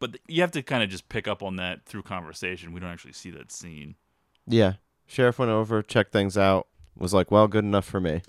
But 0.00 0.18
you 0.26 0.40
have 0.40 0.50
to 0.52 0.62
kind 0.62 0.82
of 0.82 0.88
just 0.88 1.08
pick 1.08 1.28
up 1.28 1.42
on 1.42 1.56
that 1.56 1.84
through 1.84 2.02
conversation. 2.02 2.72
We 2.72 2.80
don't 2.80 2.90
actually 2.90 3.12
see 3.12 3.30
that 3.30 3.52
scene. 3.52 3.94
Yeah. 4.46 4.74
Sheriff 5.10 5.40
went 5.40 5.50
over, 5.50 5.82
checked 5.82 6.12
things 6.12 6.38
out, 6.38 6.68
was 6.96 7.12
like, 7.12 7.32
well, 7.32 7.48
good 7.48 7.64
enough 7.64 7.84
for 7.84 8.00
me. 8.00 8.22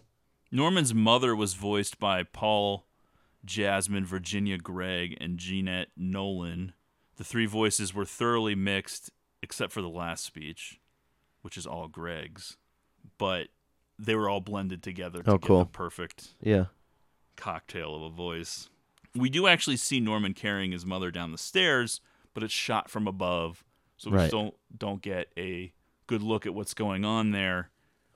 Norman's 0.52 0.94
mother 0.96 1.36
was 1.36 1.54
voiced 1.54 2.00
by 2.00 2.24
Paul, 2.24 2.86
Jasmin, 3.46 4.04
Virginia 4.06 4.58
Gregg, 4.58 5.16
and 5.22 5.38
Jeanette 5.38 5.90
Nolan. 5.96 6.74
The 7.18 7.24
three 7.24 7.46
voices 7.46 7.94
were 7.94 8.04
thoroughly 8.06 8.56
mixed, 8.56 9.12
except 9.44 9.72
for 9.72 9.82
the 9.84 9.90
last 9.90 10.24
speech, 10.26 10.80
which 11.44 11.56
is 11.56 11.68
all 11.68 11.88
Gregg's. 11.88 12.58
But 13.20 13.50
they 14.00 14.16
were 14.16 14.28
all 14.28 14.42
blended 14.42 14.82
together 14.82 15.22
to 15.22 15.32
Oh, 15.34 15.38
get 15.38 15.48
cool. 15.48 15.60
the 15.60 15.66
perfect 15.66 16.30
Yeah. 16.42 16.66
cocktail 17.36 17.94
of 17.96 18.02
a 18.02 18.10
voice. 18.10 18.70
We 19.14 19.30
do 19.30 19.46
actually 19.46 19.78
see 19.78 20.00
Norman 20.00 20.34
carrying 20.34 20.72
his 20.72 20.86
mother 20.86 21.12
down 21.12 21.32
the 21.32 21.38
stairs, 21.38 22.02
but 22.34 22.42
it's 22.42 22.54
shot 22.54 22.90
from 22.90 23.08
above, 23.08 23.64
so 23.98 24.10
we 24.10 24.18
Right. 24.18 24.32
don't 24.32 24.56
don't 24.76 25.02
get 25.02 25.32
a 25.38 25.74
good 26.12 26.22
look 26.22 26.46
at 26.46 26.54
what's 26.54 26.74
going 26.74 27.06
on 27.06 27.32
there. 27.32 27.70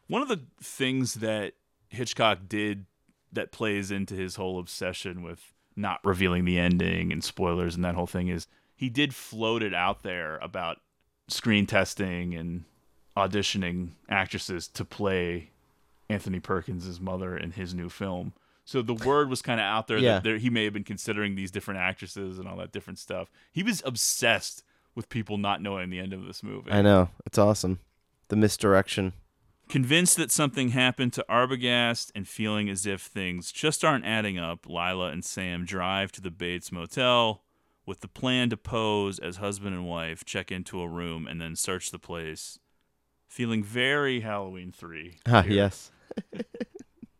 One 0.07 0.21
of 0.21 0.27
the 0.27 0.41
things 0.61 1.15
that 1.15 1.53
Hitchcock 1.87 2.39
did 2.49 2.85
that 3.31 3.53
plays 3.53 3.89
into 3.89 4.13
his 4.15 4.35
whole 4.35 4.59
obsession 4.59 5.23
with 5.23 5.53
not 5.77 5.99
revealing 6.03 6.43
the 6.43 6.59
ending 6.59 7.13
and 7.13 7.23
spoilers 7.23 7.73
and 7.75 7.85
that 7.85 7.95
whole 7.95 8.05
thing 8.05 8.27
is 8.27 8.47
he 8.75 8.89
did 8.89 9.15
float 9.15 9.63
it 9.63 9.73
out 9.73 10.03
there 10.03 10.37
about 10.39 10.81
screen 11.29 11.65
testing 11.65 12.33
and 12.35 12.65
auditioning 13.15 13.91
actresses 14.09 14.67
to 14.67 14.83
play 14.83 15.51
Anthony 16.09 16.39
Perkins' 16.41 16.99
mother 16.99 17.37
in 17.37 17.51
his 17.51 17.73
new 17.73 17.87
film. 17.89 18.33
So 18.65 18.81
the 18.81 18.93
word 18.93 19.29
was 19.29 19.41
kind 19.41 19.59
of 19.61 19.63
out 19.65 19.87
there 19.87 19.97
Yeah. 19.99 20.15
that 20.15 20.23
there, 20.23 20.37
he 20.37 20.49
may 20.49 20.65
have 20.65 20.73
been 20.73 20.83
considering 20.83 21.35
these 21.35 21.51
different 21.51 21.79
actresses 21.79 22.39
and 22.39 22.47
all 22.47 22.57
that 22.57 22.71
different 22.73 22.99
stuff. 22.99 23.31
He 23.53 23.63
was 23.63 23.81
obsessed 23.85 24.63
with 24.95 25.09
people 25.09 25.37
not 25.37 25.61
knowing 25.61 25.89
the 25.89 25.99
end 25.99 26.13
of 26.13 26.25
this 26.25 26.41
movie. 26.41 26.71
I 26.71 26.81
know. 26.81 27.09
It's 27.25 27.37
awesome. 27.37 27.79
The 28.29 28.35
misdirection. 28.35 29.13
Convinced 29.67 30.17
that 30.17 30.31
something 30.31 30.69
happened 30.69 31.13
to 31.13 31.25
Arbogast 31.29 32.11
and 32.15 32.27
feeling 32.27 32.69
as 32.69 32.85
if 32.85 33.01
things 33.01 33.51
just 33.51 33.83
aren't 33.83 34.05
adding 34.05 34.37
up, 34.37 34.67
Lila 34.67 35.09
and 35.09 35.25
Sam 35.25 35.65
drive 35.65 36.11
to 36.13 36.21
the 36.21 36.31
Bates 36.31 36.71
Motel 36.71 37.41
with 37.85 38.01
the 38.01 38.07
plan 38.07 38.49
to 38.49 38.57
pose 38.57 39.19
as 39.19 39.37
husband 39.37 39.75
and 39.75 39.87
wife, 39.87 40.23
check 40.25 40.51
into 40.51 40.81
a 40.81 40.87
room, 40.87 41.27
and 41.27 41.39
then 41.41 41.55
search 41.55 41.91
the 41.91 41.99
place. 41.99 42.59
Feeling 43.27 43.63
very 43.63 44.21
Halloween 44.21 44.71
3. 44.71 45.17
Ah, 45.25 45.41
here. 45.41 45.53
yes. 45.53 45.91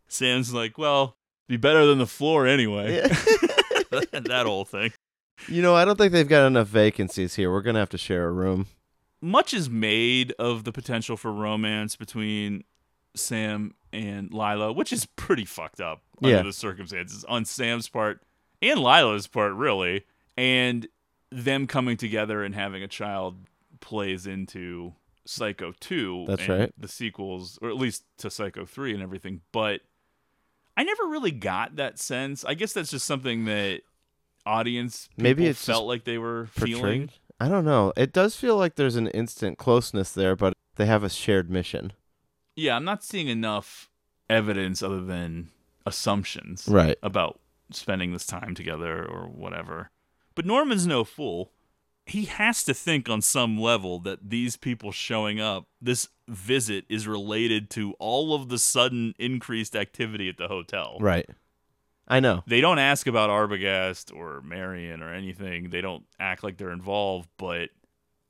Sam's 0.08 0.54
like, 0.54 0.78
well, 0.78 1.16
be 1.48 1.56
better 1.56 1.84
than 1.84 1.98
the 1.98 2.06
floor 2.06 2.46
anyway. 2.46 2.96
Yeah. 2.96 3.08
that 4.12 4.42
whole 4.46 4.64
thing. 4.64 4.92
You 5.48 5.62
know, 5.62 5.74
I 5.74 5.84
don't 5.84 5.96
think 5.96 6.12
they've 6.12 6.28
got 6.28 6.46
enough 6.46 6.68
vacancies 6.68 7.34
here. 7.36 7.50
We're 7.50 7.62
gonna 7.62 7.78
have 7.78 7.90
to 7.90 7.98
share 7.98 8.26
a 8.26 8.32
room. 8.32 8.66
Much 9.20 9.54
is 9.54 9.70
made 9.70 10.32
of 10.38 10.64
the 10.64 10.72
potential 10.72 11.16
for 11.16 11.32
romance 11.32 11.96
between 11.96 12.64
Sam 13.14 13.74
and 13.92 14.32
Lila, 14.32 14.72
which 14.72 14.92
is 14.92 15.06
pretty 15.16 15.44
fucked 15.44 15.80
up 15.80 16.02
under 16.22 16.36
Yeah. 16.36 16.42
the 16.42 16.52
circumstances 16.52 17.24
on 17.24 17.44
Sam's 17.44 17.88
part 17.88 18.22
and 18.60 18.78
Lila's 18.80 19.26
part, 19.26 19.54
really. 19.54 20.04
And 20.36 20.86
them 21.30 21.66
coming 21.66 21.96
together 21.96 22.42
and 22.44 22.54
having 22.54 22.82
a 22.82 22.88
child 22.88 23.46
plays 23.80 24.26
into 24.26 24.94
Psycho 25.24 25.72
2 25.80 26.24
That's 26.28 26.42
and 26.42 26.48
right. 26.60 26.72
the 26.78 26.88
sequels, 26.88 27.58
or 27.62 27.68
at 27.70 27.76
least 27.76 28.04
to 28.18 28.30
Psycho 28.30 28.64
3 28.66 28.92
and 28.94 29.02
everything. 29.02 29.40
But 29.50 29.80
I 30.76 30.84
never 30.84 31.04
really 31.06 31.30
got 31.32 31.76
that 31.76 31.98
sense. 31.98 32.44
I 32.44 32.54
guess 32.54 32.72
that's 32.74 32.90
just 32.90 33.06
something 33.06 33.46
that 33.46 33.80
audience 34.46 35.08
Maybe 35.16 35.44
just 35.44 35.66
felt 35.66 35.86
like 35.86 36.04
they 36.04 36.18
were 36.18 36.46
feeling. 36.52 37.10
I 37.38 37.48
don't 37.48 37.64
know. 37.66 37.92
It 37.96 38.12
does 38.12 38.36
feel 38.36 38.56
like 38.56 38.76
there's 38.76 38.96
an 38.96 39.08
instant 39.08 39.58
closeness 39.58 40.12
there, 40.12 40.34
but 40.36 40.54
they 40.76 40.86
have 40.86 41.02
a 41.04 41.10
shared 41.10 41.50
mission. 41.50 41.92
Yeah, 42.54 42.76
I'm 42.76 42.84
not 42.84 43.04
seeing 43.04 43.28
enough 43.28 43.90
evidence 44.30 44.82
other 44.82 45.02
than 45.04 45.50
assumptions 45.84 46.66
Right. 46.68 46.96
about 47.02 47.40
spending 47.70 48.12
this 48.12 48.26
time 48.26 48.54
together 48.54 49.04
or 49.04 49.26
whatever. 49.26 49.90
But 50.34 50.46
Norman's 50.46 50.86
no 50.86 51.04
fool. 51.04 51.52
He 52.06 52.26
has 52.26 52.62
to 52.64 52.72
think 52.74 53.08
on 53.08 53.20
some 53.20 53.58
level 53.58 53.98
that 54.00 54.30
these 54.30 54.56
people 54.56 54.92
showing 54.92 55.40
up, 55.40 55.66
this 55.80 56.08
visit 56.28 56.84
is 56.88 57.06
related 57.08 57.68
to 57.70 57.94
all 57.98 58.34
of 58.34 58.48
the 58.48 58.58
sudden 58.58 59.14
increased 59.18 59.74
activity 59.74 60.28
at 60.28 60.36
the 60.38 60.46
hotel. 60.48 60.98
Right. 61.00 61.28
I 62.08 62.20
know. 62.20 62.44
They 62.46 62.60
don't 62.60 62.78
ask 62.78 63.06
about 63.06 63.30
Arbogast 63.30 64.14
or 64.14 64.40
Marion 64.42 65.02
or 65.02 65.12
anything. 65.12 65.70
They 65.70 65.80
don't 65.80 66.04
act 66.20 66.44
like 66.44 66.56
they're 66.56 66.70
involved, 66.70 67.28
but 67.36 67.70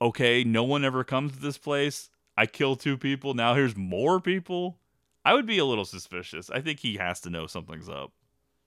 okay, 0.00 0.44
no 0.44 0.64
one 0.64 0.84
ever 0.84 1.04
comes 1.04 1.32
to 1.32 1.40
this 1.40 1.58
place. 1.58 2.10
I 2.36 2.46
kill 2.46 2.76
two 2.76 2.96
people. 2.96 3.34
Now 3.34 3.54
here's 3.54 3.76
more 3.76 4.20
people. 4.20 4.78
I 5.24 5.34
would 5.34 5.46
be 5.46 5.58
a 5.58 5.64
little 5.64 5.84
suspicious. 5.84 6.50
I 6.50 6.60
think 6.60 6.80
he 6.80 6.96
has 6.96 7.20
to 7.22 7.30
know 7.30 7.46
something's 7.46 7.88
up. 7.88 8.12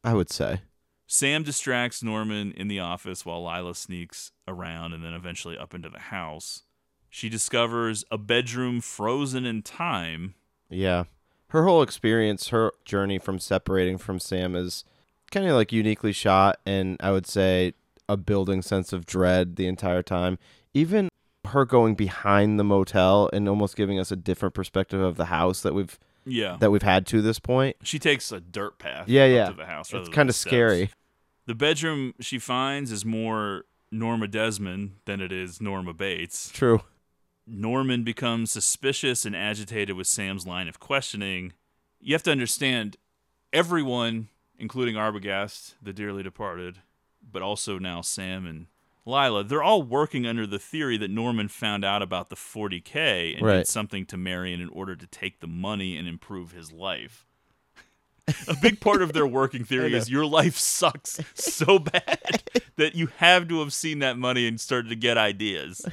I 0.04 0.14
would 0.14 0.30
say. 0.30 0.62
Sam 1.08 1.42
distracts 1.42 2.04
Norman 2.04 2.52
in 2.52 2.68
the 2.68 2.80
office 2.80 3.26
while 3.26 3.44
Lila 3.44 3.74
sneaks 3.74 4.32
around 4.48 4.94
and 4.94 5.04
then 5.04 5.14
eventually 5.14 5.58
up 5.58 5.74
into 5.74 5.90
the 5.90 6.00
house. 6.00 6.64
She 7.10 7.30
discovers 7.30 8.06
a 8.12 8.18
bedroom 8.18 8.80
frozen 8.82 9.46
in 9.46 9.64
time. 9.64 10.36
Yeah. 10.70 11.06
Her 11.48 11.64
whole 11.64 11.82
experience, 11.82 12.50
her 12.50 12.74
journey 12.86 13.18
from 13.18 13.40
separating 13.40 13.98
from 13.98 14.20
Sam 14.20 14.56
is 14.56 14.84
kind 15.30 15.46
of 15.48 15.54
like 15.56 15.72
uniquely 15.72 16.12
shot 16.12 16.60
and 16.66 16.98
I 17.00 17.12
would 17.12 17.28
say 17.28 17.74
a 18.08 18.18
building 18.18 18.62
sense 18.62 18.92
of 18.94 19.06
dread 19.06 19.56
the 19.56 19.68
entire 19.68 20.02
time. 20.04 20.38
Even 20.74 21.10
her 21.48 21.66
going 21.66 21.96
behind 21.96 22.60
the 22.60 22.64
motel 22.64 23.30
and 23.34 23.48
almost 23.48 23.76
giving 23.76 24.00
us 24.00 24.12
a 24.12 24.16
different 24.16 24.54
perspective 24.54 25.00
of 25.00 25.16
the 25.18 25.26
house 25.26 25.62
that 25.62 25.74
we've 25.74 25.98
Yeah. 26.26 26.58
that 26.60 26.70
we've 26.72 26.82
had 26.84 27.08
to 27.08 27.22
this 27.22 27.40
point. 27.40 27.78
She 27.84 27.98
takes 28.00 28.32
a 28.32 28.40
dirt 28.40 28.78
path 28.80 29.08
Yeah, 29.08 29.26
yeah. 29.26 29.48
to 29.50 29.54
the 29.56 29.66
house. 29.66 29.94
It's 29.94 30.10
the 30.10 30.14
steps. 30.14 30.36
scary. 30.38 30.90
The 31.46 31.56
bedroom 31.56 32.14
she 32.20 32.38
finds 32.40 32.92
is 32.92 33.04
more 33.06 33.66
Norma 33.92 34.28
Desmond 34.28 34.98
than 35.06 35.22
it 35.22 35.32
is 35.32 35.60
Norma 35.62 35.94
Bates. 35.94 36.52
True. 36.52 36.82
Norman 37.48 38.04
becomes 38.04 38.52
suspicious 38.52 39.26
and 39.26 39.36
agitated 39.36 39.96
with 39.96 40.06
Sam's 40.06 40.46
line 40.46 40.68
of 40.68 40.80
questioning. 40.80 41.54
You 42.00 42.14
have 42.14 42.22
to 42.24 42.32
understand, 42.32 42.98
everyone, 43.52 44.28
including 44.60 44.96
Arbogast, 44.96 45.74
the 45.82 45.94
dearly 45.94 46.22
departed, 46.24 46.78
but 47.32 47.42
also 47.42 47.80
now 47.80 48.02
Sam 48.02 48.46
and 48.46 48.68
Lila, 49.06 49.44
they're 49.44 49.64
all 49.64 49.82
working 49.82 50.28
under 50.28 50.46
the 50.46 50.60
theory 50.60 50.98
that 50.98 51.10
Norman 51.10 51.48
found 51.48 51.84
out 51.84 52.02
about 52.02 52.30
the 52.30 52.36
40K 52.36 53.36
and 53.38 53.46
Right. 53.46 53.58
did 53.58 53.68
something 53.68 54.06
to 54.08 54.18
Marion 54.18 54.62
in 54.62 54.70
order 54.70 54.96
to 54.96 55.08
take 55.08 55.40
the 55.40 55.48
money 55.48 55.98
and 55.98 56.08
improve 56.08 56.52
his 56.52 56.72
life. 56.72 57.26
A 58.48 58.56
big 58.62 58.80
part 58.80 59.02
of 59.02 59.14
their 59.14 59.26
working 59.26 59.64
theory 59.66 59.96
is 59.96 60.12
your 60.12 60.26
life 60.26 60.56
sucks 60.58 61.20
so 61.34 61.80
bad 61.80 62.44
that 62.76 62.94
you 62.94 63.08
have 63.18 63.48
to 63.48 63.60
have 63.62 63.74
seen 63.74 64.00
that 64.00 64.18
money 64.20 64.48
and 64.48 64.60
started 64.62 64.90
to 64.90 64.96
get 64.96 65.18
ideas. 65.18 65.84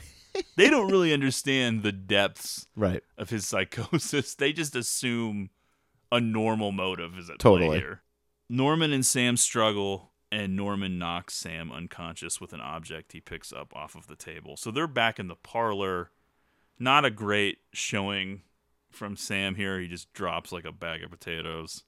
They 0.56 0.68
don't 0.68 0.90
really 0.90 1.14
understand 1.14 1.82
the 1.82 1.92
depths 1.92 2.66
Right. 2.76 3.02
of 3.16 3.30
his 3.30 3.46
psychosis. 3.48 4.34
They 4.34 4.52
just 4.52 4.76
assume 4.76 5.48
a 6.12 6.20
normal 6.20 6.72
motive 6.72 7.16
is 7.18 7.30
at 7.30 7.38
play 7.38 7.52
Totally. 7.52 7.78
here. 7.78 8.02
Norman 8.48 8.92
and 8.92 9.04
Sam 9.04 9.36
struggle, 9.36 10.12
and 10.30 10.56
Norman 10.56 10.98
knocks 10.98 11.34
Sam 11.34 11.72
unconscious 11.72 12.40
with 12.40 12.52
an 12.52 12.60
object 12.60 13.12
he 13.12 13.20
picks 13.20 13.52
up 13.52 13.74
off 13.74 13.94
of 13.94 14.06
the 14.06 14.16
table. 14.16 14.56
So 14.56 14.70
they're 14.70 14.86
back 14.86 15.18
in 15.18 15.28
the 15.28 15.36
parlor. 15.36 16.10
Not 16.78 17.04
a 17.04 17.10
great 17.10 17.58
showing 17.72 18.42
from 18.90 19.16
Sam 19.16 19.54
here. 19.54 19.80
He 19.80 19.88
just 19.88 20.12
drops 20.12 20.52
like 20.52 20.64
a 20.64 20.72
bag 20.72 21.02
of 21.02 21.10
potatoes. 21.10 21.84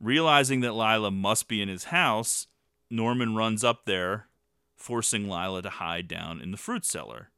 Realizing 0.00 0.60
that 0.60 0.74
Lila 0.74 1.10
must 1.10 1.48
be 1.48 1.60
in 1.60 1.68
his 1.68 1.84
house, 1.84 2.46
Norman 2.90 3.34
runs 3.34 3.64
up 3.64 3.84
there, 3.84 4.28
forcing 4.76 5.28
Lila 5.28 5.62
to 5.62 5.70
hide 5.70 6.08
down 6.08 6.40
in 6.40 6.52
the 6.52 6.56
fruit 6.56 6.84
cellar. 6.84 7.30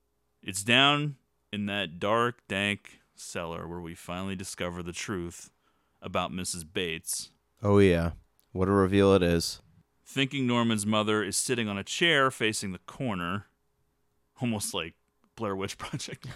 It's 0.43 0.63
down 0.63 1.17
in 1.53 1.67
that 1.67 1.99
dark, 1.99 2.47
dank 2.49 3.01
cellar 3.15 3.67
where 3.67 3.81
we 3.81 3.95
finally 3.95 4.37
discover 4.37 4.83
the 4.83 4.93
truth 4.93 5.51
about 6.03 6.33
Mrs. 6.33 6.65
Bates. 6.71 7.31
Oh 7.63 7.79
yeah. 7.79 8.13
What 8.53 8.69
a 8.69 8.73
reveal 8.73 9.15
it 9.15 9.23
is. 9.23 9.61
Thinking 10.05 10.47
Norman's 10.47 10.85
mother 10.85 11.23
is 11.23 11.37
sitting 11.37 11.69
on 11.69 11.79
a 11.79 11.85
chair 11.85 12.31
facing 12.31 12.73
the 12.73 12.81
corner, 12.81 13.47
almost 14.41 14.75
like 14.75 14.95
Blair 15.37 15.55
Witch 15.55 15.79
Project. 15.79 16.27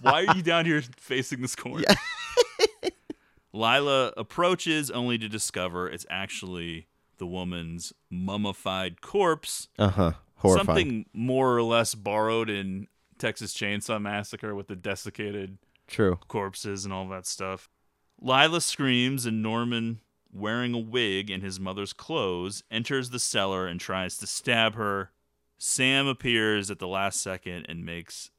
Why 0.00 0.24
are 0.24 0.36
you 0.36 0.42
down 0.42 0.64
here 0.64 0.82
facing 0.96 1.42
this 1.42 1.54
corner? 1.54 1.84
Lila 3.52 4.12
approaches 4.16 4.90
only 4.90 5.16
to 5.18 5.28
discover 5.28 5.88
it's 5.88 6.06
actually 6.10 6.88
the 7.18 7.26
woman's 7.26 7.92
mummified 8.10 9.00
corpse. 9.00 9.68
Uh-huh. 9.78 10.12
Horrifying. 10.36 10.66
Something 10.66 11.06
more 11.12 11.56
or 11.56 11.62
less 11.62 11.94
borrowed 11.94 12.50
in 12.50 12.88
Texas 13.18 13.54
Chainsaw 13.54 14.00
Massacre 14.00 14.54
with 14.54 14.66
the 14.66 14.76
desiccated 14.76 15.58
True. 15.86 16.18
corpses 16.26 16.84
and 16.84 16.92
all 16.92 17.08
that 17.08 17.26
stuff. 17.26 17.70
Lila 18.20 18.60
screams, 18.60 19.26
and 19.26 19.42
Norman, 19.42 20.00
wearing 20.34 20.74
a 20.74 20.78
wig 20.78 21.30
and 21.30 21.42
his 21.42 21.58
mother's 21.60 21.92
clothes, 21.94 22.62
enters 22.70 23.10
the 23.10 23.18
cellar 23.18 23.66
and 23.66 23.80
tries 23.80 24.16
to 24.18 24.26
stab 24.26 24.74
her. 24.74 25.12
Sam 25.56 26.06
appears 26.06 26.70
at 26.70 26.78
the 26.80 26.88
last 26.88 27.22
second 27.22 27.66
and 27.68 27.84
makes 27.86 28.30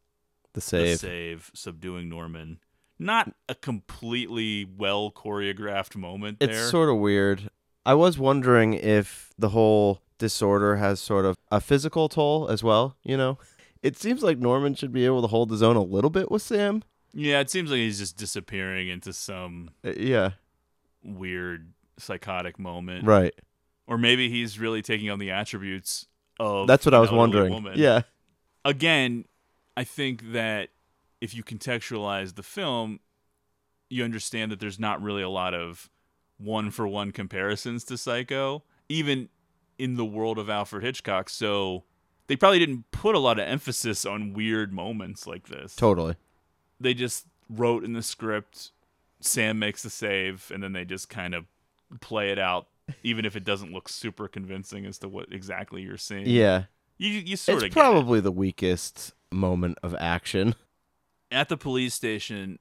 The 0.53 0.61
save. 0.61 0.99
the 0.99 1.07
save, 1.07 1.51
subduing 1.55 2.09
Norman. 2.09 2.59
Not 2.99 3.33
a 3.49 3.55
completely 3.55 4.65
well 4.65 5.11
choreographed 5.11 5.95
moment 5.95 6.37
It's 6.41 6.53
there. 6.53 6.67
sort 6.69 6.89
of 6.89 6.97
weird. 6.97 7.49
I 7.85 7.93
was 7.93 8.17
wondering 8.17 8.73
if 8.73 9.31
the 9.37 9.49
whole 9.49 10.01
disorder 10.17 10.75
has 10.77 10.99
sort 10.99 11.25
of 11.25 11.35
a 11.51 11.59
physical 11.61 12.09
toll 12.09 12.47
as 12.49 12.63
well, 12.63 12.95
you 13.03 13.15
know? 13.17 13.37
It 13.83 13.97
seems 13.97 14.23
like 14.23 14.37
Norman 14.39 14.73
should 14.75 14.91
be 14.91 15.05
able 15.05 15.21
to 15.21 15.27
hold 15.27 15.51
his 15.51 15.61
own 15.61 15.75
a 15.75 15.81
little 15.83 16.09
bit 16.09 16.31
with 16.31 16.41
Sam. 16.41 16.83
yeah, 17.13 17.39
it 17.39 17.49
seems 17.49 17.69
like 17.69 17.77
he's 17.79 17.99
just 17.99 18.17
disappearing 18.17 18.87
into 18.89 19.13
some 19.13 19.69
Uh, 19.85 19.91
yeah. 19.97 20.31
weird 21.03 21.73
psychotic 21.97 22.59
moment. 22.59 23.05
Right. 23.05 23.33
Or 23.87 23.97
maybe 23.97 24.29
he's 24.29 24.59
really 24.59 24.81
taking 24.81 25.09
on 25.09 25.19
the 25.19 25.31
attributes 25.31 26.07
of 26.39 26.67
That's 26.67 26.85
what 26.85 26.93
I 26.93 26.99
was 26.99 27.11
wondering. 27.11 27.53
woman. 27.53 27.73
Yeah. 27.77 28.01
Again, 28.63 29.25
I 29.77 29.83
think 29.83 30.31
that 30.31 30.69
if 31.21 31.33
you 31.35 31.43
contextualize 31.43 32.35
the 32.35 32.43
film, 32.43 32.99
you 33.89 34.03
understand 34.03 34.51
that 34.51 34.59
there's 34.59 34.79
not 34.79 35.01
really 35.01 35.21
a 35.21 35.29
lot 35.29 35.53
of 35.53 35.89
one 36.37 36.71
for 36.71 36.87
one 36.87 37.11
comparisons 37.11 37.83
to 37.85 37.97
Psycho, 37.97 38.63
even 38.89 39.29
in 39.77 39.95
the 39.95 40.05
world 40.05 40.39
of 40.39 40.49
Alfred 40.49 40.83
Hitchcock. 40.83 41.29
So 41.29 41.83
they 42.27 42.35
probably 42.35 42.59
didn't 42.59 42.89
put 42.91 43.15
a 43.15 43.19
lot 43.19 43.39
of 43.39 43.47
emphasis 43.47 44.05
on 44.05 44.33
weird 44.33 44.73
moments 44.73 45.27
like 45.27 45.47
this. 45.47 45.75
Totally. 45.75 46.15
They 46.79 46.93
just 46.93 47.27
wrote 47.49 47.83
in 47.83 47.93
the 47.93 48.03
script, 48.03 48.71
Sam 49.19 49.59
makes 49.59 49.83
the 49.83 49.89
save, 49.89 50.51
and 50.53 50.63
then 50.63 50.73
they 50.73 50.85
just 50.85 51.07
kind 51.07 51.33
of 51.35 51.45
play 52.01 52.31
it 52.31 52.39
out, 52.39 52.67
even 53.03 53.25
if 53.25 53.35
it 53.35 53.43
doesn't 53.43 53.73
look 53.73 53.89
super 53.89 54.27
convincing 54.27 54.85
as 54.85 54.97
to 54.99 55.09
what 55.09 55.31
exactly 55.31 55.81
you're 55.81 55.97
seeing. 55.97 56.27
Yeah. 56.27 56.65
You 56.97 57.09
you 57.09 57.35
sort 57.35 57.57
It's 57.57 57.65
of 57.65 57.71
probably 57.71 58.19
the 58.19 58.31
weakest 58.31 59.13
moment 59.31 59.77
of 59.83 59.95
action. 59.99 60.55
At 61.31 61.49
the 61.49 61.57
police 61.57 61.93
station, 61.93 62.59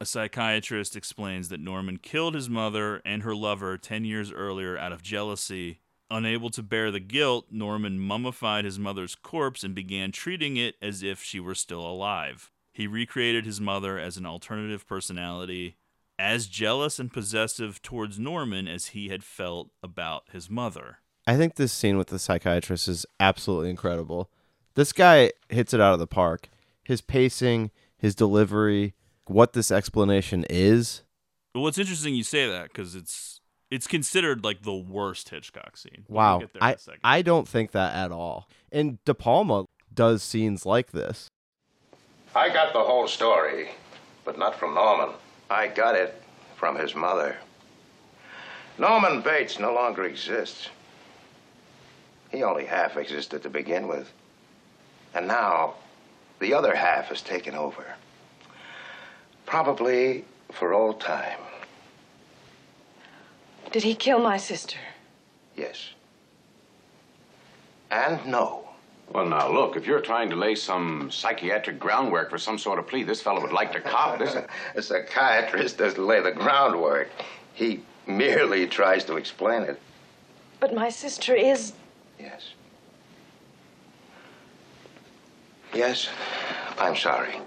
a 0.00 0.06
psychiatrist 0.06 0.96
explains 0.96 1.48
that 1.50 1.60
Norman 1.60 1.98
killed 1.98 2.34
his 2.34 2.48
mother 2.48 3.00
and 3.04 3.22
her 3.22 3.34
lover 3.34 3.76
10 3.76 4.04
years 4.04 4.32
earlier 4.32 4.76
out 4.76 4.92
of 4.92 5.02
jealousy 5.02 5.80
Unable 6.10 6.48
to 6.50 6.62
bear 6.62 6.90
the 6.90 7.00
guilt, 7.00 7.46
Norman 7.50 8.00
mummified 8.00 8.64
his 8.64 8.78
mother's 8.78 9.14
corpse 9.14 9.62
and 9.62 9.74
began 9.74 10.10
treating 10.10 10.56
it 10.56 10.76
as 10.80 11.02
if 11.02 11.22
she 11.22 11.38
were 11.38 11.54
still 11.54 11.84
alive. 11.84 12.50
He 12.72 12.86
recreated 12.86 13.44
his 13.44 13.60
mother 13.60 13.98
as 13.98 14.16
an 14.16 14.24
alternative 14.24 14.86
personality, 14.86 15.76
as 16.18 16.46
jealous 16.46 16.98
and 16.98 17.12
possessive 17.12 17.80
towards 17.82 18.18
Norman 18.18 18.66
as 18.66 18.88
he 18.88 19.08
had 19.08 19.22
felt 19.22 19.70
about 19.82 20.24
his 20.32 20.50
mother. 20.50 20.98
I 21.26 21.36
think 21.36 21.54
this 21.54 21.72
scene 21.72 21.96
with 21.98 22.08
the 22.08 22.18
psychiatrist 22.18 22.88
is 22.88 23.06
absolutely 23.20 23.70
incredible. 23.70 24.30
This 24.74 24.92
guy 24.92 25.32
hits 25.48 25.74
it 25.74 25.80
out 25.80 25.92
of 25.92 25.98
the 25.98 26.06
park. 26.06 26.48
His 26.84 27.00
pacing, 27.00 27.70
his 27.96 28.14
delivery, 28.14 28.94
what 29.26 29.52
this 29.52 29.70
explanation 29.70 30.44
is. 30.48 31.02
Well, 31.54 31.66
it's 31.68 31.78
interesting 31.78 32.14
you 32.14 32.24
say 32.24 32.48
that 32.48 32.68
because 32.68 32.94
it's 32.94 33.40
it's 33.70 33.86
considered 33.86 34.42
like 34.42 34.62
the 34.62 34.74
worst 34.74 35.28
Hitchcock 35.28 35.76
scene. 35.76 36.06
We'll 36.08 36.16
Wow. 36.16 36.38
get 36.38 36.52
there 36.54 36.60
in 36.60 36.66
I, 36.66 36.72
a 36.72 36.78
second. 36.78 37.00
I 37.04 37.20
don't 37.22 37.46
think 37.46 37.72
that 37.72 37.94
at 37.94 38.10
all. 38.10 38.48
And 38.72 39.02
De 39.04 39.12
Palma 39.12 39.66
does 39.92 40.22
scenes 40.22 40.64
like 40.64 40.92
this. 40.92 41.28
I 42.34 42.48
got 42.48 42.72
the 42.72 42.80
whole 42.80 43.06
story, 43.08 43.68
but 44.24 44.38
not 44.38 44.54
from 44.58 44.74
Norman. 44.74 45.14
I 45.50 45.68
got 45.68 45.94
it 45.94 46.20
from 46.56 46.76
his 46.76 46.94
mother. 46.94 47.36
Norman 48.78 49.22
Bates 49.22 49.58
no 49.58 49.72
longer 49.72 50.04
exists. 50.04 50.68
He 52.30 52.42
only 52.42 52.66
half 52.66 52.96
existed 52.96 53.42
to 53.42 53.50
begin 53.50 53.88
with. 53.88 54.12
And 55.14 55.26
now, 55.26 55.74
the 56.38 56.54
other 56.54 56.74
half 56.74 57.06
has 57.06 57.22
taken 57.22 57.54
over. 57.54 57.84
Probably 59.46 60.24
for 60.52 60.74
all 60.74 60.92
time. 60.92 61.38
Did 63.72 63.82
he 63.82 63.94
kill 63.94 64.18
my 64.18 64.36
sister? 64.36 64.78
Yes. 65.56 65.90
And 67.90 68.24
no. 68.26 68.67
Well, 69.12 69.24
now, 69.26 69.50
look, 69.50 69.76
if 69.76 69.86
you're 69.86 70.00
trying 70.00 70.28
to 70.30 70.36
lay 70.36 70.54
some 70.54 71.10
psychiatric 71.10 71.78
groundwork 71.78 72.28
for 72.28 72.38
some 72.38 72.58
sort 72.58 72.78
of 72.78 72.86
plea, 72.86 73.04
this 73.04 73.22
fellow 73.22 73.40
would 73.40 73.52
like 73.52 73.72
to 73.72 73.80
cop 73.80 74.18
this. 74.18 74.36
A 74.74 74.82
psychiatrist 74.82 75.78
doesn't 75.78 76.04
lay 76.04 76.20
the 76.20 76.32
groundwork. 76.32 77.10
He 77.54 77.80
merely 78.06 78.66
tries 78.66 79.04
to 79.04 79.16
explain 79.16 79.62
it. 79.62 79.80
But 80.60 80.74
my 80.74 80.90
sister 80.90 81.34
is. 81.34 81.72
Yes. 82.18 82.52
Yes, 85.72 86.08
I'm 86.78 86.96
sorry. 86.96 87.40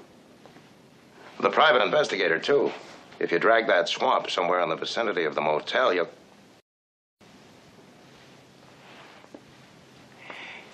The 1.39 1.49
private 1.49 1.83
investigator, 1.83 2.39
too. 2.39 2.71
If 3.19 3.31
you 3.31 3.37
drag 3.37 3.67
that 3.67 3.87
swamp 3.87 4.31
somewhere 4.31 4.61
in 4.61 4.69
the 4.69 4.75
vicinity 4.75 5.25
of 5.25 5.35
the 5.35 5.41
motel, 5.41 5.93
you'll. 5.93 6.09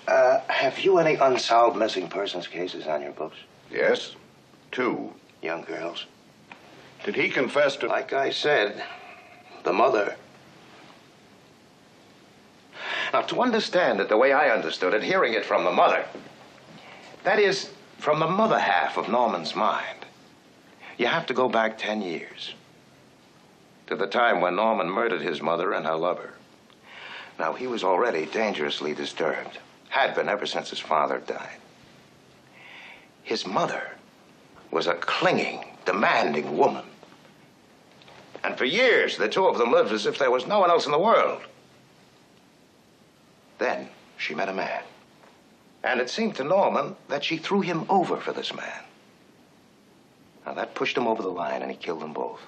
Uh, 0.07 0.39
have 0.57 0.79
you 0.79 0.97
any 0.97 1.13
unsolved 1.13 1.77
missing 1.77 2.07
persons 2.07 2.47
cases 2.47 2.88
on 2.88 3.03
your 3.03 3.11
books? 3.11 3.38
Yes, 3.71 4.15
two. 4.71 5.13
Young 5.43 5.61
girls? 5.61 6.07
Did 7.03 7.13
he 7.13 7.29
confess 7.29 7.75
to. 7.77 7.88
Like 7.88 8.11
I 8.11 8.31
said, 8.31 8.84
the 9.63 9.71
mother. 9.71 10.15
Now, 13.13 13.21
to 13.21 13.41
understand 13.41 13.99
it 13.99 14.09
the 14.09 14.17
way 14.17 14.34
I 14.34 14.49
understood 14.49 14.95
it, 14.95 15.03
hearing 15.03 15.34
it 15.34 15.45
from 15.45 15.63
the 15.63 15.71
mother, 15.71 16.03
that 17.23 17.38
is, 17.38 17.69
from 17.99 18.19
the 18.19 18.27
mother 18.27 18.57
half 18.57 18.97
of 18.97 19.09
Norman's 19.09 19.55
mind, 19.55 20.05
you 20.97 21.05
have 21.05 21.27
to 21.27 21.35
go 21.35 21.47
back 21.47 21.77
10 21.77 22.01
years 22.01 22.55
to 23.85 23.95
the 23.95 24.07
time 24.07 24.41
when 24.41 24.55
Norman 24.55 24.89
murdered 24.89 25.21
his 25.21 25.39
mother 25.39 25.73
and 25.73 25.85
her 25.85 25.95
lover. 25.95 26.34
Now, 27.38 27.53
he 27.53 27.67
was 27.67 27.84
already 27.84 28.25
dangerously 28.25 28.95
disturbed, 28.95 29.59
had 29.89 30.15
been 30.15 30.30
ever 30.30 30.45
since 30.45 30.69
his 30.69 30.80
father 30.80 31.19
died. 31.26 31.57
His 33.23 33.45
mother 33.45 33.91
was 34.72 34.88
a 34.88 34.93
clinging, 34.95 35.65
demanding 35.85 36.57
woman. 36.57 36.85
And 38.43 38.57
for 38.57 38.65
years, 38.65 39.18
the 39.18 39.27
two 39.27 39.47
of 39.47 39.57
them 39.57 39.72
lived 39.72 39.91
as 39.91 40.05
if 40.05 40.18
there 40.18 40.31
was 40.31 40.47
no 40.47 40.59
one 40.59 40.69
else 40.69 40.85
in 40.85 40.91
the 40.91 40.99
world. 40.99 41.41
Then 43.57 43.89
she 44.18 44.35
met 44.35 44.49
a 44.49 44.53
man. 44.53 44.84
And 45.84 45.99
it 45.99 46.09
seemed 46.09 46.35
to 46.35 46.43
Norman 46.43 46.95
that 47.07 47.23
she 47.23 47.38
threw 47.38 47.61
him 47.61 47.85
over 47.89 48.18
for 48.18 48.34
this 48.34 48.53
man. 48.53 48.84
Now, 50.45 50.53
that 50.53 50.76
pushed 50.76 50.95
him 50.95 51.07
over 51.07 51.22
the 51.22 51.30
line, 51.30 51.61
and 51.61 51.69
he 51.69 51.76
killed 51.77 52.01
them 52.01 52.14
both. 52.14 52.39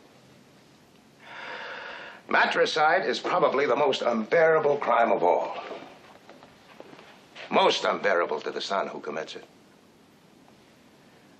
Matricide 2.29 3.05
is 3.05 3.19
probably 3.19 3.65
the 3.65 3.75
most 3.75 4.01
unbearable 4.01 4.77
crime 4.77 5.11
of 5.11 5.23
all. 5.23 5.57
Most 7.49 7.83
unbearable 7.83 8.41
to 8.41 8.51
the 8.51 8.61
son 8.61 8.87
who 8.87 8.99
commits 8.99 9.35
it. 9.35 9.45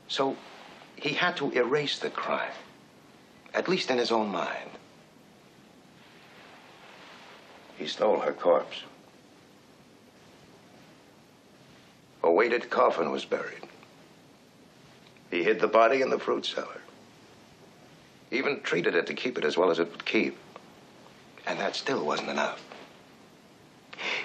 So, 0.08 0.36
he 0.96 1.14
had 1.14 1.38
to 1.38 1.52
erase 1.52 2.00
the 2.00 2.10
crime, 2.10 2.52
at 3.54 3.68
least 3.68 3.92
in 3.92 3.98
his 3.98 4.12
own 4.12 4.30
mind. 4.30 4.70
He 7.78 7.88
stole 7.88 8.20
her 8.20 8.34
corpse. 8.34 8.84
A 12.24 12.32
weighted 12.32 12.70
coffin 12.70 13.12
was 13.12 13.24
buried. 13.24 13.64
He 15.32 15.44
hid 15.44 15.60
the 15.60 15.68
body 15.68 16.02
in 16.02 16.10
the 16.10 16.20
fruit 16.20 16.46
cellar. 16.46 16.82
Even 18.32 18.62
treated 18.62 18.96
it 18.96 19.08
to 19.08 19.14
keep 19.14 19.38
it 19.38 19.46
as 19.46 19.58
well 19.58 19.72
as 19.72 19.80
it 19.80 19.90
would 19.90 20.06
keep. 20.06 20.38
And 21.48 21.60
that 21.60 21.76
still 21.76 22.06
wasn't 22.06 22.30
enough. 22.30 22.64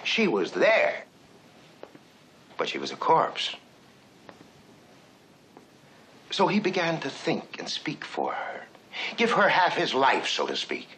She 0.02 0.27
was 0.28 0.52
there, 0.52 1.05
but 2.56 2.68
she 2.68 2.78
was 2.78 2.90
a 2.90 2.97
corpse. 2.97 3.56
So 6.31 6.47
he 6.48 6.60
began 6.60 7.01
to 7.01 7.10
think 7.10 7.59
and 7.59 7.68
speak 7.68 8.05
for 8.05 8.32
her, 8.32 8.62
give 9.16 9.31
her 9.32 9.48
half 9.48 9.76
his 9.76 9.94
life, 9.94 10.28
so 10.28 10.47
to 10.47 10.56
speak. 10.56 10.89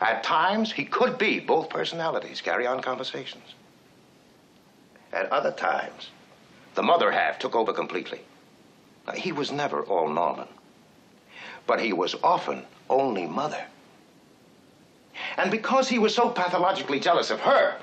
At 0.00 0.22
times, 0.22 0.72
he 0.72 0.84
could 0.84 1.16
be 1.16 1.40
both 1.40 1.70
personalities, 1.70 2.40
carry 2.40 2.66
on 2.66 2.82
conversations. 2.82 3.54
At 5.12 5.30
other 5.32 5.52
times, 5.52 6.10
the 6.74 6.82
mother 6.82 7.10
half 7.10 7.38
took 7.38 7.54
over 7.54 7.72
completely. 7.72 8.20
Now, 9.06 9.14
he 9.14 9.32
was 9.32 9.52
never 9.52 9.82
all 9.84 10.08
Norman, 10.08 10.48
but 11.66 11.80
he 11.80 11.92
was 11.92 12.14
often 12.22 12.64
only 12.90 13.26
mother. 13.26 13.64
And 15.36 15.50
because 15.50 15.88
he 15.88 15.98
was 15.98 16.14
so 16.14 16.28
pathologically 16.28 17.00
jealous 17.00 17.30
of 17.30 17.40
her, 17.40 17.76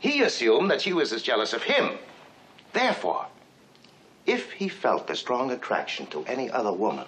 he 0.00 0.22
assumed 0.22 0.70
that 0.70 0.80
she 0.80 0.92
was 0.92 1.12
as 1.12 1.22
jealous 1.22 1.52
of 1.52 1.62
him. 1.62 1.98
Therefore, 2.72 3.26
if 4.26 4.50
he 4.52 4.68
felt 4.68 5.10
a 5.10 5.16
strong 5.16 5.50
attraction 5.50 6.06
to 6.06 6.24
any 6.24 6.50
other 6.50 6.72
woman, 6.72 7.06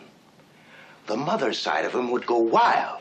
the 1.06 1.16
mother's 1.16 1.58
side 1.58 1.84
of 1.84 1.94
him 1.94 2.10
would 2.10 2.26
go 2.26 2.38
wild. 2.38 3.00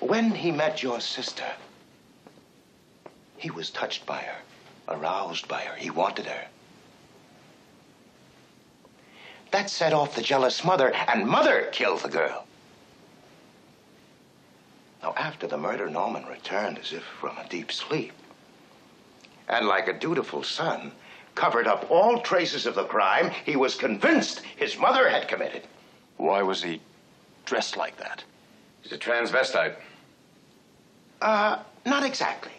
When 0.00 0.30
he 0.30 0.50
met 0.50 0.82
your 0.82 1.00
sister, 1.00 1.50
he 3.36 3.50
was 3.50 3.70
touched 3.70 4.06
by 4.06 4.18
her, 4.18 4.38
aroused 4.88 5.48
by 5.48 5.62
her. 5.62 5.74
He 5.76 5.90
wanted 5.90 6.26
her. 6.26 6.46
That 9.50 9.68
set 9.68 9.92
off 9.92 10.14
the 10.14 10.22
jealous 10.22 10.64
mother, 10.64 10.92
and 11.08 11.26
mother 11.26 11.68
killed 11.72 12.00
the 12.00 12.08
girl. 12.08 12.41
Now, 15.02 15.14
after 15.16 15.46
the 15.46 15.58
murder, 15.58 15.90
Norman 15.90 16.24
returned 16.26 16.78
as 16.78 16.92
if 16.92 17.02
from 17.02 17.36
a 17.36 17.48
deep 17.48 17.72
sleep. 17.72 18.12
And 19.48 19.66
like 19.66 19.88
a 19.88 19.92
dutiful 19.92 20.44
son, 20.44 20.92
covered 21.34 21.66
up 21.66 21.90
all 21.90 22.20
traces 22.20 22.66
of 22.66 22.74
the 22.74 22.84
crime 22.84 23.30
he 23.44 23.56
was 23.56 23.74
convinced 23.74 24.40
his 24.56 24.78
mother 24.78 25.08
had 25.08 25.28
committed. 25.28 25.62
Why 26.18 26.42
was 26.42 26.62
he 26.62 26.80
dressed 27.44 27.76
like 27.76 27.96
that? 27.96 28.22
He's 28.82 28.92
a 28.92 28.98
transvestite. 28.98 29.74
Uh, 31.20 31.58
not 31.84 32.04
exactly. 32.04 32.52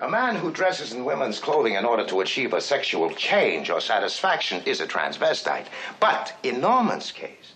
A 0.00 0.08
man 0.08 0.36
who 0.36 0.50
dresses 0.50 0.92
in 0.92 1.04
women's 1.04 1.38
clothing 1.38 1.74
in 1.74 1.84
order 1.84 2.04
to 2.06 2.20
achieve 2.20 2.52
a 2.52 2.60
sexual 2.60 3.10
change 3.10 3.70
or 3.70 3.80
satisfaction 3.80 4.62
is 4.66 4.80
a 4.80 4.86
transvestite. 4.86 5.66
But 6.00 6.34
in 6.42 6.60
Norman's 6.60 7.12
case, 7.12 7.54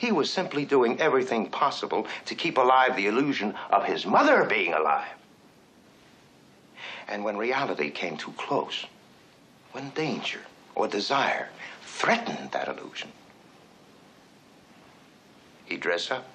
he 0.00 0.12
was 0.12 0.32
simply 0.32 0.64
doing 0.64 0.98
everything 0.98 1.50
possible 1.50 2.06
to 2.24 2.34
keep 2.34 2.56
alive 2.56 2.96
the 2.96 3.06
illusion 3.06 3.54
of 3.70 3.84
his 3.84 4.06
mother 4.06 4.44
being 4.44 4.72
alive. 4.72 5.12
And 7.06 7.22
when 7.22 7.36
reality 7.36 7.90
came 7.90 8.16
too 8.16 8.32
close, 8.38 8.86
when 9.72 9.90
danger 9.90 10.40
or 10.74 10.88
desire 10.88 11.50
threatened 11.82 12.50
that 12.52 12.66
illusion, 12.66 13.12
he'd 15.66 15.80
dress 15.80 16.10
up, 16.10 16.26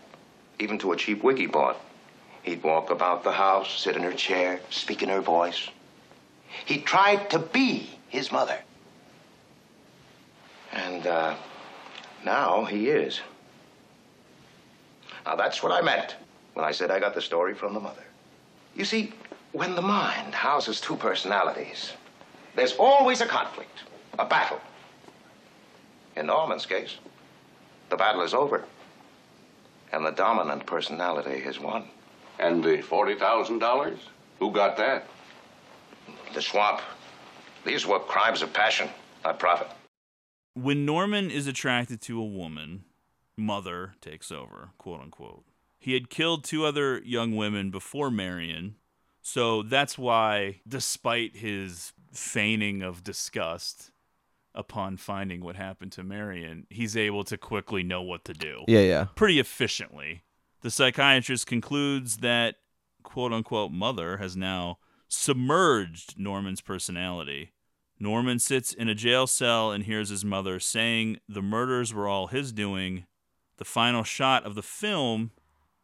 even 0.59 0.77
to 0.77 0.91
a 0.91 0.95
cheap 0.95 1.23
wig 1.23 1.39
he 1.39 1.47
bought. 1.47 1.81
He'd 2.43 2.61
walk 2.61 2.91
about 2.91 3.23
the 3.23 3.31
house, 3.31 3.79
sit 3.81 3.95
in 3.95 4.03
her 4.03 4.13
chair, 4.13 4.59
speak 4.69 5.01
in 5.01 5.09
her 5.09 5.21
voice. 5.21 5.69
He 6.65 6.81
tried 6.81 7.31
to 7.31 7.39
be 7.39 7.97
his 8.09 8.31
mother. 8.31 8.59
And 10.71 11.07
uh, 11.07 11.35
now 12.23 12.65
he 12.65 12.89
is. 12.89 13.21
Now, 15.25 15.35
that's 15.35 15.63
what 15.63 15.71
I 15.71 15.81
meant 15.81 16.15
when 16.53 16.65
I 16.65 16.71
said 16.71 16.91
I 16.91 16.99
got 16.99 17.15
the 17.15 17.21
story 17.21 17.53
from 17.53 17.73
the 17.73 17.79
mother. 17.79 18.03
You 18.75 18.85
see, 18.85 19.13
when 19.51 19.75
the 19.75 19.81
mind 19.81 20.33
houses 20.33 20.79
two 20.79 20.95
personalities, 20.95 21.93
there's 22.55 22.73
always 22.73 23.21
a 23.21 23.25
conflict, 23.25 23.79
a 24.19 24.25
battle. 24.25 24.59
In 26.15 26.27
Norman's 26.27 26.65
case, 26.65 26.97
the 27.89 27.97
battle 27.97 28.21
is 28.21 28.33
over, 28.33 28.63
and 29.91 30.05
the 30.05 30.11
dominant 30.11 30.65
personality 30.65 31.39
has 31.41 31.59
won. 31.59 31.85
And 32.39 32.63
the 32.63 32.77
$40,000? 32.77 33.97
Who 34.39 34.51
got 34.51 34.77
that? 34.77 35.07
The 36.33 36.41
swamp. 36.41 36.81
These 37.65 37.87
were 37.87 37.99
crimes 37.99 38.41
of 38.41 38.53
passion, 38.53 38.89
not 39.23 39.39
profit. 39.39 39.67
When 40.53 40.85
Norman 40.85 41.31
is 41.31 41.47
attracted 41.47 42.01
to 42.03 42.19
a 42.19 42.25
woman, 42.25 42.83
mother 43.37 43.95
takes 44.01 44.31
over, 44.31 44.69
quote 44.77 45.01
unquote. 45.01 45.45
He 45.77 45.93
had 45.93 46.09
killed 46.09 46.43
two 46.43 46.65
other 46.65 47.01
young 47.03 47.35
women 47.35 47.69
before 47.69 48.09
Marion, 48.09 48.75
so 49.21 49.63
that's 49.63 49.97
why, 49.97 50.61
despite 50.67 51.37
his 51.37 51.93
feigning 52.11 52.81
of 52.81 53.03
disgust 53.03 53.91
upon 54.53 54.97
finding 54.97 55.41
what 55.43 55.55
happened 55.55 55.91
to 55.93 56.03
Marion, 56.03 56.65
he's 56.69 56.95
able 56.95 57.23
to 57.25 57.37
quickly 57.37 57.83
know 57.83 58.01
what 58.01 58.23
to 58.25 58.33
do. 58.33 58.63
Yeah, 58.67 58.81
yeah. 58.81 59.05
Pretty 59.15 59.39
efficiently. 59.39 60.23
The 60.61 60.71
psychiatrist 60.71 61.45
concludes 61.45 62.17
that, 62.17 62.55
quote 63.03 63.33
unquote, 63.33 63.71
mother 63.71 64.17
has 64.17 64.35
now 64.35 64.79
submerged 65.07 66.17
Norman's 66.17 66.61
personality. 66.61 67.51
Norman 67.99 68.39
sits 68.39 68.73
in 68.73 68.89
a 68.89 68.95
jail 68.95 69.27
cell 69.27 69.71
and 69.71 69.83
hears 69.85 70.09
his 70.09 70.25
mother 70.25 70.59
saying 70.59 71.19
the 71.27 71.41
murders 71.41 71.93
were 71.93 72.07
all 72.07 72.27
his 72.27 72.51
doing 72.51 73.05
the 73.57 73.65
final 73.65 74.03
shot 74.03 74.45
of 74.45 74.55
the 74.55 74.63
film 74.63 75.31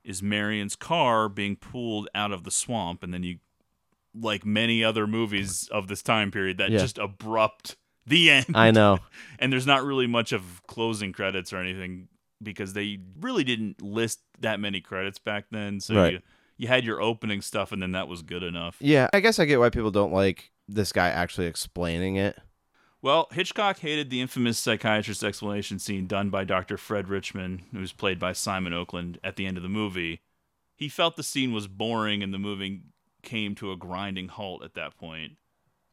is 0.03 0.23
Marion's 0.23 0.75
car 0.75 1.29
being 1.29 1.55
pulled 1.55 2.09
out 2.15 2.31
of 2.31 2.43
the 2.43 2.51
swamp, 2.51 3.03
and 3.03 3.13
then 3.13 3.23
you, 3.23 3.39
like 4.15 4.45
many 4.45 4.83
other 4.83 5.07
movies 5.07 5.67
of 5.71 5.87
this 5.87 6.01
time 6.01 6.31
period, 6.31 6.57
that 6.57 6.71
yeah. 6.71 6.79
just 6.79 6.97
abrupt 6.97 7.75
the 8.05 8.29
end. 8.31 8.47
I 8.55 8.71
know, 8.71 8.99
and 9.39 9.51
there's 9.51 9.67
not 9.67 9.83
really 9.83 10.07
much 10.07 10.31
of 10.31 10.61
closing 10.67 11.13
credits 11.13 11.53
or 11.53 11.57
anything 11.57 12.07
because 12.41 12.73
they 12.73 12.99
really 13.19 13.43
didn't 13.43 13.81
list 13.81 14.21
that 14.39 14.59
many 14.59 14.81
credits 14.81 15.19
back 15.19 15.45
then. 15.51 15.79
So 15.79 15.95
right. 15.95 16.13
you, 16.13 16.19
you 16.57 16.67
had 16.67 16.83
your 16.83 17.01
opening 17.01 17.41
stuff, 17.41 17.71
and 17.71 17.81
then 17.81 17.91
that 17.91 18.07
was 18.07 18.21
good 18.21 18.43
enough. 18.43 18.77
Yeah, 18.79 19.09
I 19.13 19.19
guess 19.19 19.39
I 19.39 19.45
get 19.45 19.59
why 19.59 19.69
people 19.69 19.91
don't 19.91 20.13
like 20.13 20.51
this 20.67 20.91
guy 20.91 21.09
actually 21.09 21.47
explaining 21.47 22.15
it 22.15 22.37
well, 23.03 23.27
Hitchcock 23.31 23.79
hated 23.79 24.09
the 24.09 24.21
infamous 24.21 24.59
psychiatrist 24.59 25.23
explanation 25.23 25.79
scene 25.79 26.05
done 26.05 26.29
by 26.29 26.43
Dr. 26.43 26.77
Fred 26.77 27.09
Richmond, 27.09 27.63
who's 27.71 27.91
played 27.91 28.19
by 28.19 28.33
Simon 28.33 28.73
Oakland, 28.73 29.17
at 29.23 29.37
the 29.37 29.47
end 29.47 29.57
of 29.57 29.63
the 29.63 29.69
movie. 29.69 30.21
He 30.75 30.87
felt 30.87 31.15
the 31.15 31.23
scene 31.23 31.51
was 31.51 31.67
boring 31.67 32.21
and 32.21 32.31
the 32.31 32.37
movie 32.39 32.81
came 33.23 33.55
to 33.55 33.71
a 33.71 33.77
grinding 33.77 34.27
halt 34.27 34.63
at 34.63 34.75
that 34.75 34.97
point. 34.97 35.33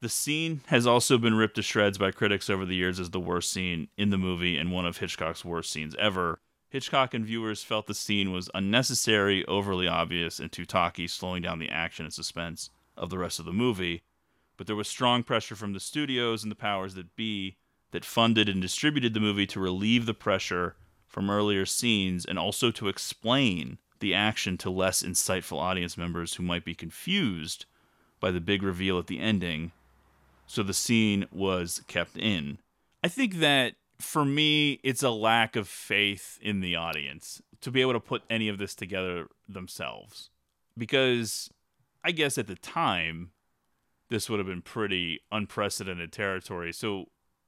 The 0.00 0.08
scene 0.08 0.60
has 0.66 0.86
also 0.86 1.18
been 1.18 1.34
ripped 1.34 1.56
to 1.56 1.62
shreds 1.62 1.98
by 1.98 2.10
critics 2.10 2.48
over 2.48 2.64
the 2.64 2.76
years 2.76 3.00
as 3.00 3.10
the 3.10 3.18
worst 3.18 3.50
scene 3.50 3.88
in 3.96 4.10
the 4.10 4.18
movie 4.18 4.56
and 4.56 4.70
one 4.70 4.86
of 4.86 4.98
Hitchcock's 4.98 5.44
worst 5.44 5.72
scenes 5.72 5.96
ever. 5.98 6.40
Hitchcock 6.70 7.14
and 7.14 7.24
viewers 7.24 7.64
felt 7.64 7.86
the 7.86 7.94
scene 7.94 8.32
was 8.32 8.50
unnecessary, 8.54 9.44
overly 9.46 9.88
obvious, 9.88 10.38
and 10.38 10.52
too 10.52 10.66
talky, 10.66 11.08
slowing 11.08 11.42
down 11.42 11.58
the 11.58 11.70
action 11.70 12.04
and 12.04 12.12
suspense 12.12 12.68
of 12.96 13.08
the 13.08 13.18
rest 13.18 13.38
of 13.38 13.46
the 13.46 13.52
movie 13.52 14.02
but 14.58 14.66
there 14.66 14.76
was 14.76 14.88
strong 14.88 15.22
pressure 15.22 15.56
from 15.56 15.72
the 15.72 15.80
studios 15.80 16.42
and 16.42 16.52
the 16.52 16.56
powers 16.56 16.94
that 16.94 17.16
be 17.16 17.56
that 17.92 18.04
funded 18.04 18.50
and 18.50 18.60
distributed 18.60 19.14
the 19.14 19.20
movie 19.20 19.46
to 19.46 19.58
relieve 19.58 20.04
the 20.04 20.12
pressure 20.12 20.76
from 21.06 21.30
earlier 21.30 21.64
scenes 21.64 22.26
and 22.26 22.38
also 22.38 22.70
to 22.70 22.88
explain 22.88 23.78
the 24.00 24.12
action 24.12 24.58
to 24.58 24.68
less 24.68 25.02
insightful 25.02 25.58
audience 25.58 25.96
members 25.96 26.34
who 26.34 26.42
might 26.42 26.66
be 26.66 26.74
confused 26.74 27.64
by 28.20 28.30
the 28.30 28.40
big 28.40 28.62
reveal 28.62 28.98
at 28.98 29.06
the 29.06 29.20
ending. 29.20 29.72
So 30.46 30.62
the 30.62 30.74
scene 30.74 31.26
was 31.32 31.82
kept 31.88 32.18
in. 32.18 32.58
I 33.02 33.08
think 33.08 33.36
that 33.36 33.74
for 33.98 34.24
me, 34.24 34.80
it's 34.82 35.02
a 35.02 35.10
lack 35.10 35.56
of 35.56 35.66
faith 35.66 36.38
in 36.42 36.60
the 36.60 36.76
audience 36.76 37.40
to 37.60 37.70
be 37.70 37.80
able 37.80 37.94
to 37.94 38.00
put 38.00 38.22
any 38.28 38.48
of 38.48 38.58
this 38.58 38.74
together 38.74 39.28
themselves. 39.48 40.30
Because 40.76 41.50
I 42.04 42.12
guess 42.12 42.38
at 42.38 42.46
the 42.46 42.54
time, 42.54 43.30
this 44.10 44.28
would 44.28 44.38
have 44.38 44.46
been 44.46 44.62
pretty 44.62 45.20
unprecedented 45.30 46.12
territory. 46.12 46.72
So, 46.72 47.06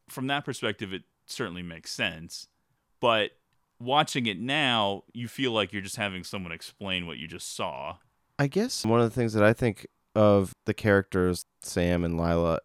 from 0.09 0.27
that 0.27 0.45
perspective, 0.45 0.93
it 0.93 1.03
certainly 1.27 1.62
makes 1.62 1.91
sense. 1.91 2.49
But 3.01 3.32
watching 3.81 4.27
it 4.27 4.39
now, 4.39 5.05
you 5.12 5.28
feel 5.28 5.53
like 5.53 5.73
you're 5.73 5.82
just 5.82 5.97
having 5.97 6.24
someone 6.24 6.53
explain 6.53 7.07
what 7.07 7.19
you 7.19 7.27
just 7.27 7.55
saw. 7.55 7.97
I 8.39 8.47
guess 8.47 8.85
one 8.85 9.01
of 9.01 9.09
the 9.09 9.15
things 9.15 9.32
that 9.35 9.45
I 9.45 9.53
think 9.53 9.87
of 10.15 10.55
the 10.66 10.74
characters, 10.74 11.45
Sam 11.62 12.05
and 12.05 12.19
Lila, 12.19 12.61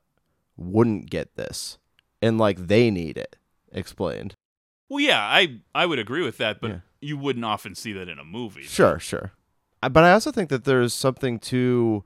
wouldn't 0.57 1.09
get 1.09 1.35
this. 1.35 1.77
And 2.21 2.37
like 2.37 2.67
they 2.67 2.89
need 2.89 3.17
it 3.17 3.37
explained. 3.71 4.35
Well, 4.89 4.99
yeah, 4.99 5.19
I, 5.19 5.59
I 5.73 5.85
would 5.85 5.99
agree 5.99 6.23
with 6.23 6.37
that, 6.37 6.61
but 6.61 6.71
yeah. 6.71 6.79
you 7.01 7.17
wouldn't 7.17 7.45
often 7.45 7.75
see 7.75 7.91
that 7.93 8.07
in 8.07 8.19
a 8.19 8.23
movie. 8.23 8.63
Sure, 8.63 8.93
though. 8.93 8.97
sure. 8.99 9.31
But 9.81 10.03
I 10.03 10.11
also 10.11 10.31
think 10.31 10.49
that 10.49 10.63
there's 10.63 10.93
something 10.93 11.39
to 11.39 12.03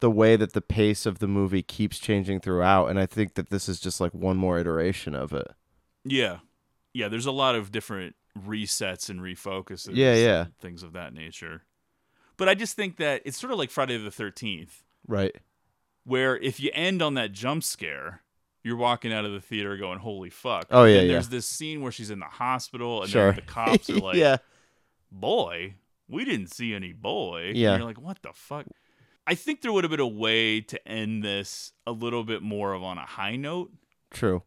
the 0.00 0.10
way 0.10 0.36
that 0.36 0.52
the 0.52 0.60
pace 0.60 1.06
of 1.06 1.18
the 1.18 1.28
movie 1.28 1.62
keeps 1.62 1.98
changing 1.98 2.40
throughout 2.40 2.86
and 2.86 2.98
i 2.98 3.06
think 3.06 3.34
that 3.34 3.50
this 3.50 3.68
is 3.68 3.80
just 3.80 4.00
like 4.00 4.12
one 4.12 4.36
more 4.36 4.58
iteration 4.58 5.14
of 5.14 5.32
it. 5.32 5.48
Yeah. 6.04 6.38
Yeah 6.94 7.08
there's 7.08 7.26
a 7.26 7.32
lot 7.32 7.54
of 7.54 7.72
different 7.72 8.16
resets 8.38 9.08
and 9.08 9.20
refocuses 9.20 9.94
yeah 9.94 10.14
yeah. 10.14 10.46
things 10.60 10.82
of 10.82 10.92
that 10.92 11.12
nature. 11.12 11.62
But 12.36 12.48
i 12.48 12.54
just 12.54 12.76
think 12.76 12.96
that 12.98 13.22
it's 13.24 13.38
sort 13.38 13.52
of 13.52 13.58
like 13.58 13.70
friday 13.70 13.96
the 13.96 14.10
13th 14.10 14.82
right. 15.06 15.34
Where 16.04 16.38
if 16.38 16.58
you 16.58 16.70
end 16.72 17.02
on 17.02 17.14
that 17.14 17.32
jump 17.32 17.64
scare 17.64 18.22
you're 18.62 18.76
walking 18.76 19.12
out 19.12 19.24
of 19.24 19.32
the 19.32 19.40
theater 19.40 19.76
going 19.76 19.98
holy 19.98 20.30
fuck. 20.30 20.66
Oh 20.70 20.84
yeah, 20.84 21.00
yeah. 21.00 21.12
there's 21.12 21.28
this 21.28 21.46
scene 21.46 21.80
where 21.80 21.92
she's 21.92 22.10
in 22.10 22.18
the 22.18 22.26
hospital 22.26 23.02
and 23.02 23.10
sure. 23.10 23.32
the 23.32 23.42
cops 23.42 23.90
are 23.90 23.94
like 23.98 24.16
yeah. 24.16 24.38
Boy 25.10 25.74
we 26.08 26.24
didn't 26.24 26.48
see 26.48 26.74
any 26.74 26.92
boy. 26.92 27.52
Yeah. 27.54 27.72
and 27.72 27.80
you're 27.80 27.88
like 27.88 28.00
what 28.00 28.22
the 28.22 28.30
fuck? 28.32 28.66
I 29.28 29.34
think 29.34 29.60
there 29.60 29.74
would 29.74 29.84
have 29.84 29.90
been 29.90 30.00
a 30.00 30.06
way 30.06 30.62
to 30.62 30.88
end 30.88 31.22
this 31.22 31.74
a 31.86 31.92
little 31.92 32.24
bit 32.24 32.40
more 32.40 32.72
of 32.72 32.82
on 32.82 32.96
a 32.96 33.04
high 33.04 33.36
note. 33.36 33.70
True. 34.10 34.42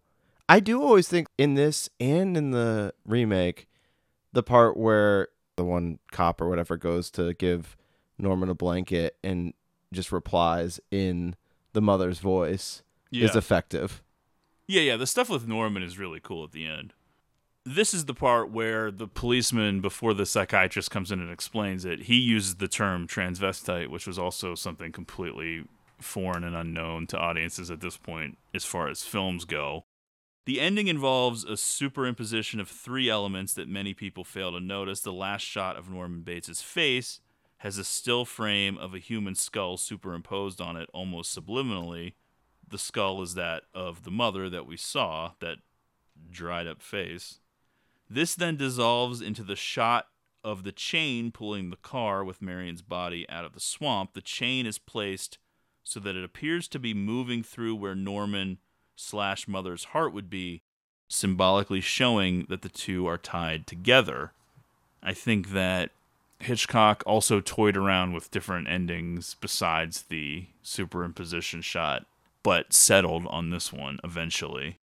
I 0.50 0.60
do 0.60 0.82
always 0.82 1.08
think 1.08 1.28
in 1.38 1.54
this 1.54 1.88
and 2.00 2.36
in 2.36 2.50
the 2.50 2.92
remake, 3.06 3.68
the 4.34 4.42
part 4.42 4.76
where 4.76 5.28
the 5.56 5.64
one 5.64 6.00
cop 6.12 6.42
or 6.42 6.50
whatever 6.50 6.78
goes 6.78 7.12
to 7.12 7.36
give 7.36 7.78
Norman 8.18 8.50
a 8.50 8.56
blanket 8.56 9.18
and 9.24 9.54
just 9.94 10.12
replies 10.12 10.80
in 10.90 11.36
the 11.74 11.82
mother's 11.82 12.18
voice 12.18 12.82
yeah. 13.12 13.26
is 13.26 13.36
effective. 13.36 14.02
Yeah, 14.66 14.82
yeah. 14.82 14.98
The 14.98 15.06
stuff 15.06 15.30
with 15.30 15.48
Norman 15.48 15.84
is 15.84 16.00
really 16.00 16.20
cool 16.20 16.44
at 16.44 16.54
the 16.54 16.66
end 16.66 16.96
this 17.66 17.94
is 17.94 18.06
the 18.06 18.14
part 18.14 18.52
where 18.52 18.90
the 18.90 19.08
policeman, 19.08 19.82
before 19.82 20.14
the 20.14 20.26
psychiatrist 20.26 20.90
comes 20.90 21.12
in 21.12 21.20
and 21.20 21.32
explains 21.32 21.86
it, 21.86 22.04
he 22.04 22.16
uses 22.16 22.56
the 22.56 22.68
term 22.68 23.08
transvestite, 23.08 23.90
which 23.90 24.08
was 24.08 24.18
also 24.18 24.56
something 24.56 24.92
completely 24.92 25.66
foreign 26.00 26.44
and 26.44 26.56
unknown 26.56 27.06
to 27.08 27.18
audiences 27.18 27.70
at 27.70 27.82
this 27.82 27.98
point 27.98 28.38
as 28.54 28.66
far 28.66 28.88
as 28.88 29.04
films 29.04 29.46
go. 29.46 29.86
The 30.46 30.60
ending 30.60 30.88
involves 30.88 31.44
a 31.44 31.52
superimposition 31.52 32.60
of 32.60 32.68
three 32.68 33.10
elements 33.10 33.54
that 33.54 33.70
many 33.70 33.94
people 33.94 34.24
fail 34.24 34.52
to 34.54 34.60
notice. 34.60 35.02
The 35.02 35.14
last 35.14 35.44
shot 35.44 35.78
of 35.78 35.90
Norman 35.90 36.22
Bates' 36.22 36.64
face 36.64 37.20
has 37.58 37.78
a 37.78 37.84
still 37.84 38.26
frame 38.26 38.76
of 38.80 38.96
a 38.96 39.00
human 39.00 39.36
skull 39.36 39.78
superimposed 39.78 40.60
on 40.60 40.78
it 40.78 40.90
almost 40.94 41.38
subliminally. 41.38 42.14
The 42.68 42.80
skull 42.80 43.22
is 43.22 43.36
that 43.36 43.64
of 43.76 44.04
the 44.04 44.10
mother 44.10 44.50
that 44.50 44.66
we 44.66 44.78
saw, 44.78 45.34
that 45.42 45.58
dried 46.32 46.66
up 46.66 46.82
face. 46.82 47.40
This 48.14 48.36
then 48.36 48.58
dissolves 48.58 49.22
into 49.22 49.42
the 49.42 49.56
shot 49.56 50.08
of 50.44 50.66
the 50.66 50.74
chain 50.74 51.32
pulling 51.32 51.70
the 51.70 51.78
car 51.78 52.26
with 52.26 52.42
Marion's 52.42 52.82
body 52.82 53.26
out 53.30 53.46
of 53.46 53.54
the 53.54 53.62
swamp. 53.62 54.12
The 54.14 54.22
chain 54.22 54.66
is 54.66 54.78
placed 54.78 55.38
so 55.82 55.98
that 56.02 56.18
it 56.18 56.24
appears 56.26 56.68
to 56.70 56.80
be 56.80 56.94
moving 56.94 57.42
through 57.42 57.76
where 57.76 57.96
Norman 57.96 58.58
slash 58.98 59.48
mother's 59.48 59.86
heart 59.86 60.12
would 60.12 60.30
be, 60.30 60.62
symbolically 61.08 61.80
showing 61.80 62.48
that 62.50 62.64
the 62.64 62.70
two 62.70 63.08
are 63.08 63.18
tied 63.18 63.66
together. 63.66 64.34
I 65.02 65.14
think 65.14 65.52
that 65.52 65.92
Hitchcock 66.40 67.04
also 67.06 67.40
toyed 67.40 67.78
around 67.78 68.12
with 68.12 68.30
different 68.30 68.68
endings 68.68 69.38
besides 69.40 70.02
the 70.10 70.48
superimposition 70.66 71.64
shot, 71.64 72.06
but 72.44 72.74
settled 72.74 73.26
on 73.28 73.52
this 73.52 73.72
one 73.72 74.00
eventually. 74.04 74.80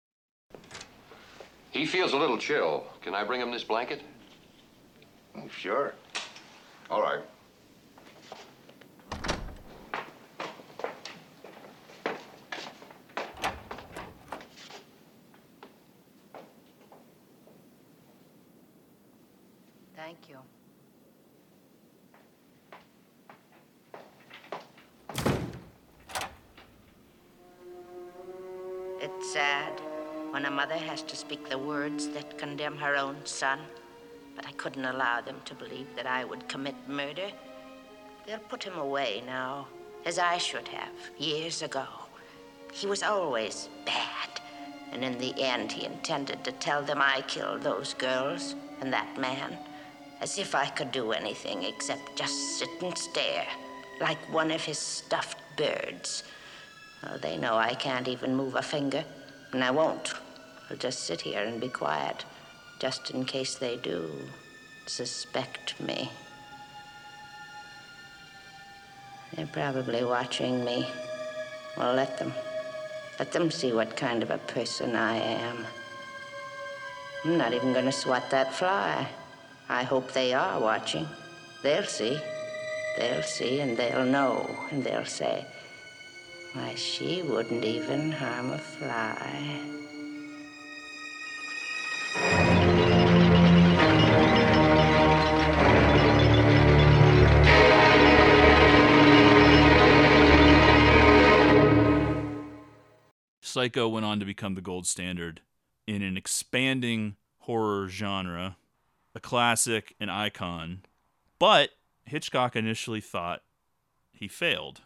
He 1.72 1.86
feels 1.86 2.12
a 2.12 2.18
little 2.18 2.36
chill. 2.36 2.84
Can 3.00 3.14
I 3.14 3.24
bring 3.24 3.40
him 3.40 3.50
this 3.50 3.64
blanket? 3.64 4.02
Mm, 5.34 5.50
sure. 5.50 5.94
All 6.90 7.00
right. 7.00 7.20
Thank 19.96 20.28
you. 20.28 20.36
It's 29.00 29.32
sad 29.32 29.80
when 30.32 30.46
a 30.46 30.50
mother 30.50 30.78
has 30.78 31.02
to 31.02 31.14
speak 31.14 31.50
the 31.50 31.58
words 31.58 32.08
that 32.08 32.38
condemn 32.38 32.78
her 32.78 32.96
own 32.96 33.16
son, 33.24 33.58
but 34.34 34.46
I 34.46 34.52
couldn't 34.52 34.86
allow 34.86 35.20
them 35.20 35.36
to 35.44 35.54
believe 35.54 35.86
that 35.94 36.06
I 36.06 36.24
would 36.24 36.48
commit 36.48 36.74
murder. 36.88 37.30
They'll 38.26 38.38
put 38.38 38.64
him 38.64 38.78
away 38.78 39.22
now, 39.26 39.68
as 40.06 40.18
I 40.18 40.38
should 40.38 40.66
have 40.68 40.94
years 41.18 41.60
ago. 41.60 41.84
He 42.72 42.86
was 42.86 43.02
always 43.02 43.68
bad, 43.84 44.40
and 44.90 45.04
in 45.04 45.18
the 45.18 45.34
end, 45.38 45.70
he 45.70 45.84
intended 45.84 46.42
to 46.44 46.52
tell 46.52 46.82
them 46.82 47.02
I 47.02 47.20
killed 47.28 47.60
those 47.62 47.92
girls 47.92 48.54
and 48.80 48.90
that 48.90 49.18
man, 49.20 49.58
as 50.22 50.38
if 50.38 50.54
I 50.54 50.64
could 50.66 50.92
do 50.92 51.12
anything 51.12 51.64
except 51.64 52.16
just 52.16 52.58
sit 52.58 52.70
and 52.80 52.96
stare, 52.96 53.46
like 54.00 54.32
one 54.32 54.50
of 54.50 54.64
his 54.64 54.78
stuffed 54.78 55.42
birds. 55.58 56.24
They 57.20 57.36
know 57.36 57.56
I 57.56 57.74
can't 57.74 58.08
even 58.08 58.34
move 58.34 58.54
a 58.54 58.62
finger, 58.62 59.04
and 59.52 59.62
I 59.62 59.70
won't. 59.70 60.14
I'll 60.70 60.76
just 60.76 61.04
sit 61.04 61.20
here 61.20 61.42
and 61.42 61.60
be 61.60 61.68
quiet, 61.68 62.24
just 62.78 63.10
in 63.10 63.24
case 63.24 63.56
they 63.56 63.76
do 63.76 64.10
suspect 64.86 65.78
me. 65.80 66.10
They're 69.34 69.46
probably 69.46 70.04
watching 70.04 70.64
me. 70.64 70.86
Well, 71.76 71.94
let 71.94 72.18
them. 72.18 72.32
Let 73.18 73.32
them 73.32 73.50
see 73.50 73.72
what 73.72 73.96
kind 73.96 74.22
of 74.22 74.30
a 74.30 74.38
person 74.38 74.94
I 74.96 75.16
am. 75.16 75.66
I'm 77.24 77.38
not 77.38 77.54
even 77.54 77.72
going 77.72 77.84
to 77.84 77.92
swat 77.92 78.30
that 78.30 78.52
fly. 78.52 79.08
I 79.68 79.84
hope 79.84 80.12
they 80.12 80.34
are 80.34 80.60
watching. 80.60 81.06
They'll 81.62 81.84
see. 81.84 82.18
They'll 82.98 83.22
see 83.22 83.60
and 83.60 83.76
they'll 83.76 84.04
know 84.04 84.50
and 84.70 84.84
they'll 84.84 85.04
say, 85.04 85.46
why, 86.52 86.74
she 86.74 87.22
wouldn't 87.22 87.64
even 87.64 88.12
harm 88.12 88.50
a 88.50 88.58
fly. 88.58 89.60
Psycho 103.40 103.86
went 103.88 104.06
on 104.06 104.18
to 104.18 104.24
become 104.24 104.54
the 104.54 104.62
gold 104.62 104.86
standard 104.86 105.42
in 105.86 106.00
an 106.02 106.16
expanding 106.16 107.16
horror 107.40 107.88
genre, 107.88 108.56
a 109.14 109.20
classic, 109.20 109.94
an 110.00 110.08
icon. 110.08 110.82
But 111.38 111.70
Hitchcock 112.04 112.56
initially 112.56 113.00
thought 113.00 113.42
he 114.10 114.28
failed. 114.28 114.82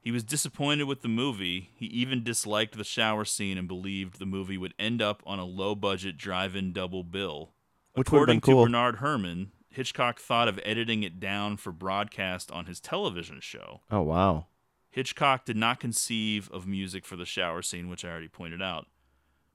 He 0.00 0.10
was 0.10 0.24
disappointed 0.24 0.84
with 0.84 1.02
the 1.02 1.08
movie. 1.08 1.70
He 1.74 1.86
even 1.86 2.24
disliked 2.24 2.76
the 2.76 2.84
shower 2.84 3.26
scene 3.26 3.58
and 3.58 3.68
believed 3.68 4.18
the 4.18 4.26
movie 4.26 4.56
would 4.56 4.74
end 4.78 5.02
up 5.02 5.22
on 5.26 5.38
a 5.38 5.44
low 5.44 5.74
budget 5.74 6.16
drive 6.16 6.56
in 6.56 6.72
double 6.72 7.04
bill. 7.04 7.52
Which 7.94 8.08
According 8.08 8.40
cool. 8.40 8.64
to 8.64 8.66
Bernard 8.66 8.96
Herrmann, 8.96 9.52
Hitchcock 9.68 10.18
thought 10.18 10.48
of 10.48 10.58
editing 10.64 11.02
it 11.02 11.20
down 11.20 11.58
for 11.58 11.70
broadcast 11.70 12.50
on 12.50 12.66
his 12.66 12.80
television 12.80 13.40
show. 13.40 13.80
Oh 13.90 14.02
wow. 14.02 14.46
Hitchcock 14.90 15.44
did 15.44 15.56
not 15.56 15.80
conceive 15.80 16.50
of 16.50 16.66
music 16.66 17.04
for 17.04 17.16
the 17.16 17.26
shower 17.26 17.62
scene, 17.62 17.88
which 17.88 18.04
I 18.04 18.08
already 18.08 18.28
pointed 18.28 18.62
out. 18.62 18.86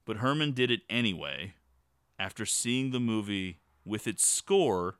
But 0.05 0.17
Herrmann 0.17 0.51
did 0.53 0.69
it 0.69 0.81
anyway 0.89 1.55
after 2.19 2.45
seeing 2.45 2.91
the 2.91 2.99
movie 2.99 3.59
with 3.83 4.07
its 4.07 4.25
score, 4.25 4.99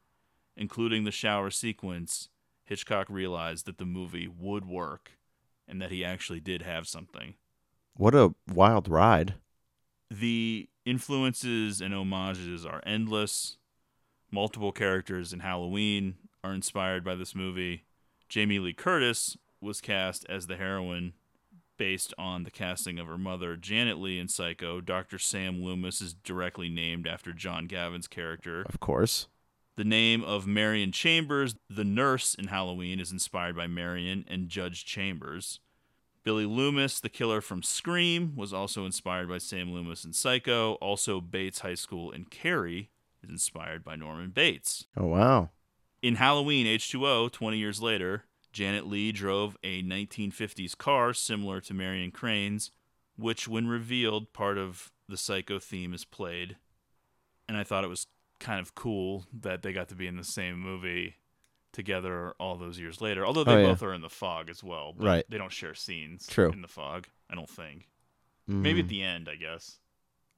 including 0.58 1.04
the 1.04 1.12
shower 1.12 1.52
sequence. 1.52 2.30
Hitchcock 2.66 3.08
realized 3.10 3.66
that 3.68 3.78
the 3.78 3.86
movie 3.86 4.28
would 4.28 4.66
work 4.66 5.12
and 5.68 5.82
that 5.82 5.92
he 5.92 6.04
actually 6.04 6.40
did 6.40 6.62
have 6.62 6.88
something. 6.88 7.36
What 7.96 8.16
a 8.16 8.34
wild 8.54 8.88
ride. 8.88 9.36
The 10.12 10.70
influences 10.86 11.82
and 11.82 11.94
homages 11.94 12.66
are 12.66 12.82
endless. 12.86 13.58
Multiple 14.32 14.72
characters 14.72 15.34
in 15.34 15.40
Halloween 15.40 16.16
are 16.44 16.54
inspired 16.54 17.04
by 17.04 17.16
this 17.16 17.34
movie. 17.34 17.86
Jamie 18.28 18.60
Lee 18.60 18.74
Curtis 18.74 19.38
was 19.62 19.82
cast 19.82 20.26
as 20.30 20.48
the 20.48 20.58
heroine 20.58 21.14
based 21.78 22.14
on 22.18 22.44
the 22.44 22.52
casting 22.52 23.00
of 23.00 23.08
her 23.08 23.18
mother, 23.18 23.56
Janet 23.56 23.98
Leigh, 23.98 24.20
in 24.20 24.28
Psycho. 24.28 24.82
Dr. 24.82 25.20
Sam 25.20 25.62
Loomis 25.62 26.02
is 26.02 26.14
directly 26.14 26.70
named 26.70 27.08
after 27.08 27.34
John 27.34 27.66
Gavin's 27.66 28.08
character. 28.08 28.64
Of 28.68 28.80
course. 28.80 29.28
The 29.78 29.84
name 29.84 30.24
of 30.24 30.48
Marion 30.48 30.94
Chambers, 30.94 31.56
the 31.70 31.84
nurse 31.84 32.34
in 32.34 32.48
Halloween, 32.48 33.00
is 33.02 33.12
inspired 33.12 33.58
by 33.58 33.68
Marion 33.68 34.24
and 34.28 34.48
Judge 34.48 34.86
Chambers. 34.86 35.60
Billy 36.24 36.46
Loomis, 36.46 37.02
the 37.02 37.10
killer 37.10 37.42
from 37.42 37.62
Scream, 37.62 38.36
was 38.38 38.54
also 38.54 38.86
inspired 38.86 39.28
by 39.28 39.38
Sam 39.38 39.74
Loomis 39.74 40.06
in 40.06 40.14
Psycho. 40.14 40.74
Also, 40.76 41.20
Bates 41.20 41.60
High 41.60 41.76
School 41.76 42.12
in 42.12 42.24
Carrie 42.26 42.90
is 43.22 43.30
inspired 43.30 43.84
by 43.84 43.98
Norman 43.98 44.30
Bates. 44.30 44.88
Oh 44.96 45.08
wow. 45.08 45.50
In 46.02 46.16
Halloween 46.16 46.66
H2O, 46.68 47.32
20 47.32 47.58
years 47.58 47.82
later, 47.82 48.24
Janet 48.54 48.88
Leigh 48.88 49.12
drove 49.12 49.58
a 49.62 49.84
1950s 49.84 50.78
car 50.78 51.14
similar 51.14 51.60
to 51.60 51.74
Marion 51.74 52.12
Crane's, 52.12 52.72
which, 53.18 53.48
when 53.48 53.68
revealed, 53.68 54.32
part 54.32 54.58
of 54.58 54.94
the 55.10 55.18
Psycho 55.18 55.60
theme 55.60 55.94
is 55.94 56.06
played. 56.06 56.56
And 57.48 57.58
I 57.58 57.64
thought 57.66 57.84
it 57.84 57.90
was 57.90 58.08
kind 58.40 58.60
of 58.60 58.76
cool 58.76 59.26
that 59.42 59.62
they 59.64 59.72
got 59.74 59.90
to 59.90 59.96
be 59.96 60.08
in 60.08 60.18
the 60.18 60.24
same 60.24 60.60
movie 60.60 61.16
together 61.72 62.34
all 62.40 62.56
those 62.56 62.80
years 62.80 63.02
later. 63.02 63.26
Although 63.26 63.44
they 63.44 63.54
Oh, 63.54 63.58
yeah. 63.60 63.66
both 63.68 63.84
are 63.84 63.94
in 63.94 64.02
the 64.02 64.10
fog 64.10 64.50
as 64.50 64.64
well, 64.64 64.94
but 64.94 65.06
Right. 65.06 65.26
they 65.30 65.38
don't 65.38 65.52
share 65.52 65.74
scenes 65.76 66.26
True. 66.28 66.52
in 66.52 66.62
the 66.62 66.68
fog, 66.68 67.08
I 67.30 67.36
don't 67.36 67.50
think. 67.50 67.90
Maybe 68.48 68.80
at 68.80 68.86
Mhm. 68.86 68.90
the 68.90 69.02
end, 69.04 69.30
I 69.30 69.36
guess. 69.36 69.80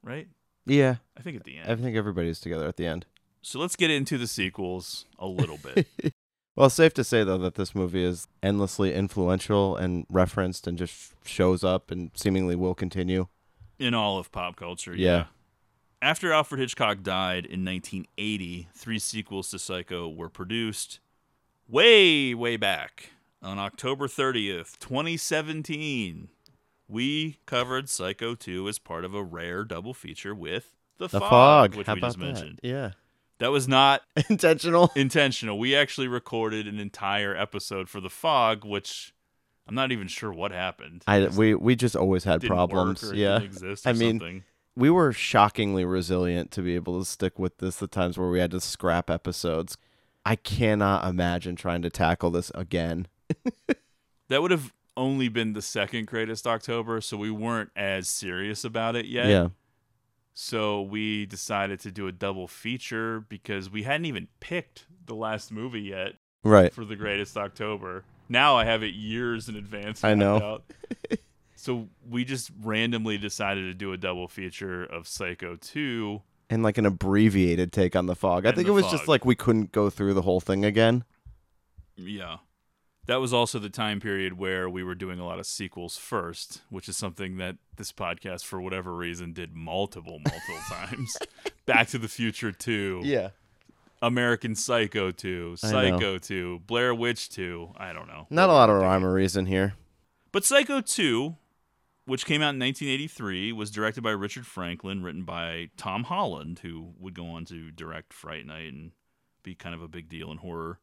Right? 0.02 0.28
Yeah. 0.66 0.98
I 1.18 1.22
think 1.22 1.38
at 1.38 1.44
the 1.44 1.58
end. 1.58 1.70
I 1.72 1.76
think 1.76 1.96
everybody's 1.96 2.40
together 2.40 2.68
at 2.68 2.78
the 2.78 2.86
end. 2.88 3.06
So 3.42 3.60
let's 3.60 3.76
get 3.76 3.92
into 3.92 4.18
the 4.18 4.28
sequels 4.28 5.06
a 5.20 5.28
little 5.28 5.58
bit. 5.58 5.88
Well, 6.56 6.72
safe 6.72 6.96
to 6.96 7.04
say 7.04 7.24
though 7.24 7.38
that 7.38 7.54
this 7.54 7.76
movie 7.76 8.04
is 8.04 8.28
endlessly 8.42 8.92
influential 8.92 9.76
and 9.76 10.08
referenced 10.10 10.66
and 10.66 10.76
just 10.76 11.14
shows 11.24 11.64
up 11.64 11.92
and 11.92 12.10
seemingly 12.16 12.56
will 12.56 12.74
continue. 12.74 13.28
in 13.78 13.94
all 13.94 14.18
of 14.18 14.32
pop 14.32 14.56
culture. 14.56 14.96
Yeah. 14.96 15.06
Yeah. 15.18 15.26
After 16.02 16.32
Alfred 16.32 16.60
Hitchcock 16.60 17.02
died 17.02 17.46
in 17.46 17.66
1980, 17.66 18.68
three 18.74 19.00
sequels 19.00 19.50
to 19.50 19.60
Psycho 19.60 20.08
were 20.08 20.30
produced. 20.30 21.00
Way, 21.68 22.34
way 22.34 22.56
back 22.56 23.12
on 23.42 23.58
October 23.58 24.08
30th, 24.08 24.78
2017, 24.80 26.30
we 26.88 27.40
covered 27.46 27.90
Psycho 27.90 28.36
2 28.36 28.70
as 28.70 28.80
part 28.80 29.06
of 29.06 29.14
a 29.16 29.24
rare 29.24 29.64
double 29.64 29.94
feature 29.94 30.36
with 30.36 30.76
The, 31.00 31.08
The 31.08 31.20
Fog, 31.20 31.30
Fog. 31.30 31.76
which 31.76 31.88
How 31.88 31.96
we 31.96 32.02
just 32.02 32.16
about 32.16 32.26
that? 32.26 32.34
mentioned. 32.34 32.60
Yeah. 32.62 32.92
That 33.40 33.52
was 33.52 33.68
not 33.68 34.04
intentional. 34.30 34.92
Intentional. 34.96 35.58
We 35.60 35.76
actually 35.76 36.08
recorded 36.08 36.68
an 36.68 36.80
entire 36.80 37.36
episode 37.36 37.90
for 37.90 38.00
The 38.02 38.10
Fog, 38.10 38.64
which 38.64 39.14
I'm 39.68 39.76
not 39.76 39.92
even 39.92 40.08
sure 40.08 40.32
what 40.32 40.52
happened. 40.52 41.04
I 41.08 41.28
we 41.28 41.54
we 41.56 41.76
just 41.76 41.96
always 41.96 42.24
had 42.24 42.42
problems. 42.44 43.12
yeah. 43.14 43.40
didn't 43.40 43.46
exist 43.46 43.86
or 43.86 43.90
I 43.90 43.94
mean, 43.94 44.20
something. 44.20 44.44
We 44.78 44.92
were 44.92 45.12
shockingly 45.12 45.84
resilient 45.84 46.52
to 46.52 46.62
be 46.62 46.76
able 46.76 47.00
to 47.00 47.06
stick 47.06 47.40
with 47.40 47.58
this 47.58 47.78
the 47.78 47.88
times 47.88 48.16
where 48.16 48.30
we 48.30 48.40
had 48.40 48.52
to 48.52 48.62
scrap 48.62 49.10
episodes. 49.10 49.76
I 50.24 50.36
cannot 50.36 51.04
imagine 51.08 51.56
trying 51.56 51.82
to 51.82 51.90
tackle 51.90 52.30
this 52.30 52.52
again. 52.54 53.08
That 54.30 54.42
would 54.42 54.52
have 54.52 54.74
only 54.98 55.30
been 55.30 55.54
the 55.54 55.62
second 55.62 56.08
greatest 56.08 56.46
October, 56.46 57.00
so 57.00 57.16
we 57.16 57.32
weren't 57.32 57.70
as 57.78 58.10
serious 58.10 58.66
about 58.66 58.98
it 58.98 59.06
yet. 59.06 59.28
Yeah. 59.28 59.48
So 60.34 60.82
we 60.82 61.26
decided 61.26 61.80
to 61.82 61.92
do 61.92 62.08
a 62.08 62.12
double 62.12 62.48
feature 62.48 63.22
because 63.22 63.70
we 63.70 63.84
hadn't 63.84 64.06
even 64.06 64.28
picked 64.40 64.86
the 65.06 65.16
last 65.16 65.52
movie 65.52 65.82
yet. 65.82 66.16
Right. 66.44 66.74
For 66.74 66.84
the 66.84 66.98
greatest 66.98 67.38
October. 67.38 68.04
Now 68.30 68.58
I 68.58 68.66
have 68.66 68.84
it 68.84 68.94
years 68.94 69.48
in 69.48 69.56
advance. 69.56 70.04
I 70.04 70.14
know. 70.14 70.60
so 71.58 71.90
we 72.08 72.24
just 72.24 72.52
randomly 72.62 73.18
decided 73.18 73.64
to 73.64 73.74
do 73.74 73.92
a 73.92 73.98
double 73.98 74.28
feature 74.28 74.84
of 74.84 75.08
Psycho 75.08 75.56
2. 75.56 76.22
And 76.52 76.62
like 76.62 76.78
an 76.78 76.86
abbreviated 76.86 77.74
take 77.74 77.96
on 77.96 78.06
the 78.06 78.16
fog. 78.16 78.46
I 78.46 78.52
think 78.52 78.68
it 78.68 78.72
was 78.72 78.86
Fog. 78.86 78.92
just 78.92 79.08
like 79.08 79.26
we 79.26 79.36
couldn't 79.36 79.72
go 79.72 79.90
through 79.90 80.14
the 80.14 80.22
whole 80.22 80.40
thing 80.40 80.64
again. 80.64 81.04
Yeah. 81.96 82.38
That 83.08 83.18
was 83.18 83.34
also 83.34 83.58
the 83.58 83.70
time 83.70 84.00
period 84.00 84.38
where 84.38 84.70
we 84.70 84.84
were 84.84 84.94
doing 84.94 85.20
a 85.20 85.26
lot 85.26 85.40
of 85.40 85.46
sequels 85.48 85.98
first, 85.98 86.62
which 86.70 86.88
is 86.88 86.96
something 86.96 87.38
that 87.38 87.56
this 87.76 87.92
podcast, 87.92 88.46
for 88.46 88.62
whatever 88.62 88.94
reason, 88.94 89.34
did 89.34 89.56
multiple, 89.56 90.20
multiple 90.20 90.60
times. 90.70 91.18
Back 91.66 91.88
to 91.88 91.98
the 91.98 92.08
Future 92.08 92.52
2. 92.52 93.02
Yeah. 93.04 93.30
American 94.02 94.56
Psycho 94.56 95.10
2. 95.12 95.56
Psycho 95.56 96.20
2. 96.20 96.62
Blair 96.68 96.94
Witch 96.94 97.30
2. 97.30 97.72
I 97.78 97.94
don't 97.94 98.08
know. 98.08 98.28
Not 98.30 98.50
a 98.50 98.54
lot 98.54 98.70
of 98.70 98.80
rhyme 98.80 99.04
or 99.04 99.12
reason 99.12 99.48
here. 99.48 99.74
But 100.32 100.46
Psycho 100.46 100.82
2, 100.82 101.36
which 102.08 102.26
came 102.26 102.42
out 102.42 102.56
in 102.56 102.60
1983, 102.60 103.52
was 103.52 103.70
directed 103.70 104.02
by 104.02 104.12
Richard 104.12 104.48
Franklin, 104.48 105.04
written 105.04 105.24
by 105.24 105.70
Tom 105.76 106.06
Holland, 106.06 106.60
who 106.60 106.94
would 106.98 107.14
go 107.14 107.28
on 107.28 107.44
to 107.46 107.70
direct 107.70 108.14
Fright 108.14 108.46
Night 108.46 108.72
and 108.72 108.92
be 109.44 109.54
kind 109.54 109.76
of 109.76 109.82
a 109.82 109.90
big 109.90 110.08
deal 110.08 110.32
in 110.32 110.38
horror. 110.38 110.80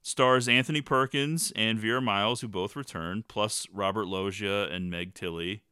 Stars 0.00 0.48
Anthony 0.48 0.80
Perkins 0.80 1.52
and 1.54 1.78
Vera 1.78 2.00
Miles, 2.00 2.40
who 2.40 2.48
both 2.48 2.76
returned, 2.76 3.28
plus 3.28 3.66
Robert 3.72 4.06
Loggia 4.06 4.64
and 4.70 4.90
Meg 4.90 5.14
Tilly. 5.14 5.64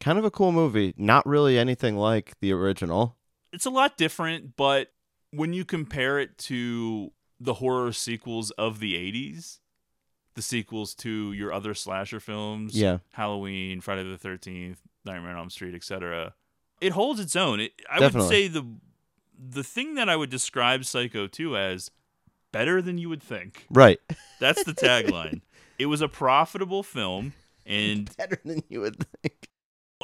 Kind 0.00 0.18
of 0.18 0.24
a 0.24 0.30
cool 0.30 0.52
movie. 0.52 0.94
Not 0.96 1.26
really 1.26 1.58
anything 1.58 1.96
like 1.96 2.34
the 2.40 2.52
original. 2.52 3.16
It's 3.52 3.66
a 3.66 3.70
lot 3.70 3.98
different, 3.98 4.56
but 4.56 4.92
when 5.30 5.52
you 5.52 5.66
compare 5.66 6.18
it 6.18 6.38
to 6.38 7.12
the 7.38 7.54
horror 7.54 7.92
sequels 7.92 8.50
of 8.52 8.80
the 8.80 8.94
80s, 8.94 9.58
the 10.38 10.42
sequels 10.42 10.94
to 10.94 11.32
your 11.32 11.52
other 11.52 11.74
slasher 11.74 12.20
films, 12.20 12.74
Yeah. 12.78 12.98
Halloween, 13.12 13.80
Friday 13.80 14.04
the 14.04 14.16
13th, 14.16 14.76
Nightmare 15.04 15.32
on 15.32 15.38
Elm 15.38 15.50
Street, 15.50 15.74
etc., 15.74 16.34
it 16.80 16.92
holds 16.92 17.18
its 17.18 17.34
own. 17.34 17.58
It, 17.58 17.72
I 17.90 17.98
Definitely. 17.98 18.20
would 18.20 18.28
say 18.30 18.46
the 18.48 18.64
the 19.50 19.64
thing 19.64 19.96
that 19.96 20.08
I 20.08 20.14
would 20.16 20.30
describe 20.30 20.84
Psycho 20.84 21.26
2 21.26 21.56
as 21.56 21.90
better 22.52 22.80
than 22.80 22.98
you 22.98 23.08
would 23.08 23.22
think. 23.22 23.66
Right. 23.68 23.98
That's 24.40 24.62
the 24.64 24.74
tagline. 24.74 25.40
it 25.78 25.86
was 25.86 26.00
a 26.00 26.08
profitable 26.08 26.82
film 26.84 27.32
and 27.66 28.14
better 28.16 28.38
than 28.44 28.62
you 28.68 28.80
would 28.80 29.04
think. 29.22 29.48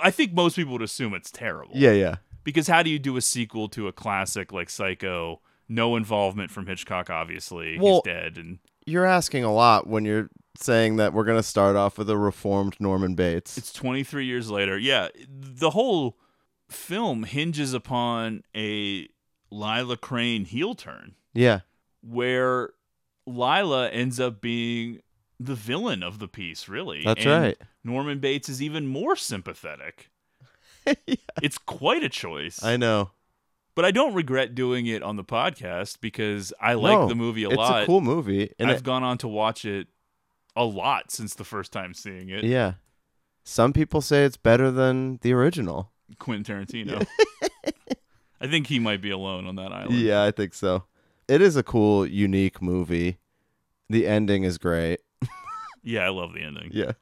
I 0.02 0.10
think 0.10 0.32
most 0.34 0.56
people 0.56 0.72
would 0.72 0.82
assume 0.82 1.14
it's 1.14 1.30
terrible. 1.30 1.74
Yeah, 1.76 1.92
yeah. 1.92 2.16
Because 2.42 2.66
how 2.68 2.82
do 2.82 2.90
you 2.90 2.98
do 2.98 3.16
a 3.16 3.20
sequel 3.20 3.68
to 3.70 3.86
a 3.88 3.92
classic 3.92 4.52
like 4.52 4.68
Psycho? 4.68 5.40
No 5.68 5.96
involvement 5.96 6.50
from 6.50 6.66
Hitchcock, 6.66 7.08
obviously. 7.08 7.78
Well- 7.78 8.02
He's 8.04 8.12
dead, 8.12 8.36
and 8.36 8.58
You're 8.86 9.06
asking 9.06 9.44
a 9.44 9.52
lot 9.52 9.86
when 9.86 10.04
you're 10.04 10.28
saying 10.56 10.96
that 10.96 11.12
we're 11.12 11.24
going 11.24 11.38
to 11.38 11.42
start 11.42 11.76
off 11.76 11.98
with 11.98 12.08
a 12.10 12.16
reformed 12.16 12.76
Norman 12.78 13.14
Bates. 13.14 13.56
it's 13.58 13.72
23 13.72 14.24
years 14.24 14.50
later. 14.50 14.78
Yeah, 14.78 15.08
the 15.28 15.70
whole 15.70 16.18
film 16.68 17.24
hinges 17.24 17.74
upon 17.74 18.42
a 18.54 19.08
Lila 19.50 19.96
Crane 19.96 20.44
heel 20.44 20.74
turn, 20.74 21.14
yeah. 21.32 21.60
where 22.02 22.70
Lila 23.26 23.88
ends 23.90 24.20
up 24.20 24.40
being 24.40 25.00
the 25.40 25.54
villain 25.54 26.02
of 26.02 26.18
the 26.18 26.28
piece. 26.28 26.68
Really, 26.68 27.02
That's 27.04 27.24
And 27.24 27.42
right. 27.42 27.58
Norman 27.82 28.18
Bates 28.18 28.48
is 28.48 28.62
even 28.62 28.86
more 28.86 29.16
sympathetic. 29.16 30.10
It's 31.42 31.56
quite 31.58 32.04
a 32.04 32.10
choice. 32.10 32.62
I 32.62 32.76
know. 32.76 33.10
But 33.74 33.84
I 33.84 33.90
don't 33.90 34.14
regret 34.14 34.54
doing 34.54 34.86
it 34.86 35.02
on 35.02 35.16
the 35.16 35.24
podcast 35.24 36.00
because 36.00 36.52
I 36.60 36.74
like 36.74 36.92
No, 36.98 37.08
the 37.08 37.14
movie 37.14 37.42
a 37.44 37.50
lot. 37.50 37.80
it's 37.80 37.84
a 37.84 37.86
cool 37.86 38.00
movie, 38.00 38.52
and 38.58 38.70
I've 38.70 38.78
it- 38.78 38.84
gone 38.84 39.02
on 39.02 39.18
to 39.18 39.28
watch 39.28 39.64
it 39.64 39.88
a 40.54 40.64
lot 40.64 41.10
since 41.10 41.34
the 41.34 41.44
first 41.44 41.72
time 41.72 41.92
seeing 41.94 42.28
it. 42.28 42.44
Yeah. 42.44 42.74
Some 43.42 43.72
people 43.72 44.00
say 44.00 44.24
it's 44.24 44.36
better 44.36 44.70
than 44.70 45.18
the 45.22 45.32
original. 45.32 45.90
Quentin 46.18 46.44
Tarantino. 46.66 47.06
I 48.40 48.46
think 48.46 48.66
he 48.68 48.78
might 48.78 49.00
be 49.00 49.10
alone 49.10 49.46
on 49.46 49.56
that 49.56 49.72
island. 49.72 49.94
Yeah, 49.98 50.22
I 50.22 50.30
think 50.30 50.54
so. 50.54 50.84
It 51.28 51.40
is 51.40 51.56
a 51.56 51.62
cool, 51.62 52.06
unique 52.06 52.60
movie. 52.62 53.18
The 53.88 54.06
ending 54.06 54.44
is 54.44 54.58
great. 54.58 55.00
Yeah, 55.86 56.06
I 56.06 56.08
love 56.08 56.32
the 56.32 56.40
ending. 56.42 56.70
Yeah. 56.72 56.92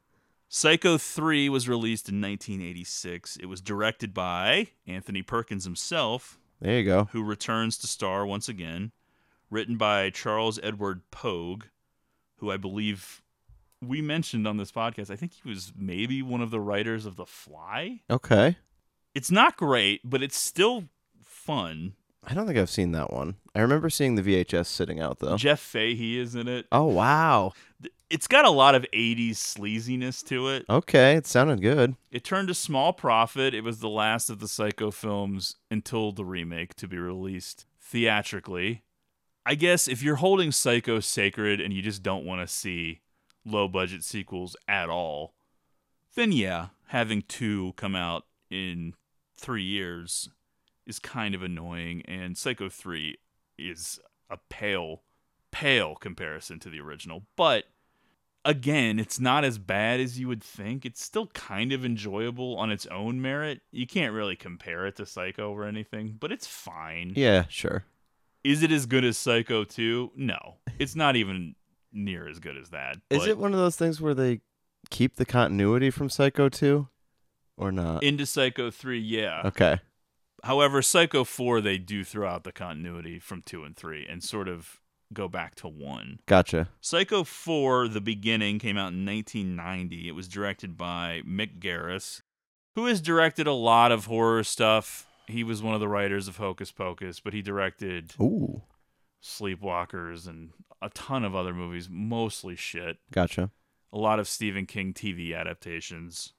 Psycho 0.49 0.97
3 0.97 1.47
was 1.47 1.69
released 1.69 2.09
in 2.09 2.19
1986. 2.19 3.37
It 3.37 3.45
was 3.45 3.61
directed 3.61 4.13
by 4.13 4.67
Anthony 4.85 5.21
Perkins 5.21 5.63
himself, 5.63 6.37
There 6.63 6.79
you 6.79 6.85
go. 6.85 7.05
who 7.11 7.23
returns 7.23 7.77
to 7.79 7.87
star 7.87 8.25
once 8.25 8.47
again. 8.49 8.91
Written 9.49 9.77
by 9.77 10.09
Charles 10.09 10.59
Edward 10.63 11.01
Pogue, 11.11 11.65
who 12.37 12.49
I 12.49 12.57
believe 12.57 13.21
we 13.81 14.01
mentioned 14.01 14.47
on 14.47 14.57
this 14.57 14.71
podcast. 14.71 15.11
I 15.11 15.15
think 15.15 15.33
he 15.33 15.47
was 15.47 15.73
maybe 15.77 16.21
one 16.21 16.41
of 16.41 16.49
the 16.49 16.59
writers 16.59 17.05
of 17.05 17.17
The 17.17 17.25
Fly. 17.25 18.01
Okay. 18.09 18.57
It's 19.13 19.29
not 19.29 19.57
great, 19.57 20.01
but 20.03 20.23
it's 20.23 20.37
still 20.37 20.85
fun. 21.21 21.93
I 22.25 22.33
don't 22.33 22.45
think 22.47 22.57
I've 22.57 22.69
seen 22.69 22.91
that 22.93 23.11
one. 23.11 23.35
I 23.53 23.61
remember 23.61 23.89
seeing 23.89 24.15
the 24.15 24.21
VHS 24.21 24.67
sitting 24.67 24.99
out 24.99 25.19
though. 25.19 25.37
Jeff 25.37 25.59
Fahey 25.59 26.17
is 26.17 26.35
in 26.35 26.47
it. 26.47 26.65
Oh 26.71 26.85
wow. 26.85 27.53
It's 28.09 28.27
got 28.27 28.45
a 28.45 28.51
lot 28.51 28.75
of 28.75 28.85
80s 28.93 29.31
sleaziness 29.31 30.23
to 30.27 30.47
it. 30.49 30.65
Okay, 30.69 31.15
it 31.15 31.25
sounded 31.25 31.61
good. 31.61 31.95
It 32.11 32.23
turned 32.23 32.49
a 32.49 32.53
small 32.53 32.93
profit. 32.93 33.53
It 33.53 33.63
was 33.63 33.79
the 33.79 33.89
last 33.89 34.29
of 34.29 34.39
the 34.39 34.47
Psycho 34.47 34.91
films 34.91 35.55
until 35.71 36.11
the 36.11 36.23
remake 36.23 36.75
to 36.75 36.87
be 36.87 36.97
released 36.97 37.65
theatrically. 37.81 38.83
I 39.45 39.55
guess 39.55 39.87
if 39.87 40.01
you're 40.01 40.17
holding 40.17 40.51
Psycho 40.51 40.99
sacred 40.99 41.59
and 41.59 41.73
you 41.73 41.81
just 41.81 42.03
don't 42.03 42.25
want 42.25 42.41
to 42.41 42.53
see 42.53 43.01
low 43.45 43.67
budget 43.67 44.03
sequels 44.03 44.55
at 44.67 44.89
all, 44.89 45.33
then 46.15 46.31
yeah, 46.31 46.67
having 46.87 47.23
two 47.23 47.73
come 47.75 47.95
out 47.95 48.25
in 48.49 48.93
three 49.35 49.63
years 49.63 50.29
is 50.85 50.99
kind 50.99 51.35
of 51.35 51.43
annoying. 51.43 52.01
And 52.05 52.37
Psycho 52.37 52.69
3 52.69 53.17
is 53.57 53.99
a 54.29 54.37
pale, 54.49 55.01
pale 55.51 55.95
comparison 55.95 56.59
to 56.59 56.69
the 56.69 56.79
original. 56.79 57.23
But 57.35 57.65
again, 58.45 58.99
it's 58.99 59.19
not 59.19 59.43
as 59.43 59.57
bad 59.57 59.99
as 59.99 60.19
you 60.19 60.27
would 60.27 60.43
think. 60.43 60.85
It's 60.85 61.03
still 61.03 61.27
kind 61.27 61.71
of 61.71 61.85
enjoyable 61.85 62.57
on 62.57 62.71
its 62.71 62.85
own 62.87 63.21
merit. 63.21 63.61
You 63.71 63.87
can't 63.87 64.13
really 64.13 64.35
compare 64.35 64.85
it 64.85 64.95
to 64.97 65.05
Psycho 65.05 65.51
or 65.51 65.65
anything, 65.65 66.17
but 66.19 66.31
it's 66.31 66.47
fine. 66.47 67.13
Yeah, 67.15 67.45
sure. 67.49 67.85
Is 68.43 68.61
it 68.61 68.71
as 68.71 68.85
good 68.85 69.05
as 69.05 69.17
Psycho 69.17 69.63
2? 69.63 70.11
No. 70.15 70.55
It's 70.77 70.95
not 70.95 71.15
even 71.15 71.55
near 71.93 72.27
as 72.27 72.39
good 72.39 72.57
as 72.57 72.71
that. 72.71 72.97
Is 73.09 73.19
but 73.19 73.29
it 73.29 73.37
one 73.37 73.53
of 73.53 73.59
those 73.59 73.77
things 73.77 74.01
where 74.01 74.13
they 74.13 74.41
keep 74.89 75.15
the 75.15 75.25
continuity 75.25 75.89
from 75.89 76.09
Psycho 76.09 76.49
2 76.49 76.87
or 77.55 77.71
not? 77.71 78.03
into 78.03 78.25
Psycho 78.25 78.69
3, 78.69 78.99
yeah. 78.99 79.43
okay. 79.45 79.79
However, 80.43 80.81
Psycho 80.81 81.23
4 81.23 81.61
they 81.61 81.77
do 81.77 82.03
throw 82.03 82.27
out 82.27 82.43
the 82.43 82.51
continuity 82.51 83.17
from 83.19 83.41
2 83.41 83.63
and 83.63 83.75
3 83.75 84.05
and 84.09 84.23
sort 84.23 84.47
of 84.47 84.81
go 85.13 85.27
back 85.27 85.55
to 85.55 85.67
1. 85.67 86.19
Gotcha. 86.25 86.69
Psycho 86.81 87.23
4, 87.23 87.87
The 87.87 88.01
Beginning, 88.01 88.59
came 88.59 88.77
out 88.77 88.93
in 88.93 89.05
1990. 89.05 90.07
It 90.07 90.15
was 90.15 90.27
directed 90.27 90.77
by 90.77 91.21
Mick 91.25 91.59
Garris, 91.59 92.21
who 92.75 92.87
has 92.87 92.99
directed 92.99 93.47
a 93.47 93.53
lot 93.53 93.91
of 93.91 94.05
horror 94.07 94.43
stuff. 94.43 95.07
He 95.27 95.43
was 95.43 95.63
one 95.63 95.75
of 95.75 95.79
the 95.79 95.87
writers 95.87 96.27
of 96.27 96.37
Hocus 96.37 96.71
Pocus, 96.71 97.19
but 97.19 97.33
he 97.33 97.41
directed 97.41 98.13
Ooh. 98.19 98.63
Sleepwalkers 99.21 100.27
and 100.27 100.49
a 100.81 100.89
ton 100.89 101.23
of 101.23 101.35
other 101.35 101.53
movies, 101.53 101.87
mostly 101.89 102.57
shit. 102.57 102.97
Gotcha. 103.11 103.51
A 103.93 103.97
lot 103.97 104.19
of 104.19 104.27
Stephen 104.27 104.65
King 104.65 104.93
TV 104.93 105.37
adaptations. 105.37 106.33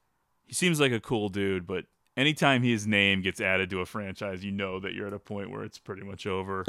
He 0.45 0.53
seems 0.53 0.81
like 0.81 0.93
a 0.93 1.01
cool 1.01 1.31
dude, 1.31 1.67
but 1.67 1.87
anytime 2.17 2.63
his 2.63 2.87
name 2.87 3.23
gets 3.23 3.41
added 3.41 3.71
to 3.71 3.81
a 3.81 3.87
franchise, 3.87 4.45
you 4.45 4.53
know 4.53 4.81
that 4.81 4.95
you're 4.95 5.07
at 5.07 5.13
a 5.13 5.19
point 5.19 5.51
where 5.51 5.65
it's 5.65 5.79
pretty 5.79 6.03
much 6.03 6.27
over. 6.27 6.65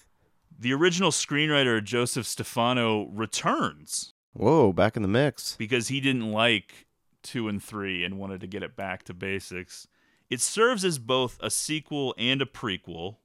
the 0.58 0.72
original 0.72 1.10
screenwriter, 1.10 1.82
Joseph 1.82 2.26
Stefano, 2.26 3.06
returns 3.06 4.14
Whoa, 4.32 4.72
back 4.72 4.96
in 4.96 5.02
the 5.02 5.08
mix. 5.08 5.56
because 5.56 5.88
he 5.88 6.00
didn't 6.00 6.30
like 6.30 6.86
two 7.22 7.48
and 7.48 7.62
three 7.62 8.04
and 8.04 8.18
wanted 8.18 8.40
to 8.40 8.46
get 8.46 8.62
it 8.62 8.76
back 8.76 9.04
to 9.04 9.14
basics. 9.14 9.86
It 10.28 10.40
serves 10.40 10.84
as 10.84 10.98
both 10.98 11.38
a 11.40 11.50
sequel 11.50 12.14
and 12.16 12.40
a 12.40 12.46
prequel 12.46 13.16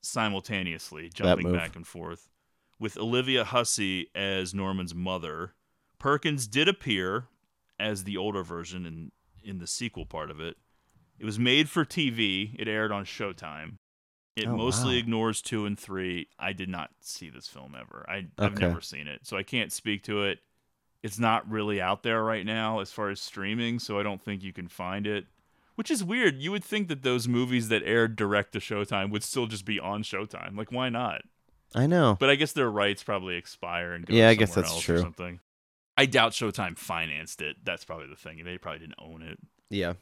simultaneously, 0.00 1.10
jumping 1.12 1.52
back 1.52 1.76
and 1.76 1.86
forth, 1.86 2.30
with 2.78 2.96
Olivia 2.96 3.44
Hussey 3.44 4.10
as 4.14 4.54
Norman's 4.54 4.94
mother. 4.94 5.54
Perkins 5.98 6.46
did 6.46 6.68
appear 6.68 7.26
as 7.78 8.04
the 8.04 8.16
older 8.16 8.42
version 8.42 8.86
in, 8.86 9.12
in 9.42 9.58
the 9.58 9.66
sequel 9.66 10.06
part 10.06 10.30
of 10.30 10.40
it. 10.40 10.56
It 11.18 11.24
was 11.24 11.38
made 11.38 11.68
for 11.68 11.84
TV. 11.84 12.54
It 12.58 12.68
aired 12.68 12.92
on 12.92 13.04
Showtime. 13.04 13.76
It 14.36 14.46
Oh, 14.46 14.56
mostly 14.56 14.94
wow. 14.94 14.98
ignores 14.98 15.40
two 15.40 15.64
and 15.64 15.78
three. 15.78 16.28
I 16.38 16.52
did 16.52 16.68
not 16.68 16.90
see 17.00 17.30
this 17.30 17.48
film 17.48 17.74
ever. 17.78 18.04
I, 18.08 18.26
I've 18.38 18.52
Okay. 18.52 18.66
never 18.66 18.80
seen 18.82 19.08
it, 19.08 19.20
so 19.26 19.36
I 19.36 19.42
can't 19.42 19.72
speak 19.72 20.02
to 20.04 20.22
it. 20.24 20.40
It's 21.02 21.18
not 21.18 21.48
really 21.50 21.80
out 21.80 22.02
there 22.02 22.22
right 22.22 22.44
now 22.44 22.80
as 22.80 22.92
far 22.92 23.08
as 23.10 23.20
streaming, 23.20 23.78
so 23.78 23.98
I 23.98 24.02
don't 24.02 24.20
think 24.22 24.42
you 24.42 24.52
can 24.52 24.68
find 24.68 25.06
it. 25.06 25.26
Which 25.76 25.90
is 25.90 26.02
weird. 26.02 26.36
You 26.38 26.52
would 26.52 26.64
think 26.64 26.88
that 26.88 27.02
those 27.02 27.28
movies 27.28 27.68
that 27.68 27.82
aired 27.84 28.16
direct 28.16 28.52
to 28.52 28.58
Showtime 28.60 29.10
would 29.10 29.22
still 29.22 29.46
just 29.46 29.64
be 29.64 29.78
on 29.78 30.02
Showtime. 30.02 30.56
Like, 30.56 30.72
why 30.72 30.88
not? 30.88 31.22
I 31.74 31.86
know. 31.86 32.16
But 32.18 32.30
I 32.30 32.34
guess 32.34 32.52
their 32.52 32.70
rights 32.70 33.02
probably 33.02 33.36
expire 33.36 33.92
and 33.92 34.06
go 34.06 34.14
Yeah, 34.14 34.28
I 34.30 34.34
guess 34.34 34.54
that's 34.54 34.80
true. 34.80 34.96
Or 34.96 35.00
something. 35.00 35.40
I 35.96 36.06
doubt 36.06 36.32
Showtime 36.32 36.76
financed 36.78 37.40
it. 37.42 37.56
That's 37.62 37.84
probably 37.84 38.06
the 38.06 38.16
thing. 38.16 38.42
They 38.44 38.56
probably 38.58 38.80
didn't 38.80 38.94
own 38.98 39.22
it. 39.22 39.38
Yeah. 39.70 39.94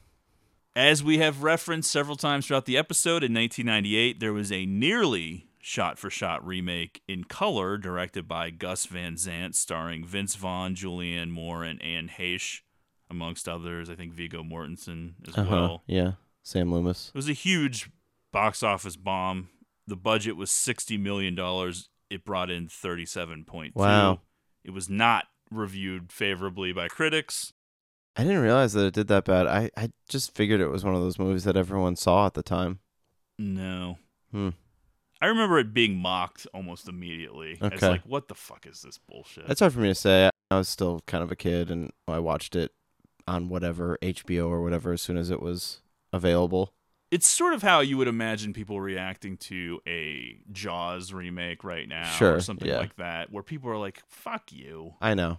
As 0.77 1.05
we 1.05 1.19
have 1.19 1.43
referenced 1.45 1.91
several 1.91 2.17
times 2.17 2.47
throughout 2.47 2.65
the 2.67 2.77
episode, 2.77 3.23
in 3.23 3.33
1998, 3.33 4.19
there 4.19 4.33
was 4.33 4.51
a 4.51 4.67
nearly 4.67 5.47
shot 5.61 5.99
for 5.99 6.11
shot 6.11 6.45
remake 6.45 7.01
in 7.07 7.25
color 7.25 7.79
directed 7.79 8.27
by 8.27 8.51
Gus 8.51 8.87
Van 8.87 9.17
Sant, 9.17 9.55
starring 9.55 10.05
Vince 10.05 10.35
Vaughn, 10.35 10.75
Julianne 10.75 11.31
Moore, 11.31 11.63
and 11.63 11.81
Anne 11.81 12.11
Heche, 12.19 12.61
amongst 13.09 13.49
others. 13.49 13.89
I 13.89 13.95
think 13.95 14.13
Viggo 14.15 14.43
Mortensen 14.43 15.15
as 15.29 15.39
Uh-huh. 15.39 15.51
well. 15.51 15.83
Yeah. 15.87 16.13
Sam 16.43 16.73
Loomis. 16.73 17.09
It 17.09 17.15
was 17.17 17.29
a 17.29 17.33
huge 17.35 17.89
box 18.33 18.63
office 18.63 18.97
bomb. 18.97 19.49
The 19.87 19.97
budget 19.97 20.37
was 20.37 20.51
$60 20.51 20.99
million. 21.01 21.39
It 22.11 22.25
brought 22.25 22.51
in 22.51 22.67
37.2. 22.67 23.75
Wow. 23.77 24.21
It 24.65 24.73
was 24.73 24.91
not 24.91 25.27
reviewed 25.51 26.11
favorably 26.13 26.73
by 26.73 26.89
critics. 26.89 27.53
I 28.17 28.23
didn't 28.23 28.43
realize 28.43 28.73
that 28.75 28.87
it 28.87 28.95
did 28.95 29.09
that 29.09 29.25
bad. 29.25 29.47
I, 29.47 29.71
I 29.77 29.91
just 30.09 30.35
figured 30.35 30.61
it 30.61 30.69
was 30.69 30.85
one 30.85 30.95
of 30.95 31.01
those 31.01 31.19
movies 31.19 31.45
that 31.45 31.57
everyone 31.57 31.97
saw 31.97 32.27
at 32.27 32.35
the 32.35 32.43
time. 32.43 32.79
No. 33.39 33.99
Hmm. 34.31 34.51
I 35.21 35.27
remember 35.27 35.59
it 35.59 35.73
being 35.75 35.97
mocked 35.97 36.47
almost 36.55 36.89
immediately. 36.89 37.53
It's 37.61 37.77
Okay. 37.77 37.89
like, 37.89 38.03
what 38.05 38.29
the 38.29 38.35
fuck 38.35 38.67
is 38.67 38.83
this 38.83 38.99
bullshit? 38.99 39.45
It's 39.49 39.61
hard 39.61 39.73
for 39.73 39.81
me 39.81 39.89
to 39.89 39.95
say. 39.95 40.29
I 40.51 40.57
was 40.59 40.69
still 40.69 41.01
kind 41.07 41.25
of 41.25 41.33
a 41.33 41.37
kid 41.37 41.71
and 41.71 41.91
I 42.07 42.19
watched 42.19 42.55
it 42.55 42.73
on 43.27 43.49
whatever 43.49 43.99
HBO 44.03 44.49
or 44.49 44.63
whatever 44.63 44.93
as 44.93 45.01
soon 45.03 45.17
as 45.17 45.31
it 45.31 45.41
was 45.41 45.81
available. 46.13 46.75
It's 47.11 47.27
sort 47.27 47.55
of 47.55 47.63
how 47.63 47.81
you 47.81 47.97
would 47.97 48.09
imagine 48.09 48.53
people 48.53 48.81
reacting 48.81 49.37
to 49.39 49.81
a 49.89 50.39
Jaws 50.53 51.13
remake 51.13 51.65
right 51.65 51.89
now 51.89 52.11
Sure, 52.11 52.35
or 52.35 52.41
something 52.41 52.69
yeah. 52.69 52.79
like 52.79 52.97
that, 52.97 53.31
where 53.33 53.43
people 53.43 53.71
are 53.71 53.79
like, 53.79 54.03
fuck 54.09 54.53
you. 54.53 54.95
I 55.01 55.15
know. 55.15 55.39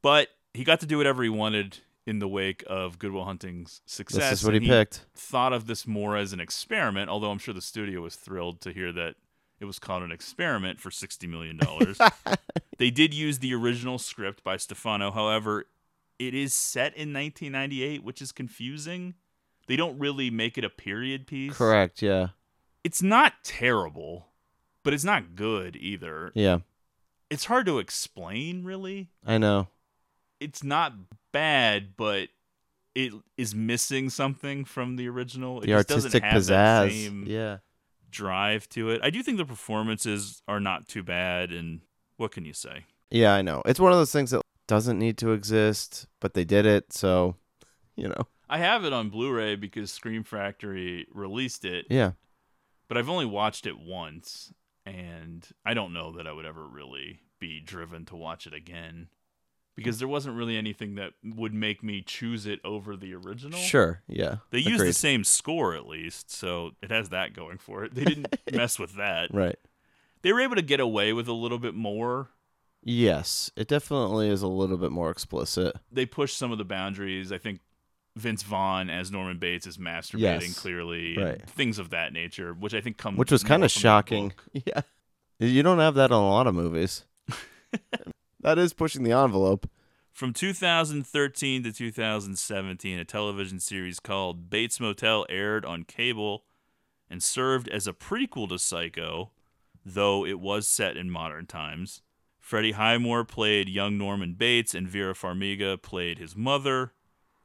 But 0.00 0.28
he 0.54 0.64
got 0.64 0.80
to 0.80 0.86
do 0.86 0.96
whatever 0.96 1.22
he 1.22 1.28
wanted 1.28 1.78
in 2.08 2.20
the 2.20 2.26
wake 2.26 2.64
of 2.66 2.98
Good 2.98 3.12
Will 3.12 3.26
Hunting's 3.26 3.82
success. 3.84 4.30
This 4.30 4.40
is 4.40 4.44
what 4.46 4.54
and 4.54 4.64
he 4.64 4.70
picked. 4.70 5.04
Thought 5.14 5.52
of 5.52 5.66
this 5.66 5.86
more 5.86 6.16
as 6.16 6.32
an 6.32 6.40
experiment, 6.40 7.10
although 7.10 7.30
I'm 7.30 7.38
sure 7.38 7.52
the 7.52 7.60
studio 7.60 8.00
was 8.00 8.16
thrilled 8.16 8.62
to 8.62 8.72
hear 8.72 8.92
that 8.92 9.16
it 9.60 9.66
was 9.66 9.78
called 9.78 10.02
an 10.02 10.10
experiment 10.10 10.80
for 10.80 10.88
$60 10.88 11.28
million. 11.28 11.60
they 12.78 12.90
did 12.90 13.12
use 13.12 13.40
the 13.40 13.54
original 13.54 13.98
script 13.98 14.42
by 14.42 14.56
Stefano. 14.56 15.10
However, 15.10 15.66
it 16.18 16.34
is 16.34 16.54
set 16.54 16.96
in 16.96 17.12
1998, 17.12 18.02
which 18.02 18.22
is 18.22 18.32
confusing. 18.32 19.12
They 19.66 19.76
don't 19.76 19.98
really 19.98 20.30
make 20.30 20.56
it 20.56 20.64
a 20.64 20.70
period 20.70 21.26
piece. 21.26 21.54
Correct, 21.54 22.00
yeah. 22.00 22.28
It's 22.84 23.02
not 23.02 23.34
terrible, 23.44 24.28
but 24.82 24.94
it's 24.94 25.04
not 25.04 25.34
good 25.34 25.76
either. 25.76 26.32
Yeah. 26.34 26.60
It's 27.28 27.44
hard 27.44 27.66
to 27.66 27.78
explain, 27.78 28.64
really 28.64 29.10
I 29.26 29.36
know. 29.36 29.68
It's 30.40 30.62
not 30.64 30.92
bad, 31.32 31.96
but 31.96 32.28
it 32.94 33.12
is 33.36 33.54
missing 33.54 34.10
something 34.10 34.64
from 34.64 34.96
the 34.96 35.08
original. 35.08 35.58
It 35.58 35.66
The 35.66 35.72
just 35.72 35.88
doesn't 35.88 36.14
artistic 36.22 36.22
pizzazz, 36.24 36.90
same 36.90 37.24
yeah. 37.26 37.58
drive 38.10 38.68
to 38.70 38.90
it. 38.90 39.00
I 39.02 39.10
do 39.10 39.22
think 39.22 39.38
the 39.38 39.44
performances 39.44 40.42
are 40.48 40.60
not 40.60 40.88
too 40.88 41.02
bad, 41.02 41.52
and 41.52 41.80
what 42.16 42.32
can 42.32 42.44
you 42.44 42.52
say? 42.52 42.84
Yeah, 43.10 43.34
I 43.34 43.42
know. 43.42 43.62
It's 43.66 43.80
one 43.80 43.92
of 43.92 43.98
those 43.98 44.12
things 44.12 44.30
that 44.32 44.42
doesn't 44.66 44.98
need 44.98 45.16
to 45.18 45.32
exist, 45.32 46.06
but 46.20 46.34
they 46.34 46.44
did 46.44 46.66
it, 46.66 46.92
so 46.92 47.36
you 47.96 48.08
know. 48.08 48.26
I 48.50 48.58
have 48.58 48.84
it 48.84 48.92
on 48.92 49.10
Blu-ray 49.10 49.56
because 49.56 49.90
Scream 49.92 50.24
Factory 50.24 51.06
released 51.12 51.64
it. 51.64 51.86
Yeah. 51.90 52.12
but 52.88 52.96
I've 52.96 53.10
only 53.10 53.26
watched 53.26 53.66
it 53.66 53.78
once, 53.78 54.52
and 54.86 55.46
I 55.64 55.74
don't 55.74 55.92
know 55.92 56.12
that 56.12 56.26
I 56.26 56.32
would 56.32 56.46
ever 56.46 56.66
really 56.66 57.20
be 57.38 57.60
driven 57.60 58.04
to 58.06 58.16
watch 58.16 58.46
it 58.46 58.54
again. 58.54 59.08
Because 59.78 59.98
there 60.00 60.08
wasn't 60.08 60.36
really 60.36 60.56
anything 60.56 60.96
that 60.96 61.12
would 61.24 61.54
make 61.54 61.82
me 61.82 62.02
choose 62.02 62.46
it 62.46 62.60
over 62.64 62.96
the 62.96 63.14
original. 63.14 63.58
Sure, 63.58 64.02
yeah, 64.08 64.36
They 64.50 64.58
used 64.58 64.84
the 64.84 64.92
same 64.92 65.22
score 65.24 65.74
at 65.74 65.86
least, 65.86 66.30
so 66.32 66.72
it 66.82 66.90
has 66.90 67.10
that 67.10 67.32
going 67.32 67.58
for 67.58 67.84
it. 67.84 67.94
They 67.94 68.04
didn't 68.04 68.36
mess 68.52 68.78
with 68.78 68.96
that. 68.96 69.32
Right. 69.32 69.56
They 70.22 70.32
were 70.32 70.40
able 70.40 70.56
to 70.56 70.62
get 70.62 70.80
away 70.80 71.12
with 71.12 71.28
a 71.28 71.32
little 71.32 71.58
bit 71.60 71.74
more. 71.74 72.28
Yes, 72.82 73.50
it 73.56 73.68
definitely 73.68 74.28
is 74.28 74.42
a 74.42 74.48
little 74.48 74.76
bit 74.78 74.90
more 74.90 75.10
explicit. 75.10 75.76
They 75.92 76.06
pushed 76.06 76.36
some 76.36 76.50
of 76.52 76.58
the 76.58 76.64
boundaries. 76.64 77.30
I 77.30 77.38
think 77.38 77.60
Vince 78.16 78.42
Vaughn 78.42 78.90
as 78.90 79.12
Norman 79.12 79.38
Bates 79.38 79.66
is 79.66 79.78
masturbating 79.78 80.20
Yes, 80.40 80.58
clearly, 80.58 81.16
right. 81.16 81.48
things 81.50 81.78
of 81.78 81.90
that 81.90 82.12
nature, 82.12 82.52
which 82.52 82.74
I 82.74 82.80
think 82.80 82.96
come 82.96 83.16
Which 83.16 83.30
was 83.30 83.44
kind 83.44 83.64
of 83.64 83.70
shocking. 83.70 84.32
Yeah. 84.52 84.80
You 85.40 85.62
don't 85.62 85.78
have 85.78 85.94
that 85.94 86.10
in 86.10 86.16
a 86.16 86.28
lot 86.28 86.48
of 86.48 86.54
movies. 86.56 87.04
that 88.40 88.58
is 88.58 88.72
pushing 88.72 89.02
the 89.02 89.12
envelope. 89.12 89.68
From 90.12 90.32
2013 90.32 91.62
to 91.62 91.72
2017, 91.72 92.98
a 92.98 93.04
television 93.04 93.60
series 93.60 94.00
called 94.00 94.50
Bates 94.50 94.80
Motel 94.80 95.24
aired 95.28 95.64
on 95.64 95.84
cable 95.84 96.44
and 97.08 97.22
served 97.22 97.68
as 97.68 97.86
a 97.86 97.92
prequel 97.92 98.48
to 98.48 98.58
Psycho, 98.58 99.30
though 99.84 100.26
it 100.26 100.40
was 100.40 100.66
set 100.66 100.96
in 100.96 101.10
modern 101.10 101.46
times. 101.46 102.02
Freddie 102.40 102.72
Highmore 102.72 103.24
played 103.24 103.68
young 103.68 103.98
Norman 103.98 104.34
Bates, 104.34 104.74
and 104.74 104.88
Vera 104.88 105.14
Farmiga 105.14 105.80
played 105.80 106.18
his 106.18 106.34
mother. 106.34 106.94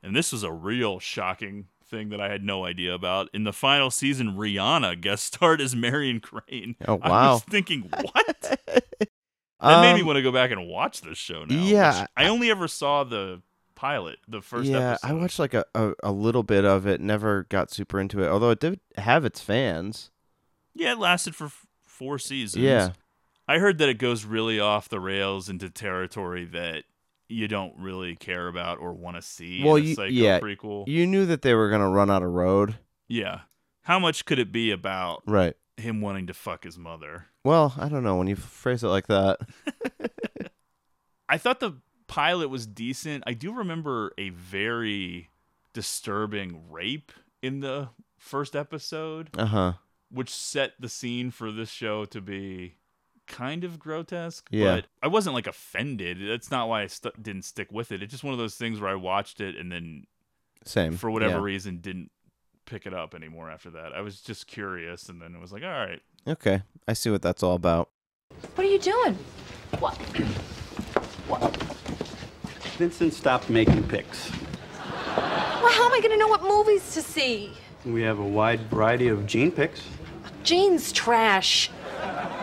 And 0.01 0.15
this 0.15 0.31
was 0.31 0.43
a 0.43 0.51
real 0.51 0.99
shocking 0.99 1.67
thing 1.85 2.09
that 2.09 2.21
I 2.21 2.29
had 2.29 2.43
no 2.43 2.65
idea 2.65 2.93
about. 2.93 3.29
In 3.33 3.43
the 3.43 3.53
final 3.53 3.91
season, 3.91 4.35
Rihanna 4.35 4.99
guest 4.99 5.25
starred 5.25 5.61
as 5.61 5.75
Marion 5.75 6.21
Crane. 6.21 6.75
Oh, 6.87 6.95
wow! 6.95 7.11
I 7.11 7.33
was 7.33 7.43
thinking, 7.43 7.89
what? 7.91 8.59
That 9.63 9.81
made 9.81 9.93
me 9.95 10.01
Um, 10.01 10.07
want 10.07 10.17
to 10.17 10.21
go 10.23 10.31
back 10.31 10.51
and 10.51 10.67
watch 10.67 11.01
this 11.01 11.17
show 11.17 11.45
now. 11.45 11.55
yeah, 11.63 12.05
I 12.17 12.27
only 12.27 12.51
ever 12.51 12.67
saw 12.67 13.03
the 13.03 13.41
pilot, 13.75 14.17
the 14.27 14.41
first 14.41 14.69
yeah, 14.69 14.91
episode. 14.91 15.07
I 15.07 15.13
watched 15.13 15.39
like 15.39 15.53
a, 15.53 15.65
a, 15.75 15.93
a 16.03 16.11
little 16.11 16.43
bit 16.43 16.65
of 16.65 16.85
it, 16.85 17.01
never 17.01 17.43
got 17.49 17.71
super 17.71 17.99
into 17.99 18.23
it, 18.23 18.27
although 18.27 18.49
it 18.51 18.59
did 18.59 18.79
have 18.97 19.25
its 19.25 19.41
fans. 19.41 20.11
Yeah, 20.75 20.93
it 20.93 20.99
lasted 20.99 21.35
for 21.35 21.45
f- 21.45 21.65
four 21.83 22.17
seasons. 22.19 22.63
Yeah. 22.63 22.89
I 23.47 23.59
heard 23.59 23.77
that 23.79 23.89
it 23.89 23.97
goes 23.99 24.23
really 24.25 24.59
off 24.59 24.87
the 24.89 24.99
rails 25.01 25.49
into 25.49 25.69
territory 25.69 26.45
that 26.45 26.83
you 27.27 27.47
don't 27.47 27.73
really 27.77 28.15
care 28.15 28.47
about 28.47 28.79
or 28.79 28.93
want 28.93 29.15
to 29.17 29.21
see. 29.21 29.63
well, 29.63 29.75
in 29.75 29.83
a 29.83 29.85
you, 29.87 29.95
Psycho 29.95 30.09
yeah, 30.13 30.39
prequel. 30.39 30.87
you 30.87 31.05
knew 31.07 31.25
that 31.25 31.41
they 31.41 31.53
were 31.53 31.69
going 31.69 31.81
to 31.81 31.87
run 31.87 32.09
out 32.11 32.23
of 32.23 32.29
road. 32.31 32.75
yeah. 33.07 33.41
How 33.83 33.99
much 33.99 34.23
could 34.23 34.39
it 34.39 34.51
be 34.53 34.71
about 34.71 35.23
Right. 35.27 35.55
him 35.75 35.99
wanting 35.99 36.27
to 36.27 36.33
fuck 36.33 36.63
his 36.63 36.77
mother? 36.77 37.25
Well, 37.43 37.73
I 37.77 37.89
don't 37.89 38.03
know 38.03 38.15
when 38.15 38.27
you 38.27 38.35
phrase 38.35 38.83
it 38.83 38.87
like 38.87 39.07
that. 39.07 39.39
I 41.29 41.37
thought 41.37 41.59
the 41.59 41.77
pilot 42.07 42.49
was 42.49 42.65
decent. 42.65 43.23
I 43.27 43.33
do 43.33 43.51
remember 43.53 44.13
a 44.17 44.29
very 44.29 45.29
disturbing 45.73 46.69
rape 46.69 47.11
in 47.41 47.59
the 47.59 47.89
first 48.17 48.55
episode. 48.55 49.29
Uh-huh. 49.37 49.73
Which 50.09 50.29
set 50.29 50.73
the 50.79 50.89
scene 50.89 51.31
for 51.31 51.51
this 51.51 51.69
show 51.69 52.05
to 52.05 52.21
be 52.21 52.75
kind 53.27 53.63
of 53.63 53.79
grotesque. 53.79 54.47
Yeah. 54.51 54.75
But 54.75 54.85
I 55.01 55.07
wasn't 55.07 55.33
like 55.33 55.47
offended. 55.47 56.19
That's 56.21 56.51
not 56.51 56.69
why 56.69 56.83
I 56.83 56.87
st- 56.87 57.21
didn't 57.21 57.43
stick 57.43 57.71
with 57.71 57.91
it. 57.91 58.03
It's 58.03 58.11
just 58.11 58.23
one 58.23 58.33
of 58.33 58.39
those 58.39 58.55
things 58.55 58.79
where 58.79 58.91
I 58.91 58.95
watched 58.95 59.41
it 59.41 59.55
and 59.55 59.71
then 59.71 60.05
Same. 60.65 60.95
for 60.97 61.09
whatever 61.09 61.37
yeah. 61.37 61.43
reason 61.43 61.77
didn't 61.79 62.11
pick 62.65 62.85
it 62.85 62.93
up 62.93 63.15
anymore 63.15 63.49
after 63.49 63.71
that. 63.71 63.93
I 63.93 64.01
was 64.01 64.21
just 64.21 64.47
curious 64.47 65.09
and 65.09 65.21
then 65.21 65.35
it 65.35 65.41
was 65.41 65.51
like, 65.51 65.63
all 65.63 65.69
right. 65.69 66.01
Okay, 66.25 66.63
I 66.87 66.93
see 66.93 67.09
what 67.09 67.21
that's 67.21 67.43
all 67.43 67.55
about. 67.55 67.89
What 68.55 68.65
are 68.65 68.69
you 68.69 68.79
doing? 68.79 69.17
What? 69.79 69.97
What? 71.27 71.55
Vincent 72.77 73.13
stopped 73.13 73.49
making 73.49 73.83
picks. 73.89 74.31
Well, 74.31 75.71
how 75.71 75.85
am 75.85 75.93
I 75.93 75.99
going 75.99 76.11
to 76.11 76.17
know 76.17 76.29
what 76.29 76.41
movies 76.41 76.93
to 76.93 77.01
see? 77.01 77.51
We 77.85 78.01
have 78.03 78.19
a 78.19 78.25
wide 78.25 78.61
variety 78.69 79.09
of 79.09 79.25
Gene 79.25 79.51
picks. 79.51 79.81
Gene's 80.43 80.93
trash. 80.93 81.69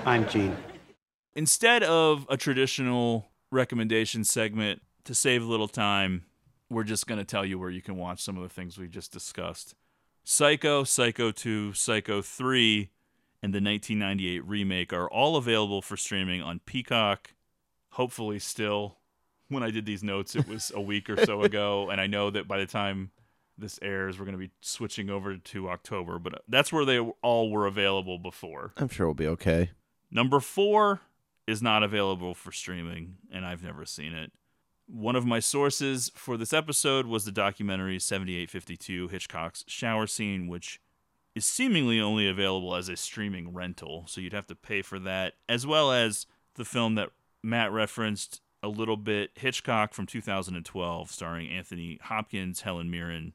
I'm 0.05 0.29
Gene. 0.29 0.57
Instead 1.35 1.83
of 1.83 2.27
a 2.29 2.37
traditional 2.37 3.31
recommendation 3.51 4.25
segment, 4.25 4.83
to 5.05 5.15
save 5.15 5.43
a 5.43 5.47
little 5.47 5.69
time, 5.69 6.27
we're 6.69 6.85
just 6.85 7.07
going 7.07 7.19
to 7.19 7.25
tell 7.25 7.45
you 7.47 7.59
where 7.59 7.71
you 7.71 7.81
can 7.81 7.97
watch 7.97 8.21
some 8.21 8.37
of 8.37 8.43
the 8.43 8.49
things 8.51 8.77
we 8.77 8.89
just 8.89 9.11
discussed. 9.11 9.75
Psycho, 10.23 10.85
Psycho 10.85 11.31
2, 11.31 11.73
Psycho 11.73 12.21
3, 12.21 12.91
and 13.43 13.55
the 13.55 13.61
1998 13.61 14.45
remake 14.47 14.93
are 14.93 15.09
all 15.09 15.37
available 15.37 15.83
for 15.83 15.97
streaming 15.97 16.43
on 16.43 16.61
Peacock. 16.61 17.35
Hopefully, 17.91 18.39
still. 18.39 18.99
When 19.49 19.63
I 19.63 19.71
did 19.71 19.85
these 19.85 20.05
notes, 20.05 20.37
it 20.37 20.47
was 20.47 20.71
a 20.75 20.81
week 20.81 21.11
or 21.11 21.17
so 21.25 21.43
ago, 21.45 21.91
and 21.91 22.01
I 22.01 22.07
know 22.07 22.31
that 22.31 22.47
by 22.47 22.59
the 22.59 22.67
time 22.67 23.11
this 23.59 23.79
airs, 23.83 24.19
we're 24.19 24.25
going 24.25 24.39
to 24.39 24.47
be 24.47 24.53
switching 24.61 25.11
over 25.11 25.37
to 25.37 25.69
October, 25.69 26.19
but 26.19 26.43
that's 26.49 26.73
where 26.73 26.85
they 26.85 26.99
all 26.99 27.51
were 27.51 27.67
available 27.67 28.19
before. 28.19 28.73
I'm 28.77 28.89
sure 28.89 29.07
we'll 29.07 29.15
be 29.15 29.27
okay. 29.27 29.71
Number 30.11 30.41
four 30.41 31.01
is 31.47 31.63
not 31.63 31.83
available 31.83 32.35
for 32.35 32.53
streaming, 32.53 33.17
and 33.33 33.45
I've 33.45 33.63
never 33.63 33.85
seen 33.85 34.13
it. 34.13 34.33
One 34.87 35.17
of 35.17 35.25
my 35.25 35.41
sources 35.41 36.11
for 36.15 36.37
this 36.37 36.53
episode 36.53 37.07
was 37.07 37.25
the 37.25 37.33
documentary 37.33 37.99
78/52 37.99 39.11
Hitchcock's 39.11 39.65
Shower 39.69 40.07
Scene, 40.07 40.49
which 40.49 40.81
is 41.35 41.47
seemingly 41.47 42.01
only 42.01 42.27
available 42.29 42.75
as 42.75 42.89
a 42.89 42.97
streaming 42.97 43.53
rental, 43.53 44.05
so 44.09 44.21
you'd 44.21 44.33
have 44.33 44.47
to 44.49 44.55
pay 44.55 44.83
for 44.83 44.99
that, 44.99 45.35
as 45.49 45.67
well 45.67 45.93
as 45.93 46.27
the 46.55 46.65
film 46.65 46.97
that 46.97 47.11
Matt 47.43 47.73
referenced 47.73 48.41
a 48.63 48.69
little 48.69 48.97
bit 48.97 49.31
Hitchcock 49.37 49.95
from 49.95 50.07
2012, 50.07 51.11
starring 51.11 51.49
Anthony 51.49 51.99
Hopkins, 52.03 52.63
Helen 52.63 52.91
Mirren, 52.91 53.33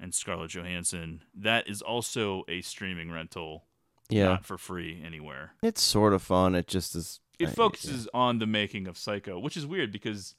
and 0.00 0.14
Scarlett 0.14 0.50
Johansson. 0.52 1.22
That 1.34 1.68
is 1.68 1.82
also 1.82 2.44
a 2.48 2.60
streaming 2.62 3.10
rental, 3.10 3.64
Yeah. 4.08 4.24
not 4.28 4.46
for 4.46 4.56
free 4.56 5.02
anywhere. 5.04 5.54
It's 5.62 5.82
sort 5.82 6.14
of 6.14 6.22
fun. 6.22 6.54
It 6.54 6.66
just 6.68 6.94
is. 6.94 7.20
It 7.38 7.48
focuses 7.48 8.08
on 8.14 8.38
the 8.38 8.46
making 8.46 8.86
of 8.88 8.96
Psycho, 8.96 9.38
which 9.38 9.56
is 9.56 9.66
weird 9.66 9.92
because 9.92 10.34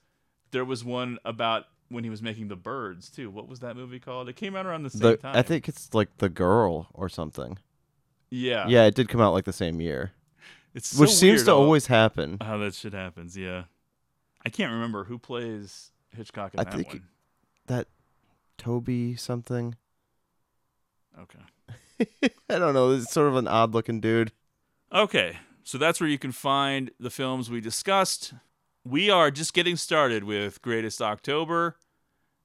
there 0.52 0.66
was 0.66 0.84
one 0.84 1.18
about 1.24 1.66
when 1.90 2.03
he 2.03 2.10
was 2.10 2.22
making 2.22 2.48
the 2.48 2.56
birds 2.56 3.10
too. 3.10 3.30
What 3.30 3.48
was 3.48 3.60
that 3.60 3.76
movie 3.76 3.99
called? 3.99 4.30
It 4.30 4.36
came 4.36 4.56
out 4.56 4.66
around 4.66 4.84
the 4.84 4.90
same 4.90 5.02
the, 5.02 5.18
time. 5.18 5.36
I 5.36 5.41
think 5.41 5.68
it's 5.68 5.94
like 5.94 6.18
the 6.18 6.30
girl 6.30 6.88
or 6.94 7.10
something. 7.10 7.57
Yeah. 8.30 8.68
Yeah, 8.68 8.86
it 8.86 8.95
did 8.95 9.10
come 9.10 9.22
out 9.22 9.34
like 9.34 9.45
the 9.45 9.53
same 9.53 9.82
year. 9.82 10.11
It's 10.74 10.98
which 10.98 11.10
so 11.10 11.16
seems 11.16 11.44
to 11.44 11.52
always 11.52 11.88
happen. 11.88 12.38
How 12.41 12.57
that 12.60 12.76
shit 12.76 12.94
happens, 12.94 13.36
yeah. 13.36 13.64
I 14.45 14.49
can't 14.49 14.72
remember 14.72 15.06
who 15.06 15.18
plays 15.18 15.91
Hitchcock 16.16 16.53
in 16.53 16.60
I 16.60 16.64
that 16.64 16.74
think 16.74 16.88
one. 16.88 17.03
that 17.66 17.88
Toby 18.57 19.16
something. 19.16 19.76
Okay. 21.20 22.30
I 22.49 22.60
don't 22.60 22.74
know. 22.74 22.91
It's 22.91 23.11
sort 23.11 23.28
of 23.28 23.36
an 23.36 23.48
odd 23.48 23.74
looking 23.74 23.99
dude. 23.99 24.32
Okay, 24.91 25.38
so 25.64 25.78
that's 25.78 25.99
where 25.99 26.10
you 26.10 26.18
can 26.18 26.32
find 26.32 26.91
the 26.99 27.10
films 27.10 27.49
we 27.49 27.61
discussed. 27.61 28.34
We 28.84 29.10
are 29.10 29.30
just 29.32 29.54
getting 29.54 29.76
started 29.76 30.24
with 30.24 30.62
Greatest 30.62 31.02
October, 31.02 31.78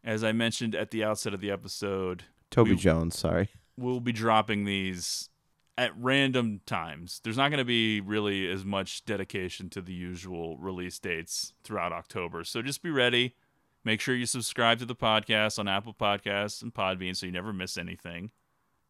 As 0.03 0.23
I 0.23 0.33
mentioned 0.33 0.75
at 0.75 0.91
the 0.91 1.03
outset 1.03 1.33
of 1.33 1.41
the 1.41 1.51
episode, 1.51 2.25
Toby 2.51 2.73
we- 2.73 2.77
Jones, 2.77 3.19
sorry. 3.19 3.49
we'll 3.77 4.01
be 4.01 4.13
dropping 4.13 4.65
these 4.67 5.31
at 5.79 5.97
random 5.97 6.61
times. 6.67 7.21
There's 7.25 7.39
not 7.39 7.49
going 7.49 7.59
to 7.59 7.65
be 7.65 8.01
really 8.03 8.47
as 8.51 8.65
much 8.67 9.05
dedication 9.07 9.71
to 9.71 9.81
the 9.81 9.95
usual 9.95 10.59
release 10.59 10.99
dates 10.99 11.55
throughout 11.65 11.93
October. 11.93 12.45
So 12.45 12.61
just 12.63 12.83
be 12.83 12.91
ready. 12.91 13.35
Make 13.83 14.01
sure 14.03 14.15
you 14.15 14.27
subscribe 14.27 14.79
to 14.81 14.85
the 14.85 14.95
podcast 14.95 15.59
on 15.59 15.69
Apple 15.69 15.95
Podcasts 15.95 16.63
and 16.63 16.73
Podbean 16.75 17.17
so 17.17 17.25
you 17.27 17.33
never 17.33 17.53
miss 17.55 17.77
anything. 17.79 18.31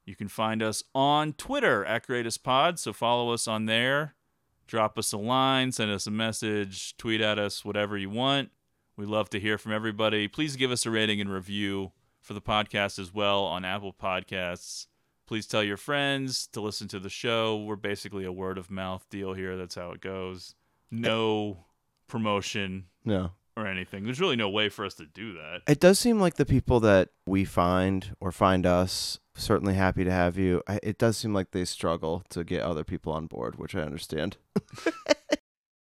You 0.05 0.17
can 0.17 0.29
find 0.29 0.63
us 0.65 0.83
on 0.95 1.33
Twitter 1.35 1.85
at 1.85 2.07
Greatest 2.07 2.43
Pod, 2.43 2.79
so 2.81 2.93
follow 2.93 3.33
us 3.33 3.47
on 3.49 3.67
there. 3.67 4.15
Drop 4.67 4.99
us 4.99 5.13
a 5.13 5.19
line, 5.19 5.73
send 5.73 5.91
us 5.91 6.07
a 6.07 6.11
message, 6.11 6.97
tweet 6.97 7.21
at 7.21 7.39
us, 7.39 7.65
whatever 7.65 7.97
you 7.99 8.11
want. 8.11 8.51
We 8.97 9.05
love 9.07 9.29
to 9.31 9.41
hear 9.41 9.59
from 9.59 9.73
everybody. 9.73 10.29
Please 10.29 10.57
give 10.57 10.71
us 10.71 10.87
a 10.87 10.91
rating 10.91 11.21
and 11.21 11.31
review 11.33 11.93
for 12.21 12.33
the 12.35 12.41
podcast 12.41 12.99
as 12.99 13.13
well 13.13 13.45
on 13.45 13.65
Apple 13.65 13.93
Podcasts. 13.93 14.87
Please 15.27 15.47
tell 15.47 15.63
your 15.63 15.77
friends 15.77 16.47
to 16.49 16.61
listen 16.61 16.87
to 16.89 16.99
the 16.99 17.09
show. 17.11 17.57
We're 17.57 17.77
basically 17.77 18.25
a 18.25 18.33
word 18.33 18.57
of 18.59 18.71
mouth 18.71 19.07
deal 19.11 19.33
here. 19.35 19.57
That's 19.57 19.75
how 19.75 19.91
it 19.93 20.01
goes. 20.01 20.55
No 20.91 21.65
promotion 22.07 22.87
No. 23.05 23.33
or 23.57 23.67
anything. 23.67 24.05
There's 24.05 24.21
really 24.21 24.37
no 24.37 24.49
way 24.49 24.69
for 24.69 24.85
us 24.85 24.95
to 24.95 25.07
do 25.07 25.33
that. 25.35 25.63
It 25.67 25.81
does 25.81 25.99
seem 25.99 26.21
like 26.21 26.35
the 26.35 26.45
people 26.47 26.79
that 26.81 27.09
we 27.27 27.45
find 27.45 28.15
or 28.21 28.33
find 28.33 28.65
us 28.67 29.19
certainly 29.35 29.75
happy 29.75 30.05
to 30.05 30.11
have 30.11 30.37
you. 30.39 30.63
I- 30.67 30.81
It 30.83 30.99
does 30.99 31.17
seem 31.17 31.35
like 31.35 31.51
they 31.51 31.65
struggle 31.65 32.23
to 32.31 32.45
get 32.45 32.63
other 32.63 32.85
people 32.85 33.13
on 33.13 33.27
board, 33.27 33.57
which 33.59 33.75
I 33.75 33.81
understand. 33.81 34.37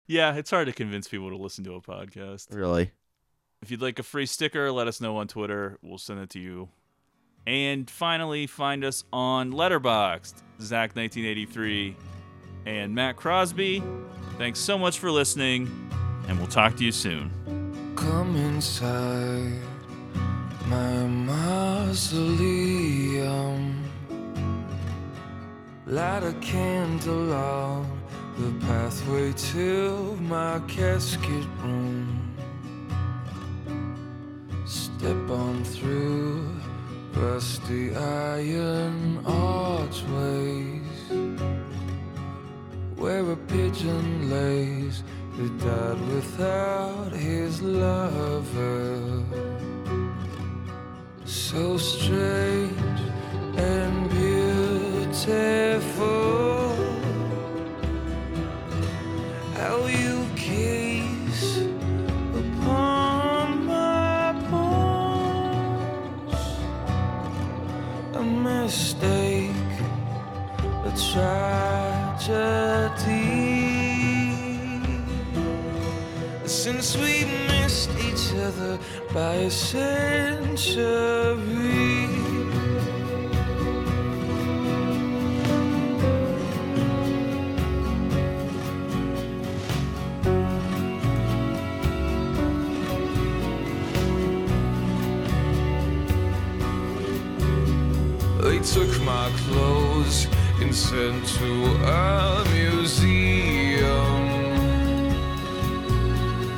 Yeah, 0.07 0.35
it's 0.35 0.49
hard 0.51 0.67
to 0.67 0.73
convince 0.73 1.07
people 1.07 1.29
to 1.29 1.37
listen 1.37 1.63
to 1.63 1.75
a 1.75 1.81
podcast. 1.81 2.53
Really? 2.53 2.91
If 3.61 3.71
you'd 3.71 3.81
like 3.81 3.97
a 3.97 4.03
free 4.03 4.25
sticker, 4.25 4.69
let 4.69 4.87
us 4.87 4.99
know 4.99 5.15
on 5.17 5.29
Twitter. 5.29 5.77
We'll 5.81 5.99
send 5.99 6.19
it 6.19 6.29
to 6.31 6.39
you. 6.39 6.67
And 7.47 7.89
finally, 7.89 8.45
find 8.45 8.83
us 8.83 9.05
on 9.13 9.53
Letterboxd, 9.53 10.33
Zach1983 10.59 11.95
and 12.65 12.93
Matt 12.93 13.15
Crosby. 13.15 13.81
Thanks 14.37 14.59
so 14.59 14.77
much 14.77 14.99
for 14.99 15.09
listening, 15.09 15.69
and 16.27 16.37
we'll 16.37 16.47
talk 16.47 16.75
to 16.75 16.83
you 16.83 16.91
soon. 16.91 17.31
Come 17.95 18.35
inside 18.35 19.53
my 20.71 21.05
mausoleum. 21.27 22.63
Light 25.85 26.23
a 26.23 26.33
candle 26.39 27.33
on 27.33 27.85
the 28.37 28.51
pathway 28.65 29.33
to 29.51 30.17
my 30.21 30.61
casket 30.69 31.45
room. 31.61 32.07
Step 34.65 35.29
on 35.29 35.63
through 35.65 36.49
rusty 37.15 37.93
iron 37.93 39.19
archways 39.25 41.01
where 42.95 43.29
a 43.29 43.35
pigeon 43.35 44.29
lays 44.29 45.03
that 45.35 45.53
died 45.65 45.99
without 46.13 47.11
his 47.11 47.61
lover. 47.61 49.20
So 51.51 51.75
strange 51.75 53.01
and 53.57 54.09
beautiful. 54.09 55.17
How 59.55 59.85
you 59.87 60.25
gaze 60.33 61.57
upon 62.41 63.65
my 63.65 64.31
bones. 64.49 66.35
A 68.15 68.23
mistake, 68.23 69.73
a 70.85 70.91
tragedy. 71.11 72.31
Since 76.45 76.95
we 76.95 77.25
missed 77.49 77.91
each 78.07 78.31
other 78.39 78.79
by 79.13 79.33
a 79.35 79.51
They 80.63 80.77
took 98.59 99.01
my 99.01 99.31
clothes 99.47 100.27
and 100.61 100.75
sent 100.75 101.25
to 101.39 101.51
a 101.85 102.45
museum. 102.53 103.81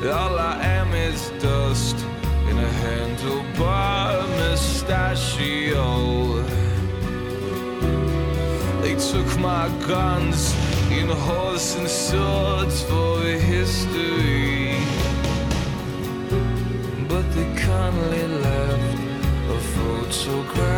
All 0.03 0.37
I 0.37 0.59
am 0.61 0.93
is 0.93 1.31
dust 1.41 1.95
in 2.49 2.57
a 2.59 2.69
handlebar 2.83 3.82
mustachio. 4.83 6.43
They 8.81 8.95
took 8.95 9.39
my 9.39 9.69
guns 9.87 10.53
in 10.91 11.07
horse 11.07 11.75
and 11.77 11.87
swords 11.87 12.83
for 12.83 13.21
history. 13.21 14.75
But 17.07 17.31
they 17.33 17.55
kindly 17.55 18.27
left 18.27 18.99
a 19.49 19.59
photograph 19.75 20.72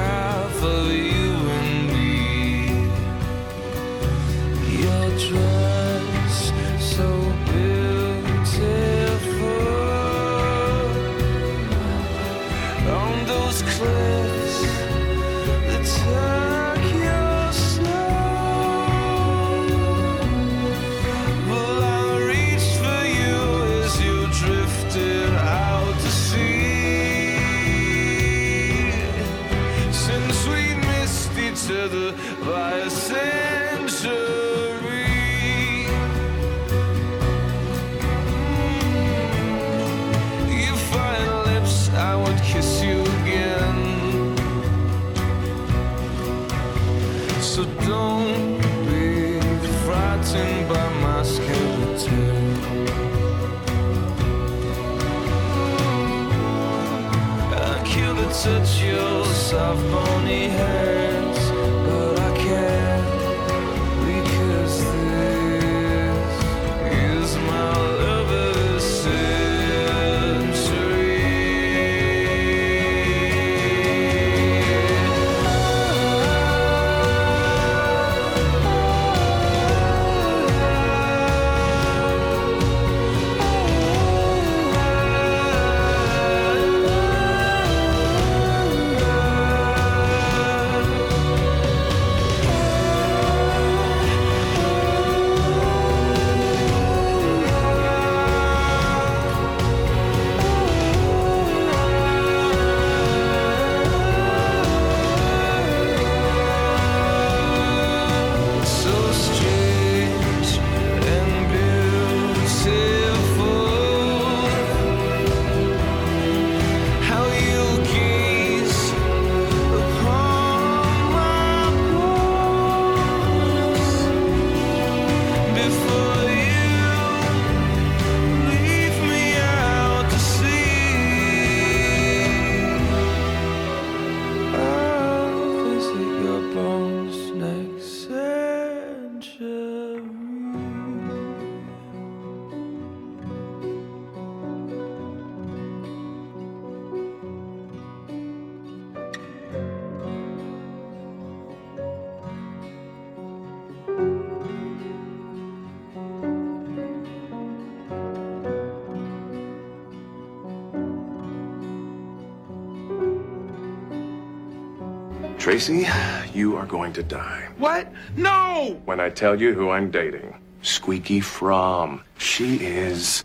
Tracy, 165.56 165.88
you 166.34 166.58
are 166.58 166.66
going 166.66 166.92
to 166.92 167.02
die. 167.02 167.48
What? 167.58 167.88
No! 168.18 168.78
When 168.84 169.00
I 169.00 169.10
tell 169.10 169.40
you 169.40 169.54
who 169.54 169.70
I'm 169.70 169.90
dating, 169.90 170.36
Squeaky 170.62 171.22
Fromme. 171.22 172.04
She 172.18 172.58
is 172.58 173.24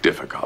difficult. 0.00 0.43